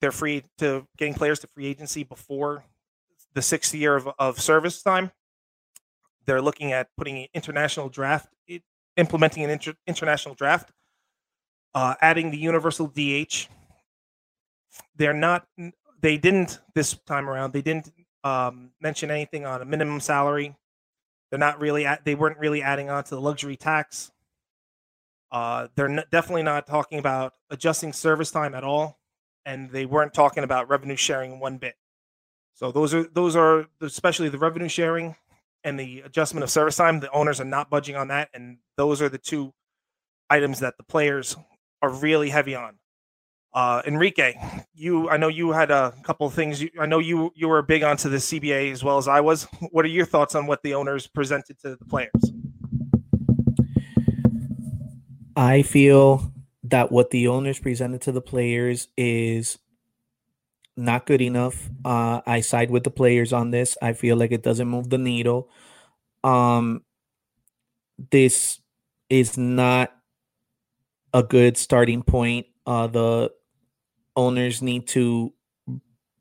their 0.00 0.12
free 0.12 0.44
to 0.58 0.86
getting 0.96 1.14
players 1.14 1.38
to 1.40 1.46
free 1.46 1.66
agency 1.66 2.02
before 2.02 2.64
the 3.34 3.42
sixth 3.42 3.74
year 3.74 3.96
of, 3.96 4.08
of 4.18 4.40
service 4.40 4.82
time. 4.82 5.12
They're 6.26 6.42
looking 6.42 6.72
at 6.72 6.88
putting 6.96 7.16
an 7.18 7.26
international 7.34 7.88
draft, 7.88 8.28
implementing 8.96 9.44
an 9.44 9.50
inter, 9.50 9.74
international 9.86 10.34
draft, 10.34 10.70
uh, 11.74 11.94
adding 12.00 12.30
the 12.30 12.38
universal 12.38 12.86
DH. 12.86 13.48
They're 14.96 15.14
not. 15.14 15.46
They 16.00 16.16
didn't 16.18 16.60
this 16.74 16.94
time 17.06 17.28
around. 17.28 17.52
They 17.52 17.62
didn't 17.62 17.92
um, 18.24 18.72
mention 18.80 19.10
anything 19.10 19.46
on 19.46 19.62
a 19.62 19.64
minimum 19.64 20.00
salary. 20.00 20.56
They're 21.30 21.38
not 21.38 21.60
really. 21.60 21.86
They 22.04 22.14
weren't 22.14 22.38
really 22.38 22.62
adding 22.62 22.90
on 22.90 23.04
to 23.04 23.10
the 23.10 23.20
luxury 23.20 23.56
tax. 23.56 24.10
Uh, 25.30 25.68
they're 25.76 26.04
definitely 26.10 26.42
not 26.42 26.66
talking 26.66 26.98
about 26.98 27.34
adjusting 27.50 27.92
service 27.92 28.30
time 28.30 28.54
at 28.54 28.64
all, 28.64 28.98
and 29.46 29.70
they 29.70 29.86
weren't 29.86 30.12
talking 30.12 30.42
about 30.42 30.68
revenue 30.68 30.96
sharing 30.96 31.38
one 31.38 31.56
bit. 31.58 31.76
So 32.54 32.72
those 32.72 32.92
are 32.92 33.04
those 33.04 33.36
are 33.36 33.66
especially 33.80 34.28
the 34.28 34.38
revenue 34.38 34.68
sharing 34.68 35.14
and 35.62 35.78
the 35.78 36.00
adjustment 36.00 36.42
of 36.42 36.50
service 36.50 36.76
time. 36.76 37.00
The 37.00 37.10
owners 37.12 37.40
are 37.40 37.44
not 37.44 37.70
budging 37.70 37.96
on 37.96 38.08
that, 38.08 38.28
and 38.34 38.58
those 38.76 39.00
are 39.00 39.08
the 39.08 39.18
two 39.18 39.52
items 40.28 40.60
that 40.60 40.76
the 40.76 40.82
players 40.82 41.36
are 41.82 41.90
really 41.90 42.30
heavy 42.30 42.54
on. 42.54 42.76
Uh, 43.52 43.82
Enrique, 43.84 44.34
you 44.74 45.08
I 45.08 45.16
know 45.16 45.26
you 45.26 45.50
had 45.50 45.72
a 45.72 45.92
couple 46.04 46.26
of 46.26 46.34
things. 46.34 46.62
You, 46.62 46.70
I 46.78 46.86
know 46.86 47.00
you 47.00 47.32
you 47.34 47.48
were 47.48 47.62
big 47.62 47.82
onto 47.82 48.08
the 48.08 48.18
CBA 48.18 48.70
as 48.70 48.84
well 48.84 48.96
as 48.96 49.08
I 49.08 49.20
was. 49.20 49.48
What 49.72 49.84
are 49.84 49.88
your 49.88 50.06
thoughts 50.06 50.34
on 50.34 50.46
what 50.46 50.62
the 50.62 50.74
owners 50.74 51.08
presented 51.08 51.58
to 51.60 51.76
the 51.76 51.84
players? 51.84 52.12
I 55.36 55.62
feel 55.62 56.32
that 56.64 56.92
what 56.92 57.10
the 57.10 57.28
owners 57.28 57.58
presented 57.58 58.02
to 58.02 58.12
the 58.12 58.20
players 58.20 58.88
is 58.96 59.58
not 60.76 61.06
good 61.06 61.20
enough. 61.20 61.68
Uh, 61.84 62.20
I 62.26 62.40
side 62.40 62.70
with 62.70 62.84
the 62.84 62.90
players 62.90 63.32
on 63.32 63.50
this. 63.50 63.76
I 63.82 63.92
feel 63.92 64.16
like 64.16 64.32
it 64.32 64.42
doesn't 64.42 64.68
move 64.68 64.90
the 64.90 64.98
needle. 64.98 65.50
Um, 66.22 66.84
this 68.10 68.60
is 69.08 69.36
not 69.36 69.92
a 71.12 71.22
good 71.22 71.56
starting 71.56 72.02
point. 72.02 72.46
Uh, 72.66 72.86
the 72.86 73.32
owners 74.16 74.62
need 74.62 74.86
to 74.88 75.32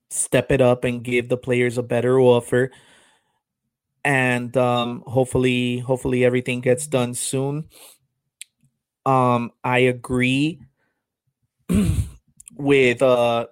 step 0.09 0.51
it 0.51 0.61
up 0.61 0.83
and 0.83 1.03
give 1.03 1.29
the 1.29 1.37
players 1.37 1.77
a 1.77 1.83
better 1.83 2.19
offer. 2.19 2.71
And 4.03 4.55
um, 4.57 5.03
hopefully, 5.05 5.79
hopefully 5.79 6.23
everything 6.25 6.61
gets 6.61 6.87
done 6.87 7.13
soon. 7.13 7.69
Um, 9.05 9.51
I 9.63 9.79
agree 9.79 10.61
with 12.55 13.01
uh 13.01 13.47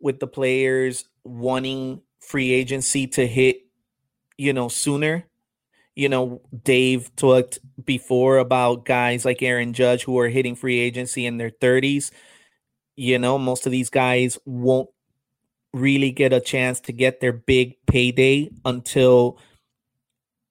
with 0.00 0.20
the 0.20 0.26
players 0.26 1.04
wanting 1.24 2.02
free 2.20 2.52
agency 2.52 3.06
to 3.08 3.26
hit, 3.26 3.58
you 4.36 4.52
know, 4.52 4.68
sooner. 4.68 5.26
You 5.96 6.08
know, 6.10 6.42
Dave 6.64 7.14
talked 7.16 7.58
before 7.84 8.38
about 8.38 8.84
guys 8.84 9.24
like 9.24 9.42
Aaron 9.42 9.72
Judge 9.72 10.04
who 10.04 10.18
are 10.18 10.28
hitting 10.28 10.54
free 10.54 10.78
agency 10.78 11.26
in 11.26 11.38
their 11.38 11.50
30s. 11.50 12.12
You 12.96 13.18
know, 13.18 13.38
most 13.38 13.66
of 13.66 13.72
these 13.72 13.90
guys 13.90 14.38
won't 14.46 14.90
really 15.74 16.10
get 16.12 16.32
a 16.32 16.40
chance 16.40 16.80
to 16.80 16.92
get 16.92 17.20
their 17.20 17.32
big 17.32 17.76
payday 17.86 18.50
until, 18.64 19.38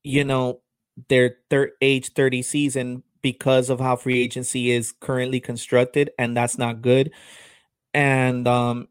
you 0.04 0.24
know, 0.24 0.62
their 1.10 1.38
third 1.50 1.72
age 1.82 2.14
30 2.14 2.42
season 2.42 3.04
because 3.22 3.70
of 3.70 3.80
how 3.80 3.96
free 3.96 4.22
agency 4.22 4.72
is 4.72 4.94
currently 5.00 5.40
constructed, 5.40 6.12
and 6.20 6.38
that's 6.38 6.58
not 6.58 6.82
good. 6.82 7.12
And 7.94 8.48
um, 8.48 8.88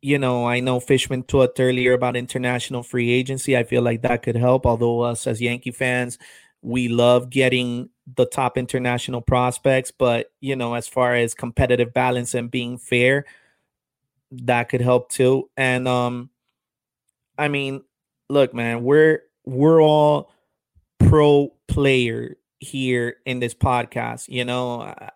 you 0.00 0.18
know, 0.18 0.46
I 0.46 0.60
know 0.60 0.80
Fishman 0.80 1.24
talked 1.24 1.58
earlier 1.60 1.92
about 1.92 2.16
international 2.16 2.82
free 2.82 3.10
agency. 3.10 3.56
I 3.56 3.64
feel 3.64 3.82
like 3.82 4.02
that 4.02 4.22
could 4.22 4.36
help. 4.36 4.66
Although 4.66 5.00
us 5.00 5.26
as 5.26 5.40
Yankee 5.40 5.72
fans, 5.72 6.18
we 6.62 6.88
love 6.88 7.30
getting 7.30 7.90
the 8.16 8.26
top 8.26 8.56
international 8.56 9.20
prospects, 9.20 9.90
but 9.90 10.32
you 10.40 10.56
know, 10.56 10.74
as 10.74 10.88
far 10.88 11.14
as 11.14 11.34
competitive 11.34 11.92
balance 11.92 12.34
and 12.34 12.50
being 12.50 12.78
fair, 12.78 13.24
that 14.30 14.68
could 14.68 14.80
help 14.80 15.10
too. 15.10 15.50
And 15.56 15.86
um, 15.88 16.30
I 17.36 17.48
mean, 17.48 17.82
look, 18.28 18.54
man, 18.54 18.82
we're 18.82 19.22
we're 19.44 19.82
all 19.82 20.32
pro 20.98 21.52
player 21.66 22.36
here 22.60 23.16
in 23.26 23.40
this 23.40 23.54
podcast. 23.54 24.28
You 24.28 24.44
know, 24.44 24.82
uh, 24.82 25.10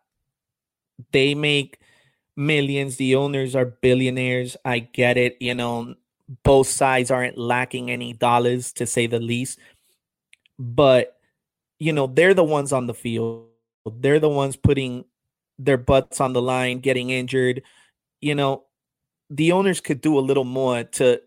they 1.12 1.35
make 1.35 1.78
millions. 2.37 2.97
The 2.97 3.14
owners 3.14 3.55
are 3.55 3.66
billionaires. 3.66 4.57
I 4.64 4.80
get 4.80 5.16
it. 5.16 5.37
You 5.41 5.55
know, 5.55 5.95
both 6.43 6.68
sides 6.68 7.11
aren't 7.11 7.39
lacking 7.39 7.91
any 7.91 8.12
dollars 8.12 8.72
to 8.74 8.87
say 8.87 9.07
the 9.07 9.20
least. 9.20 9.59
But, 10.59 11.16
you 11.78 11.93
know, 11.93 12.07
they're 12.07 12.35
the 12.35 12.45
ones 12.45 12.72
on 12.72 12.87
the 12.87 12.95
field. 12.95 13.47
They're 13.87 14.20
the 14.20 14.28
ones 14.28 14.57
putting 14.57 15.05
their 15.59 15.76
butts 15.78 16.20
on 16.20 16.33
the 16.33 16.43
line, 16.43 16.80
getting 16.80 17.11
injured. 17.11 17.62
You 18.20 18.35
know, 18.35 18.64
the 19.30 19.53
owners 19.53 19.80
could 19.80 20.01
do 20.01 20.18
a 20.18 20.20
little 20.20 20.45
more 20.45 20.85
to 20.85 21.20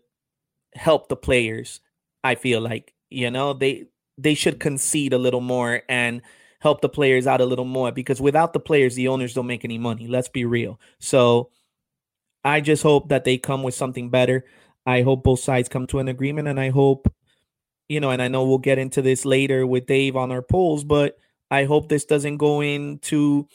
help 0.74 1.08
the 1.08 1.16
players. 1.16 1.80
I 2.24 2.34
feel 2.34 2.60
like, 2.60 2.94
you 3.10 3.30
know, 3.30 3.52
they 3.52 3.86
they 4.18 4.34
should 4.34 4.58
concede 4.60 5.12
a 5.12 5.18
little 5.18 5.40
more 5.40 5.82
and 5.88 6.22
help 6.60 6.80
the 6.80 6.88
players 6.88 7.26
out 7.26 7.40
a 7.40 7.46
little 7.46 7.64
more 7.64 7.92
because 7.92 8.20
without 8.20 8.52
the 8.52 8.60
players, 8.60 8.94
the 8.94 9.08
owners 9.08 9.34
don't 9.34 9.46
make 9.46 9.64
any 9.64 9.78
money. 9.78 10.06
Let's 10.06 10.28
be 10.28 10.44
real. 10.44 10.80
So 10.98 11.50
I 12.44 12.60
just 12.60 12.82
hope 12.82 13.08
that 13.08 13.24
they 13.24 13.38
come 13.38 13.62
with 13.62 13.74
something 13.74 14.10
better. 14.10 14.44
I 14.86 15.02
hope 15.02 15.24
both 15.24 15.40
sides 15.40 15.68
come 15.68 15.86
to 15.88 15.98
an 15.98 16.08
agreement, 16.08 16.46
and 16.46 16.60
I 16.60 16.70
hope, 16.70 17.12
you 17.88 17.98
know, 17.98 18.10
and 18.10 18.22
I 18.22 18.28
know 18.28 18.44
we'll 18.44 18.58
get 18.58 18.78
into 18.78 19.02
this 19.02 19.24
later 19.24 19.66
with 19.66 19.86
Dave 19.86 20.16
on 20.16 20.30
our 20.30 20.42
polls, 20.42 20.84
but 20.84 21.18
I 21.50 21.64
hope 21.64 21.88
this 21.88 22.04
doesn't 22.04 22.36
go 22.36 22.60
into, 22.60 23.48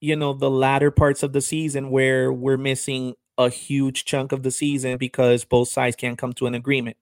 you 0.00 0.16
know, 0.16 0.32
the 0.32 0.50
latter 0.50 0.90
parts 0.90 1.22
of 1.22 1.32
the 1.32 1.40
season 1.40 1.90
where 1.90 2.32
we're 2.32 2.56
missing 2.56 3.14
a 3.38 3.48
huge 3.48 4.04
chunk 4.04 4.32
of 4.32 4.42
the 4.42 4.50
season 4.50 4.96
because 4.96 5.44
both 5.44 5.68
sides 5.68 5.94
can't 5.94 6.18
come 6.18 6.32
to 6.32 6.46
an 6.46 6.54
agreement. 6.54 6.96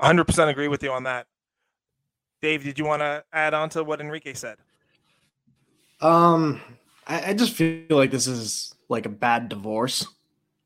100% 0.00 0.48
agree 0.48 0.68
with 0.68 0.82
you 0.82 0.92
on 0.92 1.04
that. 1.04 1.26
Dave, 2.42 2.64
did 2.64 2.78
you 2.78 2.84
want 2.84 3.00
to 3.00 3.24
add 3.32 3.54
on 3.54 3.68
to 3.70 3.84
what 3.84 4.00
Enrique 4.00 4.34
said? 4.34 4.56
Um, 6.00 6.60
I, 7.06 7.30
I 7.30 7.34
just 7.34 7.52
feel 7.52 7.84
like 7.90 8.10
this 8.10 8.26
is 8.26 8.74
like 8.88 9.06
a 9.06 9.10
bad 9.10 9.48
divorce 9.48 10.06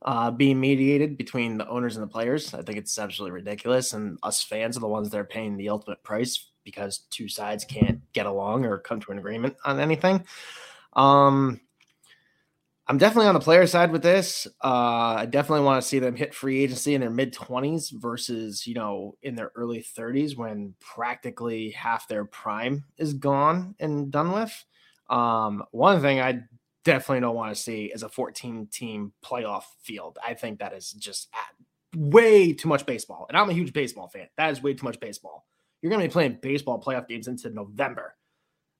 uh, 0.02 0.30
being 0.30 0.58
mediated 0.58 1.16
between 1.16 1.58
the 1.58 1.68
owners 1.68 1.96
and 1.96 2.02
the 2.02 2.10
players. 2.10 2.54
I 2.54 2.62
think 2.62 2.78
it's 2.78 2.98
absolutely 2.98 3.34
ridiculous, 3.34 3.92
and 3.92 4.18
us 4.22 4.42
fans 4.42 4.76
are 4.76 4.80
the 4.80 4.88
ones 4.88 5.10
that 5.10 5.18
are 5.18 5.24
paying 5.24 5.56
the 5.56 5.68
ultimate 5.68 6.02
price 6.02 6.48
because 6.64 6.98
two 7.10 7.28
sides 7.28 7.64
can't 7.64 8.00
get 8.12 8.26
along 8.26 8.64
or 8.64 8.78
come 8.78 9.00
to 9.00 9.12
an 9.12 9.18
agreement 9.18 9.56
on 9.64 9.80
anything. 9.80 10.24
Um, 10.94 11.60
I'm 12.90 12.98
definitely 12.98 13.28
on 13.28 13.34
the 13.34 13.40
player 13.40 13.68
side 13.68 13.92
with 13.92 14.02
this. 14.02 14.48
Uh, 14.64 15.14
I 15.18 15.26
definitely 15.26 15.64
want 15.64 15.80
to 15.80 15.86
see 15.86 16.00
them 16.00 16.16
hit 16.16 16.34
free 16.34 16.64
agency 16.64 16.96
in 16.96 17.00
their 17.00 17.08
mid 17.08 17.32
20s 17.32 17.92
versus, 17.92 18.66
you 18.66 18.74
know, 18.74 19.14
in 19.22 19.36
their 19.36 19.52
early 19.54 19.78
30s 19.96 20.36
when 20.36 20.74
practically 20.80 21.70
half 21.70 22.08
their 22.08 22.24
prime 22.24 22.82
is 22.98 23.14
gone 23.14 23.76
and 23.78 24.10
done 24.10 24.32
with. 24.32 24.64
Um, 25.08 25.62
one 25.70 26.00
thing 26.00 26.20
I 26.20 26.40
definitely 26.84 27.20
don't 27.20 27.36
want 27.36 27.54
to 27.54 27.62
see 27.62 27.84
is 27.94 28.02
a 28.02 28.08
14 28.08 28.66
team 28.72 29.12
playoff 29.24 29.66
field. 29.84 30.18
I 30.26 30.34
think 30.34 30.58
that 30.58 30.72
is 30.72 30.90
just 30.90 31.28
way 31.94 32.52
too 32.52 32.68
much 32.68 32.86
baseball. 32.86 33.26
And 33.28 33.38
I'm 33.38 33.50
a 33.50 33.52
huge 33.52 33.72
baseball 33.72 34.08
fan. 34.08 34.26
That 34.36 34.50
is 34.50 34.64
way 34.64 34.74
too 34.74 34.84
much 34.84 34.98
baseball. 34.98 35.46
You're 35.80 35.90
going 35.90 36.02
to 36.02 36.08
be 36.08 36.12
playing 36.12 36.40
baseball 36.42 36.82
playoff 36.82 37.06
games 37.06 37.28
into 37.28 37.50
November, 37.50 38.16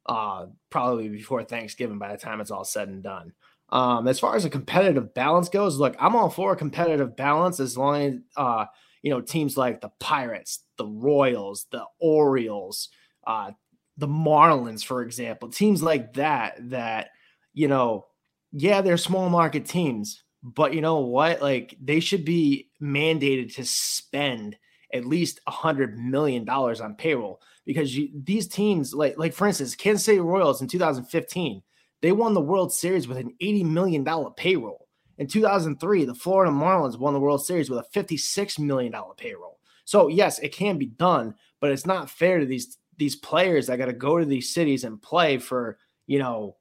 uh, 0.06 0.46
probably 0.68 1.10
before 1.10 1.44
Thanksgiving 1.44 2.00
by 2.00 2.10
the 2.10 2.18
time 2.18 2.40
it's 2.40 2.50
all 2.50 2.64
said 2.64 2.88
and 2.88 3.04
done. 3.04 3.34
Um, 3.72 4.08
as 4.08 4.18
far 4.18 4.34
as 4.34 4.44
a 4.44 4.50
competitive 4.50 5.14
balance 5.14 5.48
goes, 5.48 5.78
look, 5.78 5.94
I'm 5.98 6.16
all 6.16 6.30
for 6.30 6.56
competitive 6.56 7.16
balance 7.16 7.60
as 7.60 7.78
long 7.78 8.02
as 8.02 8.14
uh, 8.36 8.66
you 9.02 9.10
know 9.10 9.20
teams 9.20 9.56
like 9.56 9.80
the 9.80 9.90
Pirates, 10.00 10.64
the 10.76 10.86
Royals, 10.86 11.66
the 11.70 11.84
Orioles, 12.00 12.88
uh, 13.26 13.52
the 13.96 14.08
Marlins, 14.08 14.84
for 14.84 15.02
example, 15.02 15.48
teams 15.50 15.82
like 15.82 16.14
that 16.14 16.56
that 16.70 17.10
you 17.52 17.68
know, 17.68 18.06
yeah, 18.52 18.80
they're 18.80 18.96
small 18.96 19.28
market 19.28 19.66
teams, 19.66 20.22
but 20.42 20.74
you 20.74 20.80
know 20.80 21.00
what? 21.00 21.40
Like 21.40 21.76
they 21.80 22.00
should 22.00 22.24
be 22.24 22.70
mandated 22.82 23.54
to 23.56 23.64
spend 23.64 24.56
at 24.92 25.04
least 25.04 25.40
a 25.46 25.52
hundred 25.52 25.96
million 25.96 26.44
dollars 26.44 26.80
on 26.80 26.96
payroll 26.96 27.40
because 27.64 27.96
you, 27.96 28.08
these 28.24 28.48
teams, 28.48 28.92
like 28.92 29.16
like 29.16 29.32
for 29.32 29.46
instance, 29.46 29.76
Kansas 29.76 30.04
City 30.04 30.18
Royals 30.18 30.60
in 30.60 30.66
2015 30.66 31.62
they 32.02 32.12
won 32.12 32.34
the 32.34 32.40
World 32.40 32.72
Series 32.72 33.06
with 33.08 33.18
an 33.18 33.34
$80 33.42 33.64
million 33.64 34.04
payroll. 34.36 34.88
In 35.18 35.26
2003, 35.26 36.06
the 36.06 36.14
Florida 36.14 36.50
Marlins 36.50 36.98
won 36.98 37.12
the 37.12 37.20
World 37.20 37.44
Series 37.44 37.68
with 37.68 37.80
a 37.80 37.98
$56 37.98 38.58
million 38.58 38.92
payroll. 39.16 39.60
So, 39.84 40.08
yes, 40.08 40.38
it 40.38 40.52
can 40.54 40.78
be 40.78 40.86
done, 40.86 41.34
but 41.60 41.70
it's 41.70 41.86
not 41.86 42.10
fair 42.10 42.38
to 42.38 42.46
these 42.46 42.78
these 42.96 43.16
players 43.16 43.66
that 43.66 43.78
got 43.78 43.86
to 43.86 43.94
go 43.94 44.18
to 44.18 44.26
these 44.26 44.52
cities 44.52 44.84
and 44.84 45.00
play 45.00 45.38
for, 45.38 45.78
you 46.06 46.18
know, 46.18 46.56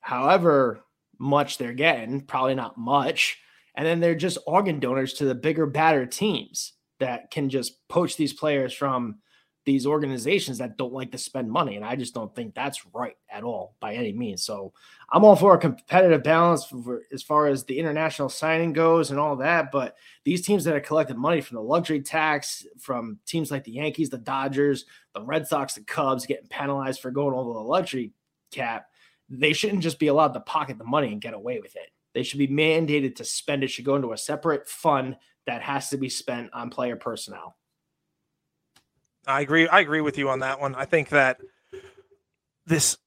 however 0.00 0.80
much 1.18 1.58
they're 1.58 1.74
getting, 1.74 2.22
probably 2.22 2.54
not 2.54 2.78
much. 2.78 3.38
And 3.76 3.86
then 3.86 4.00
they're 4.00 4.14
just 4.14 4.38
organ 4.46 4.80
donors 4.80 5.12
to 5.14 5.26
the 5.26 5.34
bigger, 5.34 5.66
badder 5.66 6.06
teams 6.06 6.72
that 7.00 7.30
can 7.30 7.50
just 7.50 7.86
poach 7.88 8.16
these 8.16 8.32
players 8.32 8.72
from 8.72 9.18
these 9.64 9.86
organizations 9.86 10.58
that 10.58 10.76
don't 10.76 10.92
like 10.92 11.10
to 11.12 11.18
spend 11.18 11.50
money. 11.50 11.76
And 11.76 11.84
I 11.84 11.96
just 11.96 12.14
don't 12.14 12.34
think 12.34 12.54
that's 12.54 12.84
right 12.94 13.16
at 13.30 13.44
all 13.44 13.76
by 13.80 13.94
any 13.94 14.12
means. 14.12 14.42
So 14.42 14.72
I'm 15.10 15.24
all 15.24 15.36
for 15.36 15.54
a 15.54 15.58
competitive 15.58 16.22
balance 16.22 16.66
for, 16.66 17.02
as 17.12 17.22
far 17.22 17.46
as 17.46 17.64
the 17.64 17.78
international 17.78 18.28
signing 18.28 18.74
goes 18.74 19.10
and 19.10 19.18
all 19.18 19.36
that. 19.36 19.72
But 19.72 19.96
these 20.24 20.42
teams 20.42 20.64
that 20.64 20.74
have 20.74 20.82
collected 20.82 21.16
money 21.16 21.40
from 21.40 21.56
the 21.56 21.62
luxury 21.62 22.02
tax, 22.02 22.66
from 22.78 23.18
teams 23.26 23.50
like 23.50 23.64
the 23.64 23.72
Yankees, 23.72 24.10
the 24.10 24.18
Dodgers, 24.18 24.84
the 25.14 25.22
Red 25.22 25.46
Sox, 25.46 25.74
the 25.74 25.80
Cubs 25.82 26.26
getting 26.26 26.48
penalized 26.48 27.00
for 27.00 27.10
going 27.10 27.34
over 27.34 27.54
the 27.54 27.60
luxury 27.60 28.12
cap, 28.50 28.86
they 29.30 29.54
shouldn't 29.54 29.82
just 29.82 29.98
be 29.98 30.08
allowed 30.08 30.34
to 30.34 30.40
pocket 30.40 30.76
the 30.76 30.84
money 30.84 31.10
and 31.10 31.22
get 31.22 31.32
away 31.32 31.58
with 31.58 31.74
it. 31.76 31.90
They 32.12 32.22
should 32.22 32.38
be 32.38 32.48
mandated 32.48 33.16
to 33.16 33.24
spend 33.24 33.64
it, 33.64 33.68
should 33.68 33.86
go 33.86 33.96
into 33.96 34.12
a 34.12 34.18
separate 34.18 34.68
fund 34.68 35.16
that 35.46 35.62
has 35.62 35.88
to 35.88 35.96
be 35.96 36.08
spent 36.08 36.50
on 36.52 36.70
player 36.70 36.96
personnel. 36.96 37.56
I 39.26 39.40
agree. 39.40 39.68
I 39.68 39.80
agree 39.80 40.00
with 40.00 40.18
you 40.18 40.28
on 40.28 40.40
that 40.40 40.60
one. 40.60 40.74
I 40.74 40.84
think 40.84 41.10
that 41.10 41.40
this, 42.66 42.98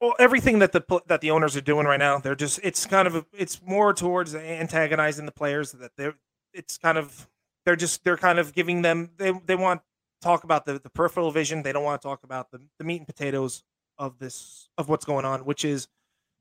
well, 0.00 0.14
everything 0.18 0.58
that 0.60 0.72
the 0.72 1.02
that 1.06 1.20
the 1.20 1.30
owners 1.30 1.56
are 1.56 1.60
doing 1.60 1.86
right 1.86 1.98
now, 1.98 2.18
they're 2.18 2.34
just 2.34 2.60
it's 2.62 2.86
kind 2.86 3.06
of 3.06 3.14
a, 3.16 3.26
it's 3.36 3.60
more 3.64 3.92
towards 3.92 4.34
antagonizing 4.34 5.26
the 5.26 5.32
players. 5.32 5.72
That 5.72 5.92
they're 5.96 6.14
it's 6.52 6.78
kind 6.78 6.98
of 6.98 7.28
they're 7.64 7.76
just 7.76 8.04
they're 8.04 8.16
kind 8.16 8.38
of 8.38 8.54
giving 8.54 8.82
them 8.82 9.10
they 9.16 9.32
they 9.46 9.56
want 9.56 9.80
to 9.80 10.26
talk 10.26 10.44
about 10.44 10.66
the 10.66 10.78
the 10.78 10.90
peripheral 10.90 11.30
vision. 11.30 11.62
They 11.62 11.72
don't 11.72 11.84
want 11.84 12.00
to 12.00 12.08
talk 12.08 12.24
about 12.24 12.50
the 12.50 12.60
the 12.78 12.84
meat 12.84 12.98
and 12.98 13.06
potatoes 13.06 13.62
of 13.98 14.18
this 14.18 14.68
of 14.78 14.88
what's 14.88 15.04
going 15.04 15.24
on, 15.24 15.44
which 15.44 15.64
is 15.64 15.88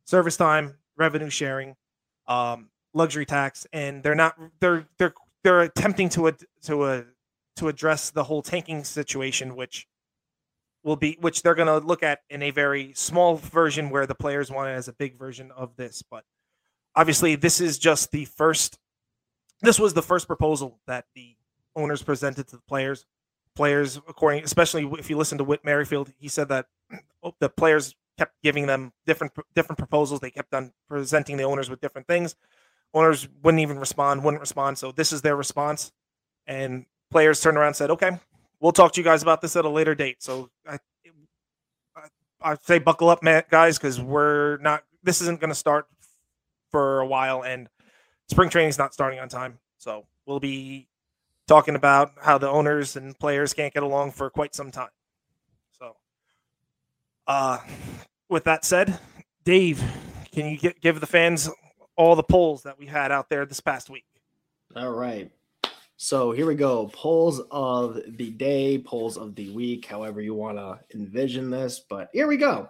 service 0.06 0.38
time, 0.38 0.78
revenue 0.98 1.30
sharing, 1.30 1.76
um, 2.28 2.70
luxury 2.94 3.26
tax, 3.26 3.66
and 3.74 4.04
they're 4.04 4.16
not 4.16 4.38
they're 4.60 4.88
they're 4.98 5.14
they're 5.44 5.62
attempting 5.62 6.10
to 6.10 6.28
a 6.28 6.34
to 6.64 6.86
a 6.86 7.06
to 7.58 7.68
address 7.68 8.10
the 8.10 8.26
whole 8.26 8.42
tanking 8.42 8.84
situation, 8.84 9.56
which 9.56 9.88
will 10.84 10.96
be 10.96 11.18
which 11.22 11.42
they're 11.42 11.56
going 11.56 11.68
to 11.68 11.86
look 11.86 12.04
at 12.04 12.22
in 12.30 12.44
a 12.44 12.52
very 12.52 12.94
small 12.94 13.36
version 13.36 13.90
where 13.90 14.06
the 14.06 14.16
players 14.16 14.52
want 14.52 14.70
it 14.70 14.74
as 14.74 14.88
a 14.88 14.94
big 14.94 15.18
version 15.18 15.52
of 15.52 15.76
this. 15.76 16.04
But 16.04 16.26
obviously, 16.96 17.36
this 17.36 17.62
is 17.62 17.78
just 17.78 18.12
the 18.12 18.26
first. 18.26 18.78
This 19.62 19.80
was 19.80 19.94
the 19.94 20.02
first 20.02 20.28
proposal 20.28 20.80
that 20.88 21.06
the 21.16 21.36
owners 21.76 22.04
presented 22.04 22.48
to 22.48 22.58
the 22.58 22.62
players. 22.64 23.06
Players, 23.56 23.98
according, 24.10 24.44
especially 24.44 24.90
if 24.98 25.10
you 25.10 25.18
listen 25.18 25.38
to 25.38 25.44
Whit 25.44 25.64
Merrifield, 25.64 26.12
he 26.18 26.28
said 26.28 26.50
that 26.50 26.66
the 27.40 27.50
players 27.50 27.96
kept 28.18 28.34
giving 28.42 28.68
them 28.68 28.92
different 29.06 29.34
different 29.56 29.78
proposals. 29.78 30.20
They 30.20 30.32
kept 30.32 30.54
on 30.54 30.74
presenting 30.90 31.38
the 31.38 31.44
owners 31.44 31.70
with 31.70 31.82
different 31.82 32.08
things. 32.08 32.36
Owners 32.94 33.28
wouldn't 33.42 33.62
even 33.62 33.80
respond, 33.80 34.24
wouldn't 34.24 34.42
respond. 34.42 34.78
So 34.78 34.92
this 34.92 35.12
is 35.12 35.22
their 35.22 35.36
response, 35.36 35.92
and 36.46 36.86
players 37.14 37.40
turned 37.40 37.58
around 37.58 37.68
and 37.68 37.76
said, 37.76 37.92
"Okay, 37.92 38.12
we'll 38.60 38.72
talk 38.72 38.92
to 38.94 39.00
you 39.00 39.06
guys 39.06 39.22
about 39.22 39.42
this 39.42 39.56
at 39.56 39.66
a 39.66 39.70
later 39.70 39.96
date." 39.96 40.22
So 40.22 40.50
I, 40.68 40.78
I, 41.96 42.08
I 42.42 42.56
say 42.62 42.80
buckle 42.80 43.10
up, 43.10 43.22
guys, 43.50 43.78
because 43.78 44.02
we're 44.02 44.58
not. 44.58 44.84
This 45.04 45.22
isn't 45.22 45.40
going 45.40 45.50
to 45.50 45.56
start 45.56 45.88
for 46.70 47.00
a 47.00 47.06
while, 47.06 47.44
and 47.44 47.70
spring 48.28 48.50
training 48.50 48.70
is 48.70 48.78
not 48.78 48.94
starting 48.94 49.20
on 49.20 49.30
time. 49.30 49.60
So 49.78 50.06
we'll 50.26 50.40
be 50.40 50.88
talking 51.48 51.76
about 51.76 52.12
how 52.22 52.38
the 52.38 52.50
owners 52.50 52.96
and 52.96 53.18
players 53.18 53.54
can't 53.54 53.74
get 53.74 53.84
along 53.84 54.12
for 54.12 54.30
quite 54.30 54.56
some 54.56 54.72
time. 54.72 54.90
So, 55.78 55.96
uh, 57.28 57.60
with 58.30 58.46
that 58.46 58.66
said, 58.66 59.00
Dave, 59.44 59.84
can 60.32 60.50
you 60.50 60.58
get, 60.58 60.80
give 60.82 61.00
the 61.00 61.08
fans 61.08 61.50
all 61.96 62.16
the 62.16 62.24
polls 62.24 62.64
that 62.64 62.78
we 62.80 62.88
had 62.88 63.12
out 63.12 63.30
there 63.30 63.46
this 63.46 63.60
past 63.60 63.90
week. 63.90 64.06
All 64.76 64.92
right. 64.92 65.32
So 65.98 66.32
here 66.32 66.46
we 66.46 66.56
go. 66.56 66.90
Polls 66.94 67.42
of 67.52 68.00
the 68.18 68.32
day, 68.32 68.80
polls 68.80 69.18
of 69.18 69.36
the 69.36 69.50
week, 69.52 69.86
however 69.86 70.22
you 70.22 70.34
want 70.34 70.58
to 70.58 70.80
envision 70.96 71.50
this. 71.50 71.82
But 71.88 72.10
here 72.14 72.28
we 72.28 72.38
go. 72.38 72.70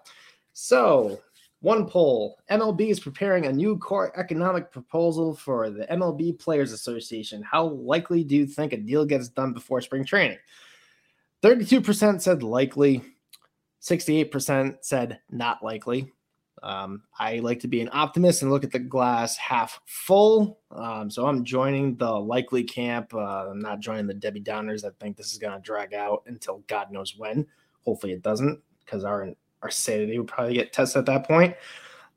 So, 0.54 1.22
one 1.62 1.88
poll 1.88 2.38
MLB 2.52 2.90
is 2.90 3.00
preparing 3.00 3.46
a 3.46 3.52
new 3.52 3.78
core 3.78 4.18
economic 4.20 4.70
proposal 4.72 5.34
for 5.34 5.70
the 5.70 5.86
MLB 5.88 6.38
Players 6.38 6.74
Association. 6.74 7.42
How 7.42 7.68
likely 7.68 8.24
do 8.24 8.36
you 8.36 8.46
think 8.46 8.74
a 8.74 8.78
deal 8.78 9.06
gets 9.06 9.30
done 9.30 9.54
before 9.54 9.80
spring 9.80 10.04
training? 10.04 10.38
32% 11.42 12.22
said 12.22 12.44
likely, 12.44 13.02
68% 13.82 14.78
said 14.82 15.20
not 15.30 15.64
likely. 15.64 16.12
Um, 16.64 17.04
I 17.20 17.40
like 17.40 17.60
to 17.60 17.68
be 17.68 17.82
an 17.82 17.90
optimist 17.92 18.42
and 18.42 18.50
look 18.50 18.64
at 18.64 18.72
the 18.72 18.80
glass 18.80 19.36
half 19.38 19.82
full. 19.86 20.60
Um, 20.72 21.12
so 21.12 21.28
I'm 21.28 21.44
joining 21.44 21.98
the 21.98 22.10
likely 22.10 22.64
camp. 22.64 23.14
Uh, 23.14 23.50
I'm 23.50 23.60
not 23.60 23.82
joining 23.82 24.08
the 24.08 24.14
Debbie 24.14 24.42
Downers. 24.42 24.86
I 24.86 24.90
think 25.00 25.18
this 25.18 25.34
is 25.34 25.38
going 25.38 25.54
to 25.54 25.60
drag 25.60 25.94
out 25.94 26.24
until 26.26 26.64
God 26.68 26.92
knows 26.92 27.16
when. 27.18 27.46
Hopefully 27.84 28.14
it 28.14 28.24
doesn't, 28.24 28.62
because 28.80 29.04
our 29.04 29.30
our 29.62 29.70
sanity 29.70 30.18
would 30.18 30.28
probably 30.28 30.54
get 30.54 30.74
tested 30.74 31.00
at 31.00 31.06
that 31.06 31.28
point. 31.28 31.56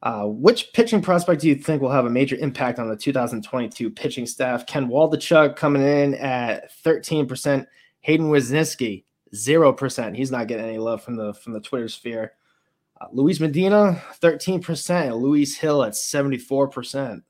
Uh, 0.02 0.24
which 0.24 0.73
pitching 0.73 1.02
prospect 1.02 1.40
do 1.40 1.48
you 1.48 1.55
think 1.55 1.81
will 1.81 1.90
have 1.90 2.05
a 2.05 2.10
major 2.10 2.36
impact 2.36 2.78
on 2.78 2.89
the 2.89 2.97
2022 2.97 3.90
pitching 3.90 4.27
staff? 4.27 4.66
Ken 4.66 4.89
Waldichuk 4.89 5.56
coming 5.56 5.82
in 5.82 6.14
at 6.14 6.70
13%. 6.85 7.66
Hayden 8.01 8.31
Wesneski, 8.31 9.05
0%. 9.35 10.14
He's 10.14 10.31
not 10.31 10.47
getting 10.47 10.66
any 10.66 10.78
love 10.78 11.02
from 11.02 11.16
the 11.16 11.35
from 11.35 11.55
the 11.55 11.60
Twitter 11.60 11.89
sphere. 11.89 12.35
Uh, 13.01 13.06
Luis 13.12 13.40
Medina, 13.40 14.02
13%. 14.20 15.20
Luis 15.20 15.59
Gil 15.59 15.85
at 15.85 15.93
74%. 15.93 17.23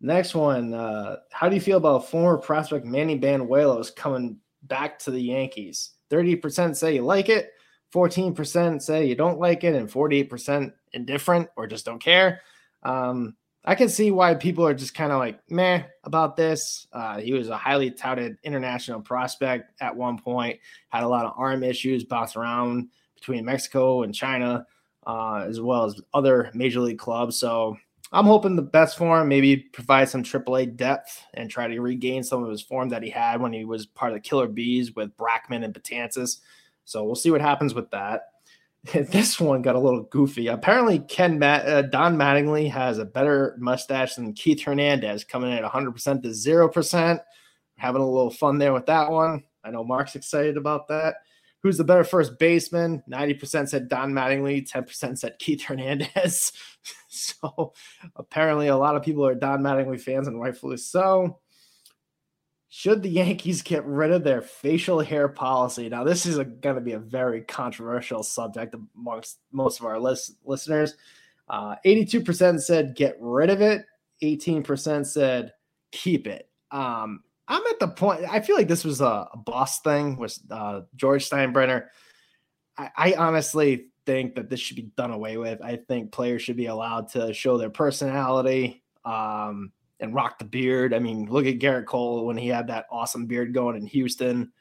Next 0.00 0.34
one. 0.34 0.74
Uh, 0.74 1.16
how 1.32 1.48
do 1.48 1.54
you 1.54 1.60
feel 1.60 1.78
about 1.78 2.08
former 2.08 2.38
prospect 2.38 2.84
Manny 2.84 3.18
Banuelos 3.18 3.94
coming 3.94 4.38
back 4.64 4.98
to 5.00 5.10
the 5.10 5.20
Yankees? 5.20 5.92
30% 6.10 6.76
say 6.76 6.94
you 6.94 7.02
like 7.02 7.28
it, 7.28 7.50
14% 7.94 8.82
say 8.82 9.06
you 9.06 9.14
don't 9.14 9.40
like 9.40 9.64
it, 9.64 9.74
and 9.74 9.90
48% 9.90 10.72
indifferent 10.92 11.48
or 11.56 11.66
just 11.66 11.84
don't 11.84 12.02
care. 12.02 12.42
Um, 12.82 13.36
I 13.64 13.74
can 13.74 13.88
see 13.88 14.12
why 14.12 14.34
people 14.34 14.64
are 14.64 14.74
just 14.74 14.94
kind 14.94 15.10
of 15.10 15.18
like 15.18 15.40
meh 15.50 15.82
about 16.04 16.36
this. 16.36 16.86
Uh, 16.92 17.18
he 17.18 17.32
was 17.32 17.48
a 17.48 17.56
highly 17.56 17.90
touted 17.90 18.36
international 18.44 19.00
prospect 19.00 19.72
at 19.80 19.96
one 19.96 20.18
point, 20.18 20.60
had 20.88 21.02
a 21.02 21.08
lot 21.08 21.24
of 21.24 21.32
arm 21.36 21.64
issues, 21.64 22.04
bounced 22.04 22.36
around 22.36 22.90
between 23.26 23.44
Mexico 23.44 24.04
and 24.04 24.14
China, 24.14 24.64
uh, 25.06 25.44
as 25.46 25.60
well 25.60 25.84
as 25.84 26.00
other 26.14 26.50
major 26.54 26.80
league 26.80 26.98
clubs. 26.98 27.36
So 27.36 27.76
I'm 28.12 28.26
hoping 28.26 28.54
the 28.54 28.62
best 28.62 28.96
for 28.96 29.20
him, 29.20 29.28
maybe 29.28 29.56
provide 29.56 30.08
some 30.08 30.22
AAA 30.22 30.76
depth 30.76 31.20
and 31.34 31.50
try 31.50 31.66
to 31.66 31.80
regain 31.80 32.22
some 32.22 32.44
of 32.44 32.50
his 32.50 32.62
form 32.62 32.88
that 32.90 33.02
he 33.02 33.10
had 33.10 33.40
when 33.40 33.52
he 33.52 33.64
was 33.64 33.84
part 33.84 34.12
of 34.12 34.16
the 34.16 34.20
Killer 34.20 34.46
Bees 34.46 34.94
with 34.94 35.16
Brackman 35.16 35.64
and 35.64 35.74
Betances. 35.74 36.38
So 36.84 37.02
we'll 37.04 37.16
see 37.16 37.32
what 37.32 37.40
happens 37.40 37.74
with 37.74 37.90
that. 37.90 38.28
this 38.92 39.40
one 39.40 39.62
got 39.62 39.74
a 39.74 39.80
little 39.80 40.04
goofy. 40.04 40.46
Apparently, 40.46 41.00
Ken 41.00 41.42
uh, 41.42 41.82
Don 41.90 42.16
Mattingly 42.16 42.70
has 42.70 42.98
a 42.98 43.04
better 43.04 43.56
mustache 43.58 44.14
than 44.14 44.34
Keith 44.34 44.62
Hernandez, 44.62 45.24
coming 45.24 45.50
in 45.50 45.58
at 45.58 45.64
100% 45.64 46.22
to 46.22 46.28
0%. 46.28 47.20
Having 47.78 48.02
a 48.02 48.08
little 48.08 48.30
fun 48.30 48.58
there 48.58 48.72
with 48.72 48.86
that 48.86 49.10
one. 49.10 49.42
I 49.64 49.70
know 49.70 49.82
Mark's 49.82 50.14
excited 50.14 50.56
about 50.56 50.86
that. 50.88 51.16
Who's 51.66 51.78
the 51.78 51.82
better 51.82 52.04
first 52.04 52.38
baseman? 52.38 53.02
90% 53.10 53.68
said 53.68 53.88
Don 53.88 54.12
Mattingly, 54.12 54.70
10% 54.70 55.18
said 55.18 55.36
Keith 55.40 55.64
Hernandez. 55.64 56.52
so 57.08 57.72
apparently, 58.14 58.68
a 58.68 58.76
lot 58.76 58.94
of 58.94 59.02
people 59.02 59.26
are 59.26 59.34
Don 59.34 59.62
Mattingly 59.62 60.00
fans, 60.00 60.28
and 60.28 60.40
rightfully 60.40 60.76
so. 60.76 61.40
Should 62.68 63.02
the 63.02 63.08
Yankees 63.08 63.62
get 63.62 63.84
rid 63.84 64.12
of 64.12 64.22
their 64.22 64.42
facial 64.42 65.00
hair 65.00 65.26
policy? 65.26 65.88
Now, 65.88 66.04
this 66.04 66.24
is 66.24 66.36
going 66.36 66.76
to 66.76 66.80
be 66.80 66.92
a 66.92 67.00
very 67.00 67.40
controversial 67.40 68.22
subject 68.22 68.76
amongst 68.96 69.40
most 69.50 69.80
of 69.80 69.86
our 69.86 69.98
list, 69.98 70.36
listeners. 70.44 70.94
Uh, 71.48 71.74
82% 71.84 72.60
said 72.60 72.94
get 72.94 73.16
rid 73.18 73.50
of 73.50 73.60
it, 73.60 73.82
18% 74.22 75.04
said 75.04 75.52
keep 75.90 76.28
it. 76.28 76.48
Um, 76.70 77.24
I'm 77.48 77.62
at 77.70 77.78
the 77.78 77.88
point, 77.88 78.24
I 78.28 78.40
feel 78.40 78.56
like 78.56 78.68
this 78.68 78.84
was 78.84 79.00
a, 79.00 79.28
a 79.32 79.36
boss 79.36 79.80
thing 79.80 80.16
with 80.16 80.38
uh, 80.50 80.82
George 80.96 81.28
Steinbrenner. 81.28 81.86
I, 82.76 82.90
I 82.96 83.14
honestly 83.14 83.86
think 84.04 84.34
that 84.34 84.50
this 84.50 84.60
should 84.60 84.76
be 84.76 84.90
done 84.96 85.12
away 85.12 85.36
with. 85.36 85.62
I 85.62 85.76
think 85.76 86.12
players 86.12 86.42
should 86.42 86.56
be 86.56 86.66
allowed 86.66 87.08
to 87.10 87.32
show 87.32 87.58
their 87.58 87.70
personality. 87.70 88.82
Um, 89.04 89.72
and 90.00 90.14
rock 90.14 90.38
the 90.38 90.44
beard. 90.44 90.92
I 90.94 90.98
mean, 90.98 91.26
look 91.26 91.46
at 91.46 91.58
Gerrit 91.58 91.86
Cole 91.86 92.26
when 92.26 92.36
he 92.36 92.48
had 92.48 92.66
that 92.68 92.86
awesome 92.90 93.26
beard 93.26 93.54
going 93.54 93.76
in 93.76 93.86
Houston. 93.86 94.52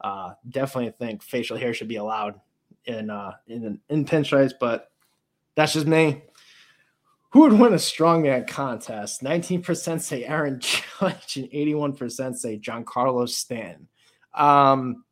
Uh, 0.00 0.32
definitely 0.48 0.92
think 0.98 1.22
facial 1.22 1.56
hair 1.56 1.74
should 1.74 1.88
be 1.88 1.96
allowed 1.96 2.40
in 2.86 3.10
uh, 3.10 3.32
in 3.46 3.78
in 3.88 4.04
pinstripes, 4.04 4.52
but 4.58 4.90
that's 5.54 5.74
just 5.74 5.86
me. 5.86 6.22
Who 7.30 7.40
would 7.40 7.52
win 7.52 7.72
a 7.72 7.76
strongman 7.76 8.48
contest? 8.48 9.22
19% 9.22 10.00
say 10.00 10.24
Aaron 10.24 10.60
Judge 11.00 11.36
and 11.36 11.50
81% 11.50 12.34
say 12.36 12.58
Giancarlo 12.58 13.28
Stanton. 13.28 13.88
Um, 14.34 15.04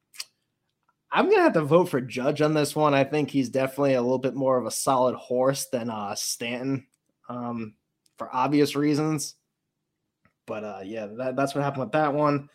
I'm 1.11 1.31
gonna 1.31 1.43
have 1.43 1.55
to 1.55 1.62
vote 1.62 1.89
for 1.89 2.01
Judge 2.01 2.43
on 2.43 2.55
this 2.55 2.77
one. 2.77 2.93
I 2.93 3.05
think 3.05 3.31
he's 3.31 3.49
definitely 3.49 3.95
a 3.95 4.03
little 4.03 4.19
bit 4.19 4.35
more 4.35 4.59
of 4.59 4.66
a 4.66 4.70
solid 4.70 5.15
horse 5.15 5.66
than 5.66 5.89
uh, 5.90 6.15
Stanton, 6.15 6.86
um, 7.28 7.74
for 8.19 8.35
obvious 8.35 8.77
reasons. 8.77 9.35
But 10.47 10.65
uh, 10.65 10.81
yeah, 10.85 11.07
that, 11.19 11.36
that's 11.36 11.55
what 11.55 11.65
happened 11.65 11.85
with 11.85 11.93
that 11.93 12.12
one. 12.12 12.51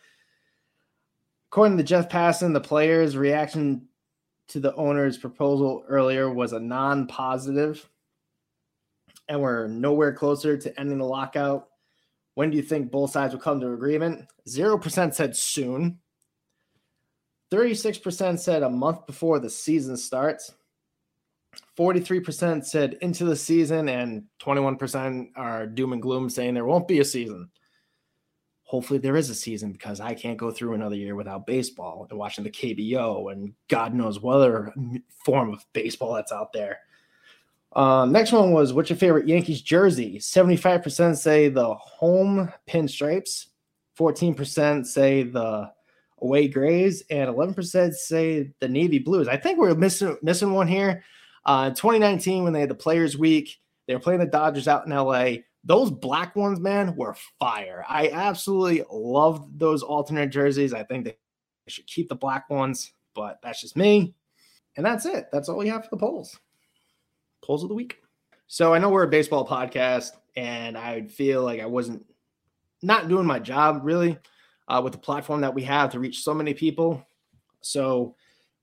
According 1.50 1.78
to 1.78 1.84
Jeff 1.84 2.10
Passan, 2.10 2.54
the 2.54 2.62
players' 2.62 3.18
reaction 3.18 3.88
to 4.50 4.60
the 4.60 4.76
owner's 4.76 5.18
proposal 5.18 5.84
earlier 5.88 6.32
was 6.32 6.54
a 6.54 6.60
non 6.60 7.08
positive, 7.08 7.88
and 9.34 9.42
we're 9.42 9.68
nowhere 9.68 10.14
closer 10.14 10.56
to 10.56 10.80
ending 10.80 11.00
the 11.00 11.06
lockout. 11.06 11.70
When 12.36 12.52
do 12.52 12.58
you 12.58 12.64
think 12.64 12.92
both 12.92 13.12
sides 13.12 13.34
will 13.34 13.42
come 13.42 13.60
to 13.60 13.74
agreement? 13.74 14.28
0% 14.48 15.14
said 15.14 15.36
soon. 15.36 16.00
36% 17.52 18.40
said 18.40 18.64
a 18.64 18.70
month 18.70 19.06
before 19.08 19.40
the 19.40 19.50
season 19.50 19.98
starts. 19.98 20.54
43% 21.78 22.64
said 22.64 22.98
into 23.02 23.26
the 23.26 23.36
season, 23.36 23.90
and 23.90 24.24
21% 24.40 25.30
are 25.36 25.68
doom 25.68 25.94
and 25.94 26.02
gloom 26.02 26.30
saying 26.30 26.54
there 26.54 26.66
won't 26.66 26.88
be 26.88 27.00
a 27.00 27.06
season 27.06 27.50
hopefully 28.74 28.98
there 28.98 29.16
is 29.16 29.30
a 29.30 29.36
season 29.36 29.72
because 29.72 30.00
I 30.00 30.16
can't 30.16 30.36
go 30.36 30.50
through 30.50 30.74
another 30.74 30.96
year 30.96 31.16
without 31.16 31.46
baseball 31.46 32.08
and 32.10 32.18
watching 32.18 32.44
the 32.44 32.50
KBO 32.50 33.32
and 33.32 33.54
God 33.68 33.94
knows 33.94 34.20
what 34.20 34.38
other 34.38 34.74
form 35.26 35.54
of 35.54 35.64
baseball 35.74 36.16
that's 36.16 36.32
out 36.32 36.54
there. 36.54 36.80
Um, 37.76 38.12
next 38.12 38.32
one 38.32 38.52
was 38.52 38.74
what's 38.74 38.90
your 38.90 38.98
favorite 38.98 39.28
Yankees 39.28 39.62
jersey? 39.62 40.20
75% 40.20 41.18
say 41.18 41.50
the 41.50 41.74
home 41.74 42.52
pinstripes, 42.70 43.48
14% 43.98 44.86
say 44.86 45.24
the 45.24 45.72
away 46.22 46.48
grays, 46.48 47.04
and 47.10 47.30
11% 47.30 47.94
say 47.94 48.52
the 48.60 48.68
navy 48.68 49.00
blues. 49.00 49.28
I 49.28 49.38
think 49.38 49.58
we're 49.58 49.76
missing 49.76 50.18
missing 50.22 50.54
one 50.54 50.68
here. 50.68 51.04
Uh, 51.46 51.70
2019, 51.72 52.44
when 52.44 52.54
they 52.54 52.62
had 52.62 52.70
the 52.70 52.76
Players 52.76 53.18
Week, 53.18 53.60
they 53.88 53.94
were 53.94 54.00
playing 54.00 54.20
the 54.22 54.26
Dodgers 54.26 54.68
out 54.68 54.86
in 54.86 54.94
LA 54.94 55.42
those 55.64 55.90
black 55.92 56.36
ones, 56.36 56.60
man, 56.60 56.96
were 56.96 57.16
fire. 57.40 57.86
I 57.88 58.10
absolutely 58.10 58.84
loved 58.92 59.58
those 59.58 59.82
alternate 59.82 60.28
jerseys. 60.28 60.74
I 60.74 60.84
think 60.84 61.06
they 61.06 61.16
should 61.68 61.88
keep 61.88 62.10
the 62.10 62.16
black 62.16 62.50
ones, 62.50 62.92
but 63.16 63.40
that's 63.42 63.62
just 63.62 63.78
me. 63.78 64.14
And 64.76 64.86
that's 64.86 65.06
it. 65.06 65.28
That's 65.32 65.48
all 65.48 65.58
we 65.58 65.70
have 65.70 65.84
for 65.84 65.90
the 65.92 65.98
polls. 65.98 66.38
Polls 67.44 67.64
of 67.64 67.70
the 67.70 67.76
week. 67.76 67.98
So 68.48 68.74
I 68.74 68.80
know 68.80 68.90
we're 68.90 69.04
a 69.04 69.08
baseball 69.08 69.48
podcast, 69.48 70.12
and 70.36 70.78
I 70.78 71.04
feel 71.04 71.44
like 71.44 71.60
I 71.60 71.66
wasn't 71.66 72.06
not 72.82 73.08
doing 73.08 73.26
my 73.26 73.40
job 73.40 73.82
really 73.84 74.18
uh, 74.68 74.82
with 74.84 74.94
the 74.94 75.00
platform 75.00 75.42
that 75.42 75.54
we 75.54 75.64
have 75.64 75.92
to 75.92 76.00
reach 76.00 76.24
so 76.24 76.34
many 76.34 76.54
people. 76.54 77.06
So, 77.62 78.16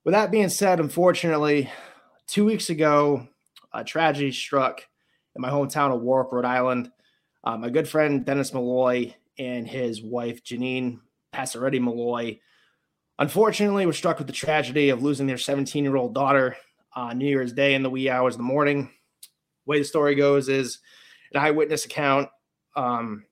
with 0.04 0.12
that 0.12 0.30
being 0.30 0.48
said, 0.48 0.80
unfortunately, 0.80 1.70
two 2.26 2.44
weeks 2.44 2.70
ago, 2.70 3.26
a 3.72 3.84
tragedy 3.84 4.32
struck 4.32 4.86
in 5.36 5.42
my 5.42 5.50
hometown 5.50 5.94
of 5.94 6.00
Warwick, 6.00 6.32
Rhode 6.32 6.44
Island. 6.44 6.90
Uh, 7.44 7.56
my 7.56 7.70
good 7.70 7.88
friend 7.88 8.24
Dennis 8.24 8.52
Malloy 8.52 9.14
and 9.38 9.66
his 9.66 10.02
wife 10.02 10.42
Janine 10.42 11.00
Passaretti 11.32 11.80
Malloy, 11.80 12.40
unfortunately, 13.18 13.86
were 13.86 13.92
struck 13.92 14.18
with 14.18 14.26
the 14.26 14.32
tragedy 14.32 14.90
of 14.90 15.02
losing 15.02 15.26
their 15.26 15.38
17 15.38 15.84
year 15.84 15.96
old 15.96 16.14
daughter 16.14 16.56
on 16.94 17.18
New 17.18 17.28
Year's 17.28 17.52
Day 17.52 17.74
in 17.74 17.82
the 17.82 17.90
wee 17.90 18.10
hours 18.10 18.34
of 18.34 18.38
the 18.38 18.44
morning. 18.44 18.90
way 19.66 19.78
the 19.78 19.84
story 19.84 20.14
goes 20.14 20.48
is 20.48 20.78
an 21.32 21.40
eyewitness 21.40 21.84
account 21.84 22.28
um, 22.76 23.24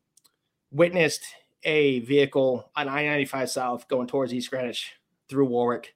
witnessed 0.71 1.25
a 1.65 2.01
vehicle 2.01 2.71
on 2.77 2.89
I 2.89 3.05
95 3.05 3.51
South 3.51 3.89
going 3.89 4.07
towards 4.07 4.33
East 4.33 4.51
Greenwich 4.51 4.93
through 5.29 5.47
Warwick, 5.47 5.95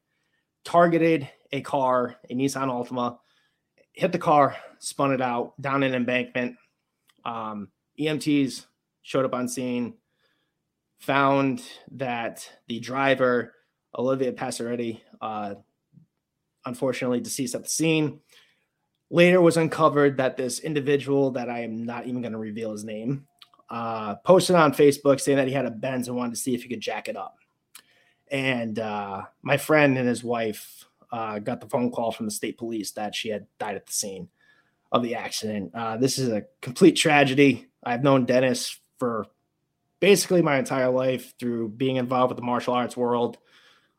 targeted 0.64 1.28
a 1.52 1.60
car, 1.60 2.16
a 2.28 2.34
Nissan 2.34 2.68
Altima, 2.68 3.18
hit 3.92 4.12
the 4.12 4.18
car, 4.18 4.56
spun 4.78 5.12
it 5.12 5.20
out 5.20 5.60
down 5.60 5.82
an 5.82 5.94
embankment. 5.94 6.56
Um, 7.24 7.68
EMTs 7.98 8.66
showed 9.02 9.24
up 9.24 9.34
on 9.34 9.48
scene, 9.48 9.94
found 10.98 11.62
that 11.92 12.48
the 12.68 12.80
driver, 12.80 13.54
Olivia 13.96 14.32
Passaretti, 14.32 15.00
uh, 15.20 15.54
unfortunately 16.64 17.20
deceased 17.20 17.54
at 17.54 17.64
the 17.64 17.68
scene. 17.68 18.20
Later 19.10 19.40
was 19.40 19.56
uncovered 19.56 20.16
that 20.16 20.36
this 20.36 20.60
individual 20.60 21.32
that 21.32 21.50
I 21.50 21.60
am 21.60 21.84
not 21.84 22.06
even 22.06 22.22
going 22.22 22.32
to 22.32 22.38
reveal 22.38 22.72
his 22.72 22.84
name 22.84 23.26
uh, 23.68 24.16
posted 24.16 24.56
on 24.56 24.72
Facebook 24.72 25.20
saying 25.20 25.38
that 25.38 25.48
he 25.48 25.54
had 25.54 25.66
a 25.66 25.70
Benz 25.70 26.08
and 26.08 26.16
wanted 26.16 26.34
to 26.34 26.40
see 26.40 26.54
if 26.54 26.62
he 26.62 26.68
could 26.68 26.80
jack 26.80 27.08
it 27.08 27.16
up. 27.16 27.36
And 28.30 28.78
uh, 28.78 29.22
my 29.42 29.56
friend 29.56 29.98
and 29.98 30.08
his 30.08 30.22
wife 30.24 30.86
uh, 31.10 31.38
got 31.38 31.60
the 31.60 31.68
phone 31.68 31.90
call 31.90 32.12
from 32.12 32.26
the 32.26 32.32
state 32.32 32.56
police 32.58 32.92
that 32.92 33.14
she 33.14 33.28
had 33.28 33.46
died 33.58 33.76
at 33.76 33.86
the 33.86 33.92
scene 33.92 34.28
of 34.90 35.02
the 35.02 35.14
accident. 35.14 35.74
Uh, 35.74 35.96
this 35.96 36.18
is 36.18 36.28
a 36.28 36.44
complete 36.60 36.92
tragedy. 36.96 37.66
I've 37.82 38.02
known 38.02 38.24
Dennis 38.24 38.78
for 38.98 39.26
basically 40.00 40.42
my 40.42 40.58
entire 40.58 40.90
life 40.90 41.34
through 41.38 41.70
being 41.70 41.96
involved 41.96 42.30
with 42.30 42.36
the 42.36 42.44
martial 42.44 42.74
arts 42.74 42.96
world. 42.96 43.38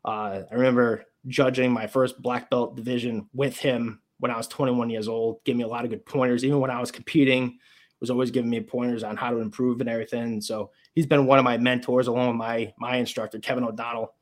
Uh, 0.06 0.42
I 0.50 0.54
remember 0.54 1.06
judging 1.28 1.72
my 1.72 1.88
first 1.88 2.22
black 2.22 2.50
belt 2.50 2.76
division 2.76 3.28
with 3.34 3.58
him 3.58 4.02
when 4.20 4.32
I 4.32 4.38
was 4.38 4.48
21 4.48 4.90
years 4.90 5.08
old, 5.08 5.44
gave 5.44 5.56
me 5.56 5.64
a 5.64 5.68
lot 5.68 5.84
of 5.84 5.90
good 5.90 6.06
pointers. 6.06 6.46
Even 6.46 6.60
when 6.60 6.72
I 6.72 6.80
was 6.80 6.92
competing, 6.92 7.60
was 8.04 8.10
always 8.10 8.32
giving 8.32 8.50
me 8.50 8.60
pointers 8.60 9.02
on 9.02 9.16
how 9.16 9.32
to 9.32 9.38
improve 9.38 9.80
and 9.80 9.90
everything. 9.90 10.42
So 10.42 10.72
he's 10.94 11.06
been 11.06 11.26
one 11.26 11.40
of 11.40 11.46
my 11.46 11.58
mentors, 11.58 12.08
along 12.08 12.28
with 12.28 12.36
my 12.36 12.74
my 12.78 12.98
instructor 12.98 13.40
Kevin 13.40 13.64
O'Donnell, 13.64 14.14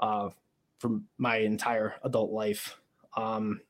uh, 0.00 0.30
for 0.80 0.98
my 1.18 1.36
entire 1.36 1.94
adult 2.02 2.32
life. 2.32 2.80
Um, 3.16 3.60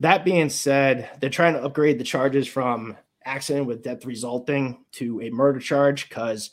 that 0.00 0.26
being 0.26 0.50
said, 0.50 1.08
they're 1.20 1.30
trying 1.30 1.54
to 1.54 1.62
upgrade 1.62 1.98
the 1.98 2.04
charges 2.04 2.46
from 2.46 2.98
accident 3.24 3.66
with 3.66 3.82
death 3.82 4.04
resulting 4.04 4.84
to 4.92 5.22
a 5.22 5.30
murder 5.30 5.58
charge 5.58 6.10
because 6.10 6.50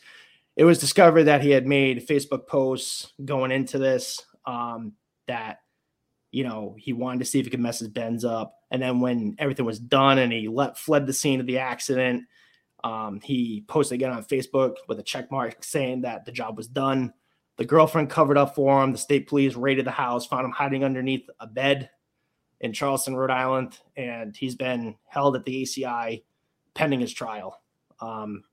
it 0.55 0.63
was 0.63 0.79
discovered 0.79 1.25
that 1.25 1.41
he 1.41 1.49
had 1.49 1.67
made 1.67 2.07
Facebook 2.07 2.47
posts 2.47 3.11
going 3.25 3.51
into 3.51 3.77
this 3.77 4.25
um, 4.45 4.93
that 5.33 5.57
you 6.33 6.43
know, 6.43 6.75
he 6.79 6.93
wanted 6.93 7.19
to 7.19 7.25
see 7.25 7.39
if 7.39 7.45
he 7.45 7.51
could 7.51 7.59
mess 7.59 7.77
his 7.77 7.89
Benz 7.89 8.25
up. 8.25 8.55
And 8.71 8.81
then 8.81 8.99
when 8.99 9.35
everything 9.37 9.65
was 9.65 9.77
done 9.77 10.17
and 10.17 10.33
he 10.33 10.47
let, 10.47 10.79
fled 10.79 11.05
the 11.05 11.13
scene 11.13 11.39
of 11.39 11.45
the 11.45 11.59
accident, 11.59 12.23
um, 12.83 13.21
he 13.21 13.63
posted 13.67 13.95
again 13.95 14.11
on 14.11 14.25
Facebook 14.25 14.77
with 14.87 14.99
a 14.99 15.03
check 15.03 15.31
mark 15.31 15.63
saying 15.63 16.01
that 16.01 16.25
the 16.25 16.31
job 16.31 16.57
was 16.57 16.67
done. 16.67 17.13
The 17.57 17.65
girlfriend 17.65 18.09
covered 18.09 18.37
up 18.39 18.55
for 18.55 18.83
him. 18.83 18.91
The 18.91 18.97
state 18.97 19.27
police 19.27 19.53
raided 19.53 19.85
the 19.85 19.91
house, 19.91 20.25
found 20.25 20.43
him 20.43 20.51
hiding 20.51 20.83
underneath 20.83 21.29
a 21.39 21.45
bed 21.45 21.91
in 22.61 22.73
Charlestown, 22.73 23.15
Rhode 23.15 23.29
Island, 23.29 23.77
and 23.95 24.35
he's 24.35 24.55
been 24.55 24.95
held 25.05 25.35
at 25.35 25.45
the 25.45 25.61
ACI 25.61 26.23
pending 26.73 26.99
his 26.99 27.13
trial. 27.13 27.61
Um, 28.01 28.43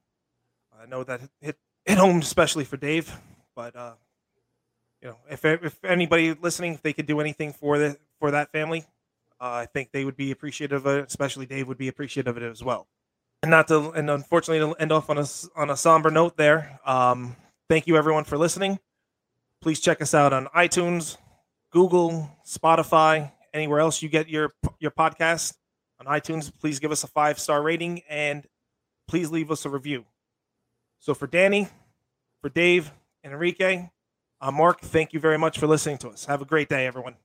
I 0.82 0.86
know 0.86 1.04
that 1.04 1.22
hit 1.42 1.58
hit 1.86 1.98
home 1.98 2.20
especially 2.20 2.64
for 2.64 2.78
Dave, 2.78 3.16
but 3.56 3.76
uh, 3.76 3.94
you 5.02 5.10
know, 5.10 5.18
if 5.30 5.46
if 5.46 5.84
anybody 5.84 6.34
listening, 6.34 6.74
if 6.74 6.82
they 6.82 6.94
could 6.94 7.06
do 7.06 7.20
anything 7.20 7.54
for 7.54 7.78
the 7.78 7.98
for 8.20 8.32
that 8.32 8.52
family, 8.52 8.86
uh, 9.44 9.52
I 9.52 9.65
think 9.65 9.90
they 9.91 10.06
would 10.06 10.15
be 10.15 10.32
appreciative 10.32 10.86
of 10.86 10.99
it, 10.99 11.06
especially 11.06 11.45
Dave 11.45 11.68
would 11.68 11.78
be 11.78 11.90
appreciative 11.90 12.38
of 12.38 12.41
it 12.41 12.49
as 12.49 12.64
well. 12.64 12.88
And 13.41 13.52
not 13.52 13.68
to, 13.68 13.91
and 13.91 14.10
unfortunately, 14.10 14.65
to 14.65 14.82
end 14.82 14.94
off 14.94 15.10
on 15.10 15.18
a 15.18 15.26
on 15.57 15.70
a 15.70 15.76
somber 15.76 16.10
note 16.10 16.38
there. 16.38 16.80
Um, 16.86 17.36
thank 17.70 17.86
you 17.86 17.98
everyone 17.98 18.24
for 18.24 18.38
listening. 18.38 18.80
Please 19.61 19.82
check 19.82 20.02
us 20.02 20.14
out 20.14 20.32
on 20.32 20.48
iTunes, 20.56 21.18
Google, 21.74 22.32
Spotify, 22.48 23.34
anywhere 23.53 23.82
else 23.82 24.02
you 24.02 24.07
get 24.07 24.30
your 24.30 24.53
your 24.80 24.91
podcast 24.91 25.56
on 25.99 26.06
iTunes. 26.06 26.49
Please 26.61 26.80
give 26.80 26.94
us 26.94 27.03
a 27.03 27.07
five 27.07 27.38
star 27.38 27.61
rating 27.61 28.02
and 28.10 28.48
please 29.10 29.30
leave 29.30 29.52
us 29.52 29.65
a 29.65 29.70
review. 29.70 30.06
So 30.99 31.14
for 31.14 31.28
Danny, 31.28 31.68
for 32.41 32.48
Dave, 32.48 32.94
and 33.26 33.34
Enrique, 33.34 33.90
I'm 34.40 34.56
Mark. 34.56 34.80
Thank 34.80 35.11
you 35.11 35.20
very 35.20 35.38
much 35.38 35.60
for 35.60 35.68
listening 35.68 35.98
to 35.98 36.10
us. 36.10 36.24
Have 36.26 36.41
a 36.41 36.45
great 36.45 36.70
day, 36.70 36.88
everyone. 36.88 37.15